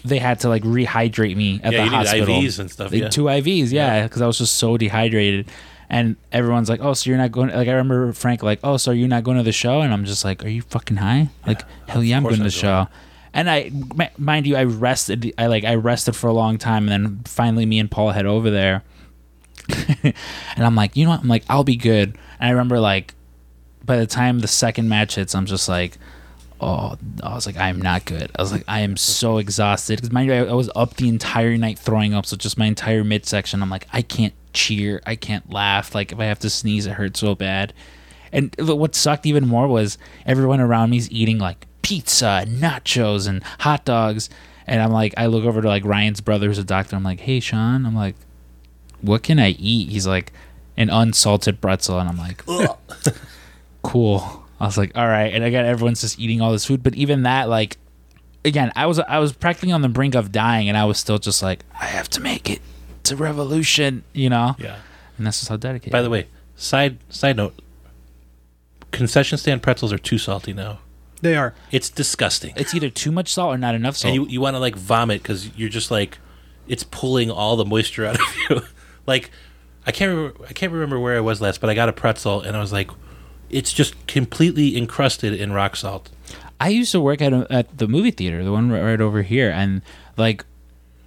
They 0.04 0.18
had 0.18 0.40
to 0.40 0.48
like 0.48 0.64
rehydrate 0.64 1.36
me 1.36 1.60
at 1.62 1.72
Yeah, 1.72 1.84
the 1.84 1.90
hospital. 1.90 2.26
IVs 2.40 2.58
and 2.58 2.68
stuff, 2.68 2.90
Like, 2.90 3.02
yeah. 3.02 3.08
Two 3.08 3.24
IVs, 3.24 3.70
yeah, 3.70 4.02
because 4.02 4.20
I 4.20 4.26
was 4.26 4.36
just 4.36 4.56
so 4.56 4.76
dehydrated. 4.76 5.48
And 5.88 6.16
everyone's 6.32 6.68
like, 6.68 6.80
"Oh, 6.82 6.92
so 6.92 7.08
you're 7.08 7.18
not 7.18 7.30
going?" 7.30 7.50
Like 7.50 7.68
I 7.68 7.72
remember 7.72 8.12
Frank, 8.12 8.42
like, 8.42 8.58
"Oh, 8.64 8.78
so 8.78 8.90
you're 8.90 9.06
not 9.06 9.22
going 9.22 9.36
to 9.36 9.44
the 9.44 9.52
show?" 9.52 9.82
And 9.82 9.92
I'm 9.92 10.04
just 10.04 10.24
like, 10.24 10.44
"Are 10.44 10.48
you 10.48 10.62
fucking 10.62 10.96
high?" 10.96 11.28
Like, 11.46 11.62
hell 11.86 12.02
yeah, 12.02 12.16
I'm 12.16 12.24
going 12.24 12.36
to 12.38 12.42
the 12.42 12.50
show. 12.50 12.88
And 13.32 13.48
I, 13.48 13.70
m- 14.00 14.08
mind 14.18 14.46
you, 14.48 14.56
I 14.56 14.64
rested. 14.64 15.32
I 15.38 15.46
like 15.46 15.62
I 15.62 15.76
rested 15.76 16.16
for 16.16 16.26
a 16.26 16.32
long 16.32 16.58
time, 16.58 16.88
and 16.88 17.06
then 17.06 17.20
finally, 17.24 17.64
me 17.66 17.78
and 17.78 17.88
Paul 17.88 18.10
head 18.10 18.26
over 18.26 18.50
there. 18.50 18.82
and 20.02 20.14
I'm 20.58 20.74
like, 20.74 20.96
you 20.96 21.04
know 21.04 21.10
what? 21.10 21.20
I'm 21.20 21.28
like, 21.28 21.44
I'll 21.48 21.64
be 21.64 21.76
good. 21.76 22.16
And 22.40 22.48
I 22.48 22.50
remember 22.50 22.80
like, 22.80 23.14
by 23.84 23.96
the 23.96 24.06
time 24.06 24.40
the 24.40 24.48
second 24.48 24.88
match 24.88 25.14
hits, 25.14 25.34
I'm 25.34 25.46
just 25.46 25.68
like, 25.68 25.98
oh, 26.60 26.96
I 27.22 27.34
was 27.34 27.46
like, 27.46 27.56
I 27.56 27.68
am 27.68 27.80
not 27.80 28.04
good. 28.04 28.30
I 28.36 28.42
was 28.42 28.52
like, 28.52 28.64
I 28.66 28.80
am 28.80 28.96
so 28.96 29.38
exhausted 29.38 29.96
because 29.96 30.12
mind 30.12 30.28
you, 30.28 30.34
I, 30.34 30.44
I 30.46 30.52
was 30.52 30.70
up 30.74 30.94
the 30.94 31.08
entire 31.08 31.56
night 31.56 31.78
throwing 31.78 32.14
up, 32.14 32.26
so 32.26 32.36
just 32.36 32.58
my 32.58 32.66
entire 32.66 33.04
midsection. 33.04 33.62
I'm 33.62 33.70
like, 33.70 33.86
I 33.92 34.02
can't 34.02 34.34
cheer, 34.52 35.02
I 35.06 35.16
can't 35.16 35.50
laugh. 35.50 35.94
Like 35.94 36.12
if 36.12 36.18
I 36.18 36.24
have 36.24 36.38
to 36.40 36.50
sneeze, 36.50 36.86
it 36.86 36.92
hurts 36.92 37.20
so 37.20 37.34
bad. 37.34 37.72
And 38.32 38.54
what 38.58 38.94
sucked 38.94 39.26
even 39.26 39.46
more 39.46 39.68
was 39.68 39.98
everyone 40.24 40.60
around 40.60 40.90
me's 40.90 41.10
eating 41.10 41.38
like 41.38 41.66
pizza, 41.82 42.40
and 42.42 42.60
nachos, 42.60 43.28
and 43.28 43.42
hot 43.60 43.84
dogs. 43.84 44.28
And 44.66 44.82
I'm 44.82 44.90
like, 44.90 45.14
I 45.16 45.26
look 45.26 45.44
over 45.44 45.62
to 45.62 45.68
like 45.68 45.84
Ryan's 45.84 46.20
brother, 46.20 46.48
who's 46.48 46.58
a 46.58 46.64
doctor. 46.64 46.96
I'm 46.96 47.04
like, 47.04 47.20
hey, 47.20 47.38
Sean. 47.38 47.86
I'm 47.86 47.94
like, 47.94 48.16
what 49.00 49.22
can 49.22 49.38
I 49.38 49.50
eat? 49.50 49.90
He's 49.90 50.06
like, 50.06 50.32
an 50.76 50.90
unsalted 50.90 51.60
pretzel. 51.60 52.00
And 52.00 52.08
I'm 52.08 52.18
like, 52.18 52.44
cool. 53.82 54.45
I 54.58 54.66
was 54.66 54.78
like, 54.78 54.92
all 54.96 55.06
right. 55.06 55.32
And 55.34 55.44
again, 55.44 55.66
everyone's 55.66 56.00
just 56.00 56.18
eating 56.18 56.40
all 56.40 56.52
this 56.52 56.64
food. 56.64 56.82
But 56.82 56.94
even 56.94 57.24
that, 57.24 57.48
like, 57.48 57.76
again, 58.44 58.72
I 58.74 58.86
was 58.86 58.98
I 58.98 59.18
was 59.18 59.32
practically 59.32 59.72
on 59.72 59.82
the 59.82 59.88
brink 59.88 60.14
of 60.14 60.32
dying, 60.32 60.68
and 60.68 60.76
I 60.78 60.84
was 60.84 60.98
still 60.98 61.18
just 61.18 61.42
like, 61.42 61.64
I 61.80 61.86
have 61.86 62.08
to 62.10 62.20
make 62.20 62.48
it 62.48 62.60
to 63.04 63.16
revolution, 63.16 64.04
you 64.12 64.30
know. 64.30 64.56
Yeah. 64.58 64.78
And 65.18 65.26
that's 65.26 65.40
just 65.40 65.48
how 65.48 65.56
dedicated. 65.56 65.92
By 65.92 66.02
the 66.02 66.10
way, 66.10 66.26
side 66.56 66.98
side 67.08 67.36
note, 67.36 67.54
concession 68.90 69.38
stand 69.38 69.62
pretzels 69.62 69.92
are 69.92 69.98
too 69.98 70.18
salty 70.18 70.52
now. 70.52 70.78
They 71.22 71.34
are. 71.34 71.54
It's 71.72 71.88
disgusting. 71.88 72.52
it's 72.56 72.74
either 72.74 72.90
too 72.90 73.10
much 73.10 73.32
salt 73.32 73.54
or 73.54 73.58
not 73.58 73.74
enough 73.74 73.96
salt. 73.96 74.14
and 74.14 74.22
you, 74.22 74.30
you 74.30 74.40
want 74.40 74.54
to 74.54 74.58
like 74.60 74.76
vomit 74.76 75.22
because 75.22 75.56
you're 75.56 75.70
just 75.70 75.90
like 75.90 76.18
it's 76.68 76.82
pulling 76.82 77.30
all 77.30 77.56
the 77.56 77.64
moisture 77.64 78.04
out 78.04 78.16
of 78.16 78.36
you 78.50 78.60
like 79.06 79.30
i 79.86 79.92
can't 79.92 80.10
remember 80.14 80.44
i 80.46 80.52
can't 80.52 80.72
remember 80.72 81.00
where 81.00 81.16
i 81.16 81.20
was 81.20 81.40
last 81.40 81.60
but 81.60 81.70
i 81.70 81.74
got 81.74 81.88
a 81.88 81.92
pretzel 81.92 82.42
and 82.42 82.54
i 82.56 82.60
was 82.60 82.70
like 82.72 82.90
it's 83.50 83.72
just 83.72 84.06
completely 84.06 84.76
encrusted 84.76 85.34
in 85.34 85.52
rock 85.52 85.76
salt. 85.76 86.10
I 86.60 86.68
used 86.68 86.92
to 86.92 87.00
work 87.00 87.20
at 87.20 87.32
a, 87.32 87.46
at 87.50 87.78
the 87.78 87.86
movie 87.86 88.10
theater, 88.10 88.42
the 88.42 88.52
one 88.52 88.70
right, 88.70 88.82
right 88.82 89.00
over 89.00 89.22
here, 89.22 89.50
and 89.50 89.82
like 90.16 90.44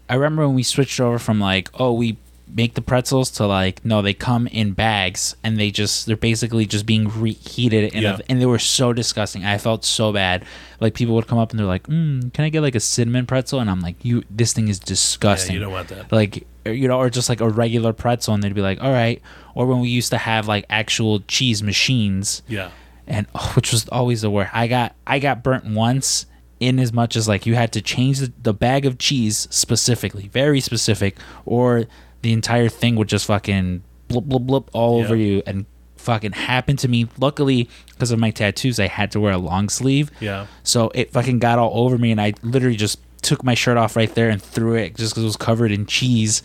I 0.08 0.16
remember 0.16 0.46
when 0.48 0.56
we 0.56 0.64
switched 0.64 1.00
over 1.00 1.20
from 1.20 1.40
like 1.40 1.70
oh 1.80 1.94
we 1.94 2.18
make 2.54 2.74
the 2.74 2.82
pretzels 2.82 3.30
to 3.32 3.46
like 3.46 3.84
no 3.86 4.02
they 4.02 4.14
come 4.14 4.48
in 4.48 4.72
bags 4.72 5.36
and 5.44 5.58
they 5.58 5.72
just 5.72 6.06
they're 6.06 6.18
basically 6.18 6.66
just 6.66 6.86
being 6.86 7.08
reheated 7.22 7.94
in 7.94 8.04
Yeah. 8.04 8.18
a, 8.18 8.20
and 8.30 8.42
they 8.42 8.46
were 8.46 8.60
so 8.60 8.94
disgusting. 8.94 9.46
I 9.46 9.58
felt 9.58 9.86
so 9.86 10.12
bad. 10.12 10.44
Like 10.80 10.94
people 10.94 11.16
would 11.16 11.28
come 11.28 11.38
up 11.38 11.52
and 11.52 11.60
they're 11.60 11.68
like, 11.68 11.88
mm, 11.88 12.34
"Can 12.34 12.46
I 12.46 12.50
get 12.50 12.62
like 12.62 12.76
a 12.76 12.80
cinnamon 12.80 13.26
pretzel?" 13.26 13.60
And 13.60 13.70
I'm 13.70 13.82
like, 13.82 14.04
"You 14.04 14.24
this 14.30 14.54
thing 14.54 14.68
is 14.68 14.80
disgusting 14.80 14.90
yeah, 14.90 14.96
disgusting." 14.96 15.54
you 15.56 15.60
don't 15.62 15.72
want 15.72 15.88
that 15.90 16.12
like 16.12 16.48
you 16.66 16.88
know 16.88 16.98
or 17.00 17.10
just 17.10 17.30
like 17.30 17.42
a 17.42 17.50
regular 17.50 17.94
pretzel 17.94 18.34
and 18.34 18.44
they'd 18.44 18.54
be 18.54 18.62
like 18.62 18.82
all 18.82 18.92
right 18.92 19.22
or 19.56 19.66
when 19.66 19.80
we 19.80 19.90
used 19.90 20.10
to 20.12 20.18
have 20.18 20.48
like 20.48 20.66
actual 20.70 21.22
cheese 21.22 21.64
machines 21.64 22.42
yeah 22.48 22.70
and 23.08 23.26
oh, 23.34 23.52
which 23.56 23.72
was 23.72 23.88
always 23.90 24.22
the 24.22 24.30
worst 24.30 24.52
i 24.54 24.68
got 24.68 24.94
i 25.08 25.18
got 25.20 25.42
burnt 25.42 25.66
once 25.66 26.26
in 26.60 26.78
as 26.78 26.92
much 26.92 27.16
as 27.16 27.28
like 27.28 27.46
you 27.46 27.56
had 27.56 27.72
to 27.72 27.82
change 27.82 28.20
the, 28.20 28.32
the 28.44 28.54
bag 28.54 28.86
of 28.86 28.98
cheese 29.00 29.48
specifically 29.50 30.28
very 30.28 30.60
specific 30.60 31.18
or 31.46 31.86
the 32.22 32.34
entire 32.34 32.70
thing 32.70 32.96
would 32.96 33.08
just 33.10 33.26
fucking 33.26 33.84
blip 34.08 34.26
blip 34.26 34.44
blip 34.44 34.70
all 34.74 35.00
Yeah. 35.00 35.06
over 35.06 35.16
you 35.16 35.44
and 35.46 35.66
fucking 35.98 36.32
happened 36.32 36.80
to 36.80 36.88
me 36.88 37.08
luckily 37.20 37.70
because 37.90 38.10
of 38.12 38.18
my 38.20 38.32
tattoos 38.32 38.80
i 38.80 38.88
had 38.88 39.12
to 39.12 39.20
wear 39.20 39.34
a 39.34 39.38
long 39.38 39.68
sleeve 39.68 40.10
yeah 40.22 40.46
so 40.64 40.90
it 40.96 41.12
fucking 41.12 41.40
got 41.40 41.60
all 41.60 41.84
over 41.86 41.98
me, 41.98 42.12
and 42.12 42.22
I 42.22 42.34
literally 42.42 42.78
just 42.78 43.00
took 43.22 43.44
my 43.44 43.54
shirt 43.54 43.76
off 43.78 43.96
right 43.98 44.14
there 44.16 44.30
and 44.30 44.42
threw 44.42 44.76
it 44.76 44.96
just 44.96 45.12
because 45.12 45.24
it 45.24 45.28
was 45.28 45.36
covered 45.36 45.72
in 45.74 45.86
cheese, 45.86 46.42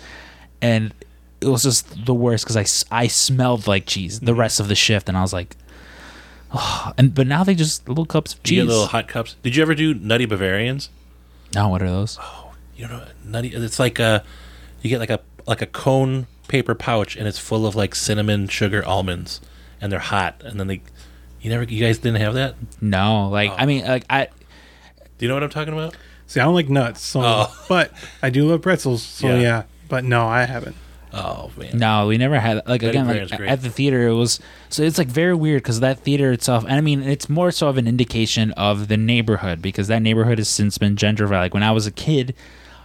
and 0.61 0.93
it 1.41 1.47
was 1.47 1.63
just 1.63 2.05
the 2.05 2.13
worst 2.15 2.45
because 2.45 2.57
I 2.91 3.05
I 3.05 3.07
smelled 3.07 3.69
like 3.69 3.87
cheese 3.87 4.17
Mm-hmm. 4.17 4.27
the 4.27 4.35
rest 4.35 4.59
of 4.59 4.67
the 4.67 4.75
shift, 4.75 5.09
and 5.09 5.17
I 5.17 5.23
was 5.23 5.33
like, 5.33 5.57
oh, 6.53 6.93
and 6.99 7.15
but 7.15 7.27
now 7.29 7.45
they 7.45 7.55
just 7.55 7.89
little 7.89 8.07
cups 8.07 8.35
of 8.35 8.41
you 8.41 8.45
cheese. 8.45 8.59
get 8.65 8.69
little 8.69 8.87
hot 8.87 9.09
cups 9.09 9.37
did 9.43 9.55
you 9.57 9.63
ever 9.63 9.75
do 9.75 9.95
nutty 9.95 10.27
bavarians 10.27 10.91
now 11.55 11.71
what 11.71 11.81
are 11.83 11.89
those? 11.91 12.19
Oh, 12.21 12.53
you 12.77 12.89
know 12.89 13.05
nutty 13.25 13.49
it's 13.55 13.79
like 13.79 13.99
a 14.01 14.25
you 14.83 14.91
get 14.91 14.99
like 14.99 15.11
a 15.11 15.21
like 15.47 15.63
a 15.63 15.67
cone 15.67 16.27
paper 16.49 16.75
pouch 16.75 17.17
and 17.17 17.27
it's 17.27 17.39
full 17.39 17.67
of 17.67 17.75
like 17.75 17.95
cinnamon 17.95 18.49
sugar 18.49 18.85
almonds 18.85 19.41
and 19.81 19.91
they're 19.91 19.99
hot 19.99 20.41
and 20.45 20.59
then 20.61 20.67
they 20.67 20.81
you 21.41 21.51
never 21.51 21.63
you 21.65 21.85
guys 21.85 21.99
didn't 21.99 22.21
have 22.21 22.35
that 22.35 22.55
No, 22.81 23.29
like 23.29 23.51
Oh. 23.51 23.57
I 23.59 23.67
mean, 23.67 23.85
like 23.85 24.05
I 24.11 24.29
do 25.19 25.25
you 25.27 25.29
know 25.29 25.35
what 25.35 25.43
i'm 25.43 25.51
talking 25.51 25.73
about 25.73 25.97
See, 26.27 26.41
I 26.41 26.45
don't 26.45 26.55
like 26.55 26.71
nuts, 26.71 27.03
so 27.03 27.21
Oh. 27.23 27.65
but 27.69 27.93
I 28.23 28.31
do 28.31 28.47
love 28.49 28.63
pretzels, 28.63 29.03
so 29.03 29.27
Yeah. 29.29 29.41
yeah. 29.41 29.63
But 29.89 30.05
no, 30.05 30.27
I 30.27 30.45
haven't. 30.45 30.75
oh 31.13 31.51
man 31.57 31.77
No, 31.79 32.07
we 32.07 32.17
never 32.19 32.41
had 32.41 32.57
like 32.67 32.81
Betty 32.81 32.99
again 32.99 33.07
like 33.07 33.41
at 33.41 33.63
the 33.63 33.69
theater. 33.71 34.09
It 34.09 34.15
was 34.15 34.41
so 34.71 34.83
it's 34.83 34.97
like 34.99 35.09
very 35.09 35.35
weird 35.35 35.63
because 35.63 35.81
that 35.81 35.99
theater 36.01 36.33
itself, 36.33 36.65
and 36.65 36.73
I 36.75 36.81
mean 36.81 37.03
it's 37.03 37.29
more 37.29 37.51
so 37.51 37.69
of 37.69 37.77
an 37.79 37.87
indication 37.87 38.53
of 38.53 38.89
the 38.89 38.97
neighborhood 38.97 39.61
because 39.63 39.89
that 39.89 40.01
neighborhood 40.03 40.39
has 40.39 40.49
since 40.49 40.79
been 40.79 40.97
gentrified. 40.97 41.31
Like 41.31 41.55
when 41.55 41.63
I 41.63 41.73
was 41.73 41.87
a 41.87 41.91
kid, 41.93 42.35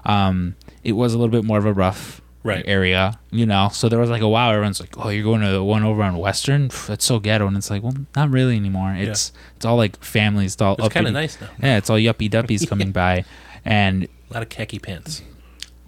um, 0.06 0.56
it 0.84 0.92
was 0.94 1.14
a 1.14 1.18
little 1.18 1.32
bit 1.32 1.44
more 1.46 1.58
of 1.58 1.66
a 1.66 1.74
rough 1.74 2.19
Right. 2.42 2.64
area, 2.68 3.20
you 3.32 3.46
know. 3.46 3.70
So 3.72 3.90
there 3.90 4.00
was 4.00 4.10
like 4.10 4.22
a 4.22 4.28
wow, 4.28 4.52
everyone's 4.52 4.80
like, 4.80 4.98
oh, 4.98 5.10
you're 5.10 5.24
going 5.24 5.42
to 5.42 5.52
the 5.52 5.64
one 5.64 5.84
over 5.84 6.02
on 6.04 6.18
Western? 6.18 6.70
Pff, 6.70 6.88
That's 6.88 7.04
so 7.04 7.20
ghetto, 7.20 7.48
and 7.48 7.58
it's 7.58 7.70
like, 7.70 7.84
well, 7.84 7.96
not 8.16 8.32
really 8.32 8.56
anymore. 8.56 8.94
It's 8.98 9.34
it's 9.58 9.66
all 9.66 9.76
like 9.76 10.02
families, 10.04 10.54
it's 10.54 10.62
all 10.62 10.76
it's 10.78 10.94
kind 10.94 11.08
of 11.08 11.14
nice 11.14 11.40
now 11.42 11.50
Yeah, 11.62 11.78
it's 11.78 11.90
all 11.90 11.98
yuppie 11.98 12.30
duppies 12.30 12.66
coming 12.70 12.92
by, 12.92 13.26
and 13.66 14.06
a 14.30 14.34
lot 14.34 14.44
of 14.44 14.50
khaki 14.50 14.80
pants 14.80 15.22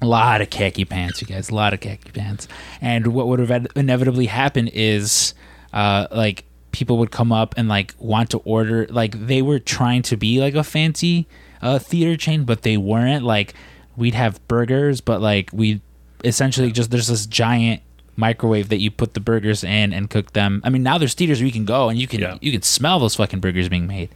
a 0.02 0.06
lot 0.06 0.42
of 0.42 0.50
khaki 0.50 0.84
pants, 0.86 1.22
you 1.22 1.28
guys. 1.28 1.50
A 1.50 1.56
lot 1.56 1.74
of 1.74 1.80
khaki 1.80 2.12
pants. 2.12 2.48
And 2.82 3.08
what 3.08 3.28
would 3.28 3.40
have 3.40 3.68
inevitably 3.76 4.26
happened 4.26 4.72
is, 4.74 5.34
uh, 5.74 6.08
like 6.12 6.46
people 6.72 6.98
would 6.98 7.12
come 7.12 7.32
up 7.32 7.54
and 7.58 7.70
like 7.70 7.94
want 8.00 8.32
to 8.32 8.40
order. 8.40 8.88
Like 8.90 9.28
they 9.28 9.42
were 9.42 9.60
trying 9.60 10.02
to 10.04 10.18
be 10.18 10.40
like 10.40 10.56
a 10.56 10.64
fancy 10.64 11.28
uh, 11.62 11.80
theater 11.80 12.18
chain, 12.18 12.46
but 12.46 12.64
they 12.64 12.78
weren't. 12.78 13.24
Like 13.24 13.54
we'd 13.96 14.16
have 14.16 14.46
burgers, 14.48 15.02
but 15.02 15.22
like 15.22 15.50
we 15.54 15.82
essentially 16.24 16.72
just 16.72 16.92
there's 16.92 17.08
this 17.08 17.26
giant 17.26 17.82
microwave 18.18 18.70
that 18.70 18.80
you 18.80 18.92
put 18.92 19.14
the 19.14 19.20
burgers 19.20 19.64
in 19.64 19.94
and 19.94 20.10
cook 20.10 20.34
them. 20.34 20.62
I 20.64 20.70
mean, 20.70 20.84
now 20.84 20.98
there's 20.98 21.14
theaters 21.14 21.40
where 21.40 21.46
you 21.48 21.52
can 21.54 21.66
go 21.66 21.90
and 21.90 21.98
you 22.00 22.08
can 22.08 22.20
Yeah. 22.22 22.38
you 22.42 22.52
can 22.52 22.62
smell 22.62 23.00
those 23.00 23.16
fucking 23.16 23.40
burgers 23.40 23.70
being 23.70 23.88
made. 23.88 24.10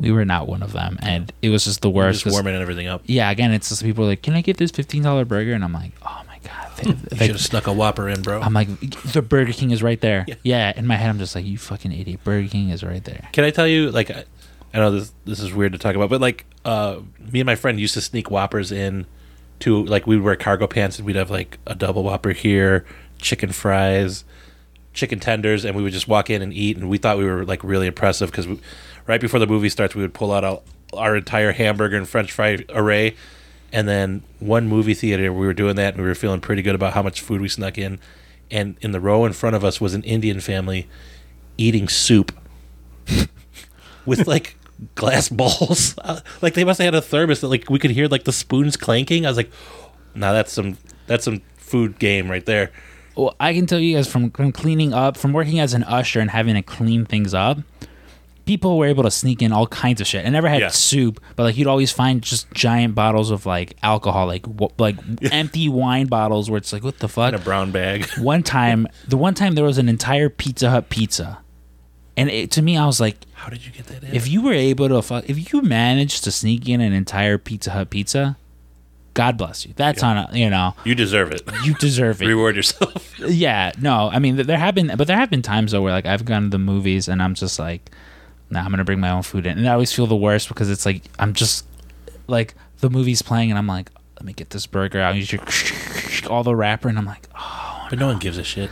We 0.00 0.10
were 0.10 0.24
not 0.24 0.48
one 0.48 0.62
of 0.62 0.72
them, 0.72 0.98
and 1.02 1.32
it 1.40 1.50
was 1.50 1.64
just 1.64 1.80
the 1.80 1.90
worst. 1.90 2.24
just 2.24 2.34
warming 2.34 2.54
everything 2.56 2.88
up 2.88 3.02
yeah, 3.06 3.30
again, 3.30 3.52
it's 3.52 3.68
just 3.68 3.82
people 3.84 4.04
like, 4.06 4.22
"Can 4.22 4.34
I 4.34 4.40
get 4.40 4.56
this 4.56 4.72
fifteen 4.72 5.02
dollar 5.04 5.24
burger?" 5.24 5.52
And 5.52 5.62
I'm 5.62 5.72
like, 5.72 5.92
"Oh 6.02 6.20
my 6.26 6.38
god!" 6.42 6.76
They- 6.76 6.88
you 7.16 7.18
should 7.26 7.30
have 7.36 7.40
snuck 7.40 7.66
a 7.68 7.72
whopper 7.72 8.08
in 8.08 8.20
bro 8.22 8.40
I'm 8.40 8.52
like, 8.54 8.68
"The 9.12 9.22
Burger 9.22 9.52
King 9.52 9.70
is 9.70 9.82
right 9.84 10.00
there." 10.00 10.24
Yeah. 10.28 10.34
Yeah. 10.42 10.72
in 10.76 10.86
my 10.88 10.96
head, 10.96 11.10
I'm 11.10 11.18
just 11.18 11.34
like, 11.36 11.44
"You 11.44 11.58
fucking 11.58 11.92
idiot! 11.92 12.20
Burger 12.24 12.48
King 12.48 12.70
is 12.70 12.82
right 12.82 13.04
there." 13.04 13.28
Can 13.32 13.44
I 13.44 13.50
tell 13.50 13.68
you, 13.68 13.92
like, 13.92 14.10
I, 14.10 14.24
I 14.72 14.78
know 14.78 14.90
this 14.90 15.12
this 15.26 15.38
is 15.38 15.52
weird 15.54 15.70
to 15.72 15.78
talk 15.78 15.94
about, 15.94 16.10
but 16.10 16.20
like, 16.20 16.44
uh, 16.64 16.96
me 17.32 17.38
and 17.40 17.46
my 17.46 17.54
friend 17.54 17.78
used 17.78 17.94
to 17.94 18.00
sneak 18.00 18.30
Whoppers 18.32 18.72
in 18.72 19.06
to 19.60 19.84
like 19.84 20.06
we 20.06 20.16
would 20.16 20.24
wear 20.24 20.36
cargo 20.36 20.66
pants 20.66 20.98
and 20.98 21.06
we'd 21.06 21.16
have 21.16 21.30
like 21.30 21.58
a 21.66 21.74
double 21.74 22.02
Whopper 22.02 22.32
here, 22.32 22.84
chicken 23.18 23.52
fries, 23.52 24.24
chicken 24.92 25.20
tenders, 25.20 25.64
and 25.64 25.76
we 25.76 25.82
would 25.82 25.92
just 25.92 26.08
walk 26.08 26.30
in 26.30 26.40
and 26.40 26.52
eat, 26.52 26.76
and 26.76 26.88
we 26.88 26.98
thought 26.98 27.18
we 27.18 27.24
were 27.24 27.44
like 27.44 27.62
really 27.62 27.86
impressive 27.86 28.30
because 28.30 28.46
right 29.06 29.20
before 29.20 29.40
the 29.40 29.46
movie 29.46 29.68
starts, 29.68 29.94
we 29.94 30.02
would 30.02 30.14
pull 30.14 30.32
out 30.32 30.44
our, 30.44 30.60
our 30.94 31.16
entire 31.16 31.52
hamburger 31.52 31.96
and 31.96 32.08
French 32.08 32.32
fry 32.32 32.64
array. 32.70 33.14
And 33.72 33.88
then 33.88 34.22
one 34.38 34.68
movie 34.68 34.94
theater, 34.94 35.32
we 35.32 35.46
were 35.46 35.52
doing 35.52 35.74
that, 35.76 35.94
and 35.94 36.02
we 36.02 36.08
were 36.08 36.14
feeling 36.14 36.40
pretty 36.40 36.62
good 36.62 36.76
about 36.76 36.92
how 36.92 37.02
much 37.02 37.20
food 37.20 37.40
we 37.40 37.48
snuck 37.48 37.76
in. 37.76 37.98
And 38.50 38.76
in 38.80 38.92
the 38.92 39.00
row 39.00 39.24
in 39.24 39.32
front 39.32 39.56
of 39.56 39.64
us 39.64 39.80
was 39.80 39.94
an 39.94 40.04
Indian 40.04 40.38
family 40.38 40.88
eating 41.58 41.88
soup 41.88 42.32
with 44.06 44.28
like 44.28 44.56
glass 44.94 45.28
bowls. 45.40 45.94
Like 46.42 46.54
they 46.54 46.64
must 46.64 46.78
have 46.80 46.86
had 46.86 46.94
a 46.94 47.02
thermos 47.02 47.40
that 47.40 47.48
like 47.48 47.70
we 47.70 47.78
could 47.78 47.90
hear 47.90 48.06
like 48.08 48.24
the 48.24 48.32
spoons 48.32 48.76
clanking. 48.76 49.24
I 49.26 49.30
was 49.30 49.36
like, 49.36 49.50
"Now 50.14 50.32
that's 50.32 50.52
some 50.52 50.76
that's 51.06 51.24
some 51.24 51.42
food 51.56 51.98
game 51.98 52.30
right 52.30 52.44
there." 52.44 52.70
Well, 53.16 53.34
I 53.40 53.54
can 53.54 53.66
tell 53.66 53.78
you 53.78 53.94
guys 53.96 54.10
from, 54.10 54.30
from 54.32 54.50
cleaning 54.50 54.92
up, 54.92 55.16
from 55.16 55.32
working 55.32 55.60
as 55.60 55.72
an 55.72 55.84
usher 55.84 56.18
and 56.20 56.30
having 56.30 56.54
to 56.56 56.62
clean 56.62 57.04
things 57.06 57.32
up, 57.32 57.58
people 58.44 58.76
were 58.76 58.86
able 58.86 59.04
to 59.04 59.10
sneak 59.10 59.40
in 59.40 59.52
all 59.52 59.68
kinds 59.68 60.00
of 60.00 60.06
shit. 60.08 60.26
I 60.26 60.30
never 60.30 60.48
had 60.48 60.60
Yeah. 60.60 60.68
soup, 60.68 61.20
but 61.36 61.44
like 61.44 61.56
you'd 61.56 61.68
always 61.68 61.92
find 61.92 62.20
just 62.22 62.50
giant 62.52 62.94
bottles 62.96 63.30
of 63.30 63.46
like 63.46 63.76
alcohol, 63.84 64.26
like 64.26 64.42
w- 64.42 64.68
like 64.78 64.96
empty 65.32 65.68
wine 65.68 66.06
bottles, 66.08 66.50
where 66.50 66.58
it's 66.58 66.72
like, 66.72 66.82
what 66.82 66.98
the 66.98 67.08
fuck? 67.08 67.28
In 67.28 67.34
a 67.40 67.42
brown 67.42 67.70
bag. 67.70 68.04
one 68.18 68.42
time 68.42 68.88
the 69.06 69.16
one 69.16 69.34
time 69.34 69.54
there 69.54 69.64
was 69.64 69.78
an 69.78 69.88
entire 69.88 70.28
pizza 70.28 70.70
hut 70.70 70.88
pizza 70.90 71.38
and 72.16 72.30
it, 72.30 72.50
to 72.52 72.62
me 72.62 72.76
i 72.76 72.86
was 72.86 73.00
like 73.00 73.16
How 73.44 73.50
did 73.50 73.66
you 73.66 73.72
get 73.72 73.86
that 73.88 74.02
in? 74.02 74.14
if 74.14 74.26
you 74.26 74.40
were 74.40 74.54
able 74.54 74.88
to 74.88 75.02
fu- 75.02 75.20
if 75.26 75.52
you 75.52 75.60
managed 75.60 76.24
to 76.24 76.32
sneak 76.32 76.66
in 76.66 76.80
an 76.80 76.94
entire 76.94 77.36
pizza 77.36 77.70
hut 77.72 77.90
pizza 77.90 78.38
god 79.12 79.36
bless 79.36 79.66
you 79.66 79.74
that's 79.76 80.02
on 80.02 80.16
a 80.16 80.30
you 80.32 80.48
know 80.48 80.74
you 80.84 80.94
deserve 80.94 81.30
it. 81.30 81.42
you 81.62 81.74
deserve 81.74 82.22
it 82.22 82.26
Reward 82.26 82.56
yourself. 82.56 83.14
yeah 83.28 83.70
no 83.78 84.08
i 84.10 84.18
mean 84.18 84.36
there 84.36 84.56
have 84.56 84.74
been 84.74 84.92
but 84.96 85.06
there 85.06 85.18
have 85.18 85.28
been 85.28 85.42
times 85.42 85.72
though 85.72 85.82
where 85.82 85.92
like 85.92 86.06
i've 86.06 86.24
gone 86.24 86.44
to 86.44 86.48
the 86.48 86.58
movies 86.58 87.06
and 87.06 87.22
i'm 87.22 87.34
just 87.34 87.58
like 87.58 87.90
nah 88.48 88.60
i'm 88.60 88.70
gonna 88.70 88.82
bring 88.82 88.98
my 88.98 89.10
own 89.10 89.22
food 89.22 89.44
in 89.44 89.58
and 89.58 89.68
i 89.68 89.72
always 89.72 89.92
feel 89.92 90.06
the 90.06 90.16
worst 90.16 90.48
because 90.48 90.70
it's 90.70 90.86
like 90.86 91.02
i'm 91.18 91.34
just 91.34 91.66
like 92.28 92.54
the 92.80 92.88
movie's 92.88 93.20
playing 93.20 93.50
and 93.50 93.58
i'm 93.58 93.66
like 93.66 93.90
let 94.16 94.24
me 94.24 94.32
get 94.32 94.48
this 94.50 94.66
burger 94.66 95.00
out 95.02 95.14
all 96.30 96.42
the 96.42 96.56
wrapper 96.56 96.88
and 96.88 96.96
i'm 96.96 97.04
like 97.04 97.28
oh 97.38 97.86
but 97.90 97.98
no 97.98 98.06
one 98.06 98.18
gives 98.18 98.38
a 98.38 98.42
shit. 98.44 98.70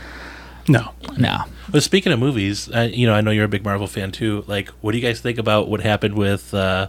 No. 0.67 0.91
No. 1.17 1.43
But 1.69 1.83
speaking 1.83 2.11
of 2.11 2.19
movies, 2.19 2.69
uh, 2.71 2.89
you 2.91 3.05
know, 3.07 3.13
I 3.13 3.21
know 3.21 3.31
you're 3.31 3.45
a 3.45 3.49
big 3.49 3.63
Marvel 3.63 3.87
fan 3.87 4.11
too. 4.11 4.43
Like, 4.47 4.69
what 4.81 4.91
do 4.91 4.97
you 4.97 5.03
guys 5.03 5.19
think 5.21 5.37
about 5.37 5.67
what 5.67 5.81
happened 5.81 6.15
with 6.15 6.53
uh, 6.53 6.87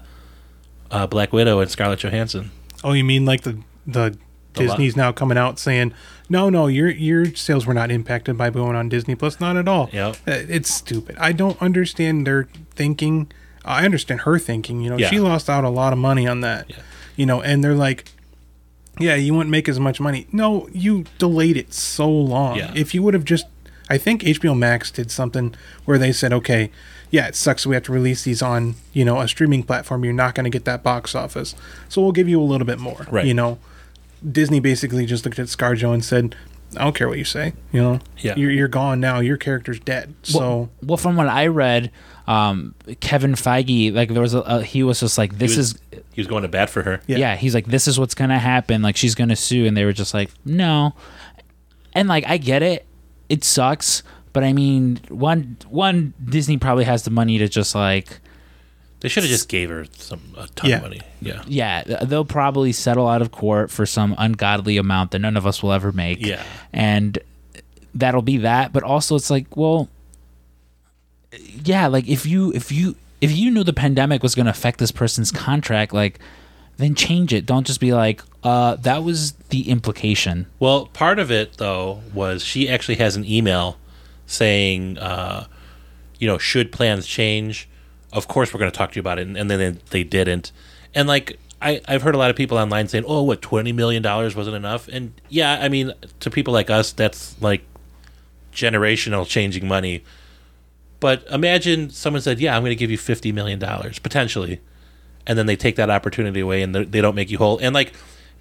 uh, 0.91 1.07
Black 1.07 1.33
Widow 1.33 1.61
and 1.61 1.71
Scarlett 1.71 2.01
Johansson? 2.01 2.51
Oh, 2.83 2.93
you 2.93 3.05
mean 3.05 3.25
like 3.25 3.43
the 3.43 3.59
the, 3.87 4.17
The 4.55 4.63
lo- 4.63 4.67
Disney's 4.69 4.97
now 4.97 5.13
coming 5.13 5.37
out 5.39 5.59
saying, 5.59 5.93
no, 6.29 6.49
no, 6.51 6.67
your 6.69 6.89
your 6.89 7.27
sales 7.35 7.67
were 7.67 7.75
not 7.75 7.91
impacted 7.91 8.39
by 8.39 8.51
going 8.51 8.77
on 8.77 8.89
Disney 8.89 9.15
Plus, 9.15 9.41
not 9.41 9.57
at 9.57 9.67
all. 9.69 9.91
Yep. 9.93 10.17
Uh, 10.27 10.31
It's 10.49 10.73
stupid. 10.73 11.17
I 11.19 11.33
don't 11.33 11.61
understand 11.61 12.27
their 12.27 12.49
thinking. 12.75 13.31
I 13.65 13.85
understand 13.85 14.21
her 14.21 14.39
thinking. 14.39 14.81
You 14.83 14.91
know, 14.91 14.99
Yeah. 14.99 15.09
she 15.11 15.19
lost 15.21 15.49
out 15.51 15.65
a 15.65 15.69
lot 15.71 15.93
of 15.93 15.99
money 15.99 16.27
on 16.27 16.41
that. 16.43 16.69
Yeah. 16.71 16.77
You 17.17 17.27
know, 17.27 17.41
and 17.43 17.63
they're 17.65 17.75
like, 17.75 18.11
yeah, 19.01 19.15
you 19.17 19.35
wouldn't 19.35 19.51
make 19.51 19.69
as 19.69 19.81
much 19.81 20.01
money. 20.01 20.27
No, 20.33 20.69
you 20.73 21.05
delayed 21.19 21.57
it 21.57 21.73
so 21.75 22.09
long. 22.09 22.57
Yeah. 22.57 22.73
If 22.75 22.95
you 22.95 23.03
would 23.03 23.15
have 23.15 23.25
just, 23.25 23.47
I 23.91 23.99
think 23.99 24.23
HBO 24.23 24.57
Max 24.57 24.91
did 24.91 25.11
something 25.11 25.55
where 25.85 25.99
they 25.99 26.13
said, 26.13 26.33
okay, 26.33 26.71
yeah, 27.11 27.27
it 27.29 27.35
sucks. 27.37 27.67
We 27.67 27.75
have 27.75 27.85
to 27.85 27.93
release 27.93 28.25
these 28.25 28.43
on, 28.43 28.75
you 28.93 29.05
know, 29.05 29.21
a 29.21 29.29
streaming 29.29 29.63
platform. 29.63 30.05
You're 30.05 30.13
not 30.15 30.35
going 30.35 30.45
to 30.45 30.51
get 30.51 30.65
that 30.65 30.83
box 30.83 31.15
office, 31.15 31.55
so 31.89 32.01
we'll 32.03 32.13
give 32.13 32.29
you 32.29 32.41
a 32.41 32.45
little 32.45 32.67
bit 32.67 32.79
more. 32.79 33.07
Right. 33.11 33.27
You 33.27 33.35
know, 33.35 33.59
Disney 34.29 34.59
basically 34.59 35.07
just 35.07 35.25
looked 35.25 35.39
at 35.39 35.47
ScarJo 35.49 35.93
and 35.93 36.05
said, 36.05 36.35
I 36.77 36.83
don't 36.83 36.95
care 36.97 37.09
what 37.09 37.19
you 37.19 37.25
say. 37.25 37.53
You 37.73 37.83
know, 37.83 38.01
Yeah. 38.19 38.35
you're 38.37 38.51
you're 38.51 38.67
gone 38.69 38.99
now. 38.99 39.21
Your 39.21 39.37
character's 39.37 39.79
dead. 39.79 40.15
So 40.25 40.39
well, 40.41 40.71
well, 40.83 40.97
from 40.97 41.15
what 41.15 41.29
I 41.29 41.47
read, 41.47 41.93
um, 42.27 42.75
Kevin 42.99 43.35
Feige, 43.35 43.95
like 43.95 44.09
there 44.09 44.23
was 44.23 44.35
a, 44.35 44.41
a 44.41 44.63
he 44.65 44.83
was 44.83 44.99
just 44.99 45.17
like, 45.17 45.39
this 45.39 45.57
was- 45.57 45.75
is 45.75 45.79
He 46.15 46.21
was 46.21 46.27
going 46.27 46.43
to 46.43 46.49
bat 46.49 46.71
for 46.71 46.83
her. 46.83 47.01
Yeah. 47.07 47.19
yeah. 47.19 47.37
he's 47.37 47.55
like 47.55 47.67
this 47.67 47.87
is 47.87 47.97
what's 48.01 48.15
gonna 48.15 48.39
happen 48.41 48.83
like 48.83 48.97
she's 48.97 49.15
gonna 49.15 49.37
sue 49.37 49.67
and 49.67 49.77
they 49.77 49.85
were 49.85 49.93
just 49.93 50.15
like 50.15 50.31
no 50.45 50.95
and 51.93 52.09
like 52.09 52.25
i 52.27 52.37
get 52.39 52.63
it 52.63 52.87
it 53.29 53.45
sucks 53.45 54.03
but 54.33 54.43
i 54.45 54.53
mean 54.53 54.99
one 55.09 55.57
one 55.69 56.13
disney 56.25 56.57
probably 56.59 56.85
has 56.85 57.03
the 57.05 57.11
money 57.11 57.39
to 57.39 57.49
just 57.49 57.75
like 57.75 58.21
They 59.01 59.09
should 59.09 59.23
have 59.25 59.31
just 59.31 59.49
gave 59.49 59.69
her 59.71 59.87
some 59.97 60.21
a 60.37 60.47
ton 60.49 60.71
Yeah. 60.71 60.77
of 60.77 60.83
money. 60.83 61.01
Yeah. 61.21 61.43
yeah 61.47 61.83
they'll 62.05 62.25
probably 62.25 62.73
settle 62.73 63.07
out 63.09 63.23
of 63.23 63.31
court 63.33 63.71
for 63.71 63.87
some 63.87 64.15
ungodly 64.19 64.77
amount 64.77 65.11
that 65.13 65.19
none 65.21 65.37
of 65.37 65.47
us 65.47 65.63
will 65.63 65.73
ever 65.73 65.93
make 65.93 66.25
Yeah. 66.25 66.43
and 66.73 67.19
that'll 67.95 68.23
be 68.23 68.39
that 68.39 68.73
but 68.73 68.83
also 68.83 69.15
it's 69.17 69.31
like 69.31 69.57
well 69.57 69.89
yeah 71.65 71.87
like 71.87 72.09
if 72.09 72.27
you 72.27 72.53
if 72.53 72.71
you 72.71 72.97
if 73.21 73.37
you 73.37 73.51
knew 73.51 73.65
the 73.65 73.73
pandemic 73.73 74.23
was 74.23 74.35
going 74.35 74.47
to 74.47 74.51
affect 74.51 74.79
this 74.79 74.93
person's 74.93 75.31
contract 75.33 75.93
like 75.95 76.19
then 76.77 76.95
change 76.95 77.33
it 77.33 77.47
don't 77.47 77.67
just 77.67 77.81
be 77.81 77.93
like 77.93 78.23
uh 78.43 78.77
that 78.77 79.03
was 79.05 79.33
the 79.51 79.71
implication 79.71 80.47
Well, 80.59 80.87
part 80.87 81.19
of 81.19 81.31
it 81.31 81.59
though 81.59 82.03
was 82.13 82.45
she 82.45 82.69
actually 82.69 82.97
has 82.97 83.17
an 83.17 83.25
email 83.25 83.79
saying, 84.27 84.99
uh, 84.99 85.47
you 86.19 86.27
know, 86.27 86.39
should 86.39 86.73
plans 86.73 87.07
change, 87.07 87.69
of 88.13 88.29
course 88.29 88.53
we're 88.53 88.59
going 88.61 88.71
to 88.71 88.77
talk 88.77 88.93
to 88.93 88.97
you 88.97 89.01
about 89.01 89.19
it, 89.19 89.27
and, 89.27 89.37
and 89.37 89.51
then 89.51 89.81
they, 89.91 90.05
didn't. 90.05 90.53
And 90.95 91.07
like 91.09 91.39
I, 91.61 91.81
I've 91.87 92.03
heard 92.03 92.15
a 92.15 92.19
lot 92.19 92.31
of 92.31 92.37
people 92.37 92.59
online 92.59 92.89
saying, 92.89 93.05
"Oh, 93.07 93.23
what 93.23 93.43
twenty 93.43 93.73
million 93.73 94.03
dollars 94.03 94.37
wasn't 94.37 94.57
enough?" 94.57 94.89
And 94.89 95.21
yeah, 95.29 95.59
I 95.61 95.69
mean, 95.69 95.93
to 96.21 96.31
people 96.31 96.53
like 96.53 96.71
us, 96.71 96.93
that's 96.93 97.41
like 97.41 97.65
generational 98.53 99.27
changing 99.27 99.67
money. 99.67 100.05
But 101.01 101.27
imagine 101.31 101.91
someone 101.91 102.23
said, 102.23 102.41
"Yeah, 102.41 102.57
I'm 102.57 102.63
going 102.63 102.71
to 102.71 102.77
give 102.77 102.91
you 102.91 102.99
fifty 102.99 103.33
million 103.33 103.59
dollars 103.59 103.99
potentially," 103.99 104.61
and 105.27 105.39
then 105.39 105.47
they 105.47 105.57
take 105.57 105.77
that 105.77 105.91
opportunity 105.91 106.41
away 106.41 106.63
and 106.63 106.75
they 106.75 107.01
don't 107.01 107.15
make 107.15 107.31
you 107.31 107.39
whole. 107.39 107.59
And 107.59 107.75
like 107.75 107.93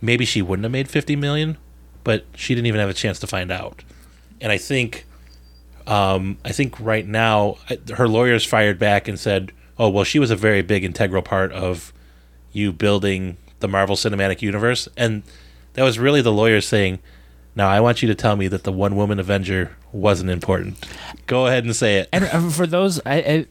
maybe 0.02 0.26
she 0.26 0.42
wouldn't 0.42 0.64
have 0.64 0.72
made 0.72 0.90
fifty 0.90 1.16
million, 1.16 1.58
but 2.04 2.26
she 2.36 2.56
didn't 2.56 2.68
even 2.68 2.80
have 2.80 2.90
a 2.90 2.94
chance 2.94 3.20
to 3.20 3.28
find 3.28 3.52
out. 3.52 3.84
And 4.42 4.52
I 4.52 4.58
think, 4.58 5.06
um, 5.88 6.38
I 6.44 6.52
think 6.52 6.80
right 6.80 7.08
now 7.08 7.58
her 7.96 8.08
lawyers 8.08 8.46
fired 8.46 8.80
back 8.80 9.08
and 9.08 9.20
said, 9.20 9.52
"Oh 9.78 9.90
well, 9.90 10.04
she 10.04 10.20
was 10.20 10.32
a 10.32 10.36
very 10.36 10.62
big 10.62 10.84
integral 10.84 11.22
part 11.22 11.52
of 11.52 11.94
you 12.52 12.74
building 12.74 13.38
the 13.60 13.68
Marvel 13.68 13.96
Cinematic 13.96 14.42
Universe," 14.42 14.88
and 14.98 15.24
that 15.74 15.84
was 15.84 16.00
really 16.00 16.22
the 16.22 16.32
lawyers 16.32 16.68
saying. 16.68 17.00
Now 17.56 17.70
I 17.70 17.82
want 17.82 18.02
you 18.02 18.08
to 18.08 18.16
tell 18.16 18.36
me 18.36 18.48
that 18.48 18.64
the 18.64 18.72
one 18.72 18.96
woman 18.96 19.20
Avenger 19.20 19.78
wasn't 19.92 20.32
important. 20.32 20.84
Go 21.28 21.46
ahead 21.46 21.66
and 21.66 21.76
say 21.76 21.98
it. 21.98 22.10
And 22.12 22.24
uh, 22.24 22.50
for 22.50 22.66
those, 22.66 23.00
I, 23.06 23.46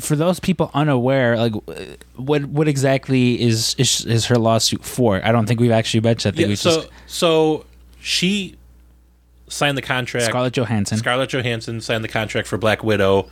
for 0.00 0.14
those 0.14 0.38
people 0.38 0.70
unaware, 0.74 1.36
like, 1.36 1.54
uh, 1.54 1.84
what 2.16 2.44
what 2.46 2.68
exactly 2.68 3.40
is 3.40 3.74
is, 3.78 4.04
is 4.06 4.26
her 4.26 4.36
lawsuit 4.36 4.84
for? 4.84 5.24
I 5.24 5.32
don't 5.32 5.46
think 5.46 5.60
we've 5.60 5.72
actually 5.72 6.00
mentioned. 6.00 6.34
I 6.34 6.36
think 6.36 6.46
Yeah, 6.46 6.48
we 6.48 6.56
so 6.56 6.82
just 6.82 6.88
so 7.06 7.66
she 8.00 8.56
signed 9.48 9.76
the 9.76 9.82
contract. 9.82 10.26
Scarlett 10.26 10.52
Johansson. 10.52 10.98
Scarlett 10.98 11.30
Johansson 11.30 11.80
signed 11.80 12.04
the 12.04 12.08
contract 12.08 12.46
for 12.46 12.58
Black 12.58 12.84
Widow, 12.84 13.28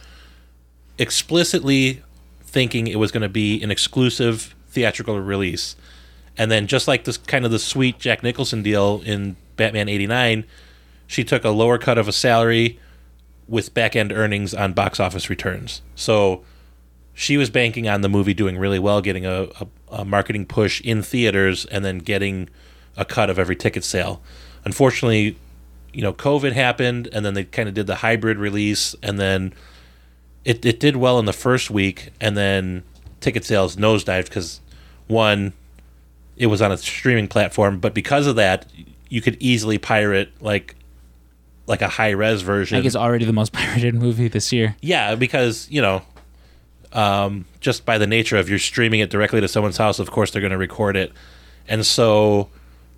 explicitly 0.99 2.03
thinking 2.43 2.87
it 2.87 2.99
was 2.99 3.13
going 3.13 3.23
to 3.23 3.29
be 3.29 3.63
an 3.63 3.71
exclusive 3.71 4.55
theatrical 4.69 5.21
release, 5.21 5.77
and 6.37 6.51
then 6.51 6.67
just 6.67 6.89
like 6.89 7.05
this 7.05 7.17
kind 7.17 7.45
of 7.45 7.51
the 7.51 7.59
sweet 7.59 7.99
Jack 7.99 8.23
Nicholson 8.23 8.63
deal 8.63 9.03
in 9.05 9.37
Batman 9.57 9.89
'89, 9.89 10.45
she 11.07 11.23
took 11.23 11.45
a 11.45 11.51
lower 11.51 11.79
cut 11.79 11.97
of 11.97 12.09
a 12.09 12.13
salary 12.13 12.81
with 13.47 13.73
back 13.73 13.95
end 13.95 14.11
earnings 14.11 14.53
on 14.53 14.73
box 14.73 14.99
office 14.99 15.31
returns. 15.31 15.81
So 15.95 16.43
she 17.19 17.39
was 17.39 17.49
banking 17.49 17.89
on 17.89 18.03
the 18.03 18.11
movie 18.11 18.35
doing 18.35 18.59
really 18.59 18.79
well, 18.79 19.01
getting 19.01 19.25
a, 19.25 19.45
a, 19.59 19.67
a 19.89 20.05
marketing 20.05 20.45
push 20.45 20.83
in 20.83 21.03
theaters, 21.03 21.65
and 21.65 21.83
then 21.83 21.97
getting 21.97 22.47
a 22.95 23.07
cut 23.07 23.31
of 23.31 23.39
every 23.39 23.57
ticket 23.57 23.85
sale. 23.85 24.21
Unfortunately, 24.67 25.39
you 25.95 26.03
know, 26.03 26.13
COVID 26.13 26.53
happened, 26.53 27.09
and 27.15 27.25
then 27.25 27.33
they 27.33 27.45
kind 27.45 27.71
of 27.71 27.75
did 27.75 27.87
the 27.87 27.97
hybrid 27.97 28.37
release, 28.37 28.95
and 29.03 29.19
then 29.19 29.55
it, 30.45 30.63
it 30.67 30.79
did 30.79 30.97
well 30.97 31.19
in 31.19 31.25
the 31.25 31.33
first 31.33 31.71
week, 31.71 32.11
and 32.21 32.37
then 32.37 32.83
ticket 33.21 33.47
sales 33.47 33.77
nosedived 33.77 34.27
because 34.27 34.61
one, 35.07 35.55
it 36.37 36.49
was 36.49 36.61
on 36.61 36.71
a 36.71 36.77
streaming 36.77 37.29
platform, 37.29 37.79
but 37.79 37.95
because 37.95 38.27
of 38.27 38.37
that, 38.37 38.67
you 39.09 39.23
could 39.23 39.39
easily 39.41 39.79
pirate 39.79 40.31
like 40.43 40.75
like 41.67 41.81
a 41.81 41.89
high 41.89 42.11
res 42.11 42.43
version. 42.43 42.77
I 42.77 42.81
think 42.81 42.87
it's 42.89 42.95
already 42.95 43.25
the 43.25 43.33
most 43.33 43.53
pirated 43.55 43.95
movie 43.95 44.29
this 44.29 44.53
year. 44.53 44.77
Yeah, 44.83 45.15
because 45.15 45.67
you 45.71 45.81
know, 45.81 46.03
um, 46.93 47.47
just 47.61 47.85
by 47.85 47.99
the 47.99 48.07
nature 48.07 48.37
of 48.37 48.49
you're 48.49 48.59
streaming 48.59 49.01
it 49.01 49.11
directly 49.11 49.41
to 49.41 49.49
someone's 49.49 49.77
house, 49.77 49.99
of 49.99 50.11
course 50.11 50.31
they're 50.31 50.41
going 50.41 50.53
to 50.53 50.59
record 50.59 50.97
it, 50.97 51.13
and 51.69 51.85
so 51.85 52.49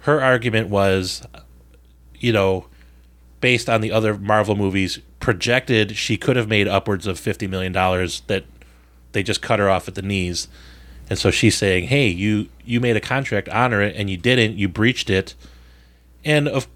her 0.01 0.21
argument 0.21 0.69
was, 0.69 1.27
you 2.19 2.33
know, 2.33 2.67
based 3.41 3.69
on 3.69 3.81
the 3.81 3.93
other 3.93 4.17
Marvel 4.17 4.57
movies, 4.57 5.01
projected 5.21 5.97
she 5.97 6.17
could 6.17 6.37
have 6.37 6.49
made 6.49 6.69
upwards 6.69 7.07
of 7.07 7.19
fifty 7.19 7.47
million 7.47 7.73
dollars 7.73 8.23
that 8.27 8.45
they 9.13 9.23
just 9.23 9.43
cut 9.43 9.59
her 9.59 9.69
off 9.69 9.89
at 9.89 9.95
the 9.95 10.03
knees, 10.03 10.49
and 11.11 11.19
so 11.19 11.31
she's 11.31 11.57
saying, 11.57 11.89
"Hey, 11.89 12.09
you 12.09 12.49
you 12.65 12.81
made 12.81 12.97
a 12.97 13.01
contract, 13.01 13.49
honor 13.49 13.83
it, 13.83 13.97
and 13.97 14.09
you 14.09 14.17
didn't, 14.17 14.57
you 14.57 14.69
breached 14.69 15.11
it," 15.11 15.35
and 16.25 16.49
of 16.49 16.69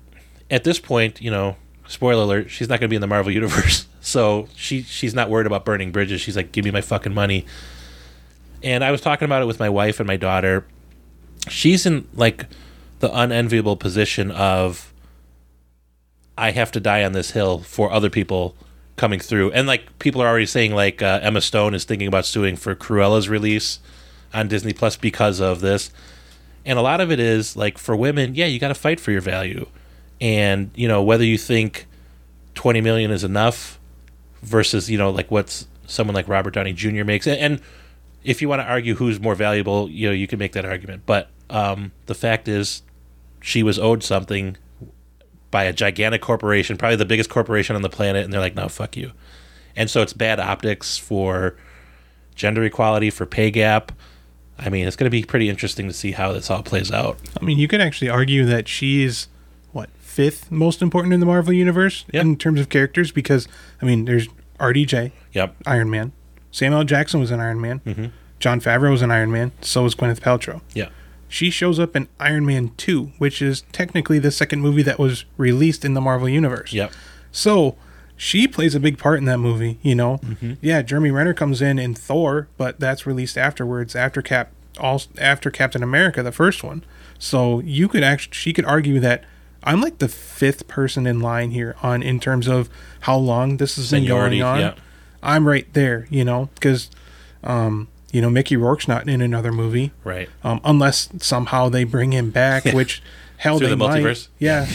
at 0.51 0.65
this 0.65 0.79
point, 0.79 1.21
you 1.21 1.31
know, 1.31 1.57
spoiler 1.93 2.23
alert, 2.23 2.51
she's 2.51 2.69
not 2.69 2.81
going 2.81 2.89
to 2.89 2.89
be 2.89 2.97
in 2.97 3.03
the 3.03 3.07
Marvel 3.07 3.33
universe. 3.33 3.87
So 4.05 4.49
she 4.57 4.83
she's 4.83 5.15
not 5.15 5.31
worried 5.31 5.47
about 5.47 5.65
burning 5.65 5.93
bridges. 5.93 6.21
She's 6.21 6.35
like, 6.35 6.51
"Give 6.51 6.65
me 6.65 6.73
my 6.73 6.81
fucking 6.81 7.15
money." 7.15 7.47
And 8.61 8.83
I 8.83 8.91
was 8.91 9.01
talking 9.01 9.27
about 9.27 9.43
it 9.43 9.45
with 9.45 9.61
my 9.61 9.69
wife 9.69 10.01
and 10.01 10.09
my 10.09 10.17
daughter. 10.17 10.67
She's 11.49 11.87
in 11.87 12.09
like 12.13 12.47
the 12.99 13.17
unenviable 13.17 13.77
position 13.77 14.33
of 14.33 14.93
I 16.37 16.51
have 16.51 16.73
to 16.73 16.81
die 16.81 17.05
on 17.05 17.13
this 17.13 17.31
hill 17.31 17.61
for 17.61 17.93
other 17.93 18.11
people 18.11 18.57
coming 18.97 19.21
through. 19.21 19.53
And 19.53 19.69
like 19.69 20.01
people 20.01 20.21
are 20.21 20.27
already 20.27 20.47
saying 20.47 20.75
like 20.75 21.01
uh, 21.01 21.21
Emma 21.23 21.41
Stone 21.41 21.73
is 21.73 21.85
thinking 21.85 22.09
about 22.09 22.27
suing 22.27 22.57
for 22.57 22.75
Cruella's 22.75 23.29
release 23.29 23.79
on 24.35 24.49
Disney 24.49 24.73
Plus 24.73 24.97
because 24.97 25.41
of 25.41 25.61
this. 25.61 25.93
And 26.65 26.77
a 26.77 26.83
lot 26.83 27.01
of 27.01 27.13
it 27.13 27.21
is 27.21 27.55
like 27.55 27.79
for 27.79 27.95
women, 27.95 28.35
yeah, 28.35 28.47
you 28.47 28.59
got 28.59 28.69
to 28.69 28.75
fight 28.75 28.99
for 28.99 29.13
your 29.13 29.21
value. 29.21 29.69
And, 30.23 30.71
you 30.77 30.87
know, 30.87 31.03
whether 31.03 31.25
you 31.25 31.37
think 31.37 31.89
20 32.55 32.81
million 32.81 33.11
is 33.11 33.25
enough 33.25 33.81
versus, 34.43 34.89
you 34.89 34.97
know, 34.97 35.11
like 35.11 35.33
what's 35.33 35.67
someone 35.89 36.15
like 36.15 36.29
Robert 36.29 36.55
Downey 36.55 36.73
Jr. 36.73 37.03
makes. 37.03 37.27
And, 37.27 37.41
and 37.41 37.61
if 38.23 38.41
you 38.41 38.49
want 38.49 38.61
to 38.61 38.65
argue 38.65 38.95
who's 38.95 39.19
more 39.19 39.35
valuable, 39.35 39.91
you 39.91 40.07
know, 40.07 40.15
you 40.15 40.29
can 40.29 40.39
make 40.39 40.53
that 40.53 40.65
argument. 40.65 41.03
But 41.07 41.29
um, 41.51 41.91
the 42.07 42.15
fact 42.15 42.47
is, 42.47 42.83
she 43.41 43.65
was 43.65 43.81
owed 43.81 44.05
something 44.05 44.57
by 45.51 45.65
a 45.65 45.73
gigantic 45.73 46.23
corporation, 46.23 46.77
probably 46.77 46.97
the 46.97 47.05
biggest 47.05 47.29
corporation 47.29 47.75
on 47.75 47.83
the 47.83 47.91
planet, 47.91 48.25
and 48.25 48.33
they're 48.33 48.41
like, 48.41 48.55
no, 48.55 48.69
fuck 48.69 48.97
you. 48.97 49.11
And 49.75 49.91
so 49.91 50.03
it's 50.03 50.13
bad 50.13 50.39
optics 50.39 50.99
for 50.99 51.57
gender 52.37 52.63
equality, 52.63 53.11
for 53.11 53.27
pay 53.27 53.51
gap. 53.51 53.91
I 54.57 54.69
mean, 54.69 54.87
it's 54.87 54.95
going 54.95 55.07
to 55.07 55.11
be 55.11 55.25
pretty 55.25 55.49
interesting 55.49 55.89
to 55.89 55.93
see 55.93 56.13
how 56.13 56.33
this 56.33 56.49
all 56.49 56.63
plays 56.63 56.93
out. 56.93 57.19
I 57.41 57.45
mean, 57.45 57.59
you 57.59 57.67
could 57.67 57.81
actually 57.81 58.09
argue 58.09 58.45
that 58.47 58.69
she's 58.69 59.27
fifth 60.13 60.51
most 60.51 60.83
important 60.83 61.15
in 61.15 61.21
the 61.21 61.27
Marvel 61.27 61.53
universe 61.53 62.05
Yeah. 62.13 62.21
in 62.21 62.37
terms 62.37 62.61
of 62.61 62.69
characters 62.69 63.11
because 63.13 63.49
I 63.81 63.87
mean, 63.87 64.05
there's 64.05 64.29
RDJ, 64.61 65.13
Yep. 65.33 65.57
Iron 65.67 65.91
Man, 65.91 66.13
Samuel 66.51 66.85
Jackson 66.85 67.19
was 67.21 67.31
an 67.31 67.41
Iron 67.41 67.61
Man, 67.61 68.13
Jon 68.39 68.61
Favreau 68.61 68.91
was 68.91 69.03
an 69.03 69.11
Iron 69.11 69.33
Man, 69.33 69.53
so 69.61 69.83
was 69.85 69.95
Gwyneth 69.95 70.21
Paltrow. 70.21 70.61
Yeah. 70.75 70.89
She 71.29 71.49
shows 71.51 71.79
up 71.81 71.97
in 71.97 72.09
Iron 72.21 72.45
Man 72.45 72.73
2, 72.77 73.13
which 73.19 73.41
is 73.41 73.63
technically 73.73 74.19
the 74.19 74.31
second 74.31 74.61
movie 74.61 74.83
that 74.83 74.99
was 74.99 75.25
released 75.39 75.83
in 75.85 75.95
the 75.95 76.01
Marvel 76.01 76.29
universe. 76.29 76.73
Yep. 76.75 76.93
So, 77.31 77.77
she 78.17 78.47
plays 78.47 78.75
a 78.75 78.81
big 78.81 78.99
part 78.99 79.19
in 79.19 79.25
that 79.25 79.39
movie. 79.39 79.79
You 79.83 79.95
know, 79.95 80.19
Mm-hmm. 80.19 80.53
yeah, 80.61 80.83
Jeremy 80.83 81.11
Renner 81.11 81.33
comes 81.33 81.63
in 81.63 81.79
in 81.79 81.95
Thor, 81.95 82.49
but 82.59 82.79
that's 82.79 83.07
released 83.07 83.39
afterwards 83.39 83.97
after 83.97 84.21
Cap, 84.21 84.53
all 84.79 85.01
after 85.19 85.51
Captain 85.51 85.83
America, 85.83 86.23
the 86.23 86.31
first 86.33 86.63
one. 86.63 86.85
So 87.19 87.61
you 87.61 87.89
could 87.89 88.03
actually, 88.05 88.35
she 88.35 88.53
could 88.53 88.67
argue 88.67 89.01
that 89.01 89.25
I'm 89.65 89.81
like 89.81 89.99
the 89.99 90.09
fifth 90.09 90.67
person 90.69 91.07
in 91.07 91.21
line 91.21 91.51
here 91.53 91.77
on 91.83 92.03
in 92.03 92.19
terms 92.21 92.47
of 92.49 92.69
how 93.01 93.17
long 93.17 93.57
this 93.59 93.77
has 93.77 93.91
been 93.91 94.07
going 94.07 94.43
on. 94.43 94.61
yeah. 94.61 94.75
I'm 95.23 95.47
right 95.47 95.73
there, 95.73 96.07
you 96.11 96.25
know, 96.25 96.49
because, 96.55 96.91
um, 97.45 97.87
you 98.11 98.21
know, 98.21 98.29
Mickey 98.29 98.57
Rourke's 98.57 98.89
not 98.89 99.09
in 99.09 99.21
another 99.21 99.53
movie 99.53 99.93
Right. 100.03 100.29
um, 100.43 100.61
unless 100.65 101.09
somehow 101.21 101.69
they 101.69 101.85
bring 101.85 102.13
him 102.13 102.31
back, 102.31 102.65
which 102.65 103.03
hell 103.37 103.59
Through 103.59 103.69
they 103.69 103.75
the 103.75 103.77
might. 103.77 104.03
multiverse? 104.03 104.29
Yeah. 104.41 104.67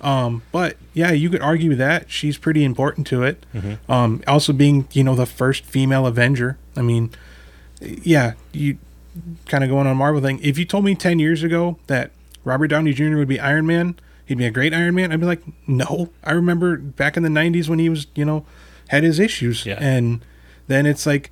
um, 0.00 0.42
but 0.50 0.76
yeah, 0.92 1.12
you 1.12 1.30
could 1.30 1.40
argue 1.40 1.76
that 1.76 2.10
she's 2.10 2.36
pretty 2.36 2.64
important 2.64 3.06
to 3.08 3.22
it. 3.22 3.46
Mm-hmm. 3.54 3.90
Um, 3.90 4.22
also 4.26 4.52
being 4.52 4.88
you 4.92 5.04
know 5.04 5.14
the 5.14 5.26
first 5.26 5.64
female 5.64 6.04
Avenger. 6.06 6.58
I 6.76 6.82
mean, 6.82 7.10
yeah, 7.80 8.32
you 8.52 8.78
kind 9.46 9.62
of 9.62 9.70
going 9.70 9.86
on 9.86 9.96
Marvel 9.96 10.20
thing. 10.20 10.40
If 10.42 10.58
you 10.58 10.64
told 10.64 10.84
me 10.84 10.94
ten 10.96 11.18
years 11.20 11.42
ago 11.44 11.78
that 11.86 12.10
Robert 12.44 12.66
Downey 12.68 12.92
Jr. 12.92 13.16
would 13.16 13.28
be 13.28 13.38
Iron 13.38 13.66
Man, 13.66 13.94
he'd 14.32 14.38
be 14.38 14.46
a 14.46 14.50
great 14.50 14.72
Iron 14.72 14.94
Man, 14.94 15.12
I'd 15.12 15.20
be 15.20 15.26
like, 15.26 15.42
no. 15.66 16.08
I 16.24 16.32
remember 16.32 16.76
back 16.78 17.16
in 17.16 17.22
the 17.22 17.28
'90s 17.28 17.68
when 17.68 17.78
he 17.78 17.88
was 17.90 18.06
you 18.14 18.24
know 18.24 18.46
had 18.88 19.04
his 19.04 19.18
issues, 19.18 19.66
Yeah. 19.66 19.76
and 19.78 20.24
then 20.68 20.86
it's 20.86 21.04
like 21.06 21.30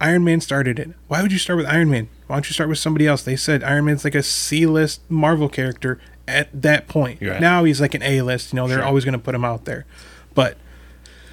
Iron 0.00 0.24
Man 0.24 0.40
started 0.40 0.78
it. 0.78 0.90
Why 1.08 1.22
would 1.22 1.32
you 1.32 1.38
start 1.38 1.56
with 1.56 1.66
Iron 1.66 1.90
Man? 1.90 2.08
Why 2.26 2.36
don't 2.36 2.48
you 2.48 2.52
start 2.54 2.68
with 2.68 2.78
somebody 2.78 3.06
else? 3.06 3.22
They 3.22 3.36
said 3.36 3.62
Iron 3.62 3.84
Man's 3.84 4.04
like 4.04 4.14
a 4.14 4.22
C 4.22 4.66
list 4.66 5.00
Marvel 5.08 5.48
character 5.48 6.00
at 6.26 6.48
that 6.62 6.88
point. 6.88 7.20
Right. 7.22 7.40
Now 7.40 7.64
he's 7.64 7.80
like 7.80 7.94
an 7.94 8.02
A 8.02 8.22
list. 8.22 8.52
You 8.52 8.56
know, 8.56 8.68
they're 8.68 8.78
Sure. 8.78 8.86
always 8.86 9.04
going 9.04 9.12
to 9.12 9.18
put 9.18 9.34
him 9.34 9.44
out 9.44 9.64
there. 9.64 9.84
But 10.34 10.56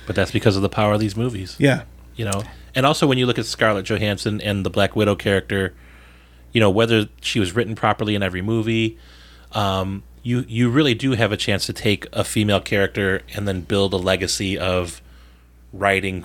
But 0.06 0.16
that's 0.16 0.32
because 0.32 0.56
of 0.56 0.62
the 0.62 0.70
power 0.70 0.94
of 0.94 1.00
these 1.00 1.16
movies. 1.16 1.56
yeah, 1.60 1.84
you 2.16 2.26
know 2.26 2.44
and 2.76 2.86
also 2.86 3.08
when 3.08 3.18
you 3.18 3.26
look 3.26 3.40
at 3.40 3.46
scarlett 3.46 3.86
johansson 3.86 4.40
and 4.42 4.64
the 4.66 4.70
black 4.70 4.96
widow 4.96 5.16
character 5.16 5.74
you 6.52 6.60
know 6.60 6.70
whether 6.70 7.08
she 7.22 7.40
was 7.40 7.56
written 7.56 7.74
properly 7.76 8.14
in 8.16 8.22
every 8.24 8.42
movie 8.42 8.98
um, 9.54 10.04
you 10.28 10.44
you 10.48 10.70
really 10.70 10.94
do 10.94 11.10
have 11.22 11.32
a 11.32 11.38
chance 11.38 11.66
to 11.68 11.74
take 11.74 12.02
a 12.14 12.24
female 12.24 12.60
character 12.72 13.22
and 13.36 13.48
then 13.48 13.62
build 13.62 13.94
a 13.94 13.98
legacy 14.12 14.58
of 14.58 15.02
writing 15.74 16.24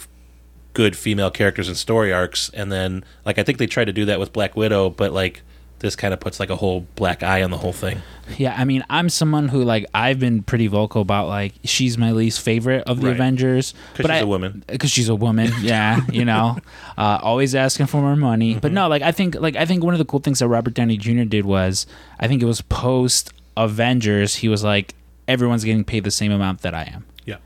good 0.74 0.96
female 0.96 1.30
characters 1.30 1.68
and 1.68 1.76
story 1.76 2.12
arcs 2.12 2.50
and 2.54 2.72
then 2.72 3.04
like 3.26 3.38
i 3.38 3.42
think 3.42 3.58
they 3.58 3.66
tried 3.66 3.84
to 3.84 3.92
do 3.92 4.04
that 4.06 4.18
with 4.18 4.32
black 4.32 4.56
widow 4.56 4.88
but 4.88 5.12
like 5.12 5.42
this 5.80 5.96
kind 5.96 6.14
of 6.14 6.20
puts 6.20 6.38
like 6.40 6.48
a 6.48 6.54
whole 6.56 6.86
black 6.94 7.22
eye 7.24 7.42
on 7.42 7.50
the 7.50 7.58
whole 7.58 7.72
thing 7.72 8.00
Yeah, 8.38 8.54
I 8.56 8.64
mean, 8.64 8.84
I'm 8.88 9.08
someone 9.08 9.48
who 9.48 9.64
like 9.64 9.84
I've 9.92 10.20
been 10.20 10.44
pretty 10.44 10.68
vocal 10.68 11.02
about 11.02 11.26
like 11.26 11.54
she's 11.64 11.98
my 11.98 12.12
least 12.12 12.40
favorite 12.40 12.84
of 12.86 13.00
the 13.00 13.08
Right. 13.08 13.16
Avengers 13.16 13.74
but 13.96 14.02
she's 14.06 14.10
I- 14.12 14.18
a 14.18 14.26
woman. 14.28 14.62
Because 14.68 14.92
she's 14.92 15.08
a 15.08 15.16
woman, 15.16 15.50
yeah, 15.60 16.00
you 16.12 16.24
know, 16.24 16.56
uh, 16.96 17.18
always 17.20 17.56
asking 17.56 17.86
for 17.86 18.00
more 18.00 18.14
money. 18.14 18.52
Mm-hmm. 18.52 18.60
But 18.60 18.70
no, 18.70 18.86
like 18.86 19.02
I 19.02 19.10
think 19.10 19.34
like 19.34 19.56
I 19.56 19.66
think 19.66 19.82
one 19.82 19.92
of 19.92 19.98
the 19.98 20.04
cool 20.04 20.20
things 20.20 20.38
that 20.38 20.46
Robert 20.46 20.72
Downey 20.74 20.96
Jr. 20.98 21.24
did 21.24 21.44
was 21.44 21.84
I 22.20 22.28
think 22.28 22.40
it 22.44 22.46
was 22.46 22.60
post 22.62 23.32
Avengers. 23.56 24.36
He 24.36 24.48
was 24.48 24.62
like 24.64 24.94
everyone's 25.28 25.64
getting 25.64 25.84
paid 25.84 26.04
the 26.04 26.10
same 26.10 26.32
amount 26.32 26.62
that 26.62 26.74
I 26.74 26.82
am, 26.92 27.04
yeah 27.24 27.36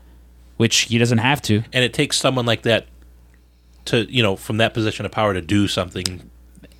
which 0.57 0.75
he 0.81 0.97
doesn't 0.97 1.19
have 1.19 1.41
to. 1.43 1.63
and 1.73 1.83
it 1.83 1.93
takes 1.93 2.17
someone 2.17 2.45
like 2.45 2.63
that 2.63 2.87
to 3.85 4.11
you 4.11 4.23
know 4.23 4.35
from 4.35 4.57
that 4.57 4.73
position 4.73 5.05
of 5.05 5.11
power 5.11 5.33
to 5.33 5.41
do 5.41 5.67
something 5.67 6.29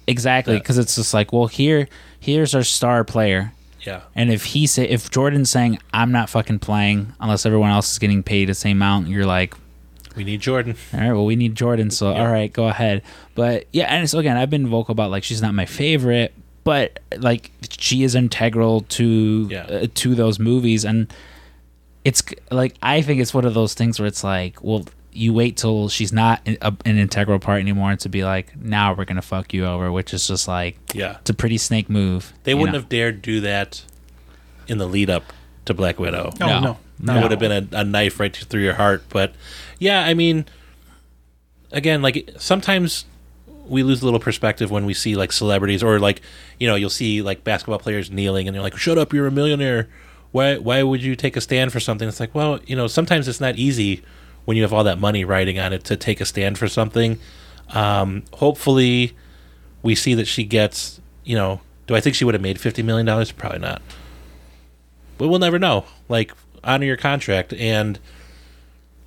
Exactly, 0.10 0.58
because 0.58 0.78
it's 0.78 0.96
just 0.96 1.14
like, 1.14 1.34
well, 1.34 1.48
here, 1.48 1.90
here's 2.18 2.56
our 2.56 2.64
star 2.64 3.04
player. 3.04 3.52
yeah 3.82 4.04
And 4.16 4.32
if 4.32 4.46
he 4.46 4.66
say 4.66 4.88
if 4.88 5.12
Jordan's 5.12 5.50
saying 5.50 5.80
I'm 5.94 6.14
not 6.14 6.30
fucking 6.30 6.60
playing 6.60 7.12
unless 7.20 7.46
everyone 7.46 7.72
else 7.72 7.92
is 7.92 8.00
getting 8.00 8.24
paid 8.24 8.48
the 8.48 8.54
same 8.54 8.78
amount, 8.78 9.10
you're 9.10 9.26
like, 9.26 9.54
we 10.16 10.24
need 10.24 10.40
jordan 10.42 10.76
all 10.94 11.00
right, 11.02 11.12
well 11.12 11.26
we 11.26 11.36
need 11.36 11.56
Jordan, 11.56 11.92
so 11.92 12.14
all 12.14 12.28
right, 12.28 12.52
go 12.52 12.68
ahead. 12.70 13.04
But 13.36 13.68
yeah, 13.74 13.86
and 13.94 14.10
so 14.10 14.18
again, 14.20 14.38
I've 14.38 14.50
been 14.50 14.68
vocal 14.68 14.94
about 14.94 15.12
like 15.12 15.24
she's 15.26 15.42
not 15.42 15.54
my 15.54 15.66
favorite, 15.66 16.34
but 16.68 17.00
like 17.18 17.50
she 17.80 18.04
is 18.04 18.14
integral 18.14 18.82
to 18.82 19.48
Yeah. 19.50 19.62
uh, 19.64 19.88
to 20.02 20.16
those 20.16 20.38
movies, 20.38 20.84
and 20.84 21.08
it's 22.04 22.22
like 22.52 22.76
I 22.84 23.02
think 23.02 23.22
it's 23.22 23.34
one 23.34 23.46
of 23.46 23.54
those 23.54 23.74
things 23.74 24.00
where 24.00 24.08
it's 24.08 24.22
like, 24.22 24.62
well, 24.62 24.84
you 25.14 25.34
wait 25.34 25.56
till 25.56 25.88
she's 25.88 26.12
not 26.12 26.42
an, 26.46 26.58
a, 26.62 26.74
an 26.84 26.98
integral 26.98 27.40
part 27.40 27.62
anymore 27.62 27.96
to 27.96 28.10
be 28.10 28.26
like, 28.26 28.48
now 28.58 28.94
we're 28.94 29.06
gonna 29.06 29.22
fuck 29.22 29.54
you 29.54 29.66
over, 29.66 29.94
which 29.94 30.14
is 30.14 30.28
just 30.28 30.46
like 30.50 30.78
yeah 30.94 31.18
it's 31.22 31.30
a 31.30 31.34
pretty 31.34 31.58
snake 31.58 31.90
move. 31.90 32.34
They 32.44 32.54
wouldn't 32.54 32.74
know? 32.74 32.80
have 32.82 32.90
dared 32.90 33.22
do 33.22 33.40
that 33.42 33.82
in 34.68 34.78
the 34.78 34.88
lead 34.88 35.10
up 35.10 35.24
to 35.66 35.74
Black 35.74 36.00
Widow. 36.00 36.32
no, 36.38 36.48
No. 36.48 36.60
no, 36.60 36.78
That 37.00 37.14
No. 37.16 37.22
would 37.22 37.32
have 37.32 37.40
been 37.40 37.70
a, 37.74 37.78
a 37.80 37.84
knife 37.86 38.20
right 38.20 38.36
through 38.36 38.64
your 38.64 38.74
heart. 38.74 39.06
But 39.08 39.32
yeah, 39.80 40.04
I 40.06 40.14
mean, 40.14 40.46
again, 41.72 42.02
like 42.02 42.30
sometimes 42.38 43.06
we 43.68 43.84
lose 43.84 44.02
a 44.02 44.06
little 44.06 44.20
perspective 44.20 44.72
when 44.72 44.86
we 44.86 44.94
see 44.94 45.16
like 45.16 45.32
celebrities 45.32 45.84
or 45.84 46.00
like 46.00 46.22
you 46.60 46.68
know 46.68 46.76
you'll 46.76 46.90
see 46.90 47.22
like 47.22 47.44
basketball 47.44 47.80
players 47.80 48.12
kneeling 48.12 48.48
and 48.48 48.56
they're 48.56 48.64
like, 48.64 48.78
"Shut 48.78 48.98
up, 48.98 49.14
you're 49.14 49.28
a 49.28 49.32
millionaire." 49.32 49.88
Why 50.32 50.58
why 50.58 50.84
would 50.84 51.02
you 51.02 51.16
take 51.16 51.36
a 51.38 51.42
stand 51.42 51.72
for 51.72 51.80
something? 51.80 52.08
It's 52.08 52.20
like, 52.20 52.36
well, 52.36 52.60
you 52.66 52.76
know, 52.76 52.88
sometimes 52.88 53.28
it's 53.28 53.42
not 53.42 53.56
easy 53.56 54.04
when 54.46 54.58
you 54.58 54.64
have 54.64 54.74
all 54.74 54.84
that 54.84 55.00
money 55.00 55.24
riding 55.24 55.60
on 55.60 55.74
it 55.74 55.84
to 55.86 55.96
take 55.96 56.22
a 56.22 56.26
stand 56.26 56.58
for 56.58 56.68
something. 56.68 57.20
Um, 57.70 58.24
hopefully, 58.34 59.16
we 59.84 59.96
see 59.96 60.14
that 60.16 60.28
she 60.28 60.44
gets. 60.44 61.00
You 61.24 61.36
know, 61.36 61.62
do 61.88 61.96
I 61.96 62.00
think 62.00 62.16
she 62.16 62.26
would 62.26 62.34
have 62.34 62.42
made 62.42 62.60
fifty 62.60 62.84
million 62.84 63.06
dollars? 63.06 63.32
Probably 63.32 63.60
not 63.60 63.82
but 65.18 65.28
we'll 65.28 65.40
never 65.40 65.60
know. 65.60 65.86
Like 66.08 66.32
honor 66.64 66.86
your 66.86 66.98
contract, 66.98 67.54
and 67.54 68.00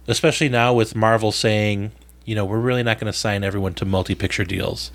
especially 0.06 0.48
now 0.48 0.72
with 0.72 0.94
Marvel 0.96 1.32
saying, 1.32 1.92
you 2.30 2.36
know, 2.36 2.44
we're 2.44 2.60
really 2.60 2.84
not 2.84 3.00
going 3.00 3.12
to 3.12 3.18
sign 3.18 3.42
everyone 3.42 3.74
to 3.74 3.84
multi-picture 3.84 4.44
deals 4.44 4.92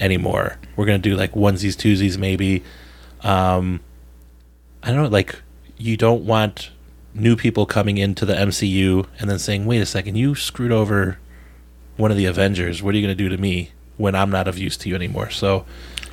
anymore. 0.00 0.58
We're 0.74 0.84
going 0.84 1.00
to 1.00 1.08
do 1.08 1.14
like 1.14 1.30
onesies, 1.30 1.76
twosies, 1.76 2.18
maybe. 2.18 2.64
Um, 3.20 3.78
I 4.82 4.88
don't 4.88 5.04
know. 5.04 5.08
Like 5.08 5.40
you 5.78 5.96
don't 5.96 6.24
want 6.24 6.70
new 7.14 7.36
people 7.36 7.66
coming 7.66 7.98
into 7.98 8.26
the 8.26 8.34
MCU 8.34 9.06
and 9.20 9.30
then 9.30 9.38
saying, 9.38 9.64
"Wait 9.64 9.80
a 9.80 9.86
second, 9.86 10.16
you 10.16 10.34
screwed 10.34 10.72
over 10.72 11.20
one 11.98 12.10
of 12.10 12.16
the 12.16 12.26
Avengers. 12.26 12.82
What 12.82 12.96
are 12.96 12.98
you 12.98 13.06
going 13.06 13.16
to 13.16 13.24
do 13.24 13.28
to 13.28 13.40
me 13.40 13.70
when 13.96 14.16
I'm 14.16 14.30
not 14.30 14.48
of 14.48 14.58
use 14.58 14.76
to 14.78 14.88
you 14.88 14.96
anymore?" 14.96 15.30
So 15.30 15.64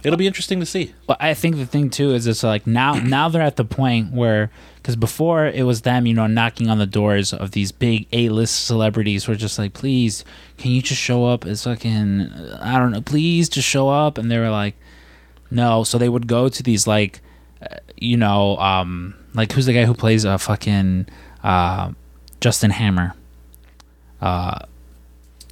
it'll 0.03 0.17
be 0.17 0.27
interesting 0.27 0.59
to 0.59 0.67
see. 0.67 0.93
Well, 1.07 1.17
I 1.19 1.33
think 1.33 1.55
the 1.55 1.65
thing 1.65 1.89
too 1.89 2.13
is 2.13 2.27
it's 2.27 2.43
like 2.43 2.67
now 2.67 2.93
now 2.93 3.27
they're 3.27 3.41
at 3.41 3.55
the 3.55 3.65
point 3.65 4.13
where 4.13 4.51
because 4.89 4.95
before 4.95 5.45
it 5.45 5.67
was 5.67 5.81
them 5.81 6.07
you 6.07 6.15
know 6.15 6.25
knocking 6.25 6.67
on 6.67 6.79
the 6.79 6.87
doors 6.87 7.31
of 7.31 7.51
these 7.51 7.71
big 7.71 8.07
A 8.11 8.29
list 8.29 8.65
celebrities 8.65 9.25
who 9.25 9.33
are 9.33 9.35
just 9.35 9.59
like 9.59 9.73
please 9.73 10.25
can 10.57 10.71
you 10.71 10.81
just 10.81 10.99
show 10.99 11.25
up 11.25 11.45
as 11.45 11.63
fucking 11.63 12.31
I 12.59 12.79
don't 12.79 12.91
know 12.91 13.01
please 13.01 13.49
just 13.49 13.67
show 13.67 13.89
up. 13.89 14.17
And 14.17 14.31
they 14.31 14.39
were 14.39 14.49
like 14.49 14.75
no. 15.51 15.83
So 15.83 15.99
they 15.99 16.09
would 16.09 16.25
go 16.25 16.49
to 16.49 16.63
these 16.63 16.87
like 16.87 17.21
uh, 17.61 17.75
you 17.97 18.17
know 18.17 18.57
um 18.57 19.13
like 19.35 19.51
who's 19.51 19.67
the 19.67 19.73
guy 19.73 19.85
who 19.85 19.93
plays 19.93 20.25
a 20.25 20.39
fucking 20.39 21.05
uh 21.43 21.91
Justin 22.41 22.71
Hammer? 22.71 23.13
Uh, 24.21 24.65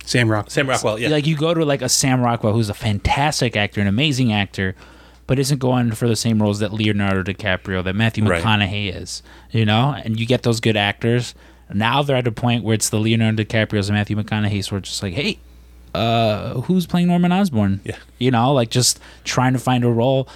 Sam 0.04 0.32
Rock. 0.32 0.50
Sam 0.50 0.68
Rockwell, 0.68 0.98
yeah, 1.00 1.10
like 1.10 1.28
you 1.28 1.38
go 1.38 1.54
to 1.54 1.64
like 1.64 1.82
a 1.82 1.90
Sam 1.90 2.22
Rockwell 2.22 2.54
who's 2.54 2.70
a 2.70 2.74
fantastic 2.74 3.56
actor, 3.56 3.82
an 3.82 3.88
amazing 3.88 4.34
actor, 4.34 4.76
but 5.28 5.38
isn't 5.40 5.60
going 5.60 5.92
for 5.92 6.08
the 6.08 6.16
same 6.16 6.42
roles 6.42 6.60
that 6.60 6.74
Leonardo 6.74 7.22
DiCaprio, 7.24 7.84
that 7.84 7.96
Matthew 7.96 8.26
Right. 8.26 8.44
McConaughey 8.44 8.96
is, 8.96 9.22
you 9.52 9.66
know, 9.66 9.94
and 10.04 10.20
you 10.20 10.26
get 10.26 10.44
those 10.44 10.60
good 10.60 10.78
actors. 10.78 11.36
Now 11.74 12.02
they're 12.02 12.16
at 12.16 12.26
a 12.28 12.32
point 12.32 12.64
where 12.64 12.74
it's 12.74 12.90
the 12.90 12.98
Leonardo 13.00 13.44
DiCaprio's 13.44 13.90
and 13.90 13.98
Matthew 13.98 14.16
McConaughey's 14.16 14.72
where 14.72 14.80
it's 14.80 14.90
just 14.90 15.04
like, 15.04 15.14
hey, 15.14 15.38
uh, 15.94 16.62
who's 16.62 16.86
playing 16.88 17.08
Norman 17.08 17.32
Osborn? 17.32 17.82
Yeah. 17.84 17.98
You 18.20 18.32
know, 18.32 18.54
like 18.54 18.70
just 18.70 19.00
trying 19.26 19.54
to 19.54 19.60
find 19.60 19.84
a 19.84 19.90
role. 19.90 20.28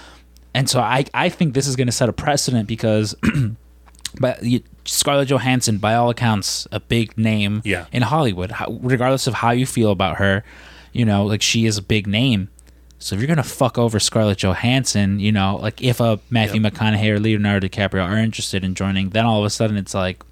And 0.54 0.68
so 0.68 0.80
I, 0.80 1.04
I 1.14 1.30
think 1.30 1.54
this 1.54 1.66
is 1.66 1.76
going 1.76 1.86
to 1.86 1.92
set 1.92 2.08
a 2.08 2.12
precedent 2.12 2.68
because 2.68 3.14
but 4.20 4.42
you- 4.42 4.62
Scarlett 4.84 5.28
Johansson, 5.28 5.78
by 5.78 5.94
all 5.94 6.10
accounts, 6.10 6.66
a 6.72 6.80
big 6.80 7.16
name 7.16 7.62
Yeah. 7.64 7.86
in 7.92 8.02
Hollywood. 8.02 8.50
How, 8.50 8.66
regardless 8.82 9.26
of 9.28 9.34
how 9.34 9.52
you 9.52 9.64
feel 9.64 9.90
about 9.92 10.16
her, 10.16 10.42
you 10.92 11.04
know, 11.04 11.24
like 11.24 11.40
she 11.40 11.66
is 11.66 11.78
a 11.78 11.82
big 11.82 12.06
name. 12.08 12.48
So 13.02 13.16
if 13.16 13.20
you're 13.20 13.28
gonna 13.28 13.42
fuck 13.42 13.78
over 13.78 13.98
Scarlett 13.98 14.38
Johansson, 14.38 15.18
you 15.18 15.32
know, 15.32 15.56
like 15.56 15.82
if 15.82 15.98
a 15.98 16.20
Matthew 16.30 16.60
McConaughey 16.60 17.10
or 17.10 17.18
Leonardo 17.18 17.66
DiCaprio 17.66 18.08
are 18.08 18.16
interested 18.16 18.62
in 18.62 18.76
joining, 18.76 19.10
then 19.10 19.26
all 19.26 19.40
of 19.40 19.44
a 19.44 19.50
sudden 19.50 19.76
it's 19.76 19.92
like, 19.92 20.22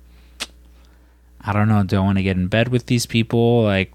I 1.41 1.53
don't 1.53 1.69
know, 1.69 1.83
do 1.83 1.97
I 1.97 2.01
want 2.01 2.19
to 2.19 2.23
get 2.23 2.37
in 2.37 2.47
bed 2.47 2.69
with 2.69 2.87
these 2.87 3.07
people? 3.07 3.65
Like, 3.65 3.93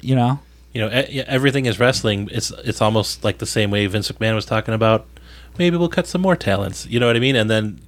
you 0.00 0.16
know, 0.16 0.40
you 0.72 0.80
know, 0.80 0.88
everything 0.88 1.66
is 1.66 1.78
wrestling. 1.78 2.28
It's 2.32 2.50
it's 2.64 2.80
almost 2.80 3.22
like 3.22 3.38
the 3.38 3.46
same 3.46 3.70
way 3.70 3.86
Vince 3.86 4.10
McMahon 4.10 4.34
was 4.34 4.44
talking 4.44 4.74
about. 4.74 5.06
Maybe 5.56 5.76
we'll 5.76 5.88
cut 5.88 6.08
some 6.08 6.20
more 6.20 6.34
talents. 6.34 6.86
You 6.86 6.98
know 6.98 7.06
what 7.06 7.16
I 7.16 7.20
mean? 7.20 7.36
And 7.36 7.48
then 7.48 7.80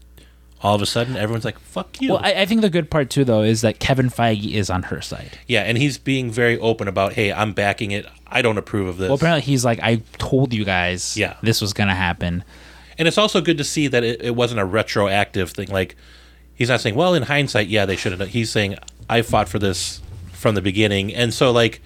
all 0.65 0.75
of 0.75 0.83
a 0.83 0.87
sudden, 0.87 1.15
everyone's 1.17 1.45
like, 1.45 1.59
"Fuck 1.61 2.01
you." 2.01 2.13
well, 2.15 2.21
I, 2.25 2.33
I 2.33 2.47
think 2.47 2.63
the 2.63 2.71
good 2.71 2.91
part 2.91 3.11
too, 3.11 3.25
though, 3.25 3.43
is 3.43 3.61
that 3.61 3.79
Kevin 3.79 4.09
Feige 4.09 4.53
is 4.53 4.71
on 4.71 4.85
her 4.85 5.01
side. 5.01 5.39
yeah, 5.47 5.61
and 5.63 5.79
he's 5.79 5.99
being 5.99 6.31
very 6.31 6.59
open 6.59 6.89
about, 6.89 7.13
"Hey, 7.13 7.33
I'm 7.33 7.53
backing 7.53 7.91
it. 7.93 8.07
I 8.27 8.43
don't 8.43 8.59
approve 8.59 8.89
of 8.89 8.97
this." 8.97 9.09
Well, 9.09 9.17
apparently 9.17 9.43
he's 9.43 9.65
like, 9.65 9.79
I 9.83 10.03
told 10.19 10.53
you 10.55 10.65
guys, 10.65 11.17
Yeah. 11.17 11.37
this 11.43 11.61
was 11.61 11.73
gonna 11.73 11.95
happen. 11.95 12.43
and 12.99 13.07
it's 13.07 13.19
also 13.19 13.41
good 13.41 13.59
to 13.59 13.65
see 13.65 13.87
that 13.89 14.03
it, 14.05 14.23
it 14.23 14.35
wasn't 14.35 14.59
a 14.61 14.65
retroactive 14.65 15.51
thing. 15.51 15.69
Like, 15.69 15.97
he's 16.55 16.69
not 16.71 16.81
saying, 16.81 16.95
well, 16.95 17.13
in 17.15 17.25
hindsight, 17.25 17.69
yeah, 17.69 17.85
they 17.87 17.97
should 17.97 18.13
have. 18.19 18.29
He's 18.29 18.51
saying, 18.51 18.77
I 19.11 19.21
fought 19.23 19.49
for 19.49 19.59
this 19.59 20.01
from 20.33 20.55
the 20.55 20.63
beginning, 20.63 21.15
and 21.15 21.35
so 21.35 21.51
like, 21.53 21.83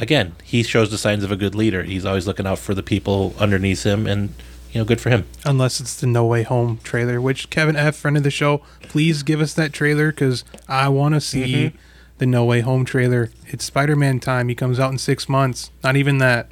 again, 0.00 0.34
he 0.42 0.62
shows 0.62 0.90
the 0.90 0.98
signs 0.98 1.22
of 1.22 1.30
a 1.30 1.36
good 1.36 1.54
leader. 1.54 1.82
He's 1.82 2.04
always 2.06 2.26
looking 2.26 2.46
out 2.46 2.58
for 2.58 2.74
the 2.74 2.82
people 2.82 3.34
underneath 3.38 3.82
him, 3.84 4.06
and 4.06 4.32
you 4.72 4.80
know, 4.80 4.84
good 4.84 5.00
for 5.00 5.10
him. 5.10 5.26
Unless 5.44 5.80
it's 5.80 6.00
the 6.00 6.06
No 6.06 6.24
Way 6.26 6.42
Home 6.42 6.80
trailer, 6.82 7.20
which 7.20 7.50
Kevin 7.50 7.76
F, 7.76 7.94
friend 7.96 8.16
of 8.16 8.22
the 8.22 8.30
show, 8.30 8.58
please 8.82 9.22
give 9.22 9.40
us 9.40 9.54
that 9.54 9.72
trailer 9.72 10.10
because 10.10 10.44
I 10.68 10.88
want 10.88 11.14
to 11.14 11.20
see 11.20 11.42
Mm-hmm. 11.66 11.76
the 12.18 12.26
No 12.26 12.44
Way 12.44 12.60
Home 12.60 12.84
trailer. 12.84 13.30
It's 13.48 13.64
Spider 13.64 13.96
Man 13.96 14.18
time. 14.20 14.48
He 14.48 14.54
comes 14.54 14.80
out 14.80 14.90
in 14.92 14.98
six 14.98 15.28
months. 15.28 15.70
Not 15.84 15.96
even 15.96 16.18
that. 16.18 16.48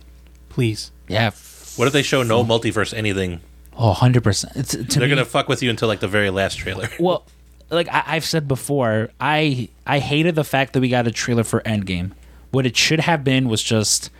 Please. 0.48 0.92
Yeah. 1.08 1.30
What 1.76 1.86
if 1.86 1.92
they 1.92 2.02
show 2.02 2.22
no 2.22 2.44
multiverse 2.44 2.92
anything? 2.92 3.40
Oh, 3.76 3.94
100%. 3.96 4.56
It's, 4.56 4.72
to 4.72 4.98
They're 4.98 5.08
gonna 5.08 5.24
fuck 5.24 5.48
with 5.48 5.62
you 5.62 5.70
until 5.70 5.88
like 5.88 6.00
the 6.00 6.08
very 6.08 6.28
last 6.30 6.56
trailer. 6.58 6.88
Well, 7.00 7.24
like 7.70 7.88
I, 7.88 8.02
I've 8.04 8.24
said 8.24 8.48
before, 8.48 9.10
I 9.20 9.68
I 9.86 10.00
hated 10.00 10.34
the 10.34 10.44
fact 10.44 10.72
that 10.74 10.80
we 10.80 10.88
got 10.88 11.06
a 11.06 11.12
trailer 11.12 11.44
for 11.44 11.60
Endgame. 11.62 12.10
What 12.50 12.66
it 12.66 12.76
should 12.76 12.98
have 13.00 13.22
been 13.22 13.48
was 13.48 13.62
just 13.62 14.10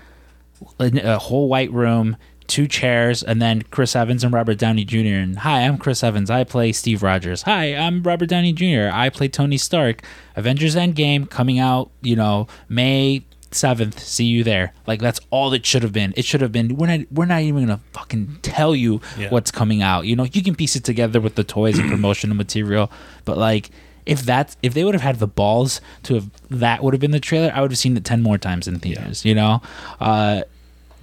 a, 0.79 1.15
a 1.15 1.19
whole 1.19 1.49
white 1.49 1.73
room, 1.73 2.17
two 2.51 2.67
chairs, 2.67 3.23
and 3.23 3.41
then 3.41 3.63
Chris 3.71 3.95
Evans 3.95 4.25
and 4.25 4.35
Robert 4.35 4.59
Downey 4.59 4.85
Jr. 4.85 4.99
And 5.23 5.39
hi, 5.39 5.61
I'm 5.63 5.79
Chris 5.79 6.03
Evans. 6.03 6.31
I 6.31 6.43
play 6.45 6.73
Steve 6.73 7.03
Rogers. 7.03 7.43
Hi, 7.43 7.75
I'm 7.77 8.03
Robert 8.03 8.27
Downey 8.29 8.53
Jr. 8.53 8.91
I 8.93 9.09
play 9.09 9.29
Tony 9.29 9.57
Stark. 9.57 10.03
Avengers 10.37 10.75
Endgame 10.75 11.31
coming 11.31 11.59
out, 11.61 11.91
you 12.03 12.17
know, 12.17 12.49
May 12.69 13.25
seventh. 13.53 13.99
See 14.01 14.25
you 14.27 14.43
there. 14.45 14.73
Like 14.87 15.01
that's 15.01 15.21
all 15.31 15.53
it 15.53 15.65
should 15.65 15.83
have 15.85 15.93
been. 15.93 16.13
It 16.17 16.25
should 16.25 16.41
have 16.41 16.51
been. 16.53 16.75
We're 16.77 16.89
not. 16.89 17.07
We're 17.13 17.25
not 17.27 17.43
even 17.43 17.67
gonna 17.67 17.81
fucking 17.93 18.39
tell 18.43 18.75
you 18.75 19.01
Yeah. 19.17 19.31
what's 19.31 19.51
coming 19.53 19.81
out. 19.81 20.07
You 20.07 20.17
know, 20.17 20.25
you 20.25 20.43
can 20.43 20.55
piece 20.57 20.75
it 20.77 20.83
together 20.85 21.21
with 21.21 21.37
the 21.37 21.45
toys 21.45 21.79
and 21.79 21.89
promotional 21.97 22.37
material, 22.37 22.91
but 23.25 23.39
like. 23.39 23.71
If 24.07 24.23
that 24.23 24.57
if 24.63 24.73
they 24.73 24.83
would 24.83 24.95
have 24.95 25.03
had 25.03 25.19
the 25.19 25.27
balls 25.27 25.81
to 26.05 26.15
have 26.15 26.31
that 26.49 26.83
would 26.83 26.95
have 26.95 27.01
been 27.03 27.11
the 27.11 27.21
trailer, 27.21 27.53
I 27.55 27.61
would 27.61 27.71
have 27.71 27.79
seen 27.79 27.97
it 27.99 28.05
ten 28.05 28.23
more 28.23 28.39
times 28.39 28.67
in 28.67 28.79
theaters. 28.81 29.27
You 29.27 29.35
know, 29.35 29.61
uh, 30.01 30.43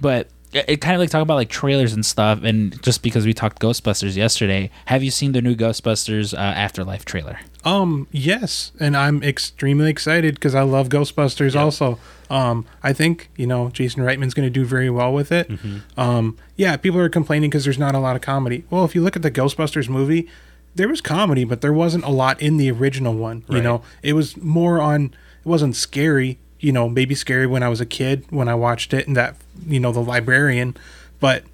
but 0.00 0.28
it, 0.52 0.80
kind 0.80 0.94
of 0.94 1.00
like 1.00 1.10
talk 1.10 1.22
about 1.22 1.34
like 1.34 1.50
trailers 1.50 1.92
and 1.92 2.04
stuff. 2.04 2.42
And 2.42 2.80
just 2.82 3.02
because 3.02 3.26
we 3.26 3.34
talked 3.34 3.60
Ghostbusters 3.60 4.16
yesterday, 4.16 4.70
have 4.86 5.02
you 5.02 5.10
seen 5.10 5.32
the 5.32 5.42
new 5.42 5.54
Ghostbusters 5.54 6.34
uh, 6.34 6.38
Afterlife 6.38 7.04
trailer? 7.04 7.40
Um, 7.64 8.06
yes, 8.12 8.72
and 8.80 8.96
I'm 8.96 9.22
extremely 9.22 9.90
excited 9.90 10.34
because 10.34 10.54
I 10.54 10.62
love 10.62 10.88
Ghostbusters. 10.88 11.54
Also, 11.58 11.98
um, 12.30 12.64
I 12.82 12.92
think 12.92 13.30
you 13.36 13.46
know 13.46 13.68
Jason 13.70 14.02
Reitman's 14.02 14.32
going 14.32 14.46
to 14.46 14.50
do 14.50 14.64
very 14.64 14.88
well 14.88 15.12
with 15.12 15.30
it. 15.32 15.50
Um, 15.96 16.36
yeah, 16.56 16.76
people 16.76 17.00
are 17.00 17.08
complaining 17.08 17.50
because 17.50 17.64
there's 17.64 17.78
not 17.78 17.94
a 17.94 17.98
lot 17.98 18.16
of 18.16 18.22
comedy. 18.22 18.64
Well, 18.70 18.84
if 18.84 18.94
you 18.94 19.02
look 19.02 19.16
at 19.16 19.22
the 19.22 19.30
Ghostbusters 19.30 19.88
movie, 19.88 20.28
there 20.74 20.88
was 20.88 21.00
comedy, 21.00 21.44
but 21.44 21.60
there 21.60 21.72
wasn't 21.72 22.04
a 22.04 22.10
lot 22.10 22.40
in 22.40 22.56
the 22.56 22.70
original 22.70 23.14
one. 23.14 23.44
You 23.48 23.60
know, 23.60 23.82
it 24.02 24.12
was 24.14 24.36
more 24.36 24.80
on. 24.80 25.06
It 25.44 25.48
wasn't 25.48 25.76
scary. 25.76 26.38
You 26.60 26.72
know, 26.72 26.88
maybe 26.88 27.14
scary 27.14 27.46
when 27.46 27.62
I 27.62 27.68
was 27.68 27.80
a 27.80 27.86
kid 27.86 28.24
when 28.30 28.48
I 28.48 28.54
watched 28.54 28.94
it, 28.94 29.06
and 29.06 29.16
that 29.16 29.36
you 29.66 29.80
know 29.80 29.92
the 29.92 30.00
librarian, 30.00 30.76
but 31.20 31.44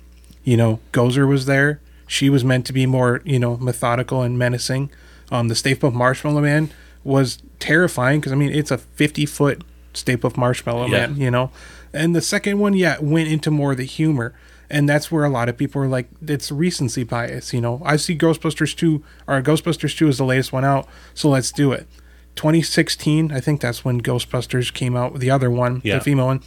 you 0.44 0.56
know 0.56 0.80
Gozer 0.92 1.28
was 1.28 1.46
there. 1.46 1.80
She 2.06 2.28
was 2.30 2.44
meant 2.44 2.66
to 2.66 2.72
be 2.72 2.86
more 2.86 3.20
you 3.24 3.38
know 3.38 3.56
methodical 3.56 4.22
and 4.22 4.38
menacing. 4.38 4.90
Um, 5.32 5.48
the 5.48 5.54
Stay 5.54 5.74
Puft 5.74 5.94
Marshmallow 5.94 6.42
Man 6.42 6.70
was 7.02 7.38
terrifying 7.58 8.20
because 8.20 8.32
I 8.32 8.36
mean 8.36 8.52
it's 8.52 8.70
a 8.70 8.78
50 8.78 9.26
foot 9.26 9.64
Stay 9.94 10.16
Puft 10.16 10.36
Marshmallow 10.36 10.86
Yeah. 10.86 11.06
Man, 11.08 11.16
you 11.16 11.30
know. 11.30 11.50
And 11.92 12.14
the 12.16 12.20
second 12.20 12.58
one, 12.58 12.74
yeah, 12.74 12.98
went 13.00 13.28
into 13.28 13.52
more 13.52 13.70
of 13.70 13.78
the 13.78 13.84
humor, 13.84 14.34
and 14.68 14.88
that's 14.88 15.12
where 15.12 15.22
a 15.24 15.28
lot 15.28 15.48
of 15.48 15.56
people 15.56 15.80
are 15.80 15.86
like, 15.86 16.08
it's 16.26 16.50
recency 16.50 17.04
bias, 17.04 17.52
you 17.54 17.60
know. 17.60 17.80
I 17.84 17.94
see 17.96 18.18
Ghostbusters 18.18 18.76
2 18.76 19.00
or 19.28 19.40
Ghostbusters 19.40 19.96
2 19.96 20.08
is 20.08 20.18
the 20.18 20.24
latest 20.24 20.52
one 20.52 20.64
out, 20.64 20.88
so 21.14 21.28
let's 21.28 21.52
do 21.52 21.70
it. 21.70 21.86
2016, 22.34 23.30
I 23.30 23.38
think 23.38 23.60
that's 23.60 23.84
when 23.84 24.00
Ghostbusters 24.02 24.72
came 24.74 24.96
out. 24.96 25.20
The 25.20 25.30
other 25.30 25.50
one, 25.50 25.80
Yeah. 25.84 25.98
the 25.98 26.04
female 26.04 26.26
one, 26.26 26.40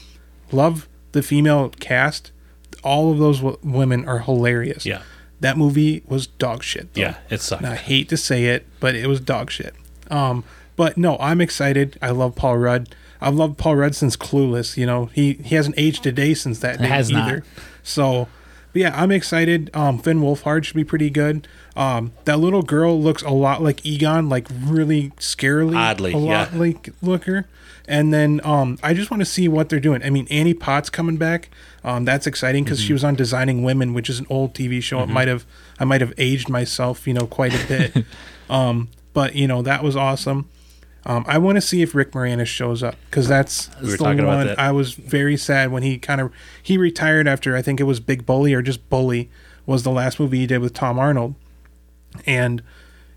love 0.52 0.90
the 1.18 1.24
female 1.24 1.70
cast. 1.80 2.32
All 2.84 3.12
of 3.12 3.18
those 3.18 3.38
w- 3.40 3.58
women 3.64 4.08
are 4.08 4.20
hilarious. 4.20 4.86
Yeah. 4.86 5.02
That 5.40 5.58
movie 5.58 6.04
was 6.08 6.28
dog 6.28 6.64
shit. 6.64 6.94
Though. 6.94 7.02
Yeah, 7.02 7.18
it 7.30 7.42
sucked. 7.42 7.64
And 7.64 7.72
I 7.72 7.76
hate 7.76 8.08
to 8.10 8.18
say 8.18 8.46
it, 8.46 8.66
but 8.80 8.96
it 8.96 9.08
was 9.08 9.20
dog 9.20 9.52
shit. 9.52 9.76
Um, 10.10 10.44
but 10.76 10.98
no, 10.98 11.18
I'm 11.20 11.42
excited. 11.42 11.98
I 12.02 12.12
love 12.12 12.36
Paul 12.36 12.58
Rudd. 12.58 12.96
I've 13.20 13.36
loved 13.36 13.58
Paul 13.58 13.76
Rudd 13.78 13.96
since 13.96 14.16
Clueless. 14.16 14.78
You 14.78 14.86
know, 14.86 15.06
he 15.08 15.34
he 15.44 15.56
hasn't 15.56 15.76
aged 15.78 16.06
a 16.08 16.12
day 16.12 16.34
since 16.34 16.60
that 16.60 16.80
day 16.80 16.88
has 16.88 17.10
not. 17.10 17.28
either. 17.28 17.44
So, 17.84 18.28
but 18.78 18.82
yeah, 18.82 19.02
I'm 19.02 19.10
excited. 19.10 19.76
Um, 19.76 19.98
Finn 19.98 20.22
Wolfhard 20.22 20.64
should 20.64 20.76
be 20.76 20.84
pretty 20.84 21.10
good. 21.10 21.48
Um, 21.76 22.12
that 22.26 22.38
little 22.38 22.62
girl 22.62 23.02
looks 23.02 23.24
a 23.24 23.32
lot 23.32 23.64
like 23.64 23.84
Egon, 23.84 24.30
like 24.30 24.48
really 24.52 25.10
scarily, 25.18 25.76
Oddly, 25.76 26.14
a 26.14 26.18
lot 26.18 26.54
yeah. 26.54 26.60
like 26.60 26.90
looker. 27.02 27.48
And 27.88 28.14
then 28.14 28.40
um, 28.44 28.78
I 28.84 28.94
just 28.94 29.10
want 29.10 29.22
to 29.22 29.26
see 29.26 29.48
what 29.48 29.70
they're 29.70 29.80
doing. 29.80 30.04
I 30.04 30.12
mean, 30.12 30.28
Annie 30.30 30.54
Potts 30.54 30.92
coming 30.92 31.18
back. 31.18 31.50
Um, 31.84 32.06
that's 32.06 32.28
exciting 32.28 32.66
because 32.66 32.78
Mm-hmm. 32.80 32.88
she 32.88 32.94
was 32.94 33.04
on 33.04 33.16
Designing 33.16 33.64
Women, 33.64 33.96
which 33.96 34.12
is 34.12 34.20
an 34.20 34.28
old 34.30 34.54
TV 34.54 34.84
show. 34.84 35.02
It 35.02 35.10
might 35.10 35.28
have 35.28 35.44
I 35.80 35.86
might 35.86 36.02
have 36.02 36.14
aged 36.20 36.48
myself, 36.50 37.08
you 37.08 37.16
know, 37.16 37.26
quite 37.26 37.56
a 37.56 37.68
bit. 37.68 38.06
um, 38.50 38.90
but 39.14 39.34
you 39.34 39.48
know 39.48 39.64
that 39.64 39.84
was 39.84 39.96
awesome. 39.96 40.50
Um, 41.08 41.24
I 41.26 41.38
want 41.38 41.56
to 41.56 41.62
see 41.62 41.82
if 41.82 41.96
Rick 41.96 42.12
Moranis 42.12 42.48
shows 42.48 42.84
up 42.84 42.98
because 43.10 43.30
that's 43.30 43.70
We 43.82 43.96
the 43.96 44.04
one 44.04 44.48
that. 44.48 44.60
I 44.60 44.74
was 44.74 44.94
very 44.94 45.38
sad 45.38 45.72
when 45.72 45.82
he 45.82 45.98
kind 45.98 46.20
of 46.20 46.34
he 46.62 46.78
retired 46.78 47.30
after 47.30 47.56
I 47.56 47.62
think 47.62 47.80
it 47.80 47.86
was 47.86 48.02
Big 48.02 48.26
Bully 48.26 48.54
or 48.54 48.62
just 48.62 48.90
Bully 48.90 49.30
was 49.66 49.84
the 49.84 49.90
last 49.90 50.20
movie 50.20 50.40
he 50.40 50.48
did 50.48 50.60
with 50.60 50.74
Tom 50.74 51.00
Arnold, 51.00 51.36
and 52.26 52.62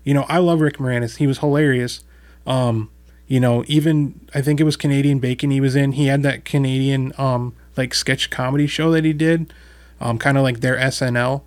you 0.05 0.13
know 0.13 0.25
I 0.29 0.37
love 0.37 0.61
Rick 0.61 0.77
Moranis. 0.77 1.17
He 1.17 1.27
was 1.27 1.39
hilarious. 1.39 2.01
Um, 2.47 2.89
you 3.27 3.41
know, 3.41 3.65
even 3.67 4.21
I 4.33 4.41
think 4.41 4.61
it 4.61 4.63
was 4.63 4.77
Canadian 4.77 5.19
Bacon 5.19 5.51
he 5.51 5.59
was 5.59 5.75
in. 5.75 5.91
He 5.91 6.05
had 6.05 6.23
that 6.23 6.45
Canadian 6.45 7.11
um 7.17 7.53
like 7.75 7.93
sketch 7.93 8.29
comedy 8.29 8.67
show 8.67 8.91
that 8.91 9.03
he 9.03 9.11
did, 9.11 9.53
um, 9.99 10.17
kind 10.17 10.37
of 10.37 10.43
like 10.43 10.61
their 10.61 10.77
SNL. 10.77 11.41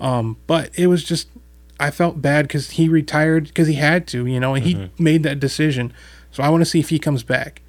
Um, 0.00 0.38
but 0.46 0.70
it 0.78 0.86
was 0.86 1.04
just 1.04 1.28
I 1.80 1.90
felt 1.90 2.20
bad 2.22 2.46
because 2.46 2.70
he 2.72 2.88
retired 2.88 3.44
because 3.48 3.66
he 3.66 3.74
had 3.74 4.06
to, 4.08 4.26
you 4.26 4.38
know, 4.38 4.54
and 4.54 4.64
he 4.64 4.90
made 4.98 5.22
that 5.24 5.40
decision. 5.40 5.92
So 6.30 6.42
I 6.42 6.48
want 6.50 6.60
to 6.60 6.64
see 6.66 6.78
if 6.78 6.90
he 6.90 6.98
comes 6.98 7.22
back. 7.22 7.62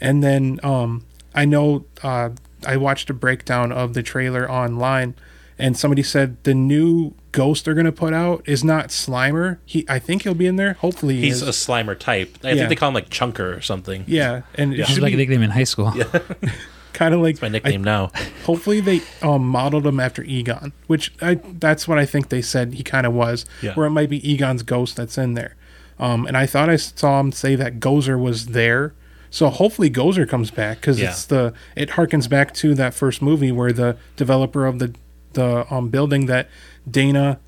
And 0.00 0.22
then 0.22 0.60
um, 0.62 1.04
I 1.34 1.44
know 1.44 1.84
uh, 2.02 2.30
I 2.66 2.76
watched 2.76 3.10
a 3.10 3.14
breakdown 3.14 3.72
of 3.72 3.94
the 3.94 4.02
trailer 4.02 4.48
online, 4.48 5.14
and 5.58 5.76
somebody 5.76 6.02
said 6.04 6.36
the 6.44 6.54
new 6.54 7.14
ghost 7.32 7.64
they're 7.64 7.74
gonna 7.74 7.90
put 7.90 8.12
out 8.14 8.42
is 8.48 8.62
not 8.62 8.88
Slimer. 8.88 9.58
He, 9.64 9.84
I 9.88 9.98
think 9.98 10.22
he'll 10.22 10.34
be 10.34 10.46
in 10.46 10.54
there. 10.56 10.74
Hopefully, 10.74 11.16
he 11.16 11.22
He's 11.22 11.42
is. 11.42 11.48
a 11.48 11.50
Slimer 11.50 11.98
type. 11.98 12.38
I 12.44 12.50
Yeah. 12.50 12.54
think 12.54 12.68
they 12.68 12.76
call 12.76 12.88
him 12.90 12.94
like 12.94 13.08
Chunker 13.10 13.56
or 13.56 13.60
something. 13.60 14.04
yeah, 14.06 14.42
and 14.54 14.72
it 14.74 14.76
This 14.78 14.88
is 14.88 14.94
should 14.94 15.02
like 15.02 15.12
a 15.12 15.16
be 15.16 15.22
nickname 15.22 15.42
in 15.42 15.50
high 15.50 15.64
school. 15.64 15.92
kind 16.92 17.14
of 17.14 17.20
like 17.20 17.40
My 17.42 17.48
nickname 17.48 17.84
now. 17.84 18.10
hopefully 18.44 18.80
they 18.80 19.00
um, 19.22 19.46
modeled 19.46 19.86
him 19.86 20.00
after 20.00 20.22
Egon, 20.24 20.72
which 20.86 21.12
I 21.22 21.34
that's 21.34 21.86
what 21.88 21.98
I 21.98 22.06
think 22.06 22.28
they 22.28 22.42
said 22.42 22.74
he 22.74 22.82
kind 22.82 23.06
of 23.06 23.12
was, 23.12 23.44
Yeah. 23.62 23.74
where 23.74 23.86
it 23.86 23.90
might 23.90 24.08
be 24.10 24.26
Egon's 24.28 24.62
ghost 24.62 24.96
that's 24.96 25.18
in 25.18 25.34
there. 25.34 25.54
Um, 25.98 26.26
and 26.26 26.36
I 26.36 26.46
thought 26.46 26.68
I 26.70 26.76
saw 26.76 27.18
him 27.20 27.32
say 27.32 27.56
that 27.56 27.80
Gozer 27.80 28.20
was 28.20 28.46
there, 28.48 28.94
so 29.30 29.48
hopefully 29.48 29.90
Gozer 29.90 30.28
comes 30.28 30.50
back 30.50 30.80
because 30.80 31.00
Yeah. 31.00 31.10
it's 31.10 31.24
the 31.24 31.52
it 31.76 31.90
harkens 31.90 32.28
back 32.28 32.54
to 32.54 32.74
that 32.76 32.94
first 32.94 33.20
movie 33.20 33.50
where 33.52 33.72
the 33.72 33.96
developer 34.16 34.64
of 34.66 34.78
the 34.78 34.94
the 35.34 35.66
um, 35.72 35.88
building 35.88 36.26
that 36.26 36.48
Dana 36.90 37.38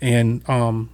and 0.00 0.48
um 0.48 0.90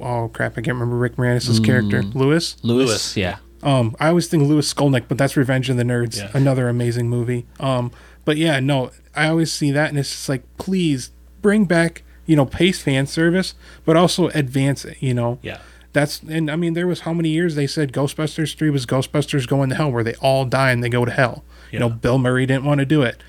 oh 0.00 0.28
crap 0.28 0.52
I 0.52 0.54
can't 0.56 0.68
remember 0.74 0.96
Rick 0.96 1.16
Moranis' 1.16 1.64
character 1.64 2.02
Lewis 2.02 2.56
Lewis, 2.62 2.88
Lewis, 2.88 3.16
yeah. 3.16 3.36
Um, 3.62 3.96
I 4.00 4.08
always 4.08 4.28
think 4.28 4.44
Lewis 4.44 4.72
Skolnick, 4.72 5.04
but 5.08 5.18
that's 5.18 5.36
Revenge 5.36 5.68
of 5.70 5.76
the 5.76 5.82
Nerds, 5.82 6.18
Yeah. 6.18 6.30
another 6.34 6.68
amazing 6.68 7.08
movie. 7.08 7.46
Um, 7.60 7.90
but 8.24 8.36
yeah, 8.36 8.60
no, 8.60 8.90
I 9.16 9.28
always 9.28 9.52
see 9.52 9.70
that, 9.72 9.88
and 9.90 9.98
it's 9.98 10.10
just 10.10 10.28
like, 10.28 10.42
please 10.58 11.10
bring 11.42 11.64
back, 11.64 12.02
you 12.26 12.36
know, 12.36 12.44
pace 12.46 12.80
fan 12.80 13.06
service, 13.06 13.54
but 13.84 13.96
also 13.96 14.28
advance 14.28 14.84
it. 14.84 14.96
You 15.00 15.14
know, 15.14 15.38
Yeah. 15.42 15.58
that's 15.92 16.20
and 16.22 16.50
I 16.50 16.56
mean, 16.56 16.74
there 16.74 16.86
was 16.86 17.00
how 17.00 17.12
many 17.12 17.30
years 17.30 17.54
they 17.54 17.66
said 17.66 17.92
Ghostbusters 17.92 18.54
three 18.56 18.70
was 18.70 18.86
Ghostbusters 18.86 19.46
going 19.46 19.70
to 19.70 19.74
hell, 19.76 19.90
where 19.90 20.04
they 20.04 20.14
all 20.16 20.44
die 20.44 20.70
and 20.72 20.82
they 20.84 20.88
go 20.88 21.04
to 21.04 21.10
hell. 21.12 21.44
You 21.72 21.78
know, 21.78 21.88
Bill 21.90 22.18
Murray 22.18 22.46
didn't 22.46 22.64
want 22.64 22.78
to 22.80 22.86
do 22.86 23.02
it. 23.02 23.22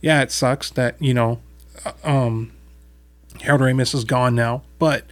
Yeah, 0.00 0.22
it 0.22 0.30
sucks 0.30 0.70
that 0.70 0.96
you 1.00 1.12
know, 1.14 1.40
uh, 1.84 1.92
um, 2.04 2.52
Harold 3.42 3.62
Ramis 3.62 3.94
is 3.94 4.04
gone 4.04 4.34
now, 4.34 4.62
but 4.78 5.04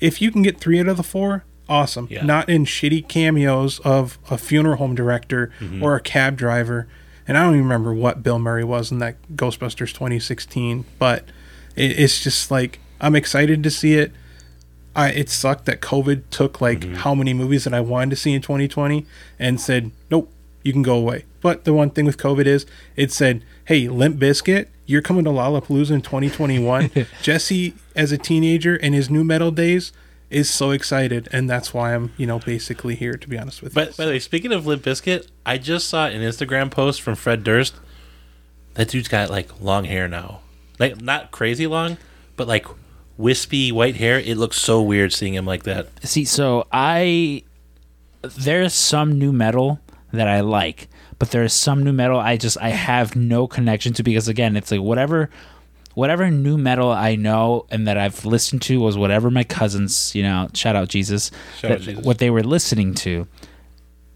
if 0.00 0.20
you 0.22 0.30
can 0.30 0.42
get 0.42 0.58
three 0.60 0.78
out 0.80 0.88
of 0.88 0.96
the 0.96 1.02
four, 1.02 1.44
awesome. 1.68 2.08
Yeah. 2.10 2.24
Not 2.24 2.48
in 2.48 2.64
shitty 2.64 3.08
cameos 3.08 3.78
of 3.80 4.18
a 4.30 4.38
funeral 4.38 4.76
home 4.76 4.94
director 4.94 5.52
Mm-hmm. 5.60 5.82
or 5.82 5.94
a 5.96 6.00
cab 6.00 6.36
driver. 6.36 6.86
And 7.26 7.36
I 7.36 7.42
don't 7.42 7.54
even 7.54 7.64
remember 7.64 7.92
what 7.92 8.22
Bill 8.22 8.38
Murray 8.38 8.64
was 8.64 8.90
in 8.90 8.98
that 9.00 9.16
Ghostbusters 9.36 9.92
2016, 9.92 10.84
but 10.98 11.24
it, 11.76 11.98
it's 11.98 12.22
just 12.22 12.50
like 12.50 12.78
I'm 13.00 13.14
excited 13.14 13.62
to 13.62 13.70
see 13.70 13.94
it. 13.94 14.12
I 14.96 15.10
it 15.10 15.28
sucked 15.28 15.66
that 15.66 15.80
COVID 15.80 16.22
took 16.30 16.60
like 16.60 16.80
Mm-hmm. 16.80 16.94
how 16.94 17.14
many 17.14 17.34
movies 17.34 17.64
that 17.64 17.74
I 17.74 17.80
wanted 17.80 18.10
to 18.10 18.16
see 18.16 18.32
in 18.32 18.40
2020 18.42 19.04
and 19.38 19.60
said, 19.60 19.90
"Nope, 20.10 20.32
you 20.62 20.72
can 20.72 20.82
go 20.82 20.96
away." 20.96 21.24
But 21.40 21.64
the 21.64 21.72
one 21.74 21.90
thing 21.90 22.06
with 22.06 22.16
COVID 22.16 22.46
is 22.46 22.64
it 22.96 23.12
said, 23.12 23.44
"Hey, 23.66 23.88
Limp 23.88 24.16
Bizkit, 24.18 24.68
you're 24.86 25.02
coming 25.02 25.24
to 25.24 25.30
Lollapalooza 25.30 25.90
in 25.90 26.00
2021." 26.00 26.90
Jesse, 27.22 27.74
as 27.94 28.10
a 28.10 28.18
teenager 28.18 28.74
in 28.74 28.92
his 28.94 29.08
nu 29.10 29.22
metal 29.22 29.50
days, 29.50 29.92
is 30.30 30.50
so 30.50 30.70
excited, 30.70 31.28
and 31.32 31.48
that's 31.48 31.72
why 31.72 31.94
I'm 31.94 32.12
you 32.16 32.26
know 32.26 32.38
basically 32.38 32.94
here 32.94 33.14
to 33.14 33.28
be 33.28 33.38
honest 33.38 33.62
with 33.62 33.72
you. 33.72 33.74
But 33.74 33.96
by 33.96 34.04
the 34.04 34.12
way, 34.12 34.18
speaking 34.18 34.52
of 34.52 34.66
Limp 34.66 34.82
Bizkit, 34.82 35.28
I 35.46 35.58
just 35.58 35.88
saw 35.88 36.06
an 36.06 36.20
Instagram 36.20 36.70
post 36.70 37.00
from 37.02 37.14
Fred 37.14 37.44
Durst. 37.44 37.74
That 38.74 38.88
dude's 38.88 39.08
got 39.08 39.30
like 39.30 39.60
long 39.60 39.84
hair 39.84 40.08
now, 40.08 40.40
like 40.78 41.00
not 41.00 41.30
crazy 41.30 41.66
long, 41.66 41.96
but 42.36 42.46
like 42.46 42.66
wispy 43.16 43.72
white 43.72 43.96
hair. 43.96 44.18
It 44.18 44.36
looks 44.36 44.58
so 44.58 44.82
weird 44.82 45.12
seeing 45.12 45.34
him 45.34 45.46
like 45.46 45.64
that. 45.64 45.88
See, 46.06 46.24
so 46.24 46.66
I 46.72 47.42
there's 48.22 48.74
some 48.74 49.18
nu 49.18 49.32
metal 49.32 49.80
that 50.12 50.28
I 50.28 50.40
like, 50.40 50.88
but 51.18 51.30
there's 51.30 51.52
some 51.52 51.82
nu 51.82 51.92
metal 51.92 52.18
I 52.18 52.36
just 52.36 52.58
I 52.60 52.70
have 52.70 53.16
no 53.16 53.46
connection 53.46 53.92
to 53.94 54.02
because 54.02 54.28
again, 54.28 54.56
it's 54.56 54.70
like 54.70 54.80
whatever 54.80 55.30
whatever 55.98 56.30
nu 56.30 56.56
metal 56.56 56.90
I 56.92 57.16
know 57.16 57.66
and 57.70 57.86
that 57.88 57.98
I've 57.98 58.24
listened 58.24 58.62
to 58.62 58.78
was 58.80 58.96
whatever 58.96 59.30
my 59.30 59.42
cousins, 59.42 60.14
you 60.14 60.22
know, 60.22 60.48
shout 60.54 60.76
out 60.76 60.88
Jesus, 60.88 61.30
Shout 61.58 61.72
out 61.72 61.80
Jesus. 61.80 62.04
what 62.04 62.18
they 62.18 62.30
were 62.30 62.44
listening 62.44 62.94
to. 63.04 63.26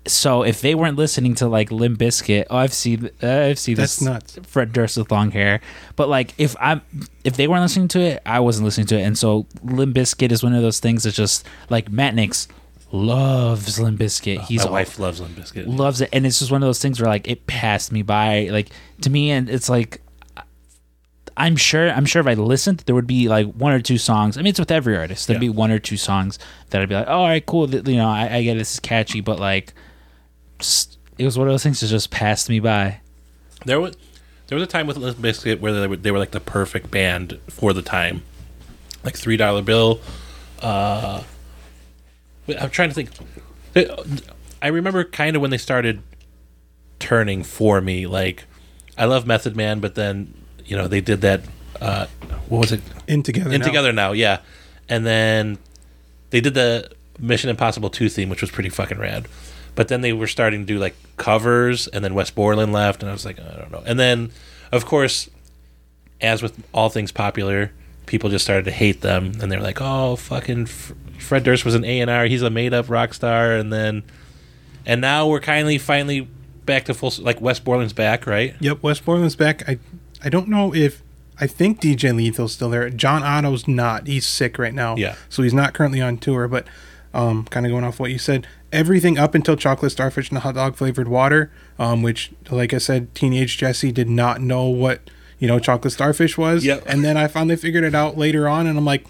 So 0.06 0.42
if 0.44 0.60
they 0.60 0.74
weren't 0.76 0.96
listening 0.96 1.34
to 1.36 1.48
like 1.48 1.70
Limp 1.72 1.98
Bizkit, 1.98 2.46
oh, 2.50 2.56
I've 2.56 2.72
seen, 2.72 3.10
uh, 3.22 3.46
I've 3.48 3.58
seen 3.58 3.74
That's 3.76 3.96
this 3.96 4.02
nuts. 4.02 4.38
Fred 4.46 4.72
Durst 4.72 4.96
with 4.96 5.10
long 5.10 5.30
hair. 5.32 5.60
But 5.96 6.08
like, 6.08 6.34
if 6.38 6.54
I'm, 6.60 6.82
if 7.24 7.36
they 7.36 7.46
weren't 7.48 7.62
listening 7.62 7.88
to 7.88 8.00
it, 8.00 8.22
I 8.26 8.38
wasn't 8.40 8.64
listening 8.64 8.86
to 8.88 8.98
it. 8.98 9.02
And 9.02 9.18
so 9.18 9.46
Limp 9.64 9.94
Bizkit 9.96 10.30
is 10.32 10.42
one 10.42 10.54
of 10.54 10.62
those 10.62 10.78
things 10.80 11.02
that's 11.04 11.16
just 11.16 11.46
like 11.68 11.90
Matt 11.90 12.14
Nix 12.14 12.46
loves 12.92 13.78
Limp 13.80 13.98
Bizkit. 14.00 14.40
He's 14.42 14.64
My 14.64 14.70
wife 14.70 14.98
loves 14.98 15.20
Limp 15.20 15.36
Bizkit. 15.36 15.66
loves 15.66 16.00
it, 16.00 16.08
and 16.12 16.26
it's 16.26 16.38
just 16.38 16.50
one 16.52 16.62
of 16.62 16.66
those 16.66 16.78
things 16.80 17.00
where 17.00 17.08
like 17.08 17.28
it 17.28 17.46
passed 17.46 17.90
me 17.92 18.02
by. 18.02 18.48
Like 18.50 18.68
to 19.02 19.10
me, 19.10 19.30
and 19.32 19.48
it's 19.50 19.68
like. 19.68 20.00
I'm 21.36 21.56
sure. 21.56 21.90
I'm 21.90 22.04
sure 22.04 22.20
if 22.20 22.26
I 22.26 22.34
listened, 22.34 22.80
there 22.86 22.94
would 22.94 23.06
be 23.06 23.28
like 23.28 23.46
one 23.52 23.72
or 23.72 23.80
two 23.80 23.98
songs. 23.98 24.36
I 24.36 24.40
mean, 24.42 24.50
it's 24.50 24.58
with 24.60 24.70
every 24.70 24.96
artist. 24.96 25.26
There'd 25.26 25.36
Yeah. 25.36 25.40
be 25.40 25.48
one 25.48 25.70
or 25.70 25.78
two 25.78 25.96
songs 25.96 26.38
that 26.70 26.82
I'd 26.82 26.88
be 26.88 26.94
like, 26.94 27.06
"Oh, 27.08 27.12
all 27.20 27.26
right, 27.28 27.44
cool." 27.44 27.68
You 27.70 27.96
know, 27.96 28.08
I, 28.08 28.36
I 28.36 28.42
get 28.42 28.54
this 28.58 28.74
is 28.74 28.80
catchy, 28.80 29.20
but 29.20 29.38
like, 29.40 29.72
just, 30.58 30.98
it 31.18 31.24
was 31.24 31.38
one 31.38 31.48
of 31.48 31.52
those 31.52 31.62
things 31.62 31.80
that 31.80 31.86
just 31.88 32.10
passed 32.10 32.48
me 32.48 32.60
by. 32.60 33.00
There 33.64 33.80
was 33.80 33.96
there 34.48 34.56
was 34.56 34.62
a 34.64 34.70
time 34.70 34.86
with 34.86 34.96
Limp 34.98 35.18
Bizkit 35.18 35.60
where 35.60 35.72
they 35.72 35.86
were, 35.86 35.96
they 35.96 36.10
were 36.10 36.18
like 36.18 36.32
the 36.32 36.40
perfect 36.40 36.90
band 36.90 37.38
for 37.48 37.72
the 37.72 37.82
time, 37.82 38.22
like 39.04 39.16
Three 39.16 39.36
Dollar 39.36 39.62
Bill. 39.62 40.00
Uh, 40.60 41.22
I'm 42.60 42.70
trying 42.70 42.90
to 42.92 42.94
think. 42.94 43.10
I 44.60 44.68
remember 44.68 45.02
kind 45.04 45.34
of 45.36 45.42
when 45.42 45.50
they 45.50 45.58
started 45.58 46.02
turning 46.98 47.42
for 47.42 47.80
me. 47.80 48.06
Like, 48.06 48.44
I 48.98 49.06
love 49.06 49.26
Method 49.26 49.56
Man, 49.56 49.80
but 49.80 49.94
then 49.94 50.34
you 50.72 50.78
know 50.78 50.88
they 50.88 51.02
did 51.02 51.20
that. 51.20 51.42
Uh, 51.82 52.06
what 52.48 52.58
was 52.60 52.72
it? 52.72 52.80
in 53.06 53.22
together, 53.22 53.52
In 53.52 53.60
now. 53.60 53.66
Together 53.66 53.92
Now, 53.92 54.12
yeah. 54.12 54.38
And 54.88 55.04
then 55.04 55.58
they 56.30 56.40
did 56.40 56.54
the 56.54 56.90
Mission 57.18 57.50
Impossible 57.50 57.90
2 57.90 58.08
theme, 58.08 58.30
which 58.30 58.40
was 58.40 58.50
pretty 58.50 58.70
fucking 58.70 58.98
rad. 58.98 59.28
But 59.74 59.88
then 59.88 60.00
they 60.00 60.14
were 60.14 60.26
starting 60.26 60.60
to 60.60 60.66
do 60.66 60.78
like 60.78 60.94
covers, 61.18 61.88
and 61.88 62.02
then 62.02 62.14
Wes 62.14 62.30
Borland 62.30 62.72
left, 62.72 63.02
and 63.02 63.10
I 63.10 63.12
was 63.12 63.26
like, 63.26 63.38
I 63.38 63.58
don't 63.58 63.70
know. 63.70 63.82
And 63.84 64.00
then, 64.00 64.30
of 64.70 64.86
course, 64.86 65.28
as 66.22 66.40
with 66.42 66.58
all 66.72 66.88
things 66.88 67.12
popular, 67.12 67.70
people 68.06 68.30
just 68.30 68.46
started 68.46 68.64
to 68.64 68.70
hate 68.72 69.02
them, 69.02 69.32
and 69.42 69.52
they're 69.52 69.60
like, 69.60 69.78
oh, 69.82 70.16
fucking 70.16 70.62
F- 70.62 70.92
Fred 71.18 71.42
Durst 71.44 71.66
was 71.66 71.74
an 71.74 71.84
A&R, 71.84 72.24
he's 72.26 72.40
a 72.42 72.50
made-up 72.50 72.88
rock 72.88 73.12
star, 73.12 73.52
and 73.52 73.70
then, 73.70 74.04
and 74.86 75.02
now 75.02 75.26
we're 75.26 75.40
kindly 75.40 75.76
finally 75.76 76.28
back 76.64 76.86
to 76.86 76.94
full, 76.94 77.12
like 77.18 77.42
Wes 77.42 77.60
Borland's 77.60 77.92
back, 77.92 78.26
right? 78.26 78.54
Yep, 78.60 78.82
Wes 78.82 79.00
Borland's 79.00 79.36
back. 79.36 79.68
I 79.68 79.78
I 80.24 80.28
don't 80.28 80.48
know 80.48 80.74
if 80.74 81.02
I 81.40 81.46
think 81.46 81.80
DJ 81.80 82.14
Lethal's 82.14 82.52
still 82.52 82.70
there. 82.70 82.88
John 82.90 83.22
Otto's 83.22 83.66
not. 83.66 84.06
He's 84.06 84.26
sick 84.26 84.58
right 84.58 84.74
now. 84.74 84.96
Yeah. 84.96 85.16
So 85.28 85.42
he's 85.42 85.54
not 85.54 85.74
currently 85.74 86.00
on 86.00 86.18
tour, 86.18 86.48
but 86.48 86.66
um 87.14 87.44
kind 87.46 87.66
of 87.66 87.70
going 87.72 87.84
off 87.84 88.00
what 88.00 88.10
you 88.10 88.18
said, 88.18 88.46
everything 88.72 89.18
up 89.18 89.34
until 89.34 89.54
chocolate 89.56 89.92
starfish 89.92 90.30
and 90.30 90.36
the 90.36 90.40
hot 90.40 90.54
dog 90.54 90.76
flavored 90.76 91.08
water, 91.08 91.50
um 91.78 92.02
which 92.02 92.32
like 92.50 92.72
I 92.72 92.78
said 92.78 93.14
teenage 93.14 93.58
Jesse 93.58 93.92
did 93.92 94.08
not 94.08 94.40
know 94.40 94.66
what, 94.66 95.00
you 95.38 95.48
know, 95.48 95.58
chocolate 95.58 95.92
starfish 95.92 96.38
was. 96.38 96.64
Yep. 96.64 96.84
And 96.86 97.04
then 97.04 97.16
I 97.16 97.26
finally 97.28 97.56
figured 97.56 97.84
it 97.84 97.94
out 97.94 98.16
later 98.16 98.48
on 98.48 98.66
and 98.66 98.78
I'm 98.78 98.84
like, 98.84 99.04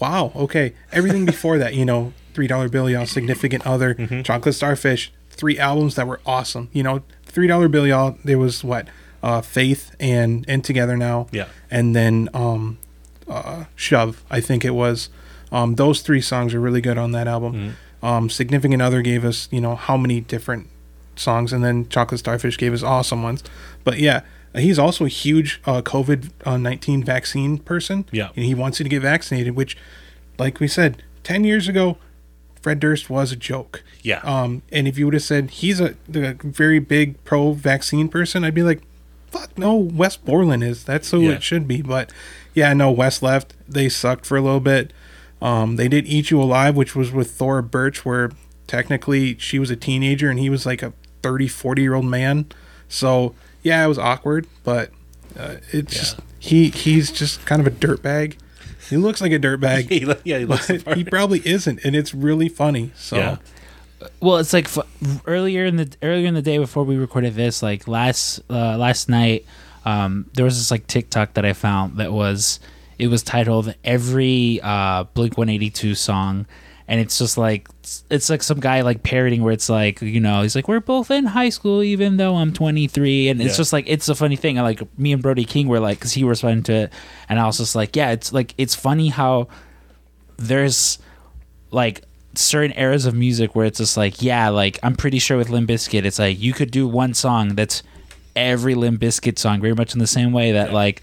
wow, 0.00 0.32
okay. 0.34 0.74
Everything 0.92 1.24
before 1.34 1.58
that, 1.58 1.74
you 1.74 1.84
know, 1.84 2.12
three 2.34 2.46
dollar 2.46 2.68
bill, 2.68 2.88
y'all, 2.88 3.06
significant 3.06 3.66
other, 3.66 3.94
Mm-hmm. 3.94 4.22
chocolate 4.22 4.54
starfish, 4.54 5.12
three 5.30 5.58
albums 5.58 5.94
that 5.96 6.06
were 6.06 6.20
awesome. 6.26 6.68
You 6.72 6.82
know, 6.82 7.02
three 7.24 7.46
dollar 7.46 7.68
bill, 7.68 7.86
y'all. 7.86 8.16
There 8.24 8.38
was 8.38 8.64
what, 8.64 8.88
uh, 9.22 9.40
faith 9.40 9.94
and 10.00 10.44
and 10.48 10.64
together 10.64 10.96
now. 10.96 11.26
Yeah. 11.32 11.48
And 11.70 11.94
then 11.94 12.28
um, 12.34 12.78
uh, 13.28 13.64
shove, 13.76 14.22
I 14.30 14.40
think 14.40 14.64
it 14.64 14.74
was. 14.74 15.08
Um, 15.50 15.76
those 15.76 16.02
three 16.02 16.20
songs 16.20 16.54
are 16.54 16.60
really 16.60 16.80
good 16.80 16.98
on 16.98 17.12
that 17.12 17.26
album. 17.26 17.52
Mm-hmm. 17.54 18.06
Um, 18.06 18.30
significant 18.30 18.82
other 18.82 19.02
gave 19.02 19.24
us, 19.24 19.48
you 19.50 19.60
know, 19.60 19.74
how 19.74 19.96
many 19.96 20.20
different 20.20 20.68
songs, 21.16 21.52
and 21.52 21.64
then 21.64 21.88
chocolate 21.88 22.20
starfish 22.20 22.56
gave 22.58 22.72
us 22.72 22.82
awesome 22.82 23.22
ones. 23.22 23.42
But 23.84 23.98
yeah. 23.98 24.22
He's 24.54 24.78
also 24.78 25.04
a 25.04 25.08
huge 25.08 25.60
uh, 25.66 25.82
COVID 25.82 26.58
nineteen 26.58 27.04
vaccine 27.04 27.58
person. 27.58 28.06
Yeah. 28.10 28.30
and 28.34 28.46
he 28.46 28.54
wants 28.54 28.80
you 28.80 28.84
to 28.84 28.88
get 28.88 29.02
vaccinated. 29.02 29.54
Which, 29.54 29.76
like 30.38 30.58
we 30.58 30.66
said, 30.66 31.02
ten 31.22 31.44
years 31.44 31.68
ago, 31.68 31.98
Fred 32.60 32.80
Durst 32.80 33.10
was 33.10 33.30
a 33.30 33.36
joke. 33.36 33.84
Yeah. 34.02 34.20
Um, 34.20 34.62
and 34.72 34.88
if 34.88 34.98
you 34.98 35.04
would 35.04 35.14
have 35.14 35.22
said 35.22 35.50
he's 35.50 35.80
a, 35.80 35.94
the 36.08 36.34
very 36.42 36.78
big 36.78 37.22
pro 37.24 37.52
vaccine 37.52 38.08
person, 38.08 38.42
I'd 38.42 38.54
be 38.54 38.62
like, 38.62 38.80
fuck 39.30 39.56
no, 39.58 39.74
Wes 39.74 40.16
Borland 40.16 40.62
is. 40.62 40.84
That's 40.84 41.10
who 41.10 41.20
Yeah. 41.22 41.32
it 41.32 41.42
should 41.42 41.66
be. 41.68 41.82
But 41.82 42.12
yeah, 42.54 42.72
no, 42.74 42.90
Wes 42.90 43.22
left. 43.22 43.54
They 43.68 43.88
sucked 43.88 44.26
for 44.26 44.36
a 44.36 44.40
little 44.40 44.60
bit. 44.60 44.92
Um, 45.40 45.76
they 45.76 45.88
did 45.88 46.06
Eat 46.06 46.30
You 46.30 46.40
Alive, 46.42 46.74
which 46.76 46.96
was 46.96 47.12
with 47.12 47.30
Thora 47.30 47.62
Birch, 47.62 48.04
where 48.04 48.30
technically 48.66 49.36
she 49.38 49.58
was 49.58 49.70
a 49.70 49.76
teenager 49.76 50.28
and 50.30 50.38
he 50.38 50.50
was 50.50 50.66
like 50.66 50.82
a 50.82 50.92
30, 51.22 51.48
40 51.48 51.82
year 51.82 51.94
old 51.94 52.06
man. 52.06 52.46
So 52.88 53.34
yeah, 53.62 53.84
it 53.84 53.88
was 53.88 53.98
awkward, 53.98 54.46
but 54.64 54.90
uh, 55.38 55.56
it's 55.72 55.94
Yeah. 55.94 56.00
just, 56.00 56.20
he 56.40 56.68
he's 56.70 57.10
just 57.10 57.44
kind 57.46 57.60
of 57.60 57.66
a 57.66 57.70
dirtbag. 57.70 58.36
He 58.88 58.96
looks 58.96 59.20
like 59.20 59.32
a 59.32 59.38
dirtbag. 59.38 59.88
He 59.90 60.30
yeah, 60.30 60.38
he 60.38 60.44
looks 60.44 60.66
the 60.68 60.78
part. 60.78 60.96
he 60.96 61.04
probably 61.04 61.42
isn't, 61.46 61.84
and 61.84 61.94
it's 61.94 62.14
really 62.14 62.48
funny. 62.48 62.92
So 62.96 63.16
Yeah. 63.16 63.36
Well, 64.20 64.36
it's 64.38 64.52
like 64.52 64.66
f- 64.66 65.22
earlier 65.26 65.64
in 65.64 65.76
the 65.76 65.90
earlier 66.02 66.26
in 66.26 66.34
the 66.34 66.42
day 66.42 66.58
before 66.58 66.84
we 66.84 66.96
recorded 66.96 67.34
this, 67.34 67.62
like 67.62 67.88
last 67.88 68.40
uh, 68.48 68.76
last 68.78 69.08
night, 69.08 69.44
um, 69.84 70.30
there 70.34 70.44
was 70.44 70.56
this 70.58 70.70
like 70.70 70.86
TikTok 70.86 71.34
that 71.34 71.44
I 71.44 71.52
found 71.52 71.96
that 71.98 72.12
was 72.12 72.60
it 72.98 73.08
was 73.08 73.22
titled 73.22 73.74
"Every 73.84 74.60
uh, 74.62 75.04
Blink 75.14 75.36
One 75.36 75.48
Eighty 75.48 75.70
Two 75.70 75.94
Song," 75.96 76.46
and 76.86 77.00
it's 77.00 77.18
just 77.18 77.36
like 77.38 77.68
it's 78.10 78.30
like 78.30 78.42
some 78.44 78.60
guy 78.60 78.82
like 78.82 79.02
parroting 79.02 79.42
where 79.42 79.52
it's 79.52 79.68
like 79.68 80.00
you 80.00 80.20
know 80.20 80.42
he's 80.42 80.54
like 80.54 80.68
we're 80.68 80.78
both 80.80 81.10
in 81.10 81.24
high 81.26 81.48
school 81.48 81.82
even 81.82 82.18
though 82.18 82.36
I'm 82.36 82.52
23, 82.52 83.28
and 83.30 83.40
it's 83.40 83.50
Yeah. 83.54 83.56
just 83.56 83.72
like 83.72 83.84
it's 83.88 84.08
a 84.08 84.14
funny 84.14 84.36
thing. 84.36 84.56
Like 84.56 84.80
me 84.98 85.12
and 85.12 85.20
Brody 85.22 85.44
King 85.44 85.66
were 85.66 85.80
like 85.80 85.98
because 85.98 86.12
he 86.12 86.22
responded 86.22 86.64
to 86.66 86.72
it, 86.72 86.92
and 87.28 87.40
I 87.40 87.46
was 87.46 87.58
just 87.58 87.74
like 87.74 87.96
yeah, 87.96 88.10
it's 88.12 88.32
like 88.32 88.54
it's 88.58 88.74
funny 88.76 89.08
how 89.08 89.48
there's 90.36 90.98
like 91.70 92.02
certain 92.38 92.76
eras 92.78 93.04
of 93.06 93.14
music 93.14 93.54
where 93.54 93.66
it's 93.66 93.78
just 93.78 93.96
like, 93.96 94.22
yeah, 94.22 94.48
like 94.48 94.78
I'm 94.82 94.94
pretty 94.94 95.18
sure 95.18 95.36
with 95.36 95.50
Limp 95.50 95.68
Bizkit, 95.68 96.04
it's 96.04 96.18
like 96.18 96.38
you 96.38 96.52
could 96.52 96.70
do 96.70 96.86
one 96.86 97.14
song 97.14 97.54
that's 97.54 97.82
every 98.36 98.74
Limp 98.74 99.00
Bizkit 99.00 99.38
song, 99.38 99.60
very 99.60 99.74
much 99.74 99.92
in 99.92 99.98
the 99.98 100.06
same 100.06 100.32
way 100.32 100.52
that 100.52 100.72
like 100.72 101.02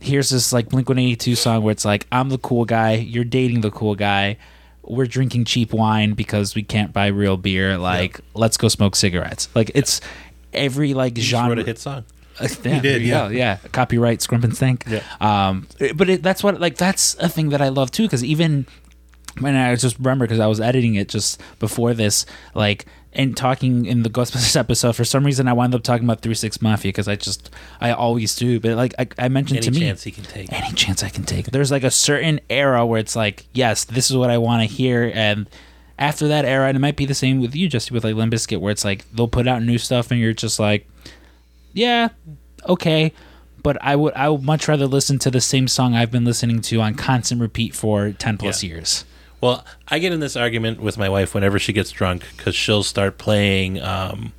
here's 0.00 0.30
this 0.30 0.52
like 0.52 0.68
Blink 0.68 0.88
182 0.88 1.34
song 1.34 1.62
where 1.62 1.72
it's 1.72 1.84
like 1.84 2.06
I'm 2.12 2.28
the 2.28 2.38
cool 2.38 2.64
guy, 2.64 2.94
you're 2.94 3.24
dating 3.24 3.62
the 3.62 3.70
cool 3.70 3.94
guy, 3.94 4.36
we're 4.82 5.06
drinking 5.06 5.44
cheap 5.46 5.72
wine 5.72 6.12
because 6.14 6.54
we 6.54 6.62
can't 6.62 6.92
buy 6.92 7.08
real 7.08 7.36
beer. 7.36 7.76
Like 7.78 8.20
let's 8.34 8.56
go 8.56 8.68
smoke 8.68 8.94
cigarettes. 8.96 9.48
Like 9.54 9.70
it's 9.74 10.00
every 10.52 10.94
like 10.94 11.16
He 11.16 11.22
just 11.22 11.30
genre. 11.30 11.56
wrote 11.56 11.62
a 11.62 11.66
hit 11.66 11.78
song. 11.78 12.04
Uh, 12.38 12.48
yeah, 12.64 12.80
did, 12.80 12.82
there 12.82 13.00
yeah. 13.00 13.28
yeah. 13.28 13.56
Copyright 13.72 14.20
Scrump 14.20 14.44
and 14.44 14.54
Stink. 14.54 14.84
Yeah. 14.86 15.02
Um, 15.20 15.66
but 15.94 16.08
it, 16.08 16.22
that's 16.22 16.44
what 16.44 16.60
like 16.60 16.76
that's 16.76 17.16
a 17.16 17.28
thing 17.28 17.48
that 17.48 17.60
I 17.60 17.68
love 17.70 17.90
too 17.90 18.04
because 18.04 18.22
even 18.22 18.66
when 19.40 19.54
I 19.56 19.74
just 19.76 19.98
remember 19.98 20.24
because 20.26 20.40
I 20.40 20.46
was 20.46 20.60
editing 20.60 20.94
it 20.94 21.08
just 21.08 21.40
before 21.58 21.94
this, 21.94 22.26
like 22.54 22.86
and 23.12 23.34
talking 23.36 23.86
in 23.86 24.02
the 24.02 24.10
Ghostbusters 24.10 24.56
episode, 24.60 24.94
for 24.94 25.04
some 25.04 25.24
reason 25.24 25.48
I 25.48 25.52
wound 25.54 25.74
up 25.74 25.82
talking 25.82 26.04
about 26.04 26.20
Three 26.20 26.34
Six 26.34 26.60
Mafia 26.60 26.90
because 26.90 27.08
I 27.08 27.16
just 27.16 27.50
I 27.80 27.92
always 27.92 28.34
do. 28.36 28.60
But 28.60 28.72
like 28.76 28.94
I, 28.98 29.06
I 29.18 29.28
mentioned 29.28 29.58
Any 29.58 29.64
to 29.66 29.70
me, 29.72 29.76
any 29.78 29.86
chance 29.88 30.02
he 30.04 30.10
can 30.10 30.24
take. 30.24 30.52
any 30.52 30.72
chance 30.74 31.02
I 31.02 31.08
can 31.08 31.24
take. 31.24 31.46
There's 31.46 31.70
like 31.70 31.84
a 31.84 31.90
certain 31.90 32.40
era 32.50 32.84
where 32.84 33.00
it's 33.00 33.16
like, 33.16 33.46
yes, 33.54 33.84
this 33.84 34.10
is 34.10 34.16
what 34.16 34.30
I 34.30 34.38
want 34.38 34.68
to 34.68 34.74
hear, 34.74 35.10
and 35.14 35.48
after 35.98 36.28
that 36.28 36.44
era, 36.44 36.68
and 36.68 36.76
it 36.76 36.80
might 36.80 36.96
be 36.96 37.06
the 37.06 37.14
same 37.14 37.40
with 37.40 37.56
you, 37.56 37.68
Jesse, 37.70 37.94
with 37.94 38.04
like 38.04 38.14
Limp 38.14 38.32
Bizkit, 38.34 38.60
where 38.60 38.70
it's 38.70 38.84
like 38.84 39.10
they'll 39.12 39.28
put 39.28 39.48
out 39.48 39.62
new 39.62 39.78
stuff, 39.78 40.10
and 40.10 40.20
you're 40.20 40.34
just 40.34 40.58
like, 40.60 40.86
yeah, 41.72 42.08
okay, 42.68 43.12
but 43.62 43.78
I 43.80 43.96
would 43.96 44.12
I 44.14 44.28
would 44.28 44.42
much 44.42 44.68
rather 44.68 44.86
listen 44.86 45.18
to 45.20 45.30
the 45.30 45.40
same 45.40 45.68
song 45.68 45.94
I've 45.94 46.10
been 46.10 46.24
listening 46.26 46.60
to 46.62 46.80
on 46.82 46.94
constant 46.94 47.40
repeat 47.40 47.74
for 47.74 48.12
ten 48.12 48.36
plus 48.36 48.62
Yeah. 48.62 48.68
years. 48.74 49.04
Well, 49.46 49.64
I 49.86 50.00
get 50.00 50.12
in 50.12 50.18
this 50.18 50.34
argument 50.34 50.80
with 50.80 50.98
my 50.98 51.08
wife 51.08 51.32
whenever 51.32 51.60
she 51.60 51.72
gets 51.72 51.92
drunk 51.92 52.24
because 52.36 52.56
she'll 52.56 52.82
start 52.82 53.16
playing 53.16 53.80
um, 53.80 54.32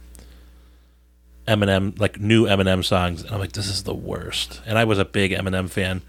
Eminem, 1.47 1.97
like 1.97 2.19
new 2.19 2.43
Eminem 2.43 2.83
songs, 2.83 3.23
and 3.23 3.31
I'm 3.31 3.39
like, 3.39 3.53
this 3.53 3.69
is 3.69 3.83
the 3.83 3.93
worst. 3.93 4.61
And 4.65 4.77
I 4.77 4.83
was 4.83 4.99
a 4.99 5.05
big 5.05 5.31
Eminem 5.31 5.69
fan, 5.69 6.01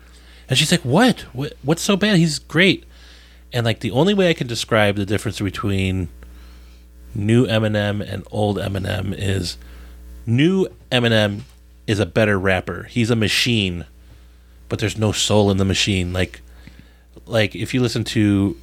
and 0.48 0.58
she's 0.58 0.72
like, 0.72 0.80
what? 0.80 1.20
what? 1.32 1.52
What's 1.62 1.82
so 1.82 1.96
bad? 1.96 2.16
He's 2.16 2.40
great. 2.40 2.86
And 3.52 3.64
like 3.64 3.78
the 3.78 3.92
only 3.92 4.14
way 4.14 4.30
I 4.30 4.34
can 4.34 4.48
describe 4.48 4.96
the 4.96 5.06
difference 5.06 5.40
between 5.40 6.08
new 7.14 7.46
Eminem 7.46 8.00
and 8.00 8.26
old 8.32 8.58
Eminem 8.58 9.14
is 9.16 9.58
new 10.26 10.66
Eminem 10.90 11.42
is 11.86 12.00
a 12.00 12.06
better 12.06 12.36
rapper. 12.36 12.88
He's 12.90 13.10
a 13.10 13.16
machine, 13.16 13.86
but 14.68 14.80
there's 14.80 14.98
no 14.98 15.12
soul 15.12 15.52
in 15.52 15.58
the 15.58 15.64
machine. 15.64 16.12
Like 16.12 16.40
like 17.26 17.54
if 17.54 17.72
you 17.72 17.80
listen 17.80 18.02
to 18.02 18.56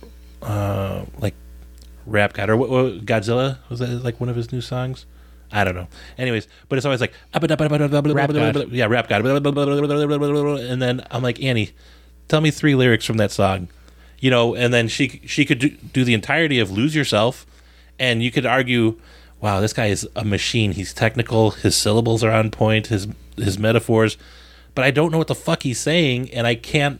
uh 0.45 1.05
like 1.19 1.35
Rap 2.05 2.33
God 2.33 2.49
or 2.49 2.57
what, 2.57 2.69
what, 2.69 3.05
Godzilla 3.05 3.57
was 3.69 3.79
that 3.79 4.03
like 4.03 4.19
one 4.19 4.29
of 4.29 4.35
his 4.35 4.51
new 4.51 4.61
songs? 4.61 5.05
I 5.51 5.63
don't 5.63 5.75
know. 5.75 5.87
Anyways, 6.17 6.47
but 6.69 6.77
it's 6.77 6.85
always 6.85 7.01
like 7.01 7.13
Rap 8.15 8.29
God. 8.53 8.71
yeah, 8.71 8.85
rap 8.85 9.07
god. 9.07 9.25
And 9.25 10.81
then 10.81 11.05
I'm 11.11 11.23
like 11.23 11.41
Annie, 11.41 11.71
tell 12.27 12.41
me 12.41 12.51
three 12.51 12.75
lyrics 12.75 13.05
from 13.05 13.17
that 13.17 13.31
song, 13.31 13.69
you 14.19 14.29
know. 14.29 14.55
And 14.55 14.73
then 14.73 14.87
she 14.87 15.21
she 15.25 15.45
could 15.45 15.59
do, 15.59 15.69
do 15.69 16.03
the 16.03 16.13
entirety 16.13 16.59
of 16.59 16.71
Lose 16.71 16.95
Yourself, 16.95 17.45
and 17.99 18.21
you 18.21 18.31
could 18.31 18.45
argue, 18.45 18.99
wow, 19.39 19.59
this 19.61 19.73
guy 19.73 19.87
is 19.87 20.07
a 20.15 20.25
machine. 20.25 20.73
He's 20.73 20.93
technical. 20.93 21.51
His 21.51 21.75
syllables 21.75 22.23
are 22.23 22.31
on 22.31 22.51
point. 22.51 22.87
His 22.87 23.07
his 23.37 23.57
metaphors, 23.57 24.17
but 24.73 24.83
I 24.83 24.91
don't 24.91 25.11
know 25.11 25.17
what 25.17 25.27
the 25.27 25.35
fuck 25.35 25.63
he's 25.63 25.79
saying, 25.79 26.31
and 26.31 26.45
I 26.47 26.55
can't 26.55 26.99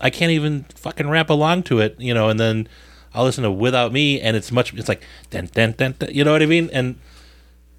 I 0.00 0.10
can't 0.10 0.30
even 0.30 0.64
fucking 0.74 1.08
rap 1.08 1.30
along 1.30 1.64
to 1.64 1.80
it, 1.80 1.96
you 1.98 2.14
know. 2.14 2.28
And 2.28 2.38
then 2.40 2.68
I'll 3.14 3.24
listen 3.24 3.44
to 3.44 3.50
Without 3.50 3.92
Me, 3.92 4.20
and 4.20 4.36
it's 4.36 4.50
much 4.52 4.72
it's 4.74 4.88
like 4.88 5.02
dun, 5.30 5.48
dun, 5.52 5.72
dun, 5.72 5.94
dun, 5.98 6.10
you 6.12 6.24
know 6.24 6.32
what 6.32 6.42
I 6.42 6.46
mean? 6.46 6.70
And 6.72 6.98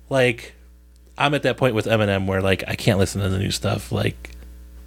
like 0.10 0.54
I'm 1.18 1.34
at 1.34 1.44
that 1.44 1.58
point 1.58 1.76
with 1.76 1.86
Eminem 1.86 2.26
where 2.28 2.42
like 2.42 2.64
I 2.68 2.76
can't 2.76 3.00
listen 3.00 3.22
to 3.22 3.30
the 3.30 3.40
new 3.40 3.52
stuff. 3.52 3.92
Like 3.92 4.32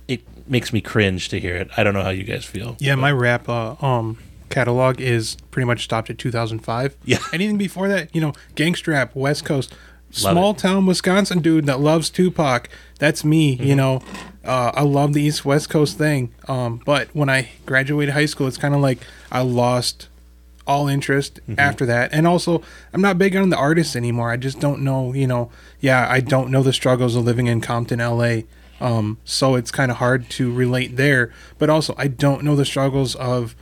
it 0.09 0.23
makes 0.49 0.73
me 0.73 0.81
cringe 0.81 1.29
to 1.31 1.41
hear 1.41 1.57
it. 1.57 1.69
I 1.77 1.85
don't 1.85 1.95
know 1.95 2.03
how 2.03 2.11
you 2.11 2.25
guys 2.25 2.45
feel. 2.45 2.77
Yeah, 2.79 2.95
my 2.95 3.13
rap 3.13 3.49
uh, 3.49 3.77
um 3.81 4.19
catalog 4.49 5.01
is 5.01 5.37
pretty 5.51 5.67
much 5.67 5.85
stopped 5.85 6.11
at 6.11 6.19
2005. 6.19 6.97
Yeah. 7.05 7.19
Anything 7.33 7.59
before 7.59 7.89
that, 7.89 8.15
you 8.15 8.21
know, 8.21 8.33
gangster 8.55 8.93
rap, 8.93 9.15
West 9.15 9.45
Coast, 9.45 9.75
Love 10.23 10.33
small 10.33 10.51
it. 10.53 10.59
town 10.59 10.87
Wisconsin 10.87 11.41
dude 11.41 11.67
that 11.67 11.81
loves 11.81 12.11
Tupac. 12.11 12.69
That's 12.99 13.25
me. 13.25 13.57
Mm-hmm. 13.57 13.65
You 13.67 13.77
know, 13.77 14.03
uh, 14.47 14.73
I 14.75 14.83
love 14.83 15.13
the 15.13 15.23
East 15.23 15.45
West 15.45 15.69
Coast 15.71 15.99
thing. 15.99 16.33
Um, 16.49 16.81
but 16.85 17.09
when 17.15 17.29
I 17.29 17.51
graduated 17.67 18.15
high 18.15 18.27
school, 18.27 18.47
it's 18.47 18.57
kind 18.59 18.75
of 18.75 18.81
like 18.81 18.99
I 19.31 19.43
lost 19.43 20.09
all 20.67 20.89
interest 20.89 21.41
Mm-hmm. 21.49 21.61
after 21.61 21.87
that. 21.87 22.13
And 22.13 22.27
also, 22.27 22.63
I'm 22.93 23.01
not 23.01 23.19
big 23.19 23.37
on 23.37 23.51
the 23.51 23.57
artists 23.57 23.95
anymore. 23.97 24.31
I 24.31 24.37
just 24.37 24.59
don't 24.61 24.83
know. 24.83 25.13
You 25.13 25.27
know, 25.27 25.51
yeah, 25.81 26.07
I 26.11 26.21
don't 26.21 26.51
know 26.51 26.63
the 26.63 26.73
struggles 26.73 27.15
of 27.17 27.25
living 27.25 27.47
in 27.47 27.61
Compton, 27.61 28.01
L.A. 28.01 28.47
Um, 28.81 29.19
so 29.25 29.55
it's 29.55 29.71
kind 29.71 29.91
of 29.91 29.99
hard 29.99 30.29
to 30.31 30.53
relate 30.53 30.97
there. 30.97 31.33
But 31.59 31.71
also, 31.71 31.95
I 31.97 32.09
don't 32.09 32.43
know 32.43 32.57
the 32.57 32.65
struggles 32.65 33.15
of 33.15 33.55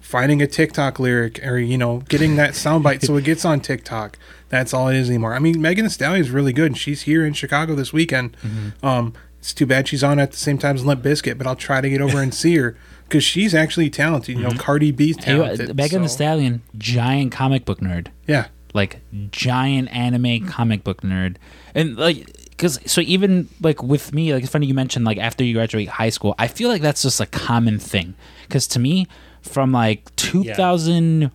finding 0.00 0.40
a 0.40 0.46
TikTok 0.46 1.00
lyric 1.00 1.44
or 1.44 1.58
you 1.58 1.76
know 1.76 1.98
getting 2.08 2.36
that 2.36 2.50
soundbite 2.52 3.04
so 3.04 3.16
it 3.16 3.24
gets 3.24 3.44
on 3.44 3.58
TikTok. 3.60 4.16
That's 4.48 4.72
all 4.72 4.86
it 4.88 4.96
is 4.96 5.08
anymore. 5.10 5.34
I 5.34 5.40
mean, 5.40 5.60
Megan 5.60 5.84
Thee 5.84 5.90
Stallion 5.90 6.20
is 6.24 6.30
really 6.30 6.52
good. 6.52 6.66
and 6.66 6.78
She's 6.78 7.02
here 7.02 7.26
in 7.26 7.32
Chicago 7.32 7.74
this 7.74 7.92
weekend. 7.92 8.36
Um, 8.84 9.14
it's 9.46 9.54
too 9.54 9.64
bad 9.64 9.86
she's 9.86 10.02
on 10.02 10.18
at 10.18 10.32
the 10.32 10.36
same 10.36 10.58
time 10.58 10.74
as 10.74 10.84
Limp 10.84 11.04
Bizkit, 11.04 11.38
but 11.38 11.46
I'll 11.46 11.54
try 11.54 11.80
to 11.80 11.88
get 11.88 12.00
over 12.00 12.20
and 12.20 12.34
see 12.34 12.56
her 12.56 12.76
because 13.04 13.22
she's 13.22 13.54
actually 13.54 13.88
talented. 13.88 14.36
You 14.36 14.42
know, 14.42 14.48
mm-hmm. 14.48 14.58
Cardi 14.58 14.90
B's 14.90 15.22
Hey, 15.22 15.34
uh, 15.34 15.44
talented. 15.44 15.76
Megan 15.76 16.02
Thee 16.02 16.08
so- 16.08 16.14
Stallion, 16.14 16.62
giant 16.76 17.30
comic 17.30 17.64
book 17.64 17.78
nerd. 17.78 18.08
Yeah, 18.26 18.48
like 18.74 19.00
giant 19.30 19.94
anime 19.94 20.48
comic 20.48 20.82
book 20.82 21.02
nerd 21.02 21.36
and 21.74 21.96
like 21.96 22.26
because 22.50 22.78
so 22.84 23.00
even 23.00 23.48
like 23.60 23.82
with 23.82 24.12
me 24.12 24.34
like 24.34 24.42
it's 24.42 24.52
funny 24.52 24.66
you 24.66 24.74
mentioned 24.74 25.04
like 25.04 25.18
after 25.18 25.42
you 25.42 25.54
graduate 25.54 25.88
high 25.88 26.10
school 26.10 26.34
i 26.38 26.46
feel 26.46 26.68
like 26.68 26.82
that's 26.82 27.02
just 27.02 27.18
a 27.20 27.26
common 27.26 27.78
thing 27.78 28.14
because 28.42 28.66
to 28.66 28.78
me 28.78 29.06
from 29.40 29.72
like 29.72 30.14
2000 30.16 31.30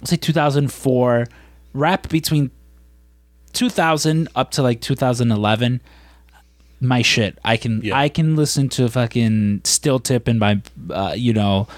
let's 0.00 0.10
say 0.10 0.16
2004 0.16 1.26
rap 1.72 2.08
between 2.08 2.50
2000 3.52 4.28
up 4.36 4.50
to 4.52 4.62
like 4.62 4.80
2011 4.80 5.80
my 6.80 7.00
shit 7.02 7.38
i 7.44 7.56
can 7.56 7.80
Yeah. 7.82 7.98
i 7.98 8.08
can 8.08 8.36
listen 8.36 8.68
to 8.70 8.88
fucking 8.88 9.62
still 9.64 9.98
tipping 9.98 10.38
by 10.38 10.60
uh, 10.90 11.14
you 11.16 11.32
know 11.32 11.68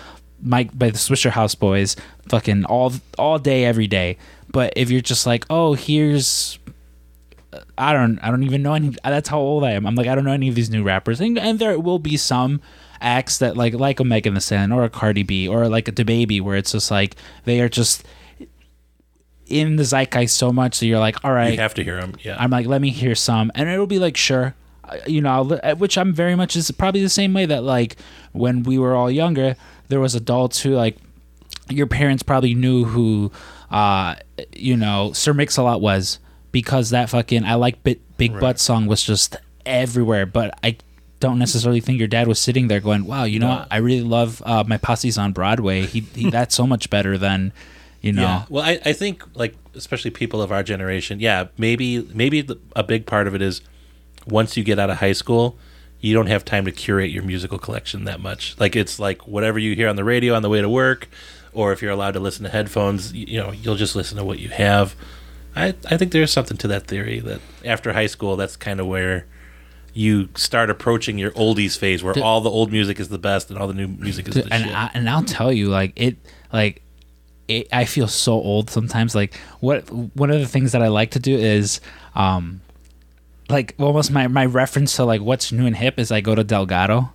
Mike 0.41 0.77
by 0.79 0.91
the 0.91 0.99
Swishahouse 0.99 1.59
Boys, 1.59 1.97
fucking 2.29 2.65
all 2.66 2.93
all 3.19 3.41
day, 3.41 3.65
every 3.65 3.89
day. 3.89 4.19
But 4.53 4.73
if 4.77 4.89
you're 4.89 5.01
just 5.01 5.27
like, 5.27 5.45
oh, 5.51 5.75
here's, 5.75 6.61
I 7.77 7.93
don't, 7.93 8.20
I 8.20 8.31
don't 8.31 8.45
even 8.45 8.62
know 8.62 8.75
any. 8.75 8.95
That's 9.03 9.29
how 9.29 9.41
old 9.41 9.65
I 9.65 9.73
am. 9.73 9.85
I'm 9.85 9.97
like, 9.97 10.07
I 10.07 10.15
don't 10.15 10.23
know 10.25 10.31
any 10.31 10.49
of 10.49 10.55
these 10.55 10.70
new 10.70 10.85
rappers, 10.85 11.20
and, 11.20 11.37
and 11.41 11.59
there 11.59 11.77
will 11.81 11.99
be 11.99 12.16
some 12.16 12.61
acts 13.01 13.39
that 13.39 13.57
like 13.57 13.75
like 13.75 13.99
a 13.99 14.05
Megan 14.05 14.35
Thee 14.35 14.41
Stallion 14.41 14.70
or 14.70 14.85
a 14.85 14.89
Cardi 14.89 15.25
B 15.25 15.49
or 15.49 15.69
like 15.69 15.89
a 15.89 15.93
DaBaby 15.93 16.41
where 16.41 16.57
it's 16.57 16.70
just 16.70 16.89
like 16.93 17.16
they 17.45 17.61
are 17.61 17.69
just 17.69 18.05
in 19.47 19.75
the 19.75 19.83
zeitgeist 19.85 20.37
so 20.37 20.53
much 20.53 20.79
that 20.79 20.87
you're 20.87 21.01
like, 21.01 21.25
all 21.25 21.33
right, 21.33 21.55
You 21.55 21.59
have 21.61 21.75
to 21.75 21.83
hear 21.85 22.01
them. 22.01 22.15
Yeah. 22.23 22.37
I'm 22.39 22.51
like, 22.51 22.66
let 22.66 22.81
me 22.81 22.91
hear 22.91 23.16
some, 23.16 23.51
and 23.57 23.69
it'll 23.69 23.89
be 23.89 23.99
like, 23.99 24.16
sure, 24.16 24.55
you 25.06 25.20
know, 25.20 25.44
which 25.78 25.98
I'm 25.98 26.12
very 26.12 26.35
much 26.35 26.56
is 26.56 26.70
probably 26.70 27.02
the 27.02 27.09
same 27.09 27.35
way 27.35 27.47
that 27.47 27.62
like 27.62 27.97
when 28.32 28.62
we 28.62 28.78
were 28.78 28.94
all 28.94 29.10
younger, 29.10 29.56
there 29.89 30.01
was 30.01 30.15
adults 30.15 30.60
who 30.60 30.70
like 30.70 30.97
your 31.69 31.86
parents 31.86 32.23
probably 32.23 32.55
knew 32.55 32.85
who, 32.85 33.31
uh, 33.70 34.16
you 34.52 34.77
know, 34.77 35.12
Sir 35.12 35.35
Mix-a-Lot 35.35 35.81
was 35.81 36.19
because 36.52 36.90
that 36.90 37.10
fucking 37.10 37.44
I 37.44 37.55
like 37.55 37.82
Big, 37.82 38.01
Big 38.16 38.39
Butt 38.39 38.59
song 38.59 38.86
was 38.86 39.02
just 39.02 39.36
everywhere, 39.66 40.27
but 40.27 40.59
I 40.62 40.77
don't 41.20 41.39
necessarily 41.39 41.81
think 41.81 41.98
your 41.98 42.09
dad 42.09 42.28
was 42.28 42.39
sitting 42.39 42.69
there 42.69 42.81
going, 42.81 43.05
wow, 43.05 43.24
you 43.24 43.39
know, 43.39 43.48
what? 43.48 43.69
I 43.70 43.78
really 43.78 44.02
love 44.02 44.43
uh, 44.47 44.65
my 44.66 44.78
posse's 44.78 45.19
on 45.19 45.32
Broadway. 45.32 45.82
He, 45.86 46.01
he 46.01 46.31
that's 46.31 46.55
so 46.55 46.66
much 46.66 46.90
better 46.90 47.19
than, 47.19 47.52
you 48.01 48.12
know. 48.12 48.23
Yeah. 48.23 48.44
Well, 48.48 48.65
I, 48.65 48.81
I 48.85 48.93
think 48.93 49.24
like 49.36 49.55
especially 49.74 50.10
people 50.10 50.40
of 50.40 50.52
our 50.52 50.62
generation, 50.62 51.20
yeah, 51.20 51.48
maybe 51.59 52.09
maybe 52.15 52.40
the, 52.40 52.59
a 52.77 52.82
big 52.82 53.06
part 53.06 53.27
of 53.27 53.35
it 53.35 53.43
is 53.43 53.60
once 54.31 54.57
you 54.57 54.65
get 54.65 54.79
out 54.79 54.91
of 54.91 54.99
high 54.99 55.13
school, 55.13 55.59
you 56.01 56.15
don't 56.15 56.27
have 56.29 56.45
time 56.45 56.65
to 56.65 56.73
curate 56.73 57.11
your 57.11 57.23
musical 57.25 57.59
collection 57.59 58.05
that 58.05 58.21
much. 58.21 58.55
Like 58.59 58.77
it's 58.77 58.99
like 58.99 59.27
whatever 59.27 59.59
you 59.59 59.75
hear 59.75 59.89
on 59.89 59.97
the 59.97 60.05
radio 60.05 60.35
on 60.35 60.43
the 60.43 60.49
way 60.49 60.61
to 60.61 60.69
work, 60.69 61.09
or 61.53 61.73
if 61.73 61.83
you're 61.83 61.91
allowed 61.91 62.13
to 62.13 62.21
listen 62.21 62.45
to 62.45 62.51
headphones, 62.51 63.13
you, 63.13 63.27
you 63.27 63.39
know, 63.41 63.51
you'll 63.53 63.75
just 63.77 63.97
listen 63.97 64.17
to 64.19 64.25
what 64.25 64.39
you 64.39 64.49
have. 64.51 64.95
I 65.57 65.75
I 65.91 65.97
think 65.97 66.13
there's 66.13 66.33
something 66.33 66.57
to 66.59 66.69
that 66.69 66.87
theory 66.87 67.19
that 67.21 67.41
after 67.65 67.93
high 67.93 68.07
school, 68.07 68.37
that's 68.37 68.57
kind 68.57 68.79
of 68.81 68.87
where 68.87 69.27
you 69.95 70.29
start 70.37 70.71
approaching 70.71 71.19
your 71.19 71.33
oldies 71.33 71.77
phase, 71.77 72.05
where 72.05 72.15
The- 72.15 72.23
all 72.23 72.41
the 72.41 72.51
old 72.51 72.71
music 72.71 73.01
is 73.01 73.09
the 73.09 73.19
best 73.19 73.51
and 73.51 73.59
all 73.59 73.67
the 73.67 73.75
new 73.75 73.89
music 73.89 74.29
is 74.29 74.35
Dude, 74.35 74.45
the 74.45 74.53
and 74.55 74.65
shit. 74.67 74.75
I, 74.75 74.91
and 74.95 75.11
I'll 75.11 75.25
tell 75.25 75.53
you, 75.53 75.69
like 75.69 75.93
it, 75.97 76.17
like 76.53 76.83
it, 77.49 77.67
I 77.73 77.87
feel 77.87 78.07
so 78.07 78.35
old 78.35 78.71
sometimes. 78.71 79.17
Like 79.17 79.35
what 79.59 79.91
one 79.91 80.31
of 80.31 80.39
the 80.39 80.47
things 80.47 80.71
that 80.73 80.83
I 80.83 80.89
like 80.89 81.11
to 81.13 81.19
do 81.19 81.37
is, 81.37 81.81
um, 82.15 82.61
like 83.49 83.75
almost 83.79 84.11
my 84.11 84.29
my 84.29 84.47
reference 84.47 84.97
to 84.97 85.05
like 85.05 85.20
what's 85.20 85.53
new 85.53 85.66
and 85.66 85.77
hip 85.77 85.99
is 85.99 86.12
I 86.12 86.20
go 86.20 86.35
to 86.35 86.45
Delgado, 86.45 87.12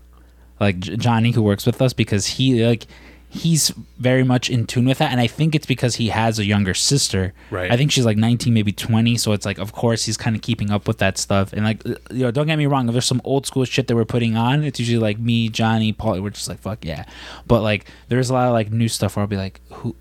like 0.60 0.80
J- 0.80 0.98
Johnny 0.98 1.32
who 1.32 1.44
works 1.44 1.66
with 1.66 1.82
us 1.82 1.94
because 1.94 2.26
he 2.26 2.66
like 2.66 2.88
he's 3.34 3.72
very 3.98 4.24
much 4.24 4.48
in 4.50 4.66
tune 4.68 4.86
with 4.86 5.00
that, 5.00 5.12
and 5.12 5.20
I 5.20 5.26
think 5.28 5.56
it's 5.56 5.66
because 5.66 5.96
he 5.96 6.10
has 6.10 6.38
a 6.38 6.46
younger 6.46 6.76
sister. 6.76 7.34
Right. 7.50 7.72
I 7.72 7.78
think 7.78 7.92
she's 7.92 8.06
like 8.06 8.16
19, 8.16 8.54
maybe 8.54 8.72
20, 8.72 9.18
so 9.18 9.32
it's 9.32 9.46
like 9.46 9.58
of 9.58 9.74
course 9.74 10.06
he's 10.06 10.18
kind 10.18 10.36
of 10.36 10.42
keeping 10.42 10.70
up 10.70 10.88
with 10.88 11.00
that 11.00 11.18
stuff. 11.18 11.52
And 11.54 11.66
like 11.66 11.84
you 11.86 11.98
know, 12.12 12.32
don't 12.32 12.48
get 12.48 12.58
me 12.58 12.68
wrong, 12.68 12.88
if 12.88 12.94
there's 12.94 13.06
some 13.06 13.22
old 13.24 13.46
school 13.46 13.66
shit 13.66 13.88
that 13.88 13.96
we're 13.96 14.06
putting 14.06 14.38
on, 14.38 14.64
it's 14.64 14.80
usually 14.80 15.00
like 15.00 15.20
me, 15.20 15.50
Johnny, 15.50 15.94
Paul. 15.94 16.22
We're 16.22 16.30
just 16.30 16.48
like 16.48 16.60
fuck 16.60 16.86
yeah. 16.86 17.06
But 17.48 17.62
like 17.62 17.86
there's 18.10 18.30
a 18.30 18.34
lot 18.34 18.48
of 18.48 18.54
like 18.54 18.72
new 18.72 18.88
stuff 18.88 19.16
where 19.16 19.22
I'll 19.22 19.28
be 19.28 19.38
like, 19.38 19.62
who 19.70 19.96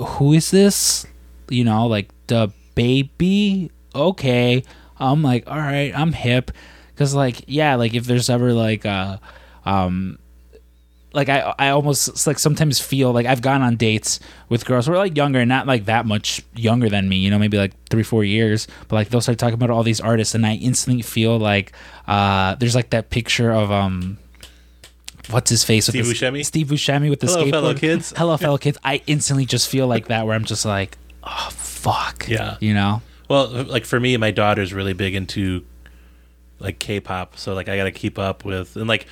who 0.00 0.34
is 0.34 0.50
this? 0.50 1.06
You 1.48 1.64
know, 1.64 1.86
like 1.86 2.08
the 2.26 2.52
baby. 2.74 3.70
Okay, 3.94 4.62
I'm 4.98 5.22
like, 5.22 5.46
all 5.46 5.56
right, 5.58 5.92
I'm 5.96 6.12
hip, 6.12 6.50
because 6.94 7.14
like, 7.14 7.44
yeah, 7.46 7.74
like 7.76 7.94
if 7.94 8.04
there's 8.04 8.30
ever 8.30 8.52
like, 8.52 8.86
uh, 8.86 9.18
um, 9.64 10.18
like 11.12 11.28
I, 11.28 11.54
I 11.58 11.68
almost 11.70 12.26
like 12.26 12.38
sometimes 12.38 12.78
feel 12.78 13.12
like 13.12 13.24
I've 13.26 13.40
gone 13.40 13.62
on 13.62 13.76
dates 13.76 14.20
with 14.48 14.66
girls 14.66 14.86
who 14.86 14.92
are 14.92 14.98
like 14.98 15.16
younger, 15.16 15.40
and 15.40 15.48
not 15.48 15.66
like 15.66 15.86
that 15.86 16.06
much 16.06 16.42
younger 16.54 16.88
than 16.88 17.08
me, 17.08 17.16
you 17.16 17.30
know, 17.30 17.38
maybe 17.38 17.56
like 17.56 17.72
three, 17.88 18.02
four 18.02 18.24
years, 18.24 18.66
but 18.88 18.96
like 18.96 19.08
they'll 19.08 19.20
start 19.20 19.38
talking 19.38 19.54
about 19.54 19.70
all 19.70 19.82
these 19.82 20.00
artists, 20.00 20.34
and 20.34 20.46
I 20.46 20.54
instantly 20.54 21.02
feel 21.02 21.38
like, 21.38 21.72
uh, 22.06 22.54
there's 22.56 22.74
like 22.74 22.90
that 22.90 23.10
picture 23.10 23.52
of 23.52 23.70
um. 23.70 24.18
What's 25.30 25.50
his 25.50 25.64
face? 25.64 25.88
with 25.88 25.96
Steve 25.96 26.14
Buscemi? 26.14 26.46
Steve 26.46 26.66
Buscemi 26.68 27.10
with 27.10 27.18
the 27.18 27.26
Hello, 27.26 27.44
skateboard. 27.44 27.50
fellow 27.50 27.74
kids. 27.74 28.14
Hello, 28.16 28.36
fellow 28.36 28.58
kids. 28.58 28.78
I 28.84 29.02
instantly 29.08 29.44
just 29.44 29.68
feel 29.68 29.88
like 29.88 30.06
that, 30.06 30.24
where 30.24 30.36
I'm 30.36 30.44
just 30.44 30.64
like, 30.64 30.96
oh 31.24 31.48
fuck. 31.50 32.28
Yeah. 32.28 32.58
You 32.60 32.74
know. 32.74 33.02
Well, 33.28 33.48
like 33.48 33.84
for 33.84 33.98
me, 33.98 34.16
my 34.16 34.30
daughter's 34.30 34.72
really 34.72 34.92
big 34.92 35.14
into 35.14 35.64
like 36.58 36.78
K-pop, 36.78 37.36
so 37.36 37.54
like 37.54 37.68
I 37.68 37.76
got 37.76 37.84
to 37.84 37.92
keep 37.92 38.18
up 38.18 38.44
with. 38.44 38.76
And 38.76 38.86
like 38.86 39.06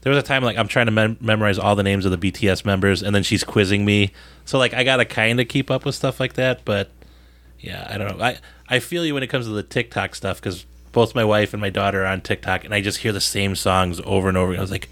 there 0.00 0.10
was 0.10 0.18
a 0.18 0.26
time 0.26 0.42
like 0.42 0.56
I'm 0.56 0.68
trying 0.68 0.86
to 0.86 0.92
mem- 0.92 1.18
memorize 1.20 1.58
all 1.58 1.76
the 1.76 1.82
names 1.82 2.04
of 2.04 2.18
the 2.18 2.32
BTS 2.32 2.64
members, 2.64 3.02
and 3.02 3.14
then 3.14 3.22
she's 3.22 3.44
quizzing 3.44 3.84
me. 3.84 4.12
So 4.44 4.58
like 4.58 4.74
I 4.74 4.84
got 4.84 4.96
to 4.96 5.04
kind 5.04 5.40
of 5.40 5.48
keep 5.48 5.70
up 5.70 5.84
with 5.84 5.94
stuff 5.94 6.20
like 6.20 6.34
that. 6.34 6.64
But 6.64 6.90
yeah, 7.60 7.86
I 7.90 7.98
don't 7.98 8.16
know. 8.16 8.24
I 8.24 8.38
I 8.68 8.78
feel 8.78 9.04
you 9.04 9.14
when 9.14 9.22
it 9.22 9.28
comes 9.28 9.46
to 9.46 9.52
the 9.52 9.62
TikTok 9.62 10.14
stuff 10.14 10.40
because 10.40 10.64
both 10.92 11.14
my 11.14 11.24
wife 11.24 11.52
and 11.52 11.60
my 11.60 11.70
daughter 11.70 12.04
are 12.04 12.06
on 12.06 12.20
TikTok, 12.20 12.64
and 12.64 12.74
I 12.74 12.80
just 12.80 12.98
hear 12.98 13.12
the 13.12 13.20
same 13.20 13.54
songs 13.54 14.00
over 14.04 14.28
and 14.28 14.36
over. 14.36 14.56
I 14.56 14.60
was 14.60 14.70
like, 14.70 14.88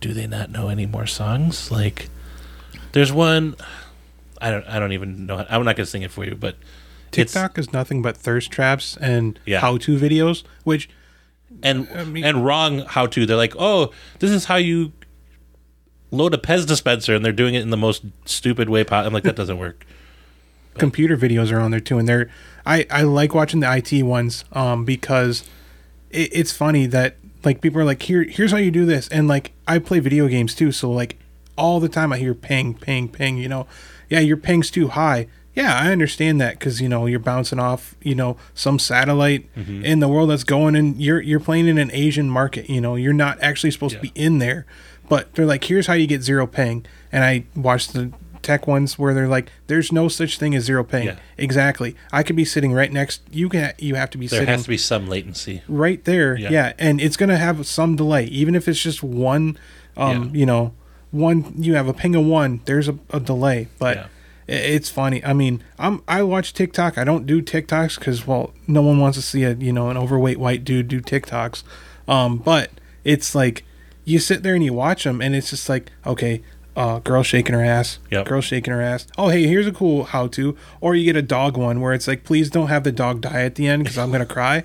do 0.00 0.12
they 0.12 0.26
not 0.26 0.50
know 0.50 0.68
any 0.68 0.86
more 0.86 1.06
songs? 1.06 1.70
Like. 1.70 2.08
There's 2.92 3.10
one. 3.10 3.56
I 4.40 4.50
don't. 4.50 4.66
I 4.66 4.78
don't 4.78 4.92
even 4.92 5.26
know. 5.26 5.44
I'm 5.48 5.64
not 5.64 5.76
gonna 5.76 5.86
sing 5.86 6.02
it 6.02 6.10
for 6.10 6.24
you, 6.24 6.34
but 6.34 6.56
it's- 7.12 7.32
TikTok 7.32 7.58
is 7.58 7.72
nothing 7.72 8.02
but 8.02 8.16
thirst 8.16 8.50
traps 8.50 8.96
and 9.00 9.38
Yeah. 9.44 9.60
how-to 9.60 9.98
videos, 9.98 10.42
which 10.64 10.88
and 11.62 11.88
mean- 12.12 12.24
and 12.24 12.44
wrong 12.44 12.80
how 12.86 13.06
to. 13.06 13.26
They're 13.26 13.36
like, 13.36 13.54
oh, 13.58 13.90
this 14.20 14.30
is 14.30 14.46
how 14.46 14.56
you 14.56 14.92
load 16.10 16.34
a 16.34 16.38
Pez 16.38 16.66
dispenser, 16.66 17.14
and 17.14 17.24
they're 17.24 17.32
doing 17.32 17.54
it 17.54 17.62
in 17.62 17.70
the 17.70 17.76
most 17.76 18.02
stupid 18.24 18.68
way 18.68 18.84
possible. 18.84 19.08
I'm 19.08 19.14
like, 19.14 19.22
that 19.24 19.36
doesn't 19.36 19.58
work. 19.58 19.84
computer 20.78 21.16
videos 21.18 21.52
are 21.52 21.60
on 21.60 21.70
there 21.70 21.80
too, 21.80 21.98
and 21.98 22.08
they're 22.08 22.30
I 22.64 22.86
I 22.90 23.02
like 23.02 23.34
watching 23.34 23.60
the 23.60 23.70
IT 23.70 24.02
ones 24.02 24.44
um 24.52 24.84
because 24.86 25.44
it, 26.10 26.30
it's 26.32 26.50
funny 26.52 26.86
that 26.86 27.16
like 27.44 27.60
people 27.60 27.78
are 27.80 27.84
like 27.84 28.02
here 28.02 28.22
here's 28.24 28.52
how 28.52 28.56
you 28.56 28.70
do 28.70 28.86
this, 28.86 29.06
and 29.08 29.28
like 29.28 29.52
I 29.68 29.78
play 29.78 29.98
video 30.00 30.28
games 30.28 30.54
too, 30.54 30.72
so 30.72 30.90
like 30.90 31.18
all 31.58 31.78
the 31.80 31.90
time 31.90 32.10
I 32.12 32.18
hear 32.18 32.32
ping 32.34 32.72
ping 32.72 33.08
ping, 33.08 33.36
you 33.36 33.48
know, 33.48 33.66
yeah 34.08 34.20
your 34.20 34.38
ping's 34.38 34.70
too 34.70 34.88
high. 34.88 35.26
Yeah, 35.54 35.76
I 35.78 35.92
understand 35.92 36.40
that 36.40 36.58
because 36.58 36.80
you 36.80 36.88
know 36.88 37.04
you're 37.06 37.18
bouncing 37.18 37.58
off 37.58 37.94
you 38.02 38.14
know 38.14 38.36
some 38.54 38.78
satellite 38.78 39.48
in 39.56 40.00
the 40.00 40.08
world 40.08 40.30
that's 40.30 40.44
going 40.44 40.74
and 40.76 40.96
you're 41.00 41.20
you're 41.20 41.40
playing 41.40 41.68
in 41.68 41.76
an 41.78 41.90
Asian 41.92 42.30
market. 42.30 42.70
You 42.70 42.80
know 42.80 42.94
you're 42.96 43.12
not 43.12 43.38
actually 43.42 43.70
supposed 43.70 43.96
to 43.96 44.00
be 44.00 44.12
in 44.14 44.38
there, 44.38 44.64
but 45.08 45.34
they're 45.34 45.44
like 45.46 45.64
here's 45.64 45.86
how 45.86 45.92
you 45.94 46.06
get 46.06 46.22
zero 46.22 46.46
ping. 46.46 46.86
And 47.10 47.22
I 47.22 47.44
watched 47.54 47.92
the 47.92 48.12
tech 48.40 48.66
ones 48.66 48.98
where 48.98 49.12
they're 49.14 49.28
like 49.28 49.52
there's 49.66 49.92
no 49.92 50.08
such 50.08 50.38
thing 50.38 50.54
as 50.54 50.64
zero 50.64 50.82
ping. 50.84 51.04
Yeah. 51.08 51.16
Exactly. 51.36 51.94
I 52.12 52.22
could 52.22 52.34
be 52.34 52.46
sitting 52.46 52.72
right 52.72 52.90
next. 52.90 53.20
You 53.30 53.50
can. 53.50 53.74
You 53.78 53.94
have 53.96 54.08
to 54.10 54.18
be 54.18 54.26
There 54.26 54.38
sitting 54.40 54.52
has 54.54 54.62
to 54.62 54.68
be 54.70 54.78
some 54.78 55.06
latency. 55.06 55.62
right 55.68 56.02
there. 56.04 56.34
Yeah. 56.36 56.50
Yeah. 56.50 56.72
and 56.78 56.98
it's 57.00 57.18
gonna 57.18 57.36
have 57.36 57.66
some 57.66 57.94
delay, 57.94 58.24
even 58.24 58.54
if 58.54 58.66
it's 58.68 58.80
just 58.80 59.02
one. 59.02 59.58
Um, 59.98 60.30
Yeah. 60.32 60.40
you 60.40 60.46
know, 60.46 60.72
one. 61.10 61.52
You 61.58 61.74
have 61.74 61.88
a 61.88 61.92
ping 61.92 62.14
of 62.16 62.24
one. 62.24 62.62
There's 62.64 62.88
a, 62.88 62.98
a 63.10 63.20
delay, 63.20 63.68
but. 63.78 64.08
It's 64.52 64.90
funny. 64.90 65.24
I 65.24 65.32
mean, 65.32 65.62
I'm 65.78 66.02
I 66.06 66.22
watch 66.22 66.52
TikTok. 66.52 66.98
I 66.98 67.04
don't 67.04 67.26
do 67.26 67.40
TikToks 67.40 67.98
because 67.98 68.26
well, 68.26 68.52
no 68.66 68.82
one 68.82 68.98
wants 69.00 69.16
to 69.18 69.22
see 69.22 69.44
a 69.44 69.54
you 69.54 69.72
know 69.72 69.88
an 69.88 69.96
overweight 69.96 70.38
white 70.38 70.62
dude 70.64 70.88
do 70.88 71.00
TikToks. 71.00 71.62
Um, 72.06 72.38
but 72.38 72.70
it's 73.04 73.34
like 73.34 73.64
you 74.04 74.18
sit 74.18 74.42
there 74.42 74.54
and 74.54 74.62
you 74.64 74.72
watch 74.74 75.04
them, 75.04 75.22
and 75.22 75.34
it's 75.34 75.50
just 75.50 75.68
like 75.68 75.90
okay, 76.06 76.42
uh, 76.76 76.98
girl 76.98 77.22
shaking 77.22 77.54
her 77.54 77.64
ass, 77.64 77.98
Yep. 78.10 78.26
girl 78.26 78.40
shaking 78.42 78.72
her 78.74 78.82
ass. 78.82 79.06
Oh, 79.16 79.28
hey, 79.28 79.46
here's 79.46 79.66
a 79.66 79.72
cool 79.72 80.04
how 80.04 80.26
to. 80.28 80.56
Or 80.80 80.94
you 80.94 81.04
get 81.04 81.16
a 81.16 81.22
dog 81.22 81.56
one 81.56 81.80
where 81.80 81.92
it's 81.94 82.06
like, 82.08 82.24
please 82.24 82.50
don't 82.50 82.68
have 82.68 82.84
the 82.84 82.92
dog 82.92 83.22
die 83.22 83.42
at 83.44 83.54
the 83.54 83.66
end 83.66 83.84
because 83.84 83.96
I'm 83.98 84.10
gonna 84.12 84.26
cry. 84.26 84.64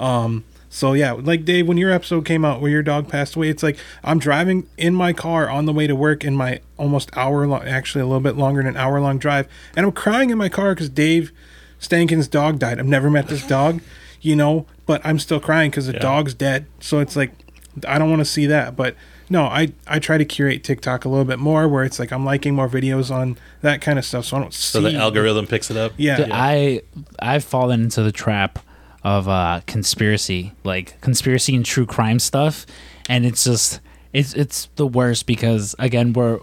Um, 0.00 0.44
so 0.70 0.92
yeah, 0.92 1.12
like 1.12 1.44
Dave, 1.44 1.66
when 1.66 1.76
your 1.78 1.90
episode 1.90 2.24
came 2.24 2.44
out 2.44 2.60
where 2.60 2.70
your 2.70 2.82
dog 2.82 3.08
passed 3.08 3.36
away, 3.36 3.48
it's 3.48 3.62
like 3.62 3.78
I'm 4.04 4.18
driving 4.18 4.68
in 4.76 4.94
my 4.94 5.12
car 5.12 5.48
on 5.48 5.64
the 5.66 5.72
way 5.72 5.86
to 5.86 5.96
work 5.96 6.24
in 6.24 6.36
my 6.36 6.60
almost 6.76 7.10
hour 7.16 7.46
long, 7.46 7.62
actually 7.62 8.02
a 8.02 8.06
little 8.06 8.20
bit 8.20 8.36
longer 8.36 8.60
than 8.62 8.70
an 8.72 8.76
hour 8.76 9.00
long 9.00 9.18
drive, 9.18 9.48
and 9.76 9.86
I'm 9.86 9.92
crying 9.92 10.30
in 10.30 10.38
my 10.38 10.48
car 10.48 10.74
because 10.74 10.88
Dave 10.90 11.32
Stankin's 11.80 12.28
dog 12.28 12.58
died. 12.58 12.78
I've 12.78 12.86
never 12.86 13.08
met 13.10 13.28
this 13.28 13.46
dog, 13.46 13.80
you 14.20 14.36
know, 14.36 14.66
but 14.84 15.00
I'm 15.04 15.18
still 15.18 15.40
crying 15.40 15.70
because 15.70 15.86
the 15.86 15.92
Yeah. 15.94 16.00
dog's 16.00 16.34
dead. 16.34 16.66
So 16.80 16.98
it's 17.00 17.16
like 17.16 17.32
I 17.86 17.98
don't 17.98 18.10
want 18.10 18.20
to 18.20 18.26
see 18.26 18.46
that, 18.46 18.76
but. 18.76 18.94
No, 19.30 19.42
I, 19.42 19.72
I 19.86 19.98
try 19.98 20.16
to 20.16 20.24
curate 20.24 20.64
TikTok 20.64 21.04
a 21.04 21.08
little 21.10 21.26
bit 21.26 21.38
more 21.38 21.68
where 21.68 21.84
it's 21.84 21.98
like 21.98 22.12
I'm 22.12 22.24
liking 22.24 22.54
more 22.54 22.66
videos 22.66 23.10
on 23.14 23.36
that 23.60 23.82
kind 23.82 23.98
of 23.98 24.06
stuff 24.06 24.24
so 24.24 24.38
I 24.38 24.40
don't 24.40 24.54
So 24.54 24.80
see 24.80 24.90
the 24.94 24.98
algorithm 24.98 25.46
picks 25.46 25.70
it 25.70 25.76
up. 25.76 25.92
Yeah. 25.98 26.16
Dude, 26.16 26.30
I 26.32 26.80
I've 27.18 27.44
fallen 27.44 27.82
into 27.82 28.02
the 28.02 28.10
trap 28.10 28.58
of 29.04 29.28
uh 29.28 29.60
conspiracy, 29.66 30.52
like 30.64 31.00
conspiracy 31.00 31.54
and 31.54 31.64
true 31.64 31.86
crime 31.86 32.18
stuff, 32.18 32.66
and 33.08 33.24
it's 33.24 33.44
just 33.44 33.80
it's 34.12 34.34
it's 34.34 34.68
the 34.76 34.86
worst 34.86 35.26
because 35.26 35.74
again 35.78 36.12
we're 36.12 36.38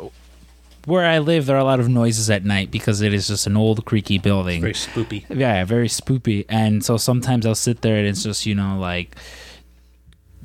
where 0.85 1.05
I 1.05 1.17
live 1.17 1.47
there 1.47 1.55
are 1.55 1.59
a 1.59 1.63
lot 1.63 1.79
of 1.79 1.89
noises 1.89 2.29
at 2.29 2.45
night 2.45 2.69
because 2.69 3.01
it 3.01 3.11
is 3.11 3.27
just 3.27 3.47
an 3.47 3.57
old 3.57 3.85
creaky 3.85 4.19
building. 4.19 4.61
Very 4.61 4.73
spoopy. 4.73 5.25
Yeah, 5.29 5.63
very 5.65 5.87
spoopy. 5.87 6.45
And 6.47 6.85
so 6.85 6.97
sometimes 6.97 7.45
I'll 7.47 7.55
sit 7.55 7.81
there 7.81 7.95
and 7.97 8.05
it's 8.07 8.21
just, 8.21 8.45
you 8.45 8.53
know, 8.53 8.77
like, 8.77 9.15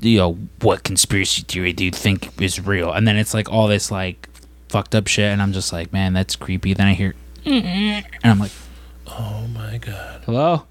you 0.01 0.17
know, 0.17 0.39
what 0.63 0.83
conspiracy 0.83 1.43
theory 1.43 1.75
do 1.75 1.85
you 1.85 1.91
think 1.91 2.41
is 2.41 2.59
real? 2.59 2.91
And 2.91 3.07
then 3.07 3.17
it's 3.19 3.35
like 3.35 3.51
all 3.53 3.69
this, 3.69 3.91
like, 3.91 4.31
fucked 4.71 4.95
up 4.95 5.09
shit. 5.09 5.27
And 5.31 5.43
I'm 5.43 5.53
just 5.53 5.75
like, 5.75 5.93
man, 5.93 6.15
that's 6.15 6.37
creepy. 6.37 6.73
Then 6.73 6.87
I 6.87 6.95
hear, 6.95 7.15
and 7.45 8.05
I'm 8.25 8.39
like, 8.39 8.53
Oh 9.07 9.47
my 9.53 9.77
god. 9.77 10.23
hello? 10.25 10.63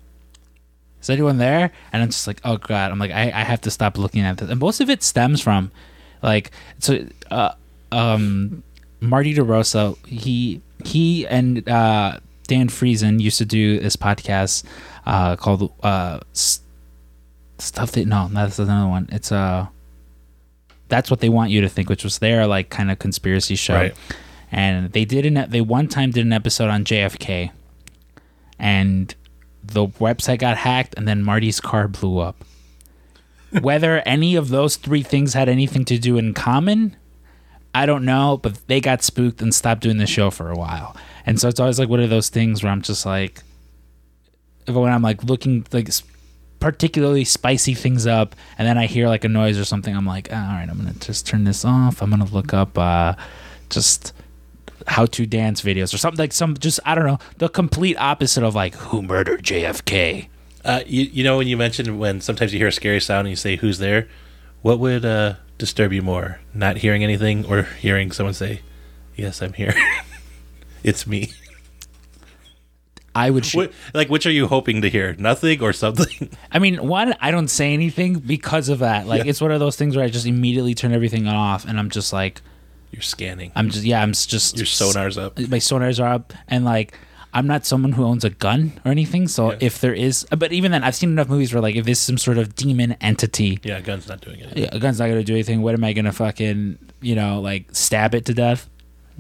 Is 1.10 1.14
anyone 1.14 1.38
there? 1.38 1.72
And 1.92 2.04
I'm 2.04 2.10
just 2.10 2.28
like, 2.28 2.40
oh 2.44 2.58
god. 2.58 2.92
I'm 2.92 3.00
like, 3.00 3.12
I, 3.12 3.24
I 3.24 3.44
have 3.44 3.62
to 3.62 3.72
stop 3.72 3.98
looking 3.98 4.22
at 4.22 4.38
this. 4.38 4.50
And 4.50 4.60
most 4.60 4.80
of 4.80 4.90
it 4.90 5.02
stems 5.02 5.42
from, 5.42 5.72
like, 6.22 6.52
so, 6.78 7.08
uh, 7.32 7.54
um, 7.92 8.62
Marty 9.02 9.34
DeRosa, 9.34 9.98
he 10.06 10.62
he 10.86 11.26
and 11.28 11.68
uh, 11.68 12.20
Dan 12.48 12.70
Friesen 12.70 13.20
used 13.20 13.38
to 13.40 13.46
do 13.46 13.80
this 13.80 13.96
podcast 13.96 14.64
uh, 15.06 15.36
called 15.36 15.74
uh, 15.82 16.20
stuff 16.34 17.92
that 17.94 18.06
no, 18.06 18.30
that's 18.32 18.60
another 18.60 18.90
one. 18.90 19.10
It's 19.12 19.32
uh, 19.32 19.68
that's 20.90 21.10
what 21.10 21.22
they 21.22 21.30
want 21.30 21.50
you 21.50 21.62
to 21.62 21.70
think, 21.70 21.90
which 21.90 22.04
was 22.04 22.20
their 22.20 22.46
like 22.46 22.70
kind 22.70 22.92
of 22.92 23.00
conspiracy 23.00 23.56
show. 23.56 23.74
Right. 23.74 23.96
And 24.52 24.92
they 24.92 25.06
did 25.06 25.26
an 25.26 25.50
they 25.50 25.62
one 25.62 25.88
time 25.88 26.12
did 26.12 26.26
an 26.26 26.34
episode 26.34 26.70
on 26.70 26.84
JFK, 26.84 27.52
and 28.58 29.16
the 29.72 29.88
website 29.88 30.40
got 30.40 30.58
hacked, 30.58 30.96
and 30.98 31.08
then 31.08 31.24
Marty's 31.24 31.60
car 31.60 31.88
blew 31.88 32.20
up. 32.20 32.44
Whether 33.62 34.00
any 34.06 34.36
of 34.36 34.50
those 34.50 34.76
three 34.76 35.02
things 35.02 35.34
had 35.34 35.50
anything 35.50 35.86
to 35.86 35.98
do 35.98 36.18
in 36.18 36.34
common, 36.34 36.96
I 37.74 37.86
don't 37.86 38.06
know, 38.06 38.40
but 38.42 38.68
they 38.68 38.80
got 38.80 39.02
spooked 39.04 39.42
and 39.42 39.54
stopped 39.54 39.82
doing 39.82 39.98
the 39.98 40.08
show 40.08 40.30
for 40.30 40.52
a 40.52 40.56
while. 40.56 40.96
And 41.26 41.40
so 41.40 41.48
it's 41.48 41.60
always 41.60 41.80
like 41.80 41.90
one 41.90 42.00
of 42.00 42.10
those 42.10 42.30
things 42.30 42.64
where 42.64 42.72
I'm 42.72 42.82
just 42.82 43.06
like, 43.06 43.42
when 44.68 44.92
I'm 44.92 45.02
like 45.02 45.24
looking 45.24 45.66
like 45.72 45.90
particularly 46.60 47.26
spicy 47.26 47.74
things 47.74 48.06
up, 48.06 48.36
and 48.58 48.68
then 48.68 48.78
I 48.78 48.86
hear 48.86 49.08
like 49.08 49.24
a 49.24 49.30
noise 49.30 49.58
or 49.58 49.66
something, 49.66 49.96
I'm 49.96 50.06
like, 50.06 50.30
"Ah, 50.32 50.52
all 50.52 50.60
right, 50.60 50.70
I'm 50.70 50.78
gonna 50.78 50.94
just 50.94 51.26
turn 51.26 51.44
this 51.44 51.66
off. 51.66 52.02
I'm 52.02 52.10
gonna 52.10 52.26
look 52.26 52.54
up 52.54 52.78
uh, 52.78 53.16
just 53.70 54.14
how 54.88 55.06
to 55.08 55.26
dance 55.26 55.62
videos 55.62 55.94
or 55.94 55.98
something 55.98 56.20
like 56.22 56.34
some 56.34 56.56
just 56.58 56.80
I 56.86 56.96
don't 56.96 57.06
know 57.06 57.20
the 57.38 57.50
complete 57.50 57.96
opposite 57.98 58.44
of 58.44 58.56
like 58.56 58.76
who 58.76 59.02
murdered 59.02 59.44
JFK. 59.44 60.28
Uh, 60.66 60.82
you, 60.86 61.04
you 61.04 61.24
know 61.24 61.38
when 61.38 61.48
you 61.48 61.56
mentioned 61.58 62.00
when 62.00 62.22
sometimes 62.22 62.54
you 62.54 62.60
hear 62.60 62.68
a 62.68 62.72
scary 62.72 63.00
sound 63.00 63.22
and 63.28 63.30
you 63.30 63.36
say 63.36 63.56
who's 63.56 63.78
there, 63.80 64.08
what 64.62 64.80
would 64.80 65.06
uh, 65.06 65.36
disturb 65.58 65.94
you 65.94 66.02
more? 66.02 66.40
Not 66.54 66.78
hearing 66.78 67.04
anything 67.04 67.46
or 67.46 67.64
hearing 67.64 68.12
someone 68.12 68.34
say, 68.34 68.62
"Yes, 69.16 69.42
I'm 69.42 69.54
here." 69.54 69.74
it's 70.84 71.08
me. 71.08 71.32
I 73.16 73.30
would 73.32 73.46
shoot. 73.46 73.74
Like 73.94 74.10
which 74.10 74.26
are 74.26 74.32
you 74.32 74.48
hoping 74.48 74.82
to 74.82 74.90
hear? 74.90 75.16
Nothing 75.18 75.62
or 75.62 75.74
something? 75.74 76.30
I 76.52 76.60
mean, 76.60 76.88
one, 76.88 77.16
I 77.20 77.32
don't 77.32 77.48
say 77.48 77.74
anything 77.74 78.20
because 78.20 78.70
of 78.70 78.80
that. 78.80 79.08
Like, 79.08 79.24
Yeah. 79.26 79.32
it's 79.32 79.42
one 79.42 79.52
of 79.52 79.60
those 79.60 79.76
things 79.76 79.96
where 79.96 80.06
I 80.06 80.10
just 80.10 80.26
immediately 80.28 80.74
turn 80.76 80.94
everything 80.94 81.28
off, 81.28 81.66
and 81.66 81.80
I'm 81.80 81.90
just 81.90 82.14
like, 82.14 82.42
You're 82.92 83.02
scanning. 83.02 83.52
I'm 83.56 83.70
just, 83.70 83.86
yeah, 83.86 84.02
I'm 84.02 84.14
just 84.14 84.58
Your 84.58 84.66
sonar's 84.66 85.18
up. 85.18 85.38
My 85.38 85.58
sonars 85.60 86.04
are 86.04 86.08
up, 86.12 86.34
and 86.48 86.66
like, 86.66 86.98
I'm 87.32 87.46
not 87.46 87.66
someone 87.66 87.92
who 87.92 88.04
owns 88.04 88.24
a 88.24 88.32
gun 88.32 88.74
or 88.84 88.90
anything. 88.92 89.28
So 89.28 89.52
Yeah. 89.52 89.58
if 89.62 89.80
there 89.80 89.94
is, 89.94 90.26
but 90.36 90.52
even 90.52 90.72
then, 90.72 90.84
I've 90.84 90.96
seen 90.96 91.10
enough 91.10 91.30
movies 91.30 91.54
where 91.54 91.62
like, 91.62 91.76
if 91.76 91.86
there's 91.86 92.00
some 92.00 92.18
sort 92.18 92.40
of 92.40 92.56
demon 92.56 92.94
entity, 93.02 93.60
Yeah, 93.64 93.80
gun's 93.82 94.08
not 94.08 94.22
doing 94.22 94.40
it. 94.40 94.58
yeah, 94.58 94.70
a 94.72 94.80
gun's 94.80 94.98
not 95.00 95.08
gonna 95.10 95.24
do 95.24 95.34
anything. 95.34 95.62
What 95.62 95.76
am 95.76 95.84
I 95.84 95.94
gonna 95.94 96.12
fucking, 96.12 96.80
you 97.02 97.14
know, 97.16 97.40
like 97.40 97.66
stab 97.76 98.16
it 98.16 98.26
to 98.26 98.34
death? 98.34 98.68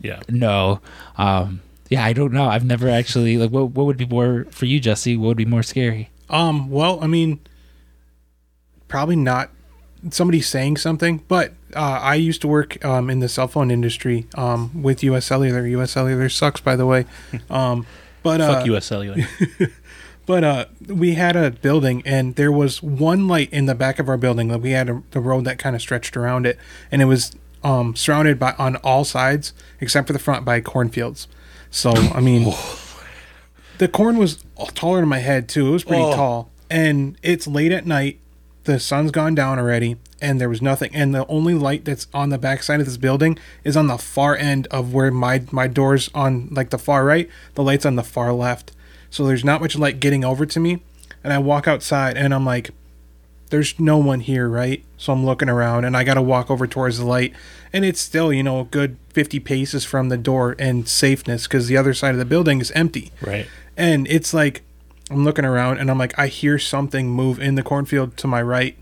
Yeah. 0.01 0.21
No. 0.27 0.81
Um, 1.17 1.61
yeah, 1.89 2.03
I 2.03 2.13
don't 2.13 2.33
know. 2.33 2.47
I've 2.47 2.65
never 2.65 2.89
actually 2.89 3.37
like. 3.37 3.51
What 3.51 3.71
what 3.71 3.85
would 3.85 3.97
be 3.97 4.05
more 4.07 4.47
for 4.49 4.65
you, 4.65 4.79
Jesse? 4.79 5.15
What 5.17 5.27
would 5.27 5.37
be 5.37 5.45
more 5.45 5.61
scary? 5.63 6.09
Um, 6.31 6.69
well, 6.71 6.99
I 7.03 7.07
mean, 7.07 7.39
probably 8.87 9.15
not 9.15 9.51
somebody 10.11 10.41
saying 10.41 10.77
something, 10.77 11.23
but 11.27 11.53
uh, 11.76 11.99
I 12.01 12.15
used 12.15 12.41
to 12.41 12.47
work 12.47 12.84
um, 12.85 13.09
in 13.09 13.19
the 13.19 13.30
cell 13.30 13.47
phone 13.47 13.69
industry 13.71 14.27
um, 14.35 14.81
with 14.81 15.03
US 15.03 15.26
Cellular. 15.26 15.65
US 15.67 15.91
Cellular 15.91 16.30
sucks, 16.30 16.61
by 16.61 16.76
the 16.76 16.85
way. 16.85 17.05
Um, 17.49 17.85
but 18.21 18.41
uh, 18.41 18.55
Fuck 18.55 18.65
U.S. 18.67 18.85
Cellular. 18.85 19.15
but 20.26 20.43
uh, 20.43 20.65
we 20.88 21.13
had 21.13 21.35
a 21.38 21.51
building, 21.51 22.03
and 22.05 22.35
there 22.35 22.51
was 22.51 22.84
one 22.84 23.27
light 23.30 23.51
in 23.53 23.65
the 23.65 23.76
back 23.76 23.97
of 23.97 24.09
our 24.09 24.17
building. 24.17 24.49
Like 24.49 24.61
we 24.61 24.71
had 24.71 24.89
a, 24.89 25.01
the 25.11 25.21
road 25.21 25.45
that 25.45 25.57
kind 25.57 25.76
of 25.76 25.81
stretched 25.81 26.17
around 26.17 26.45
it, 26.45 26.57
and 26.91 27.01
it 27.01 27.05
was 27.05 27.31
um, 27.63 27.95
surrounded 27.95 28.38
by 28.39 28.55
on 28.59 28.76
all 28.77 29.05
sides 29.05 29.53
except 29.80 30.07
for 30.07 30.13
the 30.13 30.19
front 30.19 30.43
by 30.43 30.59
cornfields. 30.59 31.27
So 31.71 31.91
I 31.91 32.19
mean, 32.19 32.53
the 33.77 33.88
corn 33.88 34.17
was 34.17 34.43
taller 34.73 34.99
than 34.99 35.09
my 35.09 35.19
head 35.19 35.47
too. 35.47 35.67
It 35.67 35.71
was 35.71 35.84
pretty 35.85 36.03
Oh. 36.03 36.13
tall, 36.15 36.51
and 36.69 37.17
it's 37.23 37.47
late 37.47 37.71
at 37.71 37.85
night. 37.85 38.19
The 38.69 38.79
sun's 38.79 39.09
gone 39.09 39.33
down 39.33 39.57
already, 39.57 39.97
and 40.21 40.39
there 40.39 40.47
was 40.47 40.61
nothing. 40.61 40.93
And 40.93 41.15
the 41.15 41.25
only 41.25 41.55
light 41.55 41.85
that's 41.85 42.05
on 42.13 42.29
the 42.29 42.37
backside 42.37 42.79
of 42.79 42.85
this 42.85 42.97
building 42.97 43.39
is 43.63 43.75
on 43.75 43.87
the 43.87 43.97
far 43.97 44.35
end 44.35 44.67
of 44.67 44.93
where 44.93 45.09
my 45.09 45.41
my 45.49 45.65
doors 45.65 46.07
on 46.13 46.49
like 46.51 46.69
the 46.69 46.77
far 46.77 47.03
right. 47.03 47.27
The 47.55 47.63
light's 47.63 47.83
on 47.83 47.95
the 47.95 48.03
far 48.03 48.31
left, 48.31 48.71
so 49.09 49.25
there's 49.25 49.43
not 49.43 49.59
much 49.59 49.75
light 49.75 49.99
getting 49.99 50.23
over 50.23 50.45
to 50.45 50.59
me. 50.59 50.83
And 51.23 51.33
I 51.33 51.39
walk 51.39 51.67
outside, 51.67 52.15
and 52.15 52.31
I'm 52.31 52.45
like, 52.45 52.69
there's 53.49 53.79
no 53.79 53.97
one 53.97 54.19
here, 54.19 54.47
right? 54.47 54.85
So 54.97 55.13
I'm 55.13 55.25
looking 55.25 55.49
around 55.49 55.83
and 55.83 55.97
I 55.97 56.03
got 56.03 56.13
to 56.13 56.21
walk 56.21 56.51
over 56.51 56.67
towards 56.67 56.99
the 56.99 57.05
light. 57.05 57.33
And 57.73 57.83
it's 57.83 57.99
still, 57.99 58.31
you 58.31 58.43
know, 58.43 58.59
a 58.59 58.65
good 58.65 58.97
50 59.13 59.39
paces 59.39 59.83
from 59.83 60.09
the 60.09 60.17
door 60.17 60.55
and 60.59 60.87
safeness 60.87 61.47
because 61.47 61.67
the 61.67 61.75
other 61.75 61.95
side 61.95 62.11
of 62.11 62.19
the 62.19 62.25
building 62.25 62.61
is 62.61 62.69
empty. 62.71 63.11
Right. 63.19 63.47
And 63.75 64.07
it's 64.07 64.31
like, 64.31 64.61
I'm 65.10 65.23
looking 65.23 65.45
around 65.45 65.80
and 65.80 65.90
I'm 65.90 65.98
like, 65.98 66.18
I 66.19 66.27
hear 66.27 66.60
something 66.60 67.10
move 67.10 67.40
in 67.40 67.56
the 67.56 67.64
cornfield 67.64 68.15
to 68.18 68.27
my 68.27 68.41
right. 68.41 68.77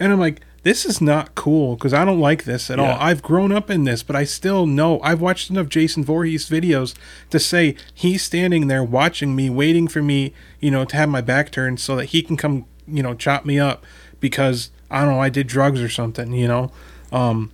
And 0.00 0.12
I'm 0.12 0.18
like, 0.20 0.40
this 0.64 0.84
is 0.84 1.00
not 1.00 1.34
cool 1.36 1.76
because 1.76 1.94
I 1.94 2.04
don't 2.04 2.18
like 2.20 2.44
this 2.44 2.68
at 2.70 2.78
Yeah. 2.78 2.92
all. 2.92 2.98
I've 3.00 3.22
grown 3.22 3.52
up 3.52 3.70
in 3.70 3.84
this, 3.84 4.02
but 4.02 4.16
I 4.16 4.24
still 4.24 4.66
know. 4.66 5.00
I've 5.02 5.20
watched 5.20 5.50
enough 5.50 5.68
Jason 5.68 6.04
Voorhees 6.04 6.48
videos 6.50 6.94
to 7.30 7.38
say 7.38 7.76
he's 7.94 8.22
standing 8.22 8.66
there 8.66 8.82
watching 8.82 9.36
me, 9.36 9.48
waiting 9.50 9.86
for 9.88 10.02
me, 10.02 10.32
you 10.60 10.70
know, 10.70 10.84
to 10.84 10.96
have 10.96 11.08
my 11.08 11.20
back 11.20 11.52
turned 11.52 11.78
so 11.80 11.94
that 11.96 12.06
he 12.06 12.22
can 12.22 12.36
come, 12.36 12.64
you 12.88 13.02
know, 13.02 13.14
chop 13.14 13.44
me 13.44 13.58
up 13.60 13.84
because 14.20 14.70
I 14.90 15.04
don't 15.04 15.14
know, 15.14 15.20
I 15.20 15.28
did 15.28 15.46
drugs 15.46 15.80
or 15.80 15.88
something, 15.88 16.32
you 16.32 16.48
know. 16.48 16.72
Um, 17.12 17.52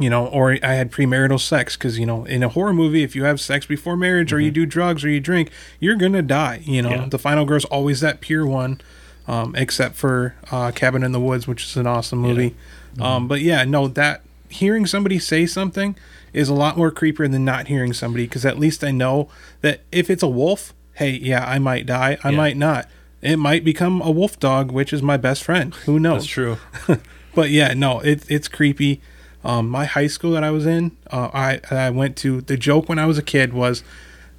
you 0.00 0.08
know, 0.08 0.26
or 0.26 0.56
I 0.62 0.74
had 0.74 0.90
premarital 0.90 1.38
sex 1.40 1.76
because 1.76 1.98
you 1.98 2.06
know, 2.06 2.24
in 2.24 2.42
a 2.42 2.48
horror 2.48 2.72
movie, 2.72 3.02
if 3.02 3.14
you 3.14 3.24
have 3.24 3.40
sex 3.40 3.66
before 3.66 3.96
marriage 3.96 4.32
or 4.32 4.40
you 4.40 4.50
do 4.50 4.64
drugs 4.66 5.04
or 5.04 5.10
you 5.10 5.20
drink, 5.20 5.50
you're 5.80 5.96
gonna 5.96 6.22
die. 6.22 6.60
You 6.64 6.82
know, 6.82 6.90
Yeah. 6.90 7.06
the 7.08 7.18
final 7.18 7.44
girl's 7.44 7.64
always 7.66 8.00
that 8.00 8.20
pure 8.20 8.46
one, 8.46 8.80
um, 9.28 9.54
except 9.56 9.94
for 9.96 10.34
uh, 10.50 10.70
Cabin 10.72 11.02
in 11.02 11.12
the 11.12 11.20
Woods, 11.20 11.46
which 11.46 11.64
is 11.64 11.76
an 11.76 11.86
awesome 11.86 12.18
movie. 12.20 12.54
Um, 13.00 13.28
but 13.28 13.40
yeah, 13.42 13.64
no, 13.64 13.86
that 13.88 14.22
hearing 14.48 14.84
somebody 14.86 15.18
say 15.18 15.46
something 15.46 15.94
is 16.32 16.48
a 16.48 16.54
lot 16.54 16.76
more 16.76 16.90
creepier 16.90 17.30
than 17.30 17.44
not 17.44 17.68
hearing 17.68 17.92
somebody 17.92 18.24
because 18.24 18.44
at 18.44 18.58
least 18.58 18.82
I 18.84 18.90
know 18.90 19.28
that 19.60 19.80
if 19.92 20.08
it's 20.10 20.22
a 20.22 20.28
wolf, 20.28 20.72
hey, 20.94 21.10
yeah, 21.10 21.44
I 21.46 21.58
might 21.58 21.86
die, 21.86 22.16
I 22.24 22.30
Yeah. 22.30 22.36
might 22.36 22.56
not. 22.56 22.88
It 23.22 23.36
might 23.36 23.64
become 23.64 24.00
a 24.02 24.10
wolf 24.10 24.40
dog, 24.40 24.72
which 24.72 24.92
is 24.92 25.00
my 25.02 25.16
best 25.16 25.44
friend. 25.44 25.74
Who 25.86 25.98
knows? 26.00 26.22
That's 26.22 26.26
true. 26.26 26.56
but 27.34 27.50
yeah, 27.50 27.72
no, 27.74 28.00
it, 28.00 28.24
it's 28.28 28.48
creepy. 28.48 29.00
Um, 29.44 29.68
my 29.68 29.84
high 29.84 30.06
school 30.06 30.32
that 30.32 30.44
I 30.44 30.50
was 30.50 30.66
in, 30.66 30.96
uh, 31.10 31.30
I 31.32 31.60
I 31.70 31.90
went 31.90 32.16
to. 32.18 32.40
The 32.40 32.56
joke 32.56 32.88
when 32.88 32.98
I 32.98 33.06
was 33.06 33.18
a 33.18 33.22
kid 33.22 33.52
was, 33.52 33.82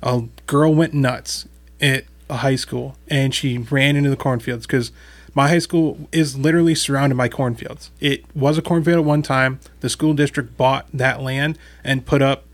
a 0.02 0.24
girl 0.48 0.74
went 0.74 0.94
nuts 0.94 1.48
at 1.82 2.06
a 2.30 2.38
high 2.38 2.56
school, 2.56 2.96
and 3.08 3.34
she 3.34 3.58
ran 3.58 3.96
into 3.96 4.10
the 4.10 4.16
cornfields 4.16 4.66
because 4.66 4.92
my 5.34 5.48
high 5.48 5.60
school 5.60 6.08
is 6.12 6.38
literally 6.38 6.76
surrounded 6.76 7.18
by 7.18 7.28
cornfields. 7.28 7.92
It 8.00 8.24
was 8.36 8.58
a 8.58 8.62
cornfield 8.62 9.00
at 9.00 9.06
one 9.06 9.22
time. 9.24 9.60
The 9.82 9.90
school 9.90 10.14
district 10.14 10.58
bought 10.58 10.88
that 10.94 11.22
land 11.22 11.58
and 11.84 12.06
put 12.06 12.22
up 12.22 12.46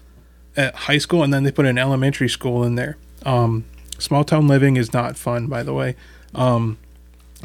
a 0.55 0.75
high 0.75 0.97
school, 0.97 1.23
and 1.23 1.33
then 1.33 1.43
they 1.43 1.51
put 1.51 1.65
an 1.65 1.77
elementary 1.77 2.29
school 2.29 2.63
in 2.63 2.75
there. 2.75 2.97
Um, 3.23 3.65
small 3.97 4.23
town 4.23 4.47
living 4.47 4.77
is 4.77 4.93
not 4.93 5.17
fun, 5.17 5.47
by 5.47 5.63
the 5.63 5.73
way. 5.73 5.95
Um, 6.33 6.77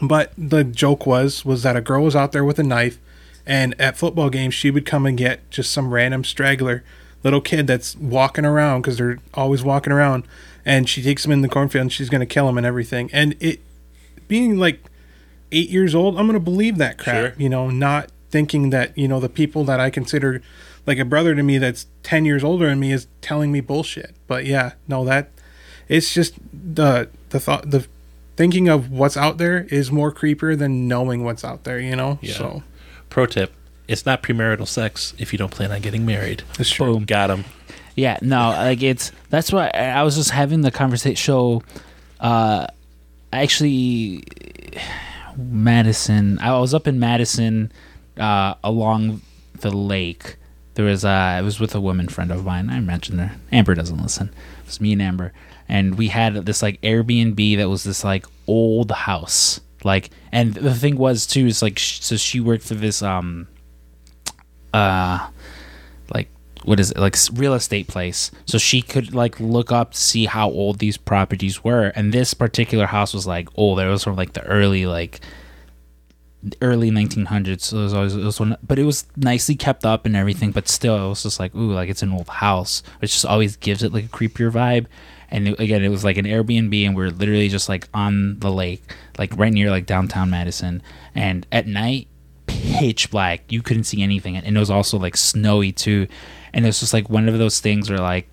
but 0.03 0.33
the 0.37 0.65
joke 0.65 1.07
was 1.07 1.45
was 1.45 1.63
that 1.63 1.77
a 1.77 1.81
girl 1.81 2.05
was 2.05 2.17
out 2.17 2.33
there 2.33 2.45
with 2.45 2.59
a 2.59 2.63
knife, 2.63 2.99
and 3.47 3.79
at 3.81 3.97
football 3.97 4.31
games 4.31 4.55
she 4.55 4.71
would 4.71 4.87
come 4.87 5.07
and 5.07 5.17
get 5.19 5.51
just 5.51 5.71
some 5.71 5.93
random 5.93 6.25
straggler 6.25 6.83
little 7.23 7.41
kid 7.41 7.67
that's 7.67 7.97
walking 7.97 8.45
around 8.45 8.83
because 8.83 8.99
they're 8.99 9.19
always 9.33 9.63
walking 9.63 9.93
around, 9.93 10.25
and 10.65 10.89
she 10.89 11.03
takes 11.03 11.25
him 11.25 11.33
in 11.33 11.41
the 11.41 11.49
cornfield 11.49 11.81
and 11.83 11.93
she's 11.93 12.11
gonna 12.11 12.27
kill 12.27 12.49
him 12.49 12.59
and 12.59 12.67
everything. 12.67 13.09
And 13.13 13.35
it 13.41 13.61
being 14.29 14.59
like 14.59 14.81
eight 15.53 15.71
years 15.71 15.95
old, 15.95 16.19
I'm 16.19 16.27
gonna 16.27 16.41
believe 16.41 16.79
that 16.79 16.99
crap. 16.99 17.17
Sure. 17.17 17.35
You 17.39 17.49
know, 17.49 17.71
not 17.71 18.11
thinking 18.31 18.71
that 18.71 18.97
you 18.99 19.09
know 19.09 19.21
the 19.21 19.29
people 19.29 19.65
that 19.65 19.81
I 19.81 19.89
consider 19.91 20.43
like 20.87 20.99
a 20.99 21.05
brother 21.05 21.35
to 21.35 21.43
me 21.43 21.57
that's 21.59 21.87
ten 22.03 22.25
years 22.27 22.45
older 22.45 22.67
than 22.67 22.79
me 22.81 22.93
is 22.93 23.07
telling 23.23 23.51
me 23.53 23.61
bullshit. 23.61 24.15
But 24.27 24.45
yeah, 24.45 24.73
no, 24.89 25.05
that 25.07 25.31
it's 25.89 26.13
just 26.13 26.35
the 26.53 27.09
the 27.31 27.41
thought 27.41 27.71
the 27.71 27.87
thinking 28.37 28.69
of 28.69 28.91
what's 28.91 29.17
out 29.17 29.39
there 29.39 29.65
is 29.71 29.91
more 29.93 30.13
creepier 30.13 30.59
than 30.59 30.89
knowing 30.89 31.25
what's 31.25 31.45
out 31.45 31.65
there. 31.65 31.79
You 31.81 31.97
know, 31.97 32.19
Yeah. 32.21 32.35
so 32.35 32.63
Pro 33.15 33.27
tip: 33.27 33.53
It's 33.87 34.05
not 34.05 34.25
premarital 34.25 34.67
sex 34.67 35.15
if 35.19 35.33
you 35.33 35.39
don't 35.39 35.53
plan 35.53 35.71
on 35.71 35.81
getting 35.81 36.05
married. 36.05 36.43
it's 36.59 36.69
true. 36.69 36.95
Boom. 36.95 37.05
Got 37.05 37.31
him. 37.31 37.45
Yeah, 37.95 38.19
no, 38.21 38.49
like 38.51 38.83
it's 38.83 39.13
that's 39.31 39.53
why 39.53 39.71
I 39.73 40.01
I 40.01 40.03
was 40.03 40.17
just 40.17 40.31
having 40.31 40.63
the 40.63 40.73
conversation. 40.73 41.15
So, 41.15 41.63
uh, 42.19 42.67
actually, 43.33 44.25
Madison. 45.37 46.41
I 46.41 46.59
was 46.59 46.75
up 46.75 46.89
in 46.89 46.99
Madison, 46.99 47.71
uh, 48.19 48.55
along 48.65 49.21
the 49.61 49.71
lake. 49.71 50.35
There 50.75 50.85
was 50.85 51.05
uh, 51.05 51.09
I 51.09 51.41
was 51.43 51.61
with 51.61 51.73
a 51.73 51.81
woman 51.81 52.09
friend 52.09 52.33
of 52.33 52.45
mine. 52.45 52.69
I 52.69 52.81
mentioned 52.81 53.21
her. 53.21 53.37
Amber 53.53 53.77
doesn't 53.77 54.03
listen. 54.03 54.31
It 54.59 54.67
was 54.67 54.81
me 54.81 54.93
and 54.93 55.01
Amber, 55.01 55.33
and 55.69 55.97
we 55.97 56.09
had 56.09 56.35
this 56.47 56.63
like 56.63 56.81
Airbnb 56.81 57.59
that 57.59 57.69
was 57.69 57.85
this 57.85 58.03
like 58.03 58.27
old 58.49 58.91
house. 58.91 59.61
Like, 59.85 60.11
and 60.33 60.55
the 60.55 60.75
thing 60.75 60.97
was 60.97 61.27
too 61.27 61.47
is 61.47 61.63
like, 61.63 61.79
so 61.79 62.17
she 62.17 62.41
worked 62.41 62.65
for 62.65 62.75
this 62.75 63.03
um, 63.03 63.49
uh, 64.73 65.29
like 66.13 66.29
what 66.65 66.81
is 66.81 66.91
it 66.91 66.99
like 66.99 67.17
real 67.35 67.55
estate 67.55 67.87
place. 67.89 68.31
So 68.47 68.59
she 68.59 68.83
could 68.83 69.15
like 69.15 69.39
look 69.39 69.71
up 69.71 69.93
to 69.93 69.99
see 69.99 70.27
how 70.27 70.49
old 70.49 70.79
these 70.79 70.97
properties 70.97 71.63
were. 71.63 71.89
And 71.95 72.13
this 72.13 72.35
particular 72.35 72.87
house 72.87 73.15
was 73.15 73.27
like 73.27 73.49
old. 73.57 73.79
It 73.81 73.87
was 73.87 74.05
from 74.05 74.17
like 74.17 74.33
the 74.33 74.43
early 74.43 74.87
like 74.87 75.21
early 76.61 76.91
1900s 76.91 77.63
so 77.63 77.79
it 77.79 77.83
was 77.85 77.95
always 77.95 78.15
it 78.15 78.23
was 78.23 78.39
one 78.39 78.55
but 78.63 78.79
it 78.79 78.85
was 78.85 79.07
nicely 79.17 79.55
kept 79.55 79.85
up 79.85 80.05
and 80.05 80.15
everything 80.15 80.51
but 80.51 80.69
still 80.69 81.07
it 81.07 81.09
was 81.09 81.23
just 81.23 81.41
like 81.41 81.55
ooh 81.55 81.73
like 81.73 81.89
it's 81.89 82.03
an 82.03 82.13
old 82.13 82.29
house 82.29 82.83
which 83.01 83.13
just 83.13 83.25
always 83.25 83.57
gives 83.57 83.83
it 83.83 83.95
like 83.95 84.05
a 84.05 84.09
creepier 84.09 84.51
vibe 84.51 84.85
and 85.35 85.49
again 85.61 85.85
it 85.85 85.91
was 85.91 86.05
like 86.05 86.17
an 86.17 86.25
airbnb 86.25 86.87
and 86.87 86.97
we 86.97 87.05
are 87.05 87.11
literally 87.11 87.49
just 87.49 87.69
like 87.69 87.89
on 87.93 88.39
the 88.39 88.51
lake 88.51 88.83
like 89.19 89.37
right 89.37 89.53
near 89.53 89.69
like 89.71 89.85
downtown 89.85 90.31
madison 90.31 90.83
and 91.15 91.47
at 91.53 91.67
night 91.67 92.09
pitch 92.47 93.11
black. 93.11 93.41
You 93.51 93.63
couldn't 93.63 93.85
see 93.85 94.03
anything, 94.03 94.37
and 94.37 94.57
it 94.57 94.59
was 94.59 94.71
also 94.71 94.99
like 94.99 95.17
snowy 95.17 95.73
too. 95.73 96.07
And 96.53 96.65
it 96.65 96.69
was 96.69 96.81
just 96.81 96.93
like 96.93 97.09
one 97.11 97.29
of 97.29 97.39
those 97.39 97.61
things 97.61 97.91
where 97.91 97.99
like 97.99 98.29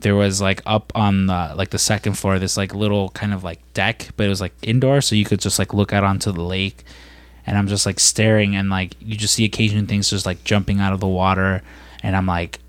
there 0.00 0.16
was 0.16 0.40
like 0.40 0.62
up 0.66 0.92
on 0.94 1.26
the 1.26 1.52
like 1.56 1.70
the 1.70 1.78
second 1.78 2.14
floor 2.14 2.38
this 2.38 2.56
like 2.56 2.74
little 2.74 3.10
kind 3.10 3.32
of 3.32 3.44
like 3.44 3.60
deck, 3.74 4.10
but 4.16 4.26
it 4.26 4.28
was 4.28 4.40
like 4.40 4.54
indoor, 4.62 5.00
so 5.00 5.14
you 5.14 5.24
could 5.24 5.40
just 5.40 5.58
like 5.58 5.74
look 5.74 5.92
out 5.92 6.04
onto 6.04 6.32
the 6.32 6.42
lake. 6.42 6.84
And 7.46 7.56
I'm 7.56 7.68
just 7.68 7.86
like 7.86 7.98
staring, 7.98 8.54
and 8.54 8.70
like 8.70 8.94
you 9.00 9.16
just 9.16 9.34
see 9.34 9.44
occasional 9.44 9.86
things 9.86 10.10
just 10.10 10.26
like 10.26 10.44
jumping 10.44 10.80
out 10.80 10.92
of 10.92 11.00
the 11.00 11.08
water, 11.08 11.62
and 12.02 12.16
I'm 12.16 12.26
like, 12.26 12.60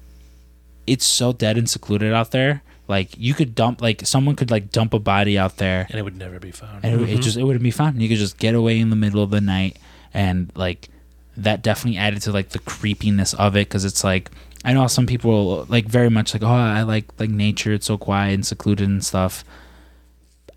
it's 0.88 1.06
so 1.06 1.34
dead 1.34 1.58
and 1.58 1.70
secluded 1.70 2.14
out 2.14 2.32
there. 2.32 2.64
Like 2.92 3.10
you 3.18 3.34
could 3.34 3.56
dump 3.56 3.82
like 3.82 4.06
someone 4.06 4.36
could 4.36 4.52
like 4.52 4.70
dump 4.70 4.94
a 4.94 5.00
body 5.00 5.40
out 5.40 5.56
there 5.58 5.88
And 5.90 5.98
it 5.98 6.04
would 6.04 6.18
never 6.18 6.40
be 6.40 6.52
found. 6.52 6.84
and 6.84 7.02
it, 7.02 7.10
it 7.10 7.22
just 7.22 7.38
it 7.38 7.44
wouldn't 7.44 7.64
be 7.64 7.72
fun. 7.72 8.00
You 8.02 8.10
could 8.10 8.18
just 8.18 8.38
get 8.38 8.54
away 8.54 8.80
in 8.80 8.90
the 8.90 8.96
middle 8.98 9.24
of 9.24 9.30
the 9.32 9.40
night, 9.40 9.78
and 10.14 10.52
like 10.56 10.90
that 11.38 11.62
definitely 11.64 11.98
added 11.98 12.22
to 12.24 12.32
like 12.34 12.50
the 12.50 12.60
creepiness 12.60 13.34
of 13.34 13.56
it 13.56 13.70
because 13.70 13.86
it's 13.86 14.04
like 14.04 14.30
I 14.66 14.74
know 14.74 14.86
some 14.88 15.08
people 15.08 15.66
like 15.70 15.86
very 15.86 16.10
much 16.10 16.34
like 16.36 16.44
oh 16.44 16.48
I 16.48 16.84
like 16.84 17.06
like 17.18 17.30
nature. 17.30 17.72
It's 17.72 17.86
so 17.88 17.98
quiet 17.98 18.34
and 18.34 18.46
secluded 18.46 18.88
and 18.90 19.04
stuff. 19.04 19.46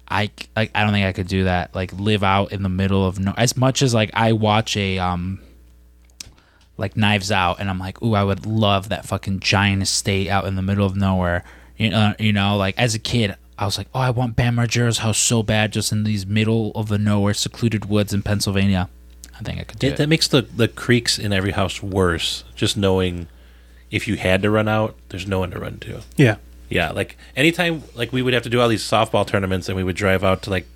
I 0.09 0.31
like 0.57 0.71
I 0.75 0.83
don't 0.83 0.93
think 0.93 1.07
I 1.07 1.13
could 1.13 1.29
do 1.29 1.45
that. 1.45 1.73
Like 1.75 1.93
live 1.93 2.25
out 2.25 2.53
in 2.53 2.63
the 2.65 2.69
middle 2.69 3.07
of 3.07 3.19
no. 3.21 3.33
As 3.37 3.57
much 3.57 3.81
as 3.81 3.95
like 3.95 4.11
I 4.13 4.33
watch 4.33 4.77
a 4.77 4.99
um 4.99 5.41
like 6.77 6.97
Knives 6.97 7.31
Out, 7.31 7.61
and 7.61 7.71
I'm 7.71 7.79
like, 7.79 8.03
ooh, 8.03 8.15
I 8.15 8.25
would 8.25 8.47
love 8.47 8.89
that 8.89 9.07
fucking 9.07 9.39
giant 9.41 9.83
estate 9.83 10.29
out 10.29 10.45
in 10.47 10.57
the 10.57 10.63
middle 10.63 10.85
of 10.85 10.97
nowhere. 10.97 11.45
You 11.77 11.91
know, 11.91 12.15
you 12.19 12.33
know, 12.33 12.57
like 12.57 12.79
as 12.79 12.95
a 12.95 12.99
kid, 12.99 13.37
I 13.59 13.65
was 13.65 13.79
like, 13.79 13.89
oh, 13.95 14.01
I 14.01 14.11
want 14.11 14.37
Bam 14.37 14.57
Margera's 14.57 14.99
house 14.99 15.19
so 15.19 15.43
bad, 15.43 15.73
just 15.73 15.93
in 15.93 16.05
these 16.05 16.27
middle 16.27 16.71
of 16.73 16.89
the 16.89 16.99
nowhere, 16.99 17.35
secluded 17.35 17.87
woods 17.87 18.13
in 18.13 18.23
Pennsylvania. 18.23 18.89
I 19.39 19.43
think 19.43 19.59
I 19.61 19.65
could 19.65 19.79
do 19.81 19.89
It, 19.89 19.93
it. 19.95 19.97
that 19.97 20.09
makes 20.09 20.29
the 20.29 20.43
the 20.43 20.69
creaks 20.69 21.19
in 21.19 21.33
every 21.33 21.51
house 21.53 21.83
worse. 21.83 22.45
Just 22.55 22.77
knowing 22.77 23.27
if 23.91 24.07
you 24.09 24.17
had 24.17 24.43
to 24.43 24.51
run 24.51 24.69
out, 24.69 24.97
there's 25.09 25.27
no 25.27 25.41
one 25.41 25.51
to 25.51 25.59
run 25.59 25.79
to. 25.81 26.03
Yeah, 26.17 26.37
Yeah, 26.69 26.91
like 26.93 27.17
anytime, 27.37 27.83
like 27.95 28.13
we 28.13 28.23
would 28.23 28.35
have 28.35 28.43
to 28.45 28.49
do 28.51 28.61
all 28.61 28.69
these 28.69 28.83
softball 28.85 29.27
tournaments, 29.27 29.69
and 29.69 29.77
we 29.77 29.83
would 29.85 29.97
drive 29.97 30.23
out 30.25 30.43
to 30.43 30.51
like 30.51 30.67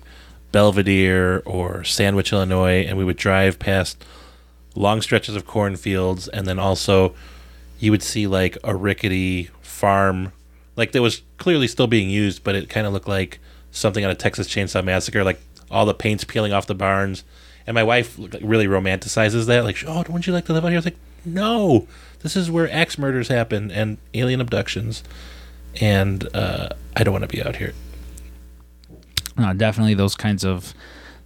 Belvidere 0.51 1.41
or 1.45 1.83
Sandwich, 1.83 2.33
Illinois, 2.33 2.83
and 2.87 2.97
we 2.97 3.03
would 3.05 3.17
drive 3.17 3.59
past 3.59 4.03
long 4.75 5.01
stretches 5.01 5.35
of 5.35 5.45
cornfields, 5.45 6.27
and 6.27 6.45
then 6.47 6.59
also 6.59 7.13
you 7.79 7.91
would 7.91 8.03
see 8.03 8.27
like 8.27 8.57
a 8.63 8.75
rickety 8.75 9.49
farm, 9.61 10.31
like 10.79 10.91
that 10.93 11.01
was 11.01 11.21
clearly 11.37 11.67
still 11.67 11.87
being 11.87 12.09
used, 12.09 12.43
but 12.43 12.55
it 12.55 12.69
kind 12.69 12.87
of 12.87 12.93
looked 12.93 13.07
like 13.07 13.39
something 13.71 14.03
on 14.03 14.09
a 14.09 14.15
Texas 14.15 14.47
Chainsaw 14.47 14.83
Massacre, 14.83 15.23
like 15.23 15.39
all 15.69 15.85
the 15.85 15.93
paint's 15.93 16.23
peeling 16.23 16.53
off 16.53 16.65
the 16.65 16.75
barns. 16.75 17.23
And 17.67 17.75
my 17.75 17.83
wife 17.83 18.17
really 18.41 18.65
romanticizes 18.65 19.45
that, 19.45 19.63
like, 19.63 19.77
oh, 19.85 19.99
wouldn't 19.99 20.25
you 20.25 20.33
like 20.33 20.45
to 20.45 20.53
live 20.53 20.65
out 20.65 20.69
here? 20.69 20.77
I 20.77 20.79
was 20.79 20.85
like, 20.85 20.97
no, 21.23 21.87
this 22.21 22.35
is 22.35 22.49
where 22.49 22.71
axe 22.71 22.97
murders 22.97 23.27
happen 23.27 23.69
and 23.69 23.97
alien 24.15 24.41
abductions 24.41 25.03
and 25.79 26.27
uh, 26.35 26.69
I 26.95 27.03
don't 27.03 27.11
want 27.11 27.23
to 27.23 27.27
be 27.27 27.43
out 27.43 27.55
here. 27.55 27.73
no, 29.37 29.53
definitely 29.53 29.93
those 29.93 30.15
kinds 30.15 30.43
of 30.43 30.73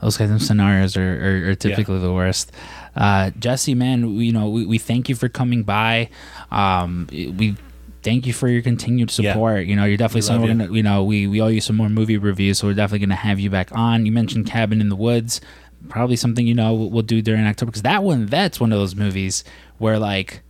those 0.02 0.18
kinds 0.18 0.32
of 0.32 0.42
scenarios 0.42 0.98
are, 0.98 1.46
are, 1.48 1.52
are 1.52 1.56
typically 1.56 2.00
the 2.00 2.12
worst. 2.12 2.52
Uh, 2.94 3.32
Jesse, 3.40 3.74
man, 3.74 4.18
we, 4.18 4.26
you 4.26 4.34
know, 4.34 4.50
we, 4.50 4.66
we 4.66 4.78
thank 4.78 5.08
you 5.08 5.16
for 5.16 5.30
coming 5.30 5.64
by. 5.64 6.10
Um, 6.52 7.08
we 7.10 7.56
thank 8.04 8.28
you 8.28 8.34
for 8.34 8.48
your 8.48 8.62
continued 8.62 9.12
Yeah. 9.18 9.34
support. 9.34 9.66
You 9.66 9.76
know, 9.76 9.86
you're 9.86 9.98
definitely 9.98 10.22
someone 10.22 10.50
we're 10.50 10.66
gonna, 10.66 10.74
you 10.76 10.84
know, 10.84 11.04
we, 11.04 11.28
we 11.28 11.42
owe 11.42 11.48
you 11.48 11.62
some 11.62 11.76
more 11.76 11.90
movie 11.90 12.18
reviews, 12.18 12.60
so 12.60 12.68
we're 12.68 12.74
definitely 12.74 13.06
gonna 13.06 13.16
have 13.16 13.40
you 13.40 13.50
back 13.50 13.70
on. 13.72 14.06
You 14.06 14.12
mentioned 14.12 14.46
Cabin 14.46 14.82
in 14.82 14.90
the 14.90 14.96
Woods. 14.96 15.42
probably 15.90 16.16
something 16.16 16.48
you 16.48 16.54
know 16.54 16.74
we'll, 16.74 16.90
we'll 16.90 17.02
do 17.04 17.22
during 17.22 17.46
October 17.46 17.70
because 17.72 17.82
that 17.82 18.04
one 18.04 18.26
that's 18.28 18.58
one 18.60 18.72
of 18.72 18.80
those 18.80 18.96
movies 18.96 19.44
where 19.80 20.00
like 20.00 20.42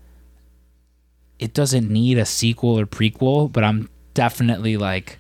it 1.40 1.54
doesn't 1.54 1.90
need 1.90 2.18
a 2.18 2.26
sequel 2.26 2.80
or 2.80 2.86
prequel, 2.86 3.52
but 3.52 3.64
I'm 3.64 3.90
definitely 4.14 4.78
like 4.78 5.18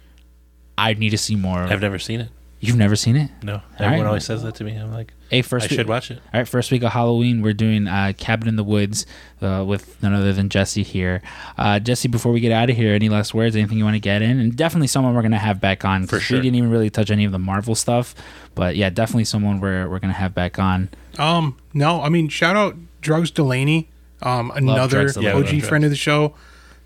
I 0.78 0.94
need 0.94 1.10
to 1.12 1.18
see 1.18 1.36
more. 1.36 1.60
I've 1.60 1.82
never 1.82 2.00
seen 2.00 2.20
it. 2.22 2.30
You've 2.60 2.78
never 2.78 2.96
seen 2.96 3.16
it? 3.18 3.30
No, 3.44 3.62
everyone 3.78 4.00
right. 4.02 4.08
always 4.08 4.26
says 4.26 4.42
that 4.44 4.56
to 4.56 4.64
me. 4.64 4.76
I'm 4.76 4.92
like, 4.94 5.14
Hey, 5.34 5.42
first 5.42 5.66
I 5.66 5.70
week- 5.70 5.78
should 5.80 5.88
watch 5.90 6.12
it. 6.12 6.20
All 6.34 6.40
right, 6.40 6.48
first 6.48 6.72
week 6.72 6.84
of 6.84 6.92
Halloween, 6.92 7.42
we're 7.42 7.54
doing 7.54 7.88
uh, 7.88 8.14
Cabin 8.18 8.48
in 8.48 8.56
the 8.56 8.64
Woods 8.64 9.08
uh, 9.42 9.64
with 9.68 10.02
none 10.04 10.14
other 10.14 10.32
than 10.32 10.48
Jesse 10.48 10.84
here. 10.84 11.24
Uh, 11.58 11.80
Jesse, 11.80 12.08
before 12.08 12.32
we 12.32 12.40
get 12.40 12.52
out 12.52 12.70
of 12.70 12.76
here, 12.76 12.94
any 12.94 13.10
last 13.10 13.34
words? 13.34 13.56
Anything 13.56 13.80
you 13.80 13.84
want 13.84 13.96
to 13.96 14.00
get 14.00 14.22
in? 14.22 14.40
And 14.40 14.56
definitely 14.56 14.88
someone 14.88 15.16
we're 15.16 15.24
gonna 15.24 15.40
have 15.40 15.60
back 15.60 15.84
on. 15.84 16.06
For 16.06 16.20
sure. 16.20 16.38
We 16.38 16.44
didn't 16.44 16.58
even 16.58 16.70
really 16.70 16.92
touch 16.92 17.10
any 17.10 17.26
of 17.26 17.32
the 17.32 17.40
Marvel 17.40 17.74
stuff, 17.74 18.14
but 18.54 18.76
yeah, 18.76 18.92
definitely 18.92 19.26
someone 19.26 19.60
we're 19.60 19.90
we're 19.90 20.00
gonna 20.00 20.14
have 20.14 20.36
back 20.36 20.60
on. 20.60 20.90
Um, 21.18 21.58
no, 21.74 22.02
I 22.02 22.10
mean, 22.10 22.30
shout 22.30 22.56
out 22.56 22.76
Drugs 23.02 23.32
Delaney, 23.32 23.90
um, 24.22 24.52
another 24.56 25.02
Drugs 25.02 25.16
Delaney. 25.16 25.48
OG 25.48 25.54
love 25.54 25.64
friend 25.64 25.84
of 25.84 25.90
the 25.90 25.96
show. 25.96 26.36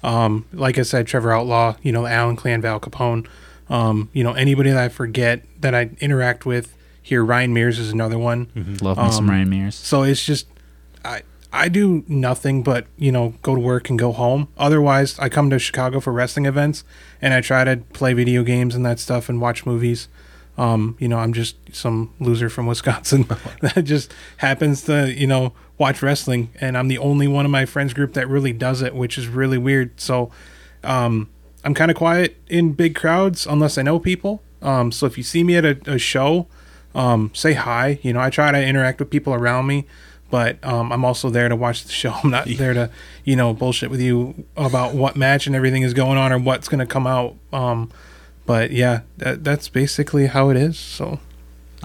Um, 0.04 0.46
like 0.54 0.78
I 0.78 0.84
said, 0.84 1.06
Trevor 1.08 1.34
Outlaw, 1.34 1.76
you 1.82 1.92
know, 1.92 2.06
Alan 2.06 2.38
Clan, 2.38 2.62
Val 2.62 2.80
Capone. 2.80 3.28
Um, 3.70 4.10
you 4.14 4.24
know, 4.24 4.32
anybody 4.32 4.70
that 4.70 4.82
I 4.82 4.88
forget 4.88 5.44
that 5.60 5.76
I 5.76 5.90
interact 6.00 6.46
with 6.46 6.77
here, 7.08 7.24
Ryan 7.24 7.54
Mears 7.54 7.80
is 7.80 7.92
another 7.92 8.20
one. 8.20 8.78
Love 8.82 8.98
me 8.98 9.12
some 9.12 9.30
Ryan 9.30 9.50
Mears. 9.50 9.76
So 9.76 10.04
it's 10.04 10.26
just, 10.26 10.46
I 11.06 11.22
I 11.54 11.70
do 11.70 12.04
nothing 12.08 12.64
but 12.64 12.86
you 12.98 13.12
know 13.14 13.34
go 13.42 13.56
to 13.56 13.62
work 13.62 13.90
and 13.90 13.98
go 13.98 14.12
home. 14.12 14.50
Otherwise, 14.58 15.18
I 15.18 15.30
come 15.30 15.50
to 15.52 15.58
Chicago 15.58 16.02
for 16.02 16.12
wrestling 16.12 16.46
events 16.46 16.84
and 17.22 17.34
I 17.34 17.40
try 17.40 17.64
to 17.64 17.78
play 17.94 18.14
video 18.14 18.44
games 18.44 18.76
and 18.76 18.86
that 18.86 19.00
stuff 19.00 19.30
and 19.30 19.40
watch 19.40 19.66
movies. 19.66 20.10
Um, 20.58 20.98
you 21.00 21.08
know, 21.08 21.20
I'm 21.20 21.32
just 21.32 21.56
some 21.74 22.14
loser 22.20 22.50
from 22.50 22.66
Wisconsin 22.66 23.24
that 23.62 23.84
just 23.84 24.14
happens 24.38 24.82
to 24.84 25.14
you 25.14 25.28
know 25.28 25.54
watch 25.78 26.02
wrestling, 26.02 26.50
and 26.60 26.78
I'm 26.78 26.90
the 26.90 26.98
only 26.98 27.28
one 27.30 27.46
in 27.46 27.52
my 27.52 27.66
friends 27.66 27.94
group 27.94 28.14
that 28.14 28.28
really 28.28 28.52
does 28.52 28.82
it, 28.82 28.94
which 28.94 29.18
is 29.18 29.28
really 29.28 29.58
weird. 29.58 30.00
So, 30.02 30.30
um, 30.84 31.30
I'm 31.64 31.74
kind 31.74 31.90
of 31.90 31.96
quiet 31.96 32.36
in 32.48 32.74
big 32.74 32.96
crowds 32.96 33.48
unless 33.48 33.78
I 33.78 33.84
know 33.84 33.98
people. 33.98 34.42
Um, 34.62 34.92
so 34.92 35.06
if 35.06 35.18
you 35.18 35.24
see 35.24 35.44
me 35.44 35.56
at 35.56 35.64
a, 35.64 35.80
a 35.86 35.98
show, 35.98 36.48
um, 36.98 37.32
say 37.34 37.54
hi. 37.54 38.00
You 38.02 38.12
know, 38.12 38.20
I 38.20 38.30
try 38.30 38.52
to 38.52 38.62
interact 38.62 39.00
with 39.00 39.10
people 39.10 39.34
around 39.34 39.68
me, 39.68 39.86
but 40.30 40.62
um, 40.66 40.92
I'm 40.92 41.06
also 41.06 41.30
there 41.30 41.48
to 41.48 41.56
watch 41.56 41.84
the 41.86 41.92
show. 41.92 42.12
I'm 42.24 42.30
not 42.32 42.48
there 42.50 42.74
to, 42.74 42.90
you 43.24 43.36
know, 43.38 43.54
bullshit 43.54 43.90
with 43.90 44.02
you 44.02 44.44
about 44.58 44.94
what 44.94 45.16
match 45.16 45.48
and 45.48 45.56
everything 45.56 45.84
is 45.84 45.94
going 45.94 46.18
on 46.18 46.34
or 46.34 46.40
what's 46.40 46.68
going 46.68 46.80
to 46.80 46.86
come 46.86 47.08
out. 47.08 47.36
Um, 47.54 47.90
but 48.46 48.72
yeah, 48.72 49.02
that, 49.18 49.44
that's 49.46 49.70
basically 49.70 50.28
how 50.28 50.50
it 50.50 50.58
is. 50.58 50.78
So 50.78 51.20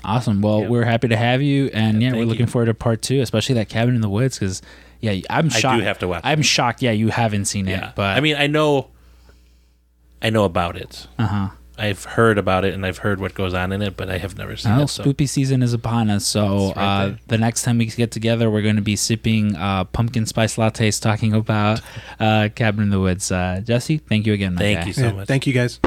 Awesome. 0.05 0.41
Well, 0.43 0.63
Yep. 0.63 0.71
we're 0.71 0.85
happy 0.85 1.07
to 1.09 1.17
have 1.17 1.43
you, 1.43 1.71
and 1.73 2.03
yeah, 2.03 2.13
we're 2.13 2.25
looking 2.25 2.47
you. 2.47 2.51
forward 2.51 2.67
to 2.67 2.75
part 2.75 3.03
two, 3.03 3.21
especially 3.21 3.55
that 3.57 3.69
cabin 3.69 3.95
in 3.95 4.01
the 4.01 4.09
woods, 4.09 4.37
because 4.37 4.61
yeah, 5.01 5.15
I'm 5.31 5.49
shocked. 5.49 5.65
I 5.67 5.77
do 5.79 5.85
have 5.85 5.99
to 6.01 6.09
watch 6.09 6.23
I'm 6.25 6.43
shocked. 6.43 6.83
Yeah, 6.83 6.91
you 6.91 7.09
haven't 7.11 7.45
seen 7.45 7.69
it, 7.69 7.73
Yeah, 7.73 7.93
but 7.95 8.17
I 8.17 8.21
mean, 8.21 8.35
I 8.37 8.49
know, 8.49 8.89
I 10.21 10.31
know 10.31 10.43
about 10.45 10.77
it. 10.77 11.07
uh 11.19 11.27
huh. 11.27 11.49
I've 11.79 12.05
heard 12.05 12.39
about 12.39 12.65
it 12.65 12.75
and 12.75 12.85
I've 12.85 12.99
heard 12.99 13.19
what 13.19 13.35
goes 13.35 13.55
on 13.55 13.73
in 13.73 13.81
it, 13.81 13.97
but 13.97 14.11
I 14.11 14.19
have 14.19 14.37
never 14.37 14.57
seen 14.57 14.73
Well, 14.73 14.85
it. 14.85 14.89
So 14.89 15.05
spoopy 15.05 15.29
season 15.29 15.63
is 15.63 15.73
upon 15.73 16.11
us, 16.11 16.27
so 16.27 16.73
right 16.77 17.07
uh, 17.07 17.15
the 17.29 17.39
next 17.39 17.63
time 17.63 17.79
we 17.79 17.87
get 17.87 18.11
together, 18.11 18.51
we're 18.51 18.63
going 18.63 18.77
to 18.77 18.83
be 18.83 18.97
sipping 18.97 19.57
uh, 19.57 19.85
pumpkin 19.85 20.27
spice 20.27 20.57
lattes, 20.57 21.01
talking 21.01 21.33
about 21.33 21.81
uh, 22.21 22.51
Cabin 22.55 22.85
in 22.85 22.91
the 22.91 23.01
Woods. 23.01 23.33
Uh, 23.33 23.63
Jesse, 23.65 23.99
thank 23.99 24.27
you 24.27 24.33
again. 24.35 24.57
Thank 24.57 24.81
guy. 24.81 24.87
you 24.87 24.93
so 24.93 25.03
yeah, 25.03 25.13
much. 25.13 25.29
thank 25.29 25.47
you 25.47 25.53
guys. 25.53 25.81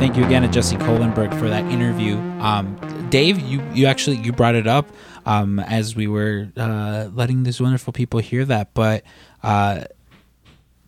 Thank 0.00 0.16
you 0.16 0.24
again 0.24 0.42
to 0.42 0.48
Jesse 0.48 0.76
Kohlenberg 0.76 1.38
for 1.38 1.48
that 1.48 1.64
interview. 1.70 2.16
Um, 2.40 2.78
Dave, 3.10 3.38
you, 3.38 3.62
you 3.74 3.86
actually 3.86 4.16
you 4.16 4.32
brought 4.32 4.54
it 4.54 4.66
up 4.66 4.88
um, 5.26 5.58
as 5.60 5.94
we 5.94 6.06
were 6.06 6.48
uh, 6.56 7.08
letting 7.12 7.42
these 7.42 7.60
wonderful 7.60 7.92
people 7.92 8.18
hear 8.20 8.44
that, 8.46 8.72
but 8.72 9.04
uh, 9.42 9.84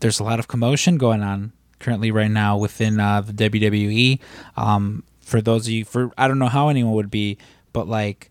there's 0.02 0.20
a 0.20 0.24
lot 0.24 0.38
of 0.38 0.46
commotion 0.48 0.98
going 0.98 1.22
on 1.22 1.52
currently 1.78 2.10
right 2.10 2.30
now 2.30 2.56
within 2.58 3.00
uh, 3.00 3.20
the 3.22 3.32
WWE. 3.32 4.20
Um, 4.56 5.02
for 5.20 5.40
those 5.40 5.66
of 5.66 5.72
you, 5.72 5.84
for 5.84 6.12
I 6.18 6.28
don't 6.28 6.38
know 6.38 6.48
how 6.48 6.68
anyone 6.68 6.92
would 6.94 7.10
be, 7.10 7.38
but 7.72 7.88
like, 7.88 8.30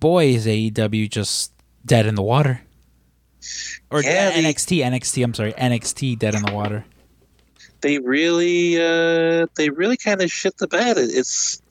boy, 0.00 0.26
is 0.34 0.46
AEW 0.46 1.08
just 1.10 1.52
dead 1.86 2.06
in 2.06 2.14
the 2.16 2.22
water. 2.22 2.62
Or 3.90 4.02
Yeah, 4.02 4.30
they- 4.30 4.42
NXT, 4.42 4.78
NXT. 4.84 5.22
I'm 5.24 5.34
sorry, 5.34 5.52
NXT 5.52 6.18
dead 6.18 6.34
in 6.34 6.42
the 6.42 6.52
water. 6.52 6.84
they 7.80 7.98
really 8.00 8.76
uh 8.76 9.46
they 9.56 9.70
really 9.70 9.96
kind 9.96 10.20
of 10.20 10.32
shit 10.32 10.56
the 10.58 10.66
bed 10.66 10.96
it's 10.98 11.62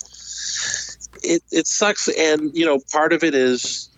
it 1.21 1.43
it 1.51 1.67
sucks 1.67 2.07
and 2.07 2.55
you 2.55 2.65
know 2.65 2.79
part 2.93 3.11
of 3.11 3.25
it 3.25 3.35
is 3.35 3.89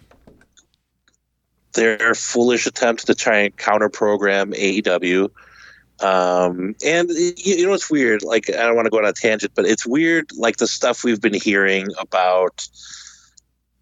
their 1.74 2.14
foolish 2.16 2.66
attempt 2.66 3.06
to 3.08 3.16
try 3.16 3.38
and 3.40 3.58
counter 3.58 3.90
program 3.90 4.52
AEW 4.54 5.30
um 6.02 6.76
and 6.86 7.10
you, 7.10 7.34
you 7.38 7.68
know 7.68 7.74
it's 7.74 7.92
weird 7.92 8.24
like 8.24 8.50
I 8.50 8.66
don't 8.66 8.76
want 8.76 8.86
to 8.86 8.90
go 8.90 9.00
on 9.00 9.06
a 9.06 9.14
tangent 9.14 9.52
but 9.54 9.66
it's 9.66 9.86
weird 9.86 10.30
like 10.38 10.58
the 10.58 10.68
stuff 10.68 11.04
we've 11.04 11.22
been 11.22 11.34
hearing 11.34 11.88
about 12.00 12.68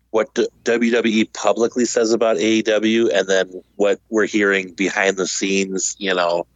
what 0.10 0.34
WWE 0.34 1.32
publicly 1.34 1.86
says 1.86 2.12
about 2.12 2.38
AEW 2.38 3.12
and 3.14 3.28
then 3.28 3.62
what 3.76 4.00
we're 4.10 4.26
hearing 4.26 4.74
behind 4.74 5.18
the 5.18 5.28
scenes 5.28 5.96
you 6.00 6.14
know 6.14 6.48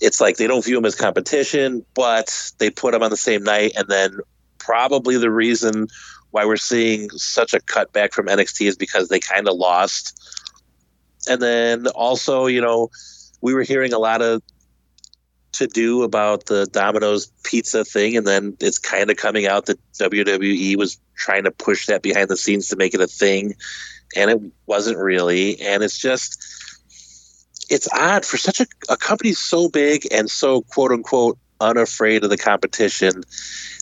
it's 0.00 0.20
like 0.20 0.36
they 0.36 0.46
don't 0.46 0.64
view 0.64 0.76
them 0.76 0.84
as 0.84 0.94
competition, 0.94 1.84
but 1.94 2.52
they 2.58 2.70
put 2.70 2.92
them 2.92 3.02
on 3.02 3.10
the 3.10 3.16
same 3.16 3.42
night. 3.42 3.72
And 3.76 3.88
then 3.88 4.18
probably 4.58 5.16
the 5.16 5.30
reason 5.30 5.88
why 6.30 6.44
we're 6.44 6.56
seeing 6.56 7.10
such 7.10 7.54
a 7.54 7.60
cutback 7.60 8.12
from 8.12 8.26
NXT 8.26 8.66
is 8.68 8.76
because 8.76 9.08
they 9.08 9.20
kind 9.20 9.48
of 9.48 9.56
lost. 9.56 10.27
And 11.28 11.40
then 11.42 11.86
also, 11.88 12.46
you 12.46 12.60
know, 12.60 12.90
we 13.40 13.54
were 13.54 13.62
hearing 13.62 13.92
a 13.92 13.98
lot 13.98 14.22
of 14.22 14.42
to 15.52 15.66
do 15.66 16.02
about 16.02 16.46
the 16.46 16.66
Domino's 16.66 17.26
pizza 17.42 17.84
thing, 17.84 18.16
and 18.16 18.26
then 18.26 18.56
it's 18.60 18.78
kind 18.78 19.10
of 19.10 19.16
coming 19.16 19.46
out 19.46 19.66
that 19.66 19.78
WWE 19.94 20.76
was 20.76 21.00
trying 21.16 21.44
to 21.44 21.50
push 21.50 21.86
that 21.86 22.02
behind 22.02 22.28
the 22.28 22.36
scenes 22.36 22.68
to 22.68 22.76
make 22.76 22.94
it 22.94 23.00
a 23.00 23.06
thing, 23.06 23.54
and 24.16 24.30
it 24.30 24.40
wasn't 24.66 24.98
really. 24.98 25.60
And 25.60 25.82
it's 25.82 25.98
just 25.98 26.44
it's 27.70 27.88
odd 27.92 28.24
for 28.24 28.36
such 28.36 28.60
a, 28.60 28.66
a 28.88 28.96
company 28.96 29.32
so 29.32 29.68
big 29.68 30.06
and 30.12 30.30
so 30.30 30.62
quote 30.62 30.92
unquote 30.92 31.38
unafraid 31.60 32.24
of 32.24 32.30
the 32.30 32.38
competition. 32.38 33.22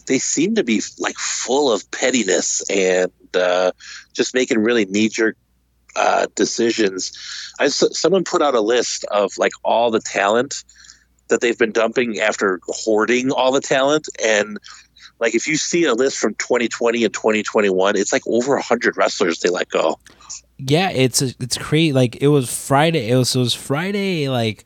They 0.06 0.18
seem 0.18 0.54
to 0.54 0.64
be 0.64 0.82
like 0.98 1.16
full 1.16 1.70
of 1.70 1.88
pettiness 1.90 2.62
and 2.70 3.10
uh, 3.34 3.72
just 4.12 4.34
making 4.34 4.58
really 4.60 4.84
knee 4.86 5.08
jerk 5.08 5.36
uh, 5.96 6.26
decisions. 6.34 7.12
I 7.58 7.68
someone 7.68 8.24
put 8.24 8.42
out 8.42 8.54
a 8.54 8.60
list 8.60 9.04
of 9.06 9.36
like 9.38 9.52
all 9.64 9.90
the 9.90 10.00
talent 10.00 10.62
that 11.28 11.40
they've 11.40 11.58
been 11.58 11.72
dumping 11.72 12.20
after 12.20 12.60
hoarding 12.68 13.32
all 13.32 13.50
the 13.50 13.60
talent. 13.60 14.08
And 14.24 14.58
like 15.18 15.34
if 15.34 15.46
you 15.46 15.56
see 15.56 15.84
a 15.84 15.94
list 15.94 16.18
from 16.18 16.34
2020 16.34 17.04
and 17.04 17.12
2021 17.12 17.96
it's 17.96 18.12
like 18.12 18.22
over 18.26 18.54
100 18.54 18.96
wrestlers 18.96 19.40
they 19.40 19.48
let 19.48 19.68
go. 19.70 19.98
Yeah 20.58 20.90
it's 20.90 21.22
it's 21.22 21.58
crazy. 21.58 21.92
Like 21.92 22.16
it 22.16 22.28
was 22.28 22.54
friday 22.66 23.10
it 23.10 23.16
was, 23.16 23.34
it 23.34 23.38
was 23.38 23.54
friday 23.54 24.28
like 24.28 24.64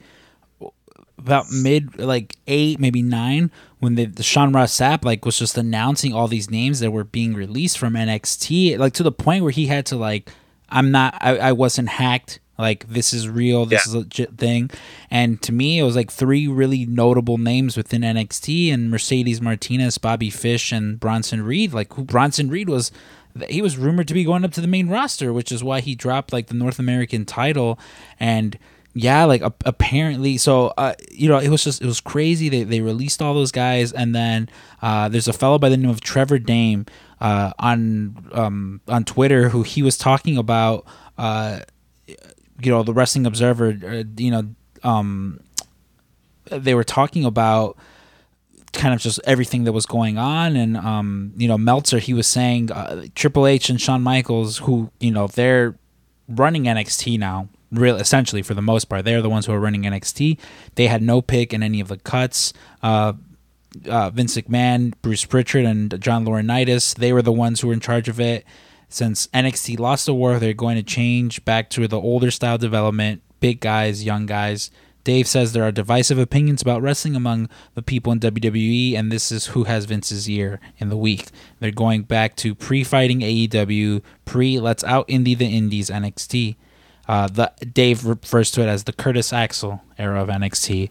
about 1.19 1.51
mid 1.51 1.99
like 1.99 2.37
eight 2.47 2.81
maybe 2.81 3.03
nine 3.03 3.51
when 3.79 3.95
the, 3.95 4.07
the 4.07 4.23
sean 4.23 4.53
ross 4.53 4.77
sapp 4.77 5.05
like 5.05 5.25
was 5.27 5.39
just 5.39 5.57
announcing 5.59 6.15
all 6.15 6.27
these 6.27 6.51
names 6.51 6.81
that 6.81 6.91
were 6.91 7.05
being 7.05 7.35
released 7.35 7.77
from 7.77 7.93
nxt 7.93 8.79
like 8.79 8.95
to 8.95 9.03
the 9.03 9.13
point 9.13 9.43
where 9.43 9.53
he 9.53 9.67
had 9.67 9.85
to 9.85 9.97
like 9.97 10.31
i'm 10.71 10.91
not 10.91 11.17
i, 11.21 11.37
I 11.39 11.53
wasn't 11.53 11.89
hacked 11.89 12.41
like 12.59 12.87
this 12.89 13.13
is 13.15 13.29
real 13.29 13.65
this 13.67 13.87
Yeah. 13.87 13.91
is 13.91 13.95
a 13.95 13.99
legit 13.99 14.37
thing 14.39 14.71
and 15.11 15.41
to 15.43 15.53
me 15.53 15.79
it 15.79 15.83
was 15.83 15.97
like 15.97 16.11
three 16.11 16.47
really 16.47 16.85
notable 16.87 17.39
names 17.39 17.77
within 17.77 18.03
nxt 18.03 18.73
and 18.73 18.91
mercedes 18.91 19.41
martinez 19.41 19.99
bobby 19.99 20.31
fish 20.31 20.73
and 20.73 21.01
bronson 21.01 21.43
reed 21.43 21.73
like 21.73 21.93
who 21.95 22.05
bronson 22.05 22.51
reed 22.51 22.69
was 22.69 22.91
he 23.49 23.63
was 23.63 23.79
rumored 23.79 24.09
to 24.09 24.15
be 24.15 24.25
going 24.25 24.45
up 24.45 24.51
to 24.51 24.61
the 24.61 24.67
main 24.67 24.89
roster, 24.89 25.33
which 25.33 25.53
is 25.53 25.63
why 25.63 25.79
he 25.81 25.95
dropped 25.95 26.33
like 26.33 26.49
the 26.49 26.55
North 26.55 26.81
American 26.81 27.25
title. 27.25 27.79
And 28.19 28.59
yeah, 28.95 29.25
like 29.25 29.43
a- 29.43 29.55
apparently, 29.65 30.37
so 30.37 30.73
uh, 30.77 30.95
you 31.11 31.29
know, 31.29 31.39
it 31.39 31.49
was 31.49 31.63
just 31.63 31.81
it 31.81 31.87
was 31.87 32.01
crazy. 32.01 32.49
They 32.49 32.65
they 32.65 32.81
released 32.81 33.23
all 33.23 33.35
those 33.35 33.53
guys, 33.53 33.93
and 33.93 34.15
then 34.15 34.49
uh, 34.83 35.09
there's 35.09 35.29
a 35.29 35.33
fellow 35.33 35.59
by 35.59 35.69
the 35.69 35.77
name 35.77 35.91
of 35.91 36.01
Trevor 36.01 36.39
Dame 36.39 36.87
uh, 37.21 37.53
on 37.59 38.29
um, 38.33 38.81
on 38.89 39.05
Twitter 39.05 39.51
who 39.51 39.63
he 39.63 39.83
was 39.83 39.97
talking 39.97 40.37
about. 40.37 40.85
Uh, 41.17 41.61
you 42.63 42.71
know, 42.71 42.83
the 42.83 42.93
Wrestling 42.93 43.27
Observer. 43.27 43.79
Uh, 43.83 44.05
you 44.17 44.31
know, 44.31 44.55
um, 44.83 45.41
they 46.47 46.75
were 46.75 46.85
talking 46.85 47.25
about 47.25 47.77
kind 48.73 48.95
of 48.95 49.01
just 49.01 49.19
everything 49.25 49.65
that 49.65 49.73
was 49.73 49.85
going 49.85 50.17
on 50.17 50.55
and 50.55 50.77
um 50.77 51.33
you 51.37 51.49
know 51.49 51.59
Meltzer 51.59 51.99
he 51.99 52.15
was 52.15 52.29
saying 52.29 52.71
uh, 52.71 53.07
Triple 53.17 53.45
H 53.45 53.69
and 53.69 53.81
Shawn 53.81 54.01
Michaels 54.01 54.59
who 54.59 54.93
you 55.01 55.11
know 55.11 55.27
they're 55.27 55.75
running 56.29 56.65
NXT 56.65 57.19
now 57.19 57.49
real 57.73 57.97
essentially 57.97 58.43
for 58.43 58.55
the 58.55 58.63
most 58.63 58.87
part 58.87 59.05
they're 59.05 59.23
the 59.23 59.31
ones 59.31 59.47
who 59.47 59.53
are 59.53 59.61
running 59.61 59.83
NXT 59.83 60.39
they 60.75 60.87
had 60.87 61.03
no 61.03 61.23
pick 61.23 61.53
in 61.53 61.63
any 61.63 61.81
of 61.81 61.89
the 61.89 61.99
cuts 61.99 62.53
uh 62.83 63.13
uh, 63.89 64.11
Vince 64.11 64.37
McMahon, 64.37 64.95
Bruce 65.03 65.25
Pritchard, 65.25 65.65
and 65.65 66.01
John 66.01 66.25
Laurinaitis. 66.25 66.95
They 66.97 67.13
were 67.13 67.23
the 67.23 67.33
ones 67.33 67.61
who 67.61 67.69
were 67.69 67.75
in 67.75 67.81
charge 67.81 68.09
of 68.09 68.21
it. 68.21 68.45
Since 68.89 69.29
NXT 69.29 69.79
lost 69.79 70.07
the 70.07 70.15
war, 70.15 70.39
they're 70.39 70.53
going 70.53 70.77
to 70.77 70.83
change 70.83 71.45
back 71.45 71.71
to 71.71 71.87
the 71.87 72.01
older 72.01 72.31
style 72.31 72.59
development. 72.59 73.23
Big 73.39 73.61
guys, 73.61 74.05
young 74.05 74.27
guys. 74.27 74.71
Dave 75.05 75.27
says 75.27 75.53
there 75.53 75.63
are 75.63 75.73
divisive 75.73 76.19
opinions 76.19 76.61
about 76.61 76.83
wrestling 76.83 77.17
among 77.17 77.49
the 77.75 77.83
people 77.83 78.13
in 78.13 78.21
WWE, 78.21 78.95
and 78.99 79.11
this 79.11 79.33
is 79.33 79.47
who 79.47 79.65
has 79.65 79.87
Vince's 79.87 80.29
ear 80.29 80.61
in 80.79 80.89
the 80.91 80.97
week. 80.97 81.29
They're 81.59 81.71
going 81.71 82.03
back 82.03 82.37
to 82.37 82.55
pre-fighting 82.55 83.21
AEW, 83.21 84.03
pre 84.25 84.59
let's 84.59 84.85
out 84.85 85.09
indie 85.09 85.39
the 85.39 85.47
indies 85.47 85.89
NXT. 85.89 86.57
Uh, 87.11 87.27
the 87.27 87.53
Dave 87.73 88.07
refers 88.07 88.53
to 88.53 88.63
it 88.63 88.69
as 88.69 88.85
the 88.85 88.93
Curtis 88.93 89.33
Axel 89.33 89.83
era 89.99 90.23
of 90.23 90.29
NXT. 90.29 90.91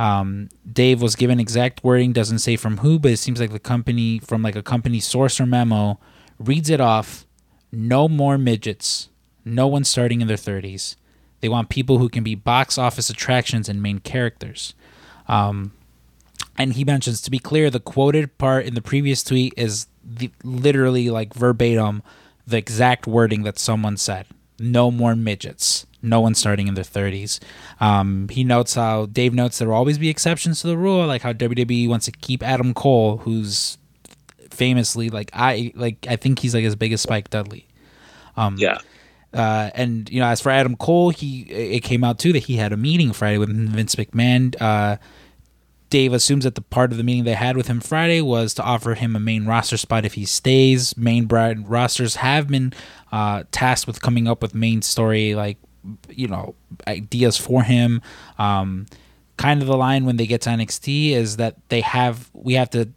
Um, 0.00 0.48
Dave 0.70 1.00
was 1.00 1.14
given 1.14 1.38
exact 1.38 1.84
wording, 1.84 2.12
doesn't 2.12 2.40
say 2.40 2.56
from 2.56 2.78
who, 2.78 2.98
but 2.98 3.12
it 3.12 3.18
seems 3.18 3.38
like 3.38 3.52
the 3.52 3.60
company, 3.60 4.18
from 4.18 4.42
like 4.42 4.56
a 4.56 4.64
company 4.64 4.98
source 4.98 5.40
or 5.40 5.46
memo, 5.46 6.00
reads 6.40 6.70
it 6.70 6.80
off. 6.80 7.24
No 7.70 8.08
more 8.08 8.36
midgets. 8.36 9.10
No 9.44 9.68
one 9.68 9.84
starting 9.84 10.20
in 10.20 10.26
their 10.26 10.36
30s. 10.36 10.96
They 11.38 11.48
want 11.48 11.68
people 11.68 11.98
who 11.98 12.08
can 12.08 12.24
be 12.24 12.34
box 12.34 12.76
office 12.76 13.08
attractions 13.08 13.68
and 13.68 13.80
main 13.80 14.00
characters. 14.00 14.74
Um, 15.28 15.72
and 16.58 16.72
he 16.72 16.82
mentions, 16.82 17.20
to 17.20 17.30
be 17.30 17.38
clear, 17.38 17.70
the 17.70 17.78
quoted 17.78 18.36
part 18.38 18.66
in 18.66 18.74
the 18.74 18.82
previous 18.82 19.22
tweet 19.22 19.54
is 19.56 19.86
the, 20.02 20.32
literally 20.42 21.10
like 21.10 21.32
verbatim 21.32 22.02
the 22.44 22.56
exact 22.56 23.06
wording 23.06 23.44
that 23.44 23.56
someone 23.56 23.96
said. 23.96 24.26
No 24.60 24.90
more 24.90 25.16
midgets. 25.16 25.86
No 26.02 26.20
one 26.20 26.34
starting 26.34 26.68
in 26.68 26.74
their 26.74 26.84
30s. 26.84 27.40
Um, 27.80 28.28
he 28.30 28.44
notes 28.44 28.74
how 28.74 29.06
Dave 29.06 29.34
notes 29.34 29.58
there 29.58 29.68
will 29.68 29.74
always 29.74 29.98
be 29.98 30.08
exceptions 30.08 30.60
to 30.60 30.66
the 30.68 30.76
rule, 30.76 31.06
like 31.06 31.22
how 31.22 31.32
WWE 31.32 31.88
wants 31.88 32.06
to 32.06 32.12
keep 32.12 32.42
Adam 32.42 32.72
Cole, 32.74 33.16
who's 33.18 33.76
famously 34.50 35.08
like 35.10 35.30
I 35.32 35.72
like 35.74 36.06
I 36.08 36.16
think 36.16 36.38
he's 36.38 36.54
like 36.54 36.64
as 36.64 36.76
big 36.76 36.92
as 36.92 37.00
Spike 37.00 37.30
Dudley. 37.30 37.66
Um, 38.36 38.56
Yeah. 38.58 38.78
uh, 39.34 39.70
and 39.74 40.08
you 40.10 40.20
know, 40.20 40.26
as 40.26 40.40
for 40.40 40.50
Adam 40.50 40.76
Cole, 40.76 41.10
he 41.10 41.42
it 41.42 41.80
came 41.80 42.04
out 42.04 42.18
too 42.18 42.32
that 42.32 42.44
he 42.44 42.56
had 42.56 42.72
a 42.72 42.76
meeting 42.76 43.12
Friday 43.12 43.38
with 43.38 43.50
Vince 43.50 43.94
McMahon. 43.96 44.54
Uh, 44.60 44.96
Dave 45.90 46.12
assumes 46.12 46.44
that 46.44 46.54
the 46.54 46.60
part 46.62 46.92
of 46.92 46.98
the 46.98 47.04
meeting 47.04 47.24
they 47.24 47.34
had 47.34 47.56
with 47.56 47.66
him 47.66 47.80
Friday 47.80 48.20
was 48.20 48.54
to 48.54 48.62
offer 48.62 48.94
him 48.94 49.16
a 49.16 49.20
main 49.20 49.44
roster 49.44 49.76
spot 49.76 50.04
if 50.04 50.14
he 50.14 50.24
stays. 50.24 50.96
Main 50.96 51.26
brand 51.26 51.68
rosters 51.68 52.16
have 52.16 52.46
been 52.48 52.72
uh, 53.10 53.42
tasked 53.50 53.88
with 53.88 54.00
coming 54.00 54.28
up 54.28 54.40
with 54.40 54.54
main 54.54 54.82
story 54.82 55.34
like 55.34 55.58
you 56.08 56.28
know 56.28 56.54
ideas 56.86 57.36
for 57.36 57.62
him. 57.64 58.00
Um, 58.38 58.86
kind 59.36 59.62
of 59.62 59.68
the 59.68 59.76
line 59.76 60.04
when 60.04 60.16
they 60.16 60.26
get 60.26 60.42
to 60.42 60.50
NXT 60.50 61.10
is 61.10 61.38
that 61.38 61.56
they 61.70 61.80
have 61.80 62.30
we 62.34 62.54
have 62.54 62.70
to 62.70 62.90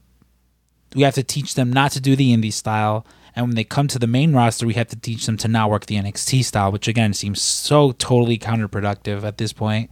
we 0.93 1.01
have 1.01 1.15
to 1.15 1.23
teach 1.23 1.55
them 1.55 1.73
not 1.73 1.91
to 1.93 2.01
do 2.01 2.15
the 2.15 2.35
indie 2.35 2.53
style 2.53 3.05
and 3.35 3.47
when 3.47 3.55
they 3.55 3.63
come 3.63 3.87
to 3.87 3.97
the 3.97 4.07
main 4.07 4.33
roster 4.33 4.67
we 4.67 4.73
have 4.73 4.89
to 4.89 4.95
teach 4.97 5.25
them 5.25 5.37
to 5.37 5.47
not 5.47 5.69
work 5.69 5.85
the 5.85 5.95
NXT 5.95 6.43
style 6.43 6.71
which 6.71 6.89
again 6.89 7.13
seems 7.13 7.41
so 7.41 7.93
totally 7.93 8.37
counterproductive 8.37 9.23
at 9.23 9.37
this 9.37 9.53
point 9.53 9.89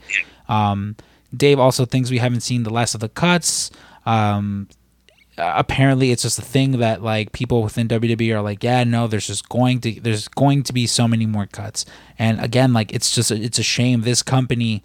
um, 0.50 0.98
Dave 1.36 1.60
also 1.60 1.86
thinks 1.86 2.12
we 2.12 2.18
haven't 2.18 2.42
seen 2.42 2.64
the 2.64 2.70
last 2.70 2.94
of 2.94 3.02
the 3.02 3.10
cuts. 3.10 3.72
Um, 4.06 4.68
apparently 5.38 6.12
it's 6.12 6.24
just 6.24 6.38
a 6.38 6.44
thing 6.44 6.80
that 6.80 7.02
like 7.02 7.32
people 7.32 7.64
within 7.64 7.88
WWE 7.88 8.36
are 8.36 8.42
like 8.42 8.64
yeah 8.64 8.84
no 8.84 9.08
there's 9.08 9.28
just 9.28 9.48
going 9.50 9.80
to 9.80 10.00
there's 10.02 10.28
going 10.28 10.62
to 10.64 10.74
be 10.74 10.86
so 10.86 11.08
many 11.08 11.26
more 11.26 11.46
cuts. 11.46 11.86
And 12.20 12.40
again 12.40 12.74
like 12.74 12.94
it's 12.94 13.14
just 13.14 13.32
it's 13.32 13.60
a 13.60 13.64
shame 13.64 14.02
this 14.02 14.22
company 14.22 14.84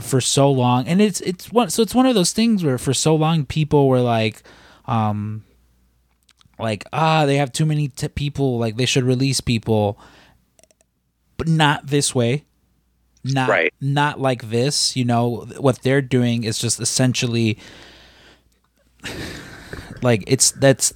for 0.00 0.20
so 0.20 0.50
long. 0.50 0.86
And 0.86 1.00
it's 1.00 1.20
it's 1.22 1.50
one 1.50 1.70
so 1.70 1.82
it's 1.82 1.94
one 1.94 2.06
of 2.06 2.14
those 2.14 2.32
things 2.32 2.62
where 2.62 2.78
for 2.78 2.94
so 2.94 3.14
long 3.14 3.46
people 3.46 3.88
were 3.88 4.00
like 4.00 4.42
um 4.86 5.44
like 6.58 6.84
ah 6.92 7.26
they 7.26 7.36
have 7.36 7.52
too 7.52 7.66
many 7.66 7.88
t- 7.88 8.08
people 8.08 8.58
like 8.58 8.76
they 8.76 8.86
should 8.86 9.04
release 9.04 9.40
people 9.40 9.98
but 11.36 11.48
not 11.48 11.86
this 11.86 12.14
way 12.14 12.44
not 13.24 13.48
Right. 13.48 13.72
not 13.80 14.20
like 14.20 14.48
this 14.50 14.96
you 14.96 15.04
know 15.04 15.46
what 15.58 15.82
they're 15.82 16.00
doing 16.02 16.44
is 16.44 16.58
just 16.58 16.80
essentially 16.80 17.58
like 20.02 20.24
it's 20.26 20.50
that's 20.52 20.92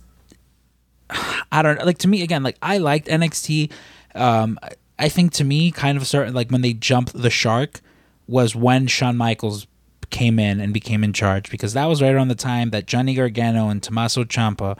I 1.52 1.62
don't 1.62 1.84
like 1.84 1.98
to 1.98 2.08
me 2.08 2.22
again 2.22 2.42
like 2.42 2.56
I 2.62 2.78
liked 2.78 3.08
NXT 3.08 3.70
um 4.14 4.58
I 4.98 5.08
think 5.08 5.32
to 5.34 5.44
me 5.44 5.70
kind 5.70 5.96
of 5.98 6.06
certain 6.06 6.34
like 6.34 6.50
when 6.50 6.62
they 6.62 6.72
jumped 6.72 7.12
the 7.12 7.30
shark 7.30 7.80
was 8.26 8.54
when 8.56 8.86
Shawn 8.86 9.16
Michaels 9.16 9.66
came 10.10 10.38
in 10.38 10.60
and 10.60 10.72
became 10.72 11.02
in 11.02 11.12
charge 11.12 11.50
because 11.50 11.72
that 11.74 11.86
was 11.86 12.00
right 12.00 12.14
around 12.14 12.28
the 12.28 12.34
time 12.34 12.70
that 12.70 12.86
Johnny 12.86 13.14
Gargano 13.14 13.68
and 13.68 13.82
Tommaso 13.82 14.24
Ciampa 14.24 14.78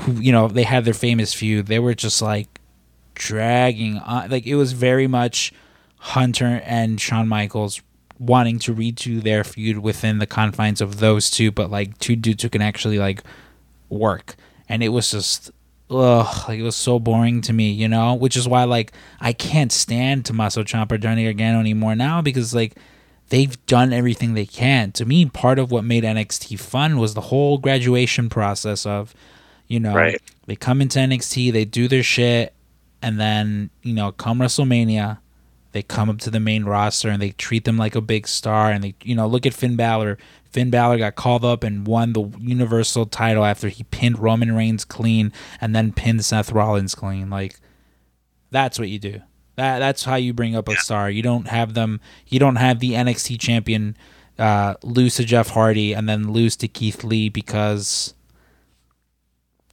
who 0.00 0.12
you 0.12 0.30
know 0.32 0.48
they 0.48 0.64
had 0.64 0.84
their 0.84 0.94
famous 0.94 1.32
feud 1.34 1.66
they 1.66 1.78
were 1.78 1.94
just 1.94 2.20
like 2.22 2.60
dragging 3.14 3.98
on 3.98 4.30
like 4.30 4.46
it 4.46 4.54
was 4.54 4.72
very 4.72 5.06
much 5.06 5.52
Hunter 5.98 6.62
and 6.64 7.00
Shawn 7.00 7.28
Michaels 7.28 7.80
wanting 8.18 8.58
to 8.60 8.74
redo 8.74 9.22
their 9.22 9.44
feud 9.44 9.78
within 9.78 10.18
the 10.18 10.26
confines 10.26 10.80
of 10.80 10.98
those 10.98 11.30
two 11.30 11.52
but 11.52 11.70
like 11.70 11.96
two 11.98 12.16
dudes 12.16 12.42
who 12.42 12.48
can 12.48 12.62
actually 12.62 12.98
like 12.98 13.22
work. 13.88 14.34
And 14.68 14.82
it 14.82 14.88
was 14.88 15.10
just 15.10 15.50
ugh 15.90 16.48
like 16.48 16.58
it 16.58 16.62
was 16.62 16.76
so 16.76 16.98
boring 16.98 17.40
to 17.42 17.52
me 17.52 17.70
you 17.70 17.88
know? 17.88 18.14
Which 18.14 18.36
is 18.36 18.46
why 18.48 18.64
like 18.64 18.92
I 19.20 19.32
can't 19.32 19.72
stand 19.72 20.24
Tommaso 20.24 20.62
Ciampa 20.64 21.00
Johnny 21.00 21.24
Gargano 21.24 21.60
anymore 21.60 21.94
now 21.94 22.20
because 22.22 22.54
like 22.54 22.74
they've 23.30 23.64
done 23.66 23.92
everything 23.92 24.34
they 24.34 24.46
can. 24.46 24.92
To 24.92 25.04
me 25.04 25.26
part 25.26 25.58
of 25.58 25.70
what 25.70 25.84
made 25.84 26.04
NXT 26.04 26.58
fun 26.58 26.98
was 26.98 27.14
the 27.14 27.20
whole 27.22 27.58
graduation 27.58 28.28
process 28.28 28.84
of 28.86 29.14
you 29.68 29.78
know 29.80 29.94
Right. 29.94 30.20
they 30.46 30.56
come 30.56 30.80
into 30.80 30.98
NXT 30.98 31.52
they 31.52 31.64
do 31.64 31.88
their 31.88 32.02
shit 32.02 32.52
and 33.00 33.18
then 33.20 33.70
you 33.82 33.94
know 33.94 34.12
come 34.12 34.38
WrestleMania 34.40 35.18
they 35.72 35.82
come 35.82 36.08
up 36.08 36.18
to 36.18 36.30
the 36.30 36.40
main 36.40 36.64
roster 36.64 37.08
and 37.08 37.20
they 37.20 37.30
treat 37.30 37.64
them 37.64 37.76
like 37.76 37.94
a 37.94 38.00
big 38.00 38.26
star 38.26 38.70
and 38.70 38.82
they 38.82 38.94
you 39.02 39.14
know 39.14 39.26
look 39.26 39.46
at 39.46 39.54
Finn 39.54 39.76
Balor. 39.76 40.18
Finn 40.50 40.70
Balor 40.70 40.98
got 40.98 41.14
called 41.14 41.44
up 41.44 41.62
and 41.62 41.86
won 41.86 42.14
the 42.14 42.24
Universal 42.38 43.06
title 43.06 43.44
after 43.44 43.68
he 43.68 43.84
pinned 43.84 44.18
Roman 44.18 44.54
Reigns 44.54 44.84
clean 44.84 45.32
and 45.60 45.76
then 45.76 45.92
pinned 45.92 46.24
Seth 46.24 46.52
Rollins 46.52 46.94
clean. 46.94 47.28
Like 47.28 47.60
that's 48.50 48.78
what 48.78 48.88
you 48.88 48.98
do. 48.98 49.20
That 49.56 49.80
that's 49.80 50.04
how 50.04 50.14
you 50.14 50.32
bring 50.32 50.56
up 50.56 50.68
a 50.68 50.76
star. 50.76 51.10
You 51.10 51.22
don't 51.22 51.48
have 51.48 51.74
them 51.74 52.00
you 52.28 52.38
don't 52.38 52.56
have 52.56 52.78
the 52.78 52.92
NXT 52.92 53.38
champion 53.40 53.96
uh, 54.38 54.74
lose 54.82 55.16
to 55.16 55.24
Jeff 55.24 55.48
Hardy 55.48 55.92
and 55.92 56.08
then 56.08 56.32
lose 56.32 56.56
to 56.56 56.68
Keith 56.68 57.02
Lee 57.02 57.28
because 57.28 58.14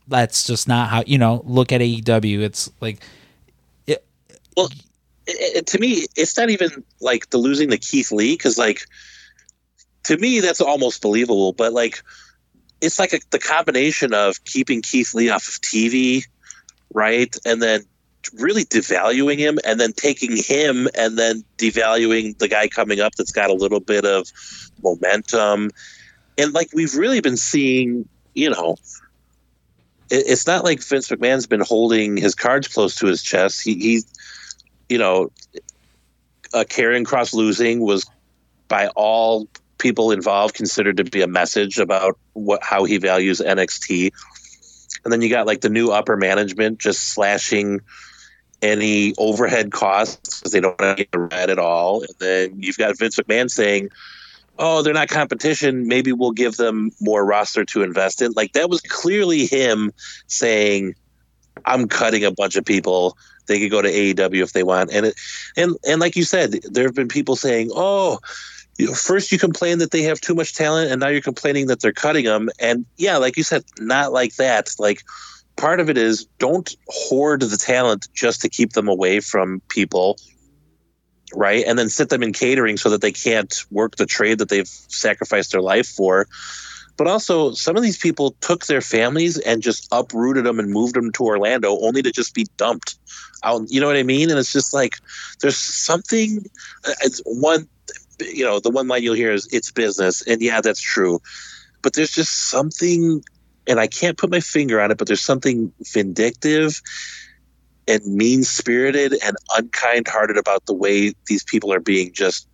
that's 0.07 0.45
just 0.45 0.67
not 0.67 0.89
how 0.89 1.03
you 1.05 1.17
know 1.17 1.41
look 1.45 1.71
at 1.71 1.81
AEW 1.81 2.41
it's 2.41 2.69
like 2.79 3.03
It, 3.87 4.05
Well, 4.57 4.69
it, 5.27 5.57
it- 5.57 5.67
to 5.67 5.79
me, 5.79 6.05
it's 6.15 6.37
not 6.37 6.49
even 6.49 6.83
like 7.01 7.29
the 7.29 7.37
losing 7.37 7.69
to 7.71 7.77
Keith 7.77 8.11
Lee 8.11 8.33
because, 8.33 8.57
like, 8.57 8.81
to 10.03 10.17
me, 10.17 10.39
that's 10.39 10.61
almost 10.61 11.01
believable. 11.01 11.53
But 11.53 11.73
like, 11.73 12.01
it's 12.81 12.99
like 12.99 13.13
a, 13.13 13.19
the 13.31 13.39
combination 13.39 14.13
of 14.13 14.43
keeping 14.45 14.81
Keith 14.81 15.13
Lee 15.13 15.29
off 15.29 15.47
of 15.47 15.55
TV, 15.61 16.23
right, 16.93 17.35
and 17.45 17.61
then 17.61 17.81
really 18.39 18.65
devaluing 18.65 19.37
him, 19.37 19.59
and 19.65 19.79
then 19.79 19.93
taking 19.93 20.35
him 20.35 20.87
and 20.97 21.17
then 21.17 21.43
devaluing 21.57 22.37
the 22.37 22.47
guy 22.47 22.67
coming 22.67 22.99
up 22.99 23.15
that's 23.15 23.31
got 23.31 23.49
a 23.49 23.53
little 23.53 23.79
bit 23.79 24.05
of 24.05 24.27
momentum, 24.83 25.71
and 26.37 26.53
like 26.53 26.69
we've 26.73 26.95
really 26.95 27.21
been 27.21 27.37
seeing, 27.37 28.07
you 28.33 28.49
know. 28.49 28.77
It's 30.11 30.45
not 30.45 30.63
like 30.63 30.83
Vince 30.83 31.09
McMahon's 31.09 31.47
been 31.47 31.61
holding 31.61 32.15
his 32.15 32.35
cards 32.35 32.67
close 32.67 32.93
to 32.97 33.07
his 33.07 33.23
chest. 33.23 33.63
He, 33.63 33.73
he 33.73 34.01
you 34.89 34.97
know, 34.97 35.31
uh, 36.53 36.63
Karrion 36.63 37.05
Cross 37.05 37.33
losing 37.33 37.81
was 37.81 38.09
by 38.67 38.87
all 38.89 39.47
people 39.77 40.11
involved 40.11 40.55
considered 40.55 40.97
to 40.97 41.03
be 41.03 41.21
a 41.21 41.27
message 41.27 41.77
about 41.79 42.17
what 42.33 42.63
how 42.63 42.83
he 42.85 42.97
values 42.97 43.41
NXT. 43.41 44.11
And 45.03 45.13
then 45.13 45.21
you 45.21 45.29
got 45.29 45.45
like 45.45 45.61
the 45.61 45.69
new 45.69 45.91
upper 45.91 46.17
management 46.17 46.79
just 46.79 47.09
slashing 47.09 47.81
any 48.61 49.13
overhead 49.17 49.71
costs 49.71 50.39
because 50.39 50.51
they 50.51 50.59
don't 50.59 50.79
want 50.79 50.97
to 50.97 51.03
get 51.03 51.11
the 51.11 51.19
red 51.19 51.49
at 51.49 51.59
all. 51.59 52.01
And 52.01 52.15
then 52.19 52.61
you've 52.61 52.77
got 52.77 52.97
Vince 52.97 53.17
McMahon 53.17 53.49
saying, 53.49 53.89
"Oh, 54.57 54.81
they're 54.81 54.93
not 54.93 55.09
competition. 55.09 55.87
Maybe 55.87 56.11
we'll 56.11 56.31
give 56.31 56.55
them 56.55 56.91
more 56.99 57.23
roster 57.23 57.65
to 57.65 57.83
invest 57.83 58.21
in." 58.21 58.31
Like 58.35 58.53
that 58.53 58.69
was 58.69 58.81
clearly 58.81 59.45
him 59.45 59.91
saying, 60.27 60.95
"I'm 61.65 61.87
cutting 61.87 62.23
a 62.23 62.31
bunch 62.31 62.55
of 62.55 62.65
people." 62.65 63.17
They 63.47 63.59
could 63.59 63.71
go 63.71 63.81
to 63.81 63.91
AEW 63.91 64.43
if 64.43 64.53
they 64.53 64.63
want, 64.63 64.91
and 64.91 65.07
it, 65.07 65.15
and 65.55 65.75
and 65.87 65.99
like 65.99 66.15
you 66.15 66.23
said, 66.23 66.53
there 66.63 66.85
have 66.85 66.95
been 66.95 67.07
people 67.07 67.35
saying, 67.35 67.69
"Oh, 67.73 68.19
first 68.95 69.31
you 69.31 69.39
complain 69.39 69.79
that 69.79 69.91
they 69.91 70.03
have 70.03 70.21
too 70.21 70.35
much 70.35 70.55
talent, 70.55 70.91
and 70.91 70.99
now 70.99 71.07
you're 71.07 71.21
complaining 71.21 71.67
that 71.67 71.81
they're 71.81 71.93
cutting 71.93 72.25
them." 72.25 72.49
And 72.59 72.85
yeah, 72.97 73.17
like 73.17 73.37
you 73.37 73.43
said, 73.43 73.63
not 73.79 74.11
like 74.11 74.35
that. 74.35 74.75
Like 74.79 75.03
part 75.55 75.79
of 75.79 75.89
it 75.89 75.97
is 75.97 76.25
don't 76.39 76.75
hoard 76.87 77.41
the 77.41 77.57
talent 77.57 78.07
just 78.13 78.41
to 78.41 78.49
keep 78.49 78.73
them 78.73 78.87
away 78.87 79.19
from 79.19 79.61
people, 79.69 80.17
right? 81.33 81.63
And 81.65 81.77
then 81.79 81.89
sit 81.89 82.09
them 82.09 82.23
in 82.23 82.33
catering 82.33 82.77
so 82.77 82.89
that 82.89 83.01
they 83.01 83.11
can't 83.11 83.53
work 83.71 83.95
the 83.95 84.05
trade 84.05 84.39
that 84.39 84.49
they've 84.49 84.67
sacrificed 84.67 85.51
their 85.51 85.61
life 85.61 85.87
for. 85.87 86.27
But 86.97 87.07
also 87.07 87.51
some 87.51 87.75
of 87.75 87.83
these 87.83 87.97
people 87.97 88.35
took 88.41 88.65
their 88.65 88.81
families 88.81 89.37
and 89.39 89.61
just 89.61 89.87
uprooted 89.91 90.45
them 90.45 90.59
and 90.59 90.71
moved 90.71 90.95
them 90.95 91.11
to 91.13 91.23
Orlando 91.23 91.79
only 91.81 92.01
to 92.01 92.11
just 92.11 92.33
be 92.33 92.45
dumped 92.57 92.97
out. 93.43 93.63
You 93.69 93.79
know 93.81 93.87
what 93.87 93.97
I 93.97 94.03
mean? 94.03 94.29
And 94.29 94.39
it's 94.39 94.53
just 94.53 94.73
like 94.73 94.97
there's 95.41 95.57
something. 95.57 96.45
uh, 96.87 96.93
It's 97.01 97.21
one, 97.25 97.67
you 98.19 98.45
know, 98.45 98.59
the 98.59 98.69
one 98.69 98.87
line 98.87 99.03
you'll 99.03 99.15
hear 99.15 99.31
is 99.31 99.47
"it's 99.51 99.71
business," 99.71 100.21
and 100.25 100.41
yeah, 100.41 100.61
that's 100.61 100.81
true. 100.81 101.19
But 101.81 101.93
there's 101.93 102.11
just 102.11 102.49
something, 102.49 103.23
and 103.67 103.79
I 103.79 103.87
can't 103.87 104.17
put 104.17 104.31
my 104.31 104.39
finger 104.39 104.81
on 104.81 104.91
it, 104.91 104.97
but 104.97 105.07
there's 105.07 105.21
something 105.21 105.71
vindictive 105.93 106.81
and 107.87 108.01
mean 108.05 108.43
spirited 108.43 109.13
and 109.23 109.35
unkind 109.55 110.07
hearted 110.07 110.37
about 110.37 110.65
the 110.65 110.73
way 110.73 111.13
these 111.27 111.43
people 111.43 111.71
are 111.71 111.79
being 111.79 112.11
just 112.13 112.47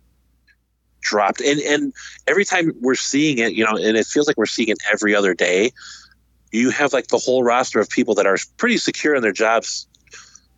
dropped. 1.02 1.40
And 1.40 1.60
and 1.60 1.92
every 2.26 2.44
time 2.44 2.72
we're 2.80 2.94
seeing 2.94 3.38
it, 3.38 3.52
you 3.52 3.64
know, 3.64 3.76
and 3.76 3.96
it 3.96 4.06
feels 4.06 4.26
like 4.26 4.36
we're 4.36 4.46
seeing 4.46 4.68
it 4.68 4.78
every 4.90 5.14
other 5.14 5.34
day, 5.34 5.72
you 6.52 6.70
have 6.70 6.92
like 6.92 7.08
the 7.08 7.18
whole 7.18 7.42
roster 7.42 7.80
of 7.80 7.88
people 7.88 8.14
that 8.14 8.26
are 8.26 8.38
pretty 8.56 8.78
secure 8.78 9.14
in 9.14 9.22
their 9.22 9.32
jobs, 9.32 9.86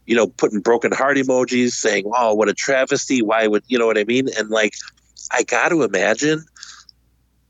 you 0.06 0.14
know, 0.14 0.28
putting 0.28 0.60
broken 0.60 0.92
heart 0.92 1.16
emojis, 1.16 1.72
saying, 1.72 2.04
Oh, 2.14 2.34
what 2.34 2.48
a 2.48 2.54
travesty. 2.54 3.22
Why 3.22 3.46
would 3.46 3.64
you 3.66 3.78
know 3.78 3.86
what 3.86 3.98
I 3.98 4.04
mean? 4.04 4.28
And 4.38 4.50
like 4.50 4.74
I 5.32 5.42
gotta 5.42 5.82
imagine 5.82 6.44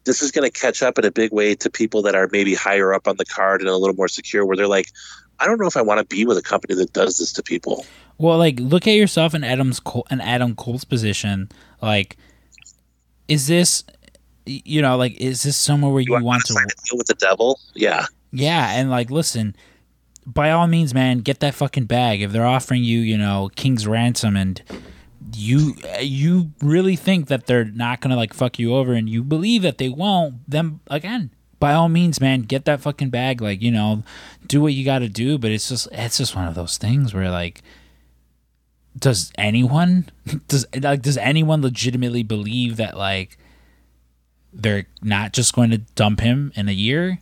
this 0.04 0.22
is 0.22 0.30
gonna 0.30 0.50
catch 0.50 0.82
up 0.82 0.98
in 0.98 1.04
a 1.04 1.10
big 1.10 1.32
way 1.32 1.54
to 1.56 1.70
people 1.70 2.02
that 2.02 2.14
are 2.14 2.28
maybe 2.32 2.54
higher 2.54 2.94
up 2.94 3.06
on 3.08 3.16
the 3.16 3.24
card 3.24 3.60
and 3.60 3.68
a 3.68 3.76
little 3.76 3.96
more 3.96 4.08
secure 4.08 4.46
where 4.46 4.56
they're 4.56 4.68
like, 4.68 4.86
I 5.40 5.46
don't 5.46 5.60
know 5.60 5.66
if 5.66 5.76
I 5.76 5.82
want 5.82 5.98
to 6.00 6.06
be 6.06 6.24
with 6.24 6.38
a 6.38 6.42
company 6.42 6.74
that 6.76 6.92
does 6.92 7.18
this 7.18 7.32
to 7.34 7.42
people. 7.42 7.84
Well, 8.18 8.38
like 8.38 8.60
look 8.60 8.86
at 8.86 8.94
yourself 8.94 9.34
in 9.34 9.42
Adam's 9.42 9.80
Cole, 9.80 10.06
in 10.10 10.20
Adam 10.20 10.54
Cole's 10.54 10.84
position. 10.84 11.50
Like, 11.82 12.16
is 13.28 13.46
this, 13.46 13.84
you 14.46 14.82
know, 14.82 14.96
like 14.96 15.20
is 15.20 15.42
this 15.42 15.56
somewhere 15.56 15.92
where 15.92 16.02
you, 16.02 16.16
You 16.16 16.24
want 16.24 16.44
to? 16.46 16.54
a 16.54 16.56
deal 16.56 16.98
with 16.98 17.06
the 17.06 17.14
devil? 17.14 17.58
Yeah. 17.74 18.06
Yeah, 18.32 18.72
and 18.72 18.90
like 18.90 19.10
listen, 19.10 19.54
by 20.26 20.50
all 20.50 20.66
means, 20.66 20.92
man, 20.92 21.18
get 21.18 21.40
that 21.40 21.54
fucking 21.54 21.84
bag. 21.84 22.20
If 22.22 22.32
they're 22.32 22.46
offering 22.46 22.82
you, 22.82 22.98
you 23.00 23.16
know, 23.16 23.50
king's 23.54 23.86
ransom, 23.86 24.36
and 24.36 24.60
you 25.34 25.74
you 26.00 26.50
really 26.60 26.96
think 26.96 27.28
that 27.28 27.46
they're 27.46 27.64
not 27.64 28.00
gonna 28.00 28.16
like 28.16 28.34
fuck 28.34 28.58
you 28.58 28.74
over, 28.74 28.92
and 28.92 29.08
you 29.08 29.22
believe 29.22 29.62
that 29.62 29.78
they 29.78 29.88
won't, 29.88 30.36
then 30.48 30.80
again, 30.88 31.30
by 31.60 31.72
all 31.74 31.88
means, 31.88 32.20
man, 32.20 32.42
get 32.42 32.64
that 32.64 32.80
fucking 32.80 33.10
bag. 33.10 33.40
Like 33.40 33.62
you 33.62 33.70
know, 33.70 34.02
do 34.46 34.60
what 34.60 34.72
you 34.74 34.84
got 34.84 34.98
to 34.98 35.08
do. 35.08 35.38
But 35.38 35.50
it's 35.52 35.68
just 35.68 35.88
it's 35.92 36.18
just 36.18 36.34
one 36.34 36.48
of 36.48 36.54
those 36.54 36.76
things 36.78 37.14
where 37.14 37.30
like. 37.30 37.62
Does 38.98 39.32
anyone 39.36 40.10
does 40.48 40.66
like 40.80 41.02
does 41.02 41.16
anyone 41.16 41.62
legitimately 41.62 42.22
believe 42.22 42.76
that 42.76 42.96
like 42.96 43.38
they're 44.52 44.86
not 45.02 45.32
just 45.32 45.54
going 45.54 45.70
to 45.70 45.78
dump 45.78 46.20
him 46.20 46.52
in 46.54 46.68
a 46.68 46.72
year? 46.72 47.18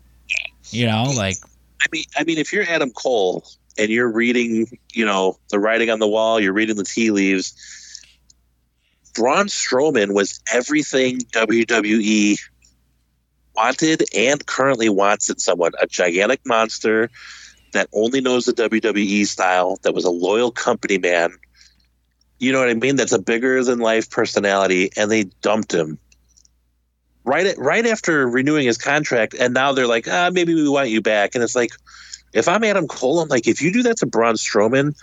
You 0.71 0.87
know, 0.87 1.13
like 1.17 1.37
I 1.83 1.87
mean, 1.91 2.05
I 2.17 2.25
mean, 2.25 2.39
if 2.39 2.53
you're 2.53 2.65
Adam 2.69 2.91
Cole 2.91 3.45
and 3.79 3.91
you're 3.91 4.11
reading, 4.11 4.79
you 4.93 5.05
know, 5.05 5.39
the 5.51 5.59
writing 5.59 5.91
on 5.91 5.99
the 5.99 6.09
wall, 6.09 6.41
you're 6.41 6.53
reading 6.53 6.77
the 6.77 6.85
tea 6.85 7.11
leaves. 7.11 7.55
Braun 9.15 9.47
Strowman 9.47 10.15
was 10.15 10.41
everything 10.53 11.19
WWE 11.33 12.39
wanted 13.55 14.05
and 14.17 14.45
currently 14.47 14.89
wants 14.89 15.29
in 15.29 15.39
someone 15.39 15.73
a 15.81 15.87
gigantic 15.87 16.41
monster 16.47 17.11
that 17.73 17.89
only 17.93 18.21
knows 18.21 18.47
the 18.47 18.53
WWE 18.53 19.27
style, 19.27 19.79
that 19.83 19.95
was 19.95 20.05
a 20.05 20.11
loyal 20.11 20.51
company 20.51 20.99
man. 20.99 21.33
You 22.43 22.51
know 22.51 22.59
what 22.59 22.71
I 22.71 22.75
mean? 22.75 22.97
That's 22.97 23.13
a 23.13 23.21
bigger 23.21 23.63
than 23.63 23.79
life 23.79 24.11
personality, 24.11 24.91
and 24.97 25.09
they 25.09 25.25
dumped 25.43 25.73
him. 25.73 25.97
Right 27.25 27.47
at, 27.47 27.57
right 27.57 27.87
after 27.87 28.29
renewing 28.29 28.67
his 28.67 28.77
contract, 28.77 29.35
and 29.39 29.55
now 29.55 29.71
they're 29.71 29.87
like, 29.87 30.09
ah, 30.09 30.29
maybe 30.33 30.53
we 30.53 30.69
want 30.69 30.89
you 30.89 31.01
back, 31.01 31.37
and 31.37 31.45
it's 31.45 31.55
like, 31.55 31.71
if 32.33 32.49
I'm 32.49 32.65
Adam 32.65 32.89
Cole, 32.89 33.21
I'm 33.21 33.29
like, 33.29 33.47
if 33.47 33.63
you 33.63 33.73
do 33.73 33.85
that 33.85 33.99
to 33.99 34.07
Braun 34.07 34.35
Strowman, 34.35 34.97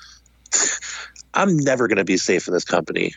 I'm 1.33 1.55
never 1.55 1.87
going 1.87 1.95
to 1.95 2.03
be 2.03 2.17
safe 2.17 2.45
in 2.45 2.53
this 2.53 2.65
company. 2.65 3.13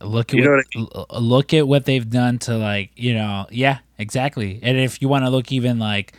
look 0.00 0.30
at 0.32 0.38
You 0.38 0.44
know 0.44 0.62
what, 0.74 1.06
l- 1.12 1.20
look 1.20 1.52
at 1.52 1.68
what 1.68 1.84
they've 1.84 2.08
done 2.08 2.38
to 2.40 2.56
like 2.56 2.92
you 2.96 3.12
know 3.12 3.46
yeah 3.50 3.80
exactly. 3.98 4.58
And 4.62 4.78
if 4.78 5.02
you 5.02 5.08
want 5.08 5.26
to 5.26 5.30
look 5.30 5.52
even 5.52 5.78
like 5.78 6.14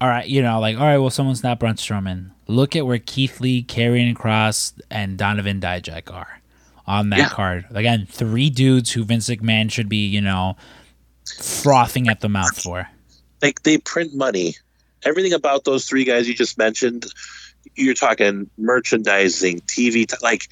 all 0.00 0.08
right 0.08 0.26
you 0.26 0.42
know 0.42 0.58
like 0.58 0.76
all 0.76 0.84
right 0.84 0.98
well 0.98 1.10
someone's 1.10 1.44
not 1.44 1.60
Braun 1.60 1.74
Strowman. 1.74 2.32
Look 2.48 2.74
at 2.74 2.86
where 2.86 2.98
Keith 2.98 3.40
Lee 3.40 3.62
Karrion 3.62 4.16
Cross 4.16 4.74
and 4.90 5.16
Donovan 5.16 5.60
Dijak 5.60 6.12
are 6.12 6.40
on 6.86 7.10
that 7.10 7.18
Yeah. 7.18 7.28
card 7.28 7.66
again 7.74 8.06
three 8.10 8.48
dudes 8.50 8.92
who 8.92 9.04
Vince 9.04 9.28
McMahon 9.28 9.70
should 9.70 9.88
be 9.88 10.06
you 10.06 10.20
know 10.20 10.56
frothing 11.40 12.08
at 12.08 12.20
the 12.20 12.28
mouth 12.28 12.60
for 12.62 12.88
They 13.40 13.52
they 13.64 13.78
print 13.78 14.14
money. 14.14 14.56
Everything 15.04 15.32
about 15.32 15.64
those 15.64 15.84
three 15.86 16.04
guys 16.04 16.26
you 16.28 16.34
just 16.34 16.56
mentioned, 16.58 17.06
you're 17.74 17.94
talking 17.94 18.48
merchandising, 18.58 19.60
TV, 19.62 20.06
t- 20.08 20.16
like 20.22 20.42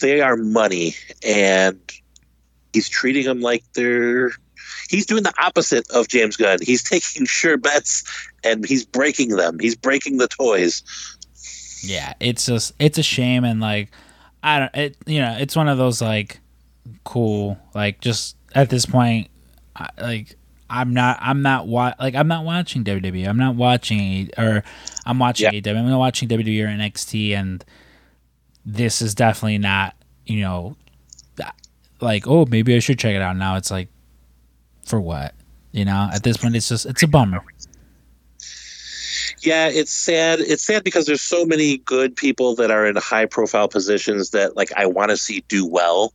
they 0.00 0.20
are 0.20 0.36
money, 0.36 0.94
and 1.26 1.78
he's 2.72 2.88
treating 2.88 3.24
them 3.24 3.40
like 3.40 3.64
they're. 3.74 4.30
He's 4.88 5.04
doing 5.06 5.24
the 5.24 5.32
opposite 5.42 5.90
of 5.90 6.06
James 6.08 6.36
Gunn. 6.36 6.58
He's 6.62 6.82
taking 6.82 7.26
sure 7.26 7.56
bets 7.56 8.04
and 8.44 8.64
he's 8.64 8.84
breaking 8.84 9.30
them. 9.30 9.58
He's 9.58 9.74
breaking 9.76 10.18
the 10.18 10.28
toys. 10.28 10.82
yeah 11.82 12.14
it's 12.20 12.46
just 12.46 12.72
it's 12.78 12.98
a 12.98 13.02
shame 13.02 13.44
and 13.44 13.60
like 13.60 13.90
i 14.46 14.58
don't 14.60 14.74
it 14.74 14.96
you 15.06 15.18
know 15.20 15.36
it's 15.38 15.54
one 15.56 15.68
of 15.68 15.76
those 15.78 16.00
like 16.00 16.40
cool 17.04 17.58
like 17.74 18.00
just 18.00 18.36
at 18.54 18.70
this 18.70 18.86
point 18.86 19.28
I, 19.74 19.88
like 20.00 20.36
i'm 20.70 20.94
not 20.94 21.18
i'm 21.20 21.42
not 21.42 21.66
wa- 21.66 21.94
like 21.98 22.14
i'm 22.14 22.28
not 22.28 22.44
watching 22.44 22.84
wwe 22.84 23.26
i'm 23.28 23.36
not 23.38 23.56
watching 23.56 24.30
or 24.38 24.62
i'm 25.04 25.18
watching 25.18 25.52
Yeah. 25.52 25.60
AEW. 25.60 25.76
i'm 25.78 25.88
not 25.90 25.98
watching 25.98 26.28
wwe 26.28 26.62
or 26.64 26.68
nxt 26.68 27.34
and 27.34 27.64
this 28.64 29.02
is 29.02 29.14
definitely 29.14 29.58
not 29.58 29.94
you 30.26 30.40
know 30.40 30.76
like 32.00 32.26
oh 32.26 32.44
maybe 32.46 32.74
i 32.76 32.78
should 32.78 32.98
check 32.98 33.14
it 33.14 33.22
out 33.22 33.36
now 33.36 33.56
it's 33.56 33.70
like 33.70 33.88
for 34.84 35.00
what 35.00 35.34
you 35.72 35.84
know 35.84 36.08
at 36.12 36.22
this 36.22 36.36
point 36.36 36.54
it's 36.54 36.68
just 36.68 36.84
it's 36.86 37.02
a 37.02 37.08
bummer 37.08 37.42
Yeah, 39.46 39.68
it's 39.68 39.92
sad. 39.92 40.40
It's 40.40 40.66
sad 40.66 40.82
because 40.82 41.06
there's 41.06 41.22
so 41.22 41.46
many 41.46 41.78
good 41.78 42.16
people 42.16 42.56
that 42.56 42.72
are 42.72 42.84
in 42.84 42.96
high 42.96 43.26
profile 43.26 43.68
positions 43.68 44.30
that 44.30 44.56
like 44.56 44.72
I 44.76 44.86
want 44.86 45.12
to 45.12 45.16
see 45.16 45.44
do 45.46 45.64
well. 45.64 46.12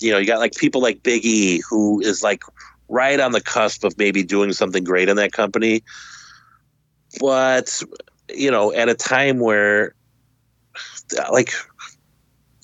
You 0.00 0.10
know, 0.10 0.18
you 0.18 0.26
got 0.26 0.40
like 0.40 0.56
people 0.56 0.82
like 0.82 1.04
Big 1.04 1.24
E 1.24 1.62
who 1.70 2.00
is 2.00 2.24
like 2.24 2.42
right 2.88 3.20
on 3.20 3.30
the 3.30 3.40
cusp 3.40 3.84
of 3.84 3.96
maybe 3.96 4.24
doing 4.24 4.52
something 4.52 4.82
great 4.82 5.08
in 5.08 5.14
that 5.18 5.30
company. 5.30 5.84
But, 7.20 7.80
you 8.34 8.50
know, 8.50 8.72
at 8.74 8.88
a 8.88 8.94
time 8.94 9.38
where 9.38 9.94
like 11.30 11.52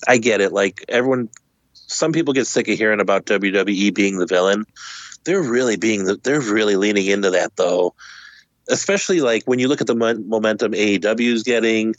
I 0.09 0.17
get 0.17 0.41
it, 0.41 0.51
like 0.51 0.83
everyone 0.89 1.29
some 1.71 2.11
people 2.11 2.33
get 2.33 2.47
sick 2.47 2.67
of 2.67 2.77
hearing 2.77 2.99
about 2.99 3.27
WWE 3.27 3.95
being 3.95 4.17
the 4.17 4.27
villain. 4.27 4.65
They're 5.23 5.41
really 5.41 5.77
being 5.77 6.03
the, 6.03 6.17
they're 6.21 6.41
really 6.41 6.75
leaning 6.75 7.05
into 7.05 7.31
that 7.31 7.55
though 7.55 7.95
especially 8.69 9.21
like 9.21 9.43
when 9.45 9.59
you 9.59 9.67
look 9.67 9.81
at 9.81 9.87
the 9.87 9.95
momentum 9.95 10.73
AEW 10.73 11.33
is 11.33 11.43
getting, 11.43 11.95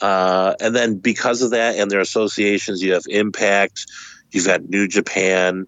uh, 0.00 0.54
and 0.60 0.74
then 0.74 0.98
because 0.98 1.42
of 1.42 1.50
that 1.50 1.76
and 1.76 1.90
their 1.90 2.00
associations, 2.00 2.82
you 2.82 2.92
have 2.92 3.04
Impact, 3.08 3.86
you've 4.30 4.46
got 4.46 4.68
New 4.68 4.88
Japan. 4.88 5.66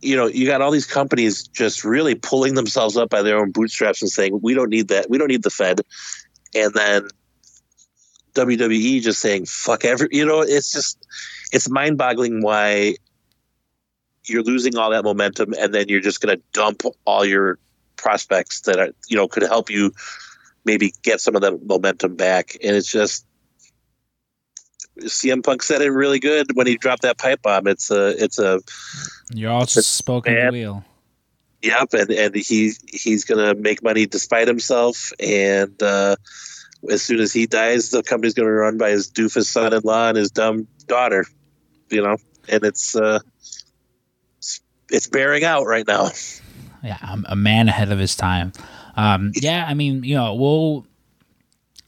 You 0.00 0.16
know, 0.16 0.26
you 0.26 0.46
got 0.46 0.60
all 0.60 0.70
these 0.70 0.86
companies 0.86 1.46
just 1.48 1.84
really 1.84 2.14
pulling 2.14 2.54
themselves 2.54 2.96
up 2.96 3.10
by 3.10 3.22
their 3.22 3.38
own 3.38 3.50
bootstraps 3.50 4.00
and 4.00 4.10
saying, 4.10 4.38
"We 4.42 4.54
don't 4.54 4.70
need 4.70 4.88
that. 4.88 5.10
We 5.10 5.18
don't 5.18 5.28
need 5.28 5.42
the 5.42 5.50
Fed," 5.50 5.80
and 6.54 6.72
then 6.72 7.08
WWE 8.34 9.00
just 9.00 9.20
saying, 9.20 9.46
"Fuck 9.46 9.84
every." 9.84 10.08
You 10.12 10.24
know, 10.24 10.40
it's 10.40 10.72
just 10.72 11.04
it's 11.50 11.68
mind-boggling 11.68 12.42
why 12.42 12.96
you're 14.24 14.42
losing 14.42 14.76
all 14.76 14.90
that 14.90 15.02
momentum, 15.02 15.54
and 15.58 15.74
then 15.74 15.88
you're 15.88 16.00
just 16.00 16.20
going 16.20 16.36
to 16.36 16.42
dump 16.52 16.82
all 17.04 17.24
your 17.24 17.58
prospects 17.98 18.62
that 18.62 18.78
are 18.78 18.90
you 19.08 19.16
know 19.16 19.28
could 19.28 19.42
help 19.42 19.70
you 19.70 19.92
maybe 20.64 20.92
get 21.02 21.20
some 21.20 21.36
of 21.36 21.42
that 21.42 21.66
momentum 21.66 22.16
back. 22.16 22.56
And 22.62 22.74
it's 22.74 22.90
just 22.90 23.26
CM 25.00 25.44
Punk 25.44 25.62
said 25.62 25.82
it 25.82 25.90
really 25.90 26.18
good 26.18 26.56
when 26.56 26.66
he 26.66 26.76
dropped 26.76 27.02
that 27.02 27.18
pipe 27.18 27.42
bomb. 27.42 27.66
It's 27.66 27.90
a 27.90 28.22
it's 28.22 28.38
a 28.38 28.60
you're 29.34 29.50
all 29.50 29.66
just 29.66 29.94
spoken 29.94 30.34
bad. 30.34 30.52
wheel 30.52 30.84
yep, 31.62 31.92
and 31.92 32.10
and 32.10 32.34
he 32.34 32.72
he's 32.88 33.24
gonna 33.24 33.54
make 33.54 33.82
money 33.82 34.06
despite 34.06 34.48
himself. 34.48 35.12
And 35.20 35.80
uh, 35.82 36.16
as 36.90 37.02
soon 37.02 37.20
as 37.20 37.32
he 37.32 37.46
dies, 37.46 37.90
the 37.90 38.02
company's 38.02 38.34
gonna 38.34 38.48
be 38.48 38.52
run 38.52 38.78
by 38.78 38.90
his 38.90 39.10
doofus 39.10 39.46
son-in-law 39.46 40.08
and 40.08 40.16
his 40.16 40.30
dumb 40.30 40.66
daughter. 40.86 41.26
You 41.90 42.02
know, 42.02 42.16
and 42.48 42.64
it's 42.64 42.94
uh, 42.96 43.20
it's, 44.38 44.60
it's 44.90 45.08
bearing 45.08 45.44
out 45.44 45.66
right 45.66 45.86
now. 45.86 46.10
Yeah, 46.82 46.98
I'm 47.02 47.24
a 47.28 47.36
man 47.36 47.68
ahead 47.68 47.90
of 47.92 47.98
his 47.98 48.14
time. 48.16 48.52
Um, 48.96 49.32
yeah, 49.34 49.64
I 49.68 49.74
mean, 49.74 50.04
you 50.04 50.14
know, 50.14 50.34
we'll 50.34 50.86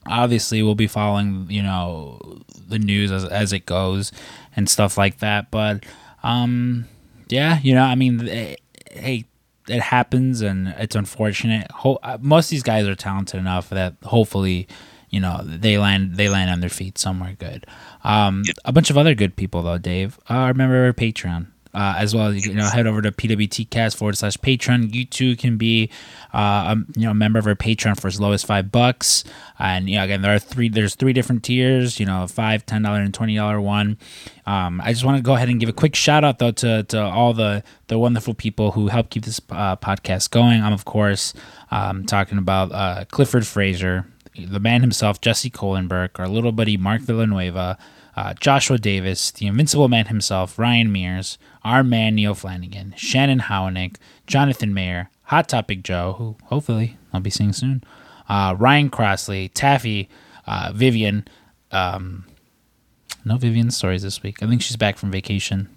obviously 0.07 0.63
we'll 0.63 0.75
be 0.75 0.87
following, 0.87 1.47
you 1.49 1.61
know, 1.61 2.41
the 2.67 2.79
news 2.79 3.11
as 3.11 3.25
as 3.25 3.53
it 3.53 3.65
goes 3.65 4.11
and 4.55 4.69
stuff 4.69 4.97
like 4.97 5.19
that. 5.19 5.51
But 5.51 5.83
um, 6.23 6.85
yeah, 7.29 7.59
you 7.61 7.73
know, 7.73 7.83
I 7.83 7.95
mean, 7.95 8.27
eh, 8.27 8.55
hey, 8.91 9.25
it 9.67 9.81
happens 9.81 10.41
and 10.41 10.69
it's 10.77 10.95
unfortunate. 10.95 11.69
Ho- 11.71 11.99
uh, 12.03 12.17
most 12.21 12.45
of 12.47 12.49
these 12.51 12.63
guys 12.63 12.87
are 12.87 12.95
talented 12.95 13.39
enough 13.39 13.69
that 13.69 13.95
hopefully, 14.03 14.67
you 15.09 15.19
know, 15.19 15.41
they 15.43 15.77
land 15.77 16.15
they 16.15 16.29
land 16.29 16.49
on 16.49 16.59
their 16.61 16.69
feet 16.69 16.97
somewhere 16.97 17.35
good. 17.37 17.65
Um, 18.03 18.43
A 18.65 18.71
bunch 18.71 18.89
of 18.89 18.97
other 18.97 19.13
good 19.15 19.35
people 19.35 19.61
though, 19.61 19.77
Dave. 19.77 20.19
Uh, 20.29 20.45
remember 20.47 20.85
our 20.85 20.93
Patreon. 20.93 21.47
Uh, 21.73 21.95
as 21.97 22.13
well 22.13 22.33
you 22.33 22.53
know, 22.53 22.65
head 22.67 22.85
over 22.85 23.01
to 23.01 23.11
pwtcast 23.13 23.95
forward 23.95 24.17
slash 24.17 24.37
patron. 24.41 24.91
You 24.91 25.05
too 25.05 25.37
can 25.37 25.57
be, 25.57 25.89
uh, 26.33 26.75
a, 26.75 26.99
you 26.99 27.05
know, 27.07 27.13
member 27.13 27.39
of 27.39 27.47
our 27.47 27.55
Patreon 27.55 27.97
for 27.99 28.07
as 28.07 28.19
low 28.19 28.33
as 28.33 28.43
five 28.43 28.71
bucks. 28.71 29.23
And 29.57 29.89
you 29.89 29.97
know, 29.97 30.03
again, 30.03 30.21
there 30.21 30.35
are 30.35 30.39
three. 30.39 30.69
There's 30.69 30.95
three 30.95 31.13
different 31.13 31.43
tiers. 31.43 31.99
You 31.99 32.05
know, 32.05 32.27
five, 32.27 32.65
ten 32.65 32.81
dollar, 32.81 32.99
and 32.99 33.13
twenty 33.13 33.35
dollar 33.35 33.61
one. 33.61 33.97
Um, 34.45 34.81
I 34.83 34.91
just 34.91 35.05
want 35.05 35.17
to 35.17 35.23
go 35.23 35.35
ahead 35.35 35.49
and 35.49 35.59
give 35.59 35.69
a 35.69 35.73
quick 35.73 35.95
shout 35.95 36.23
out 36.23 36.39
though 36.39 36.51
to, 36.51 36.83
to 36.83 37.01
all 37.01 37.33
the 37.33 37.63
the 37.87 37.99
wonderful 37.99 38.33
people 38.33 38.71
who 38.71 38.87
help 38.87 39.09
keep 39.09 39.23
this 39.23 39.39
uh, 39.51 39.75
podcast 39.75 40.31
going. 40.31 40.61
I'm 40.61 40.73
of 40.73 40.85
course 40.85 41.33
um, 41.69 42.05
talking 42.05 42.37
about 42.37 42.71
uh, 42.71 43.05
Clifford 43.11 43.45
Fraser, 43.45 44.07
the 44.35 44.59
man 44.59 44.81
himself, 44.81 45.21
Jesse 45.21 45.49
Kohlenberg, 45.49 46.19
our 46.19 46.27
little 46.27 46.51
buddy 46.51 46.75
Mark 46.75 47.01
Villanueva, 47.01 47.77
uh, 48.21 48.33
Joshua 48.35 48.77
Davis, 48.77 49.31
the 49.31 49.47
Invincible 49.47 49.87
Man 49.87 50.05
himself, 50.05 50.59
Ryan 50.59 50.91
Mears, 50.91 51.39
our 51.63 51.83
man 51.83 52.13
Neil 52.13 52.35
Flanagan, 52.35 52.93
Shannon 52.95 53.39
Howanick, 53.39 53.95
Jonathan 54.27 54.75
Mayer, 54.75 55.09
Hot 55.23 55.49
Topic 55.49 55.81
Joe, 55.81 56.13
who 56.19 56.35
hopefully 56.45 56.97
I'll 57.11 57.19
be 57.19 57.31
seeing 57.31 57.51
soon, 57.51 57.83
uh, 58.29 58.55
Ryan 58.59 58.91
Crossley, 58.91 59.49
Taffy, 59.49 60.07
uh, 60.45 60.71
Vivian. 60.75 61.27
Um, 61.71 62.25
no 63.25 63.37
Vivian 63.37 63.71
stories 63.71 64.03
this 64.03 64.21
week. 64.21 64.43
I 64.43 64.47
think 64.47 64.61
she's 64.61 64.77
back 64.77 64.97
from 64.97 65.09
vacation. 65.09 65.75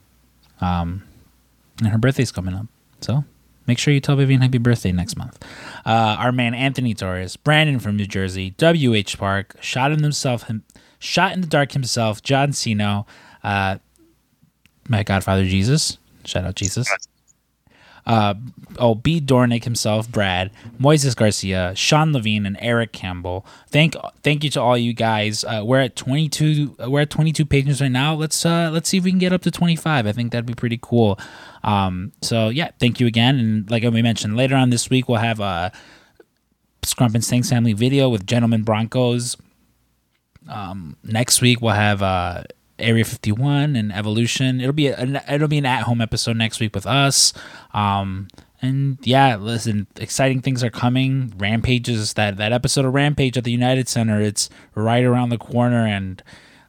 Um, 0.60 1.02
and 1.78 1.88
her 1.88 1.98
birthday's 1.98 2.30
coming 2.32 2.54
up. 2.54 2.66
So 3.00 3.24
make 3.66 3.78
sure 3.78 3.94
you 3.94 4.00
tell 4.00 4.16
Vivian 4.16 4.42
happy 4.42 4.58
birthday 4.58 4.92
next 4.92 5.16
month. 5.16 5.42
Uh, 5.86 6.16
our 6.18 6.32
man 6.32 6.52
Anthony 6.52 6.92
Torres, 6.92 7.36
Brandon 7.36 7.78
from 7.78 7.96
New 7.96 8.06
Jersey, 8.06 8.50
W.H. 8.50 9.18
Park, 9.18 9.56
shot 9.60 9.92
in 9.92 10.02
himself, 10.02 10.42
him, 10.44 10.62
shot 11.04 11.32
in 11.32 11.40
the 11.40 11.46
dark 11.46 11.72
himself, 11.72 12.22
John 12.22 12.52
Cino, 12.52 13.06
uh, 13.42 13.78
my 14.88 15.02
Godfather 15.02 15.44
Jesus. 15.44 15.98
Shout 16.24 16.44
out 16.44 16.54
Jesus. 16.54 16.88
Uh, 18.06 18.34
oh, 18.78 18.94
B. 18.94 19.18
Dornick 19.18 19.64
himself, 19.64 20.10
Brad, 20.10 20.50
Moises 20.78 21.16
Garcia, 21.16 21.72
Sean 21.74 22.12
Levine, 22.12 22.44
and 22.44 22.58
Eric 22.60 22.92
Campbell. 22.92 23.46
Thank, 23.68 23.96
thank 24.22 24.44
you 24.44 24.50
to 24.50 24.60
all 24.60 24.76
you 24.76 24.92
guys. 24.92 25.42
Uh, 25.42 25.62
we're 25.64 25.80
at 25.80 25.96
twenty 25.96 26.28
two. 26.28 26.76
We're 26.86 27.00
at 27.00 27.10
twenty 27.10 27.32
two 27.32 27.46
patrons 27.46 27.80
right 27.80 27.90
now. 27.90 28.14
Let's 28.14 28.44
uh, 28.44 28.70
let's 28.70 28.90
see 28.90 28.98
if 28.98 29.04
we 29.04 29.10
can 29.10 29.18
get 29.18 29.32
up 29.32 29.40
to 29.42 29.50
twenty 29.50 29.76
five. 29.76 30.06
I 30.06 30.12
think 30.12 30.32
that'd 30.32 30.44
be 30.44 30.54
pretty 30.54 30.78
cool. 30.82 31.18
Um, 31.62 32.12
so 32.20 32.50
yeah, 32.50 32.72
thank 32.78 33.00
you 33.00 33.06
again. 33.06 33.38
And 33.38 33.70
like 33.70 33.84
we 33.84 34.02
mentioned, 34.02 34.36
later 34.36 34.54
on 34.54 34.68
this 34.68 34.90
week 34.90 35.08
we'll 35.08 35.18
have 35.18 35.40
a 35.40 35.72
Scrump 36.82 37.14
and 37.14 37.24
Stanks 37.24 37.48
family 37.48 37.72
video 37.72 38.10
with 38.10 38.26
Gentleman 38.26 38.64
Broncos. 38.64 39.38
Um, 40.48 40.96
next 41.02 41.40
week 41.40 41.60
we'll 41.60 41.74
have 41.74 42.02
uh, 42.02 42.44
Area 42.78 43.04
51 43.04 43.76
and 43.76 43.92
Evolution. 43.92 44.60
It'll 44.60 44.72
be 44.72 44.88
a, 44.88 45.22
it'll 45.28 45.48
be 45.48 45.58
an 45.58 45.66
at 45.66 45.82
home 45.82 46.00
episode 46.00 46.36
next 46.36 46.60
week 46.60 46.74
with 46.74 46.86
us. 46.86 47.32
Um, 47.72 48.28
and 48.60 48.98
yeah, 49.02 49.36
listen, 49.36 49.86
exciting 49.96 50.40
things 50.40 50.64
are 50.64 50.70
coming. 50.70 51.34
Rampages 51.36 52.14
that 52.14 52.38
that 52.38 52.52
episode 52.52 52.84
of 52.84 52.94
Rampage 52.94 53.36
at 53.36 53.44
the 53.44 53.52
United 53.52 53.88
Center. 53.88 54.20
It's 54.20 54.48
right 54.74 55.04
around 55.04 55.28
the 55.28 55.38
corner, 55.38 55.86
and 55.86 56.22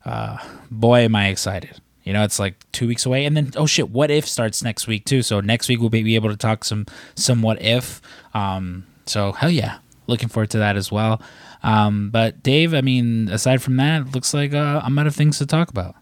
uh, 0.04 0.38
boy, 0.70 1.00
am 1.00 1.16
I 1.16 1.28
excited. 1.28 1.80
You 2.04 2.14
know, 2.14 2.24
it's 2.24 2.38
like 2.38 2.70
two 2.72 2.88
weeks 2.88 3.06
away, 3.06 3.26
and 3.26 3.36
then 3.38 3.52
oh 3.56 3.66
shit, 3.66 3.90
what 3.90 4.12
if 4.12 4.28
starts 4.28 4.62
next 4.62 4.88
week 4.88 5.06
too? 5.06 5.22
So 5.22 5.40
next 5.40 5.70
week 5.70 5.80
we'll 5.80 5.90
be 5.90 6.16
able 6.16 6.30
to 6.30 6.38
talk 6.38 6.66
some 6.66 6.86
some 7.16 7.42
what 7.42 7.62
if. 7.62 8.02
Um, 8.34 8.86
so 9.06 9.32
hell 9.32 9.50
yeah, 9.50 9.78
looking 10.08 10.28
forward 10.28 10.50
to 10.52 10.58
that 10.58 10.76
as 10.76 10.92
well. 10.92 11.22
Um, 11.66 12.12
but 12.12 12.44
Dave, 12.44 12.76
I 12.76 12.82
mean, 12.82 13.28
aside 13.28 13.60
from 13.62 13.78
that, 13.78 14.14
looks 14.14 14.36
like 14.36 14.54
uh, 14.54 14.82
I'm 14.84 14.98
out 15.00 15.08
of 15.08 15.16
things 15.16 15.40
to 15.40 15.48
talk 15.48 15.70
about. 15.70 15.96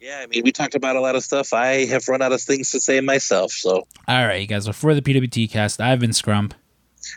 Yeah, 0.00 0.18
I 0.20 0.26
mean, 0.26 0.42
we 0.42 0.50
talked 0.50 0.74
about 0.74 0.96
a 0.96 1.00
lot 1.00 1.14
of 1.14 1.22
stuff. 1.22 1.54
I 1.54 1.86
have 1.86 2.08
run 2.08 2.20
out 2.20 2.32
of 2.32 2.42
things 2.42 2.72
to 2.72 2.80
say 2.80 3.00
myself. 3.00 3.52
So, 3.52 3.86
all 4.08 4.26
right, 4.26 4.40
you 4.40 4.48
guys. 4.48 4.66
Before 4.66 4.92
the 4.92 5.00
PWT 5.00 5.48
cast, 5.48 5.80
I've 5.80 6.00
been 6.00 6.10
Scrump, 6.10 6.52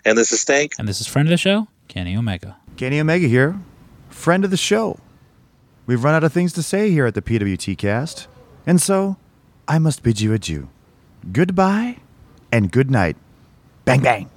and 0.05 0.15
this 0.15 0.31
is 0.31 0.39
Stank, 0.39 0.73
and 0.77 0.87
this 0.87 1.01
is 1.01 1.07
friend 1.07 1.27
of 1.27 1.31
the 1.31 1.37
show, 1.37 1.67
Kenny 1.87 2.15
Omega. 2.15 2.57
Kenny 2.77 2.99
Omega 2.99 3.27
here, 3.27 3.59
friend 4.09 4.45
of 4.45 4.51
the 4.51 4.57
show. 4.57 4.99
We've 5.87 6.03
run 6.03 6.13
out 6.13 6.23
of 6.23 6.31
things 6.31 6.53
to 6.53 6.63
say 6.63 6.91
here 6.91 7.07
at 7.07 7.15
the 7.15 7.23
PWT 7.23 7.75
cast, 7.77 8.27
and 8.67 8.79
so 8.79 9.17
I 9.67 9.79
must 9.79 10.03
bid 10.03 10.21
you 10.21 10.31
adieu. 10.31 10.69
Goodbye 11.31 11.97
and 12.51 12.71
good 12.71 12.91
night. 12.91 13.17
Bang 13.83 14.01
bang. 14.01 14.29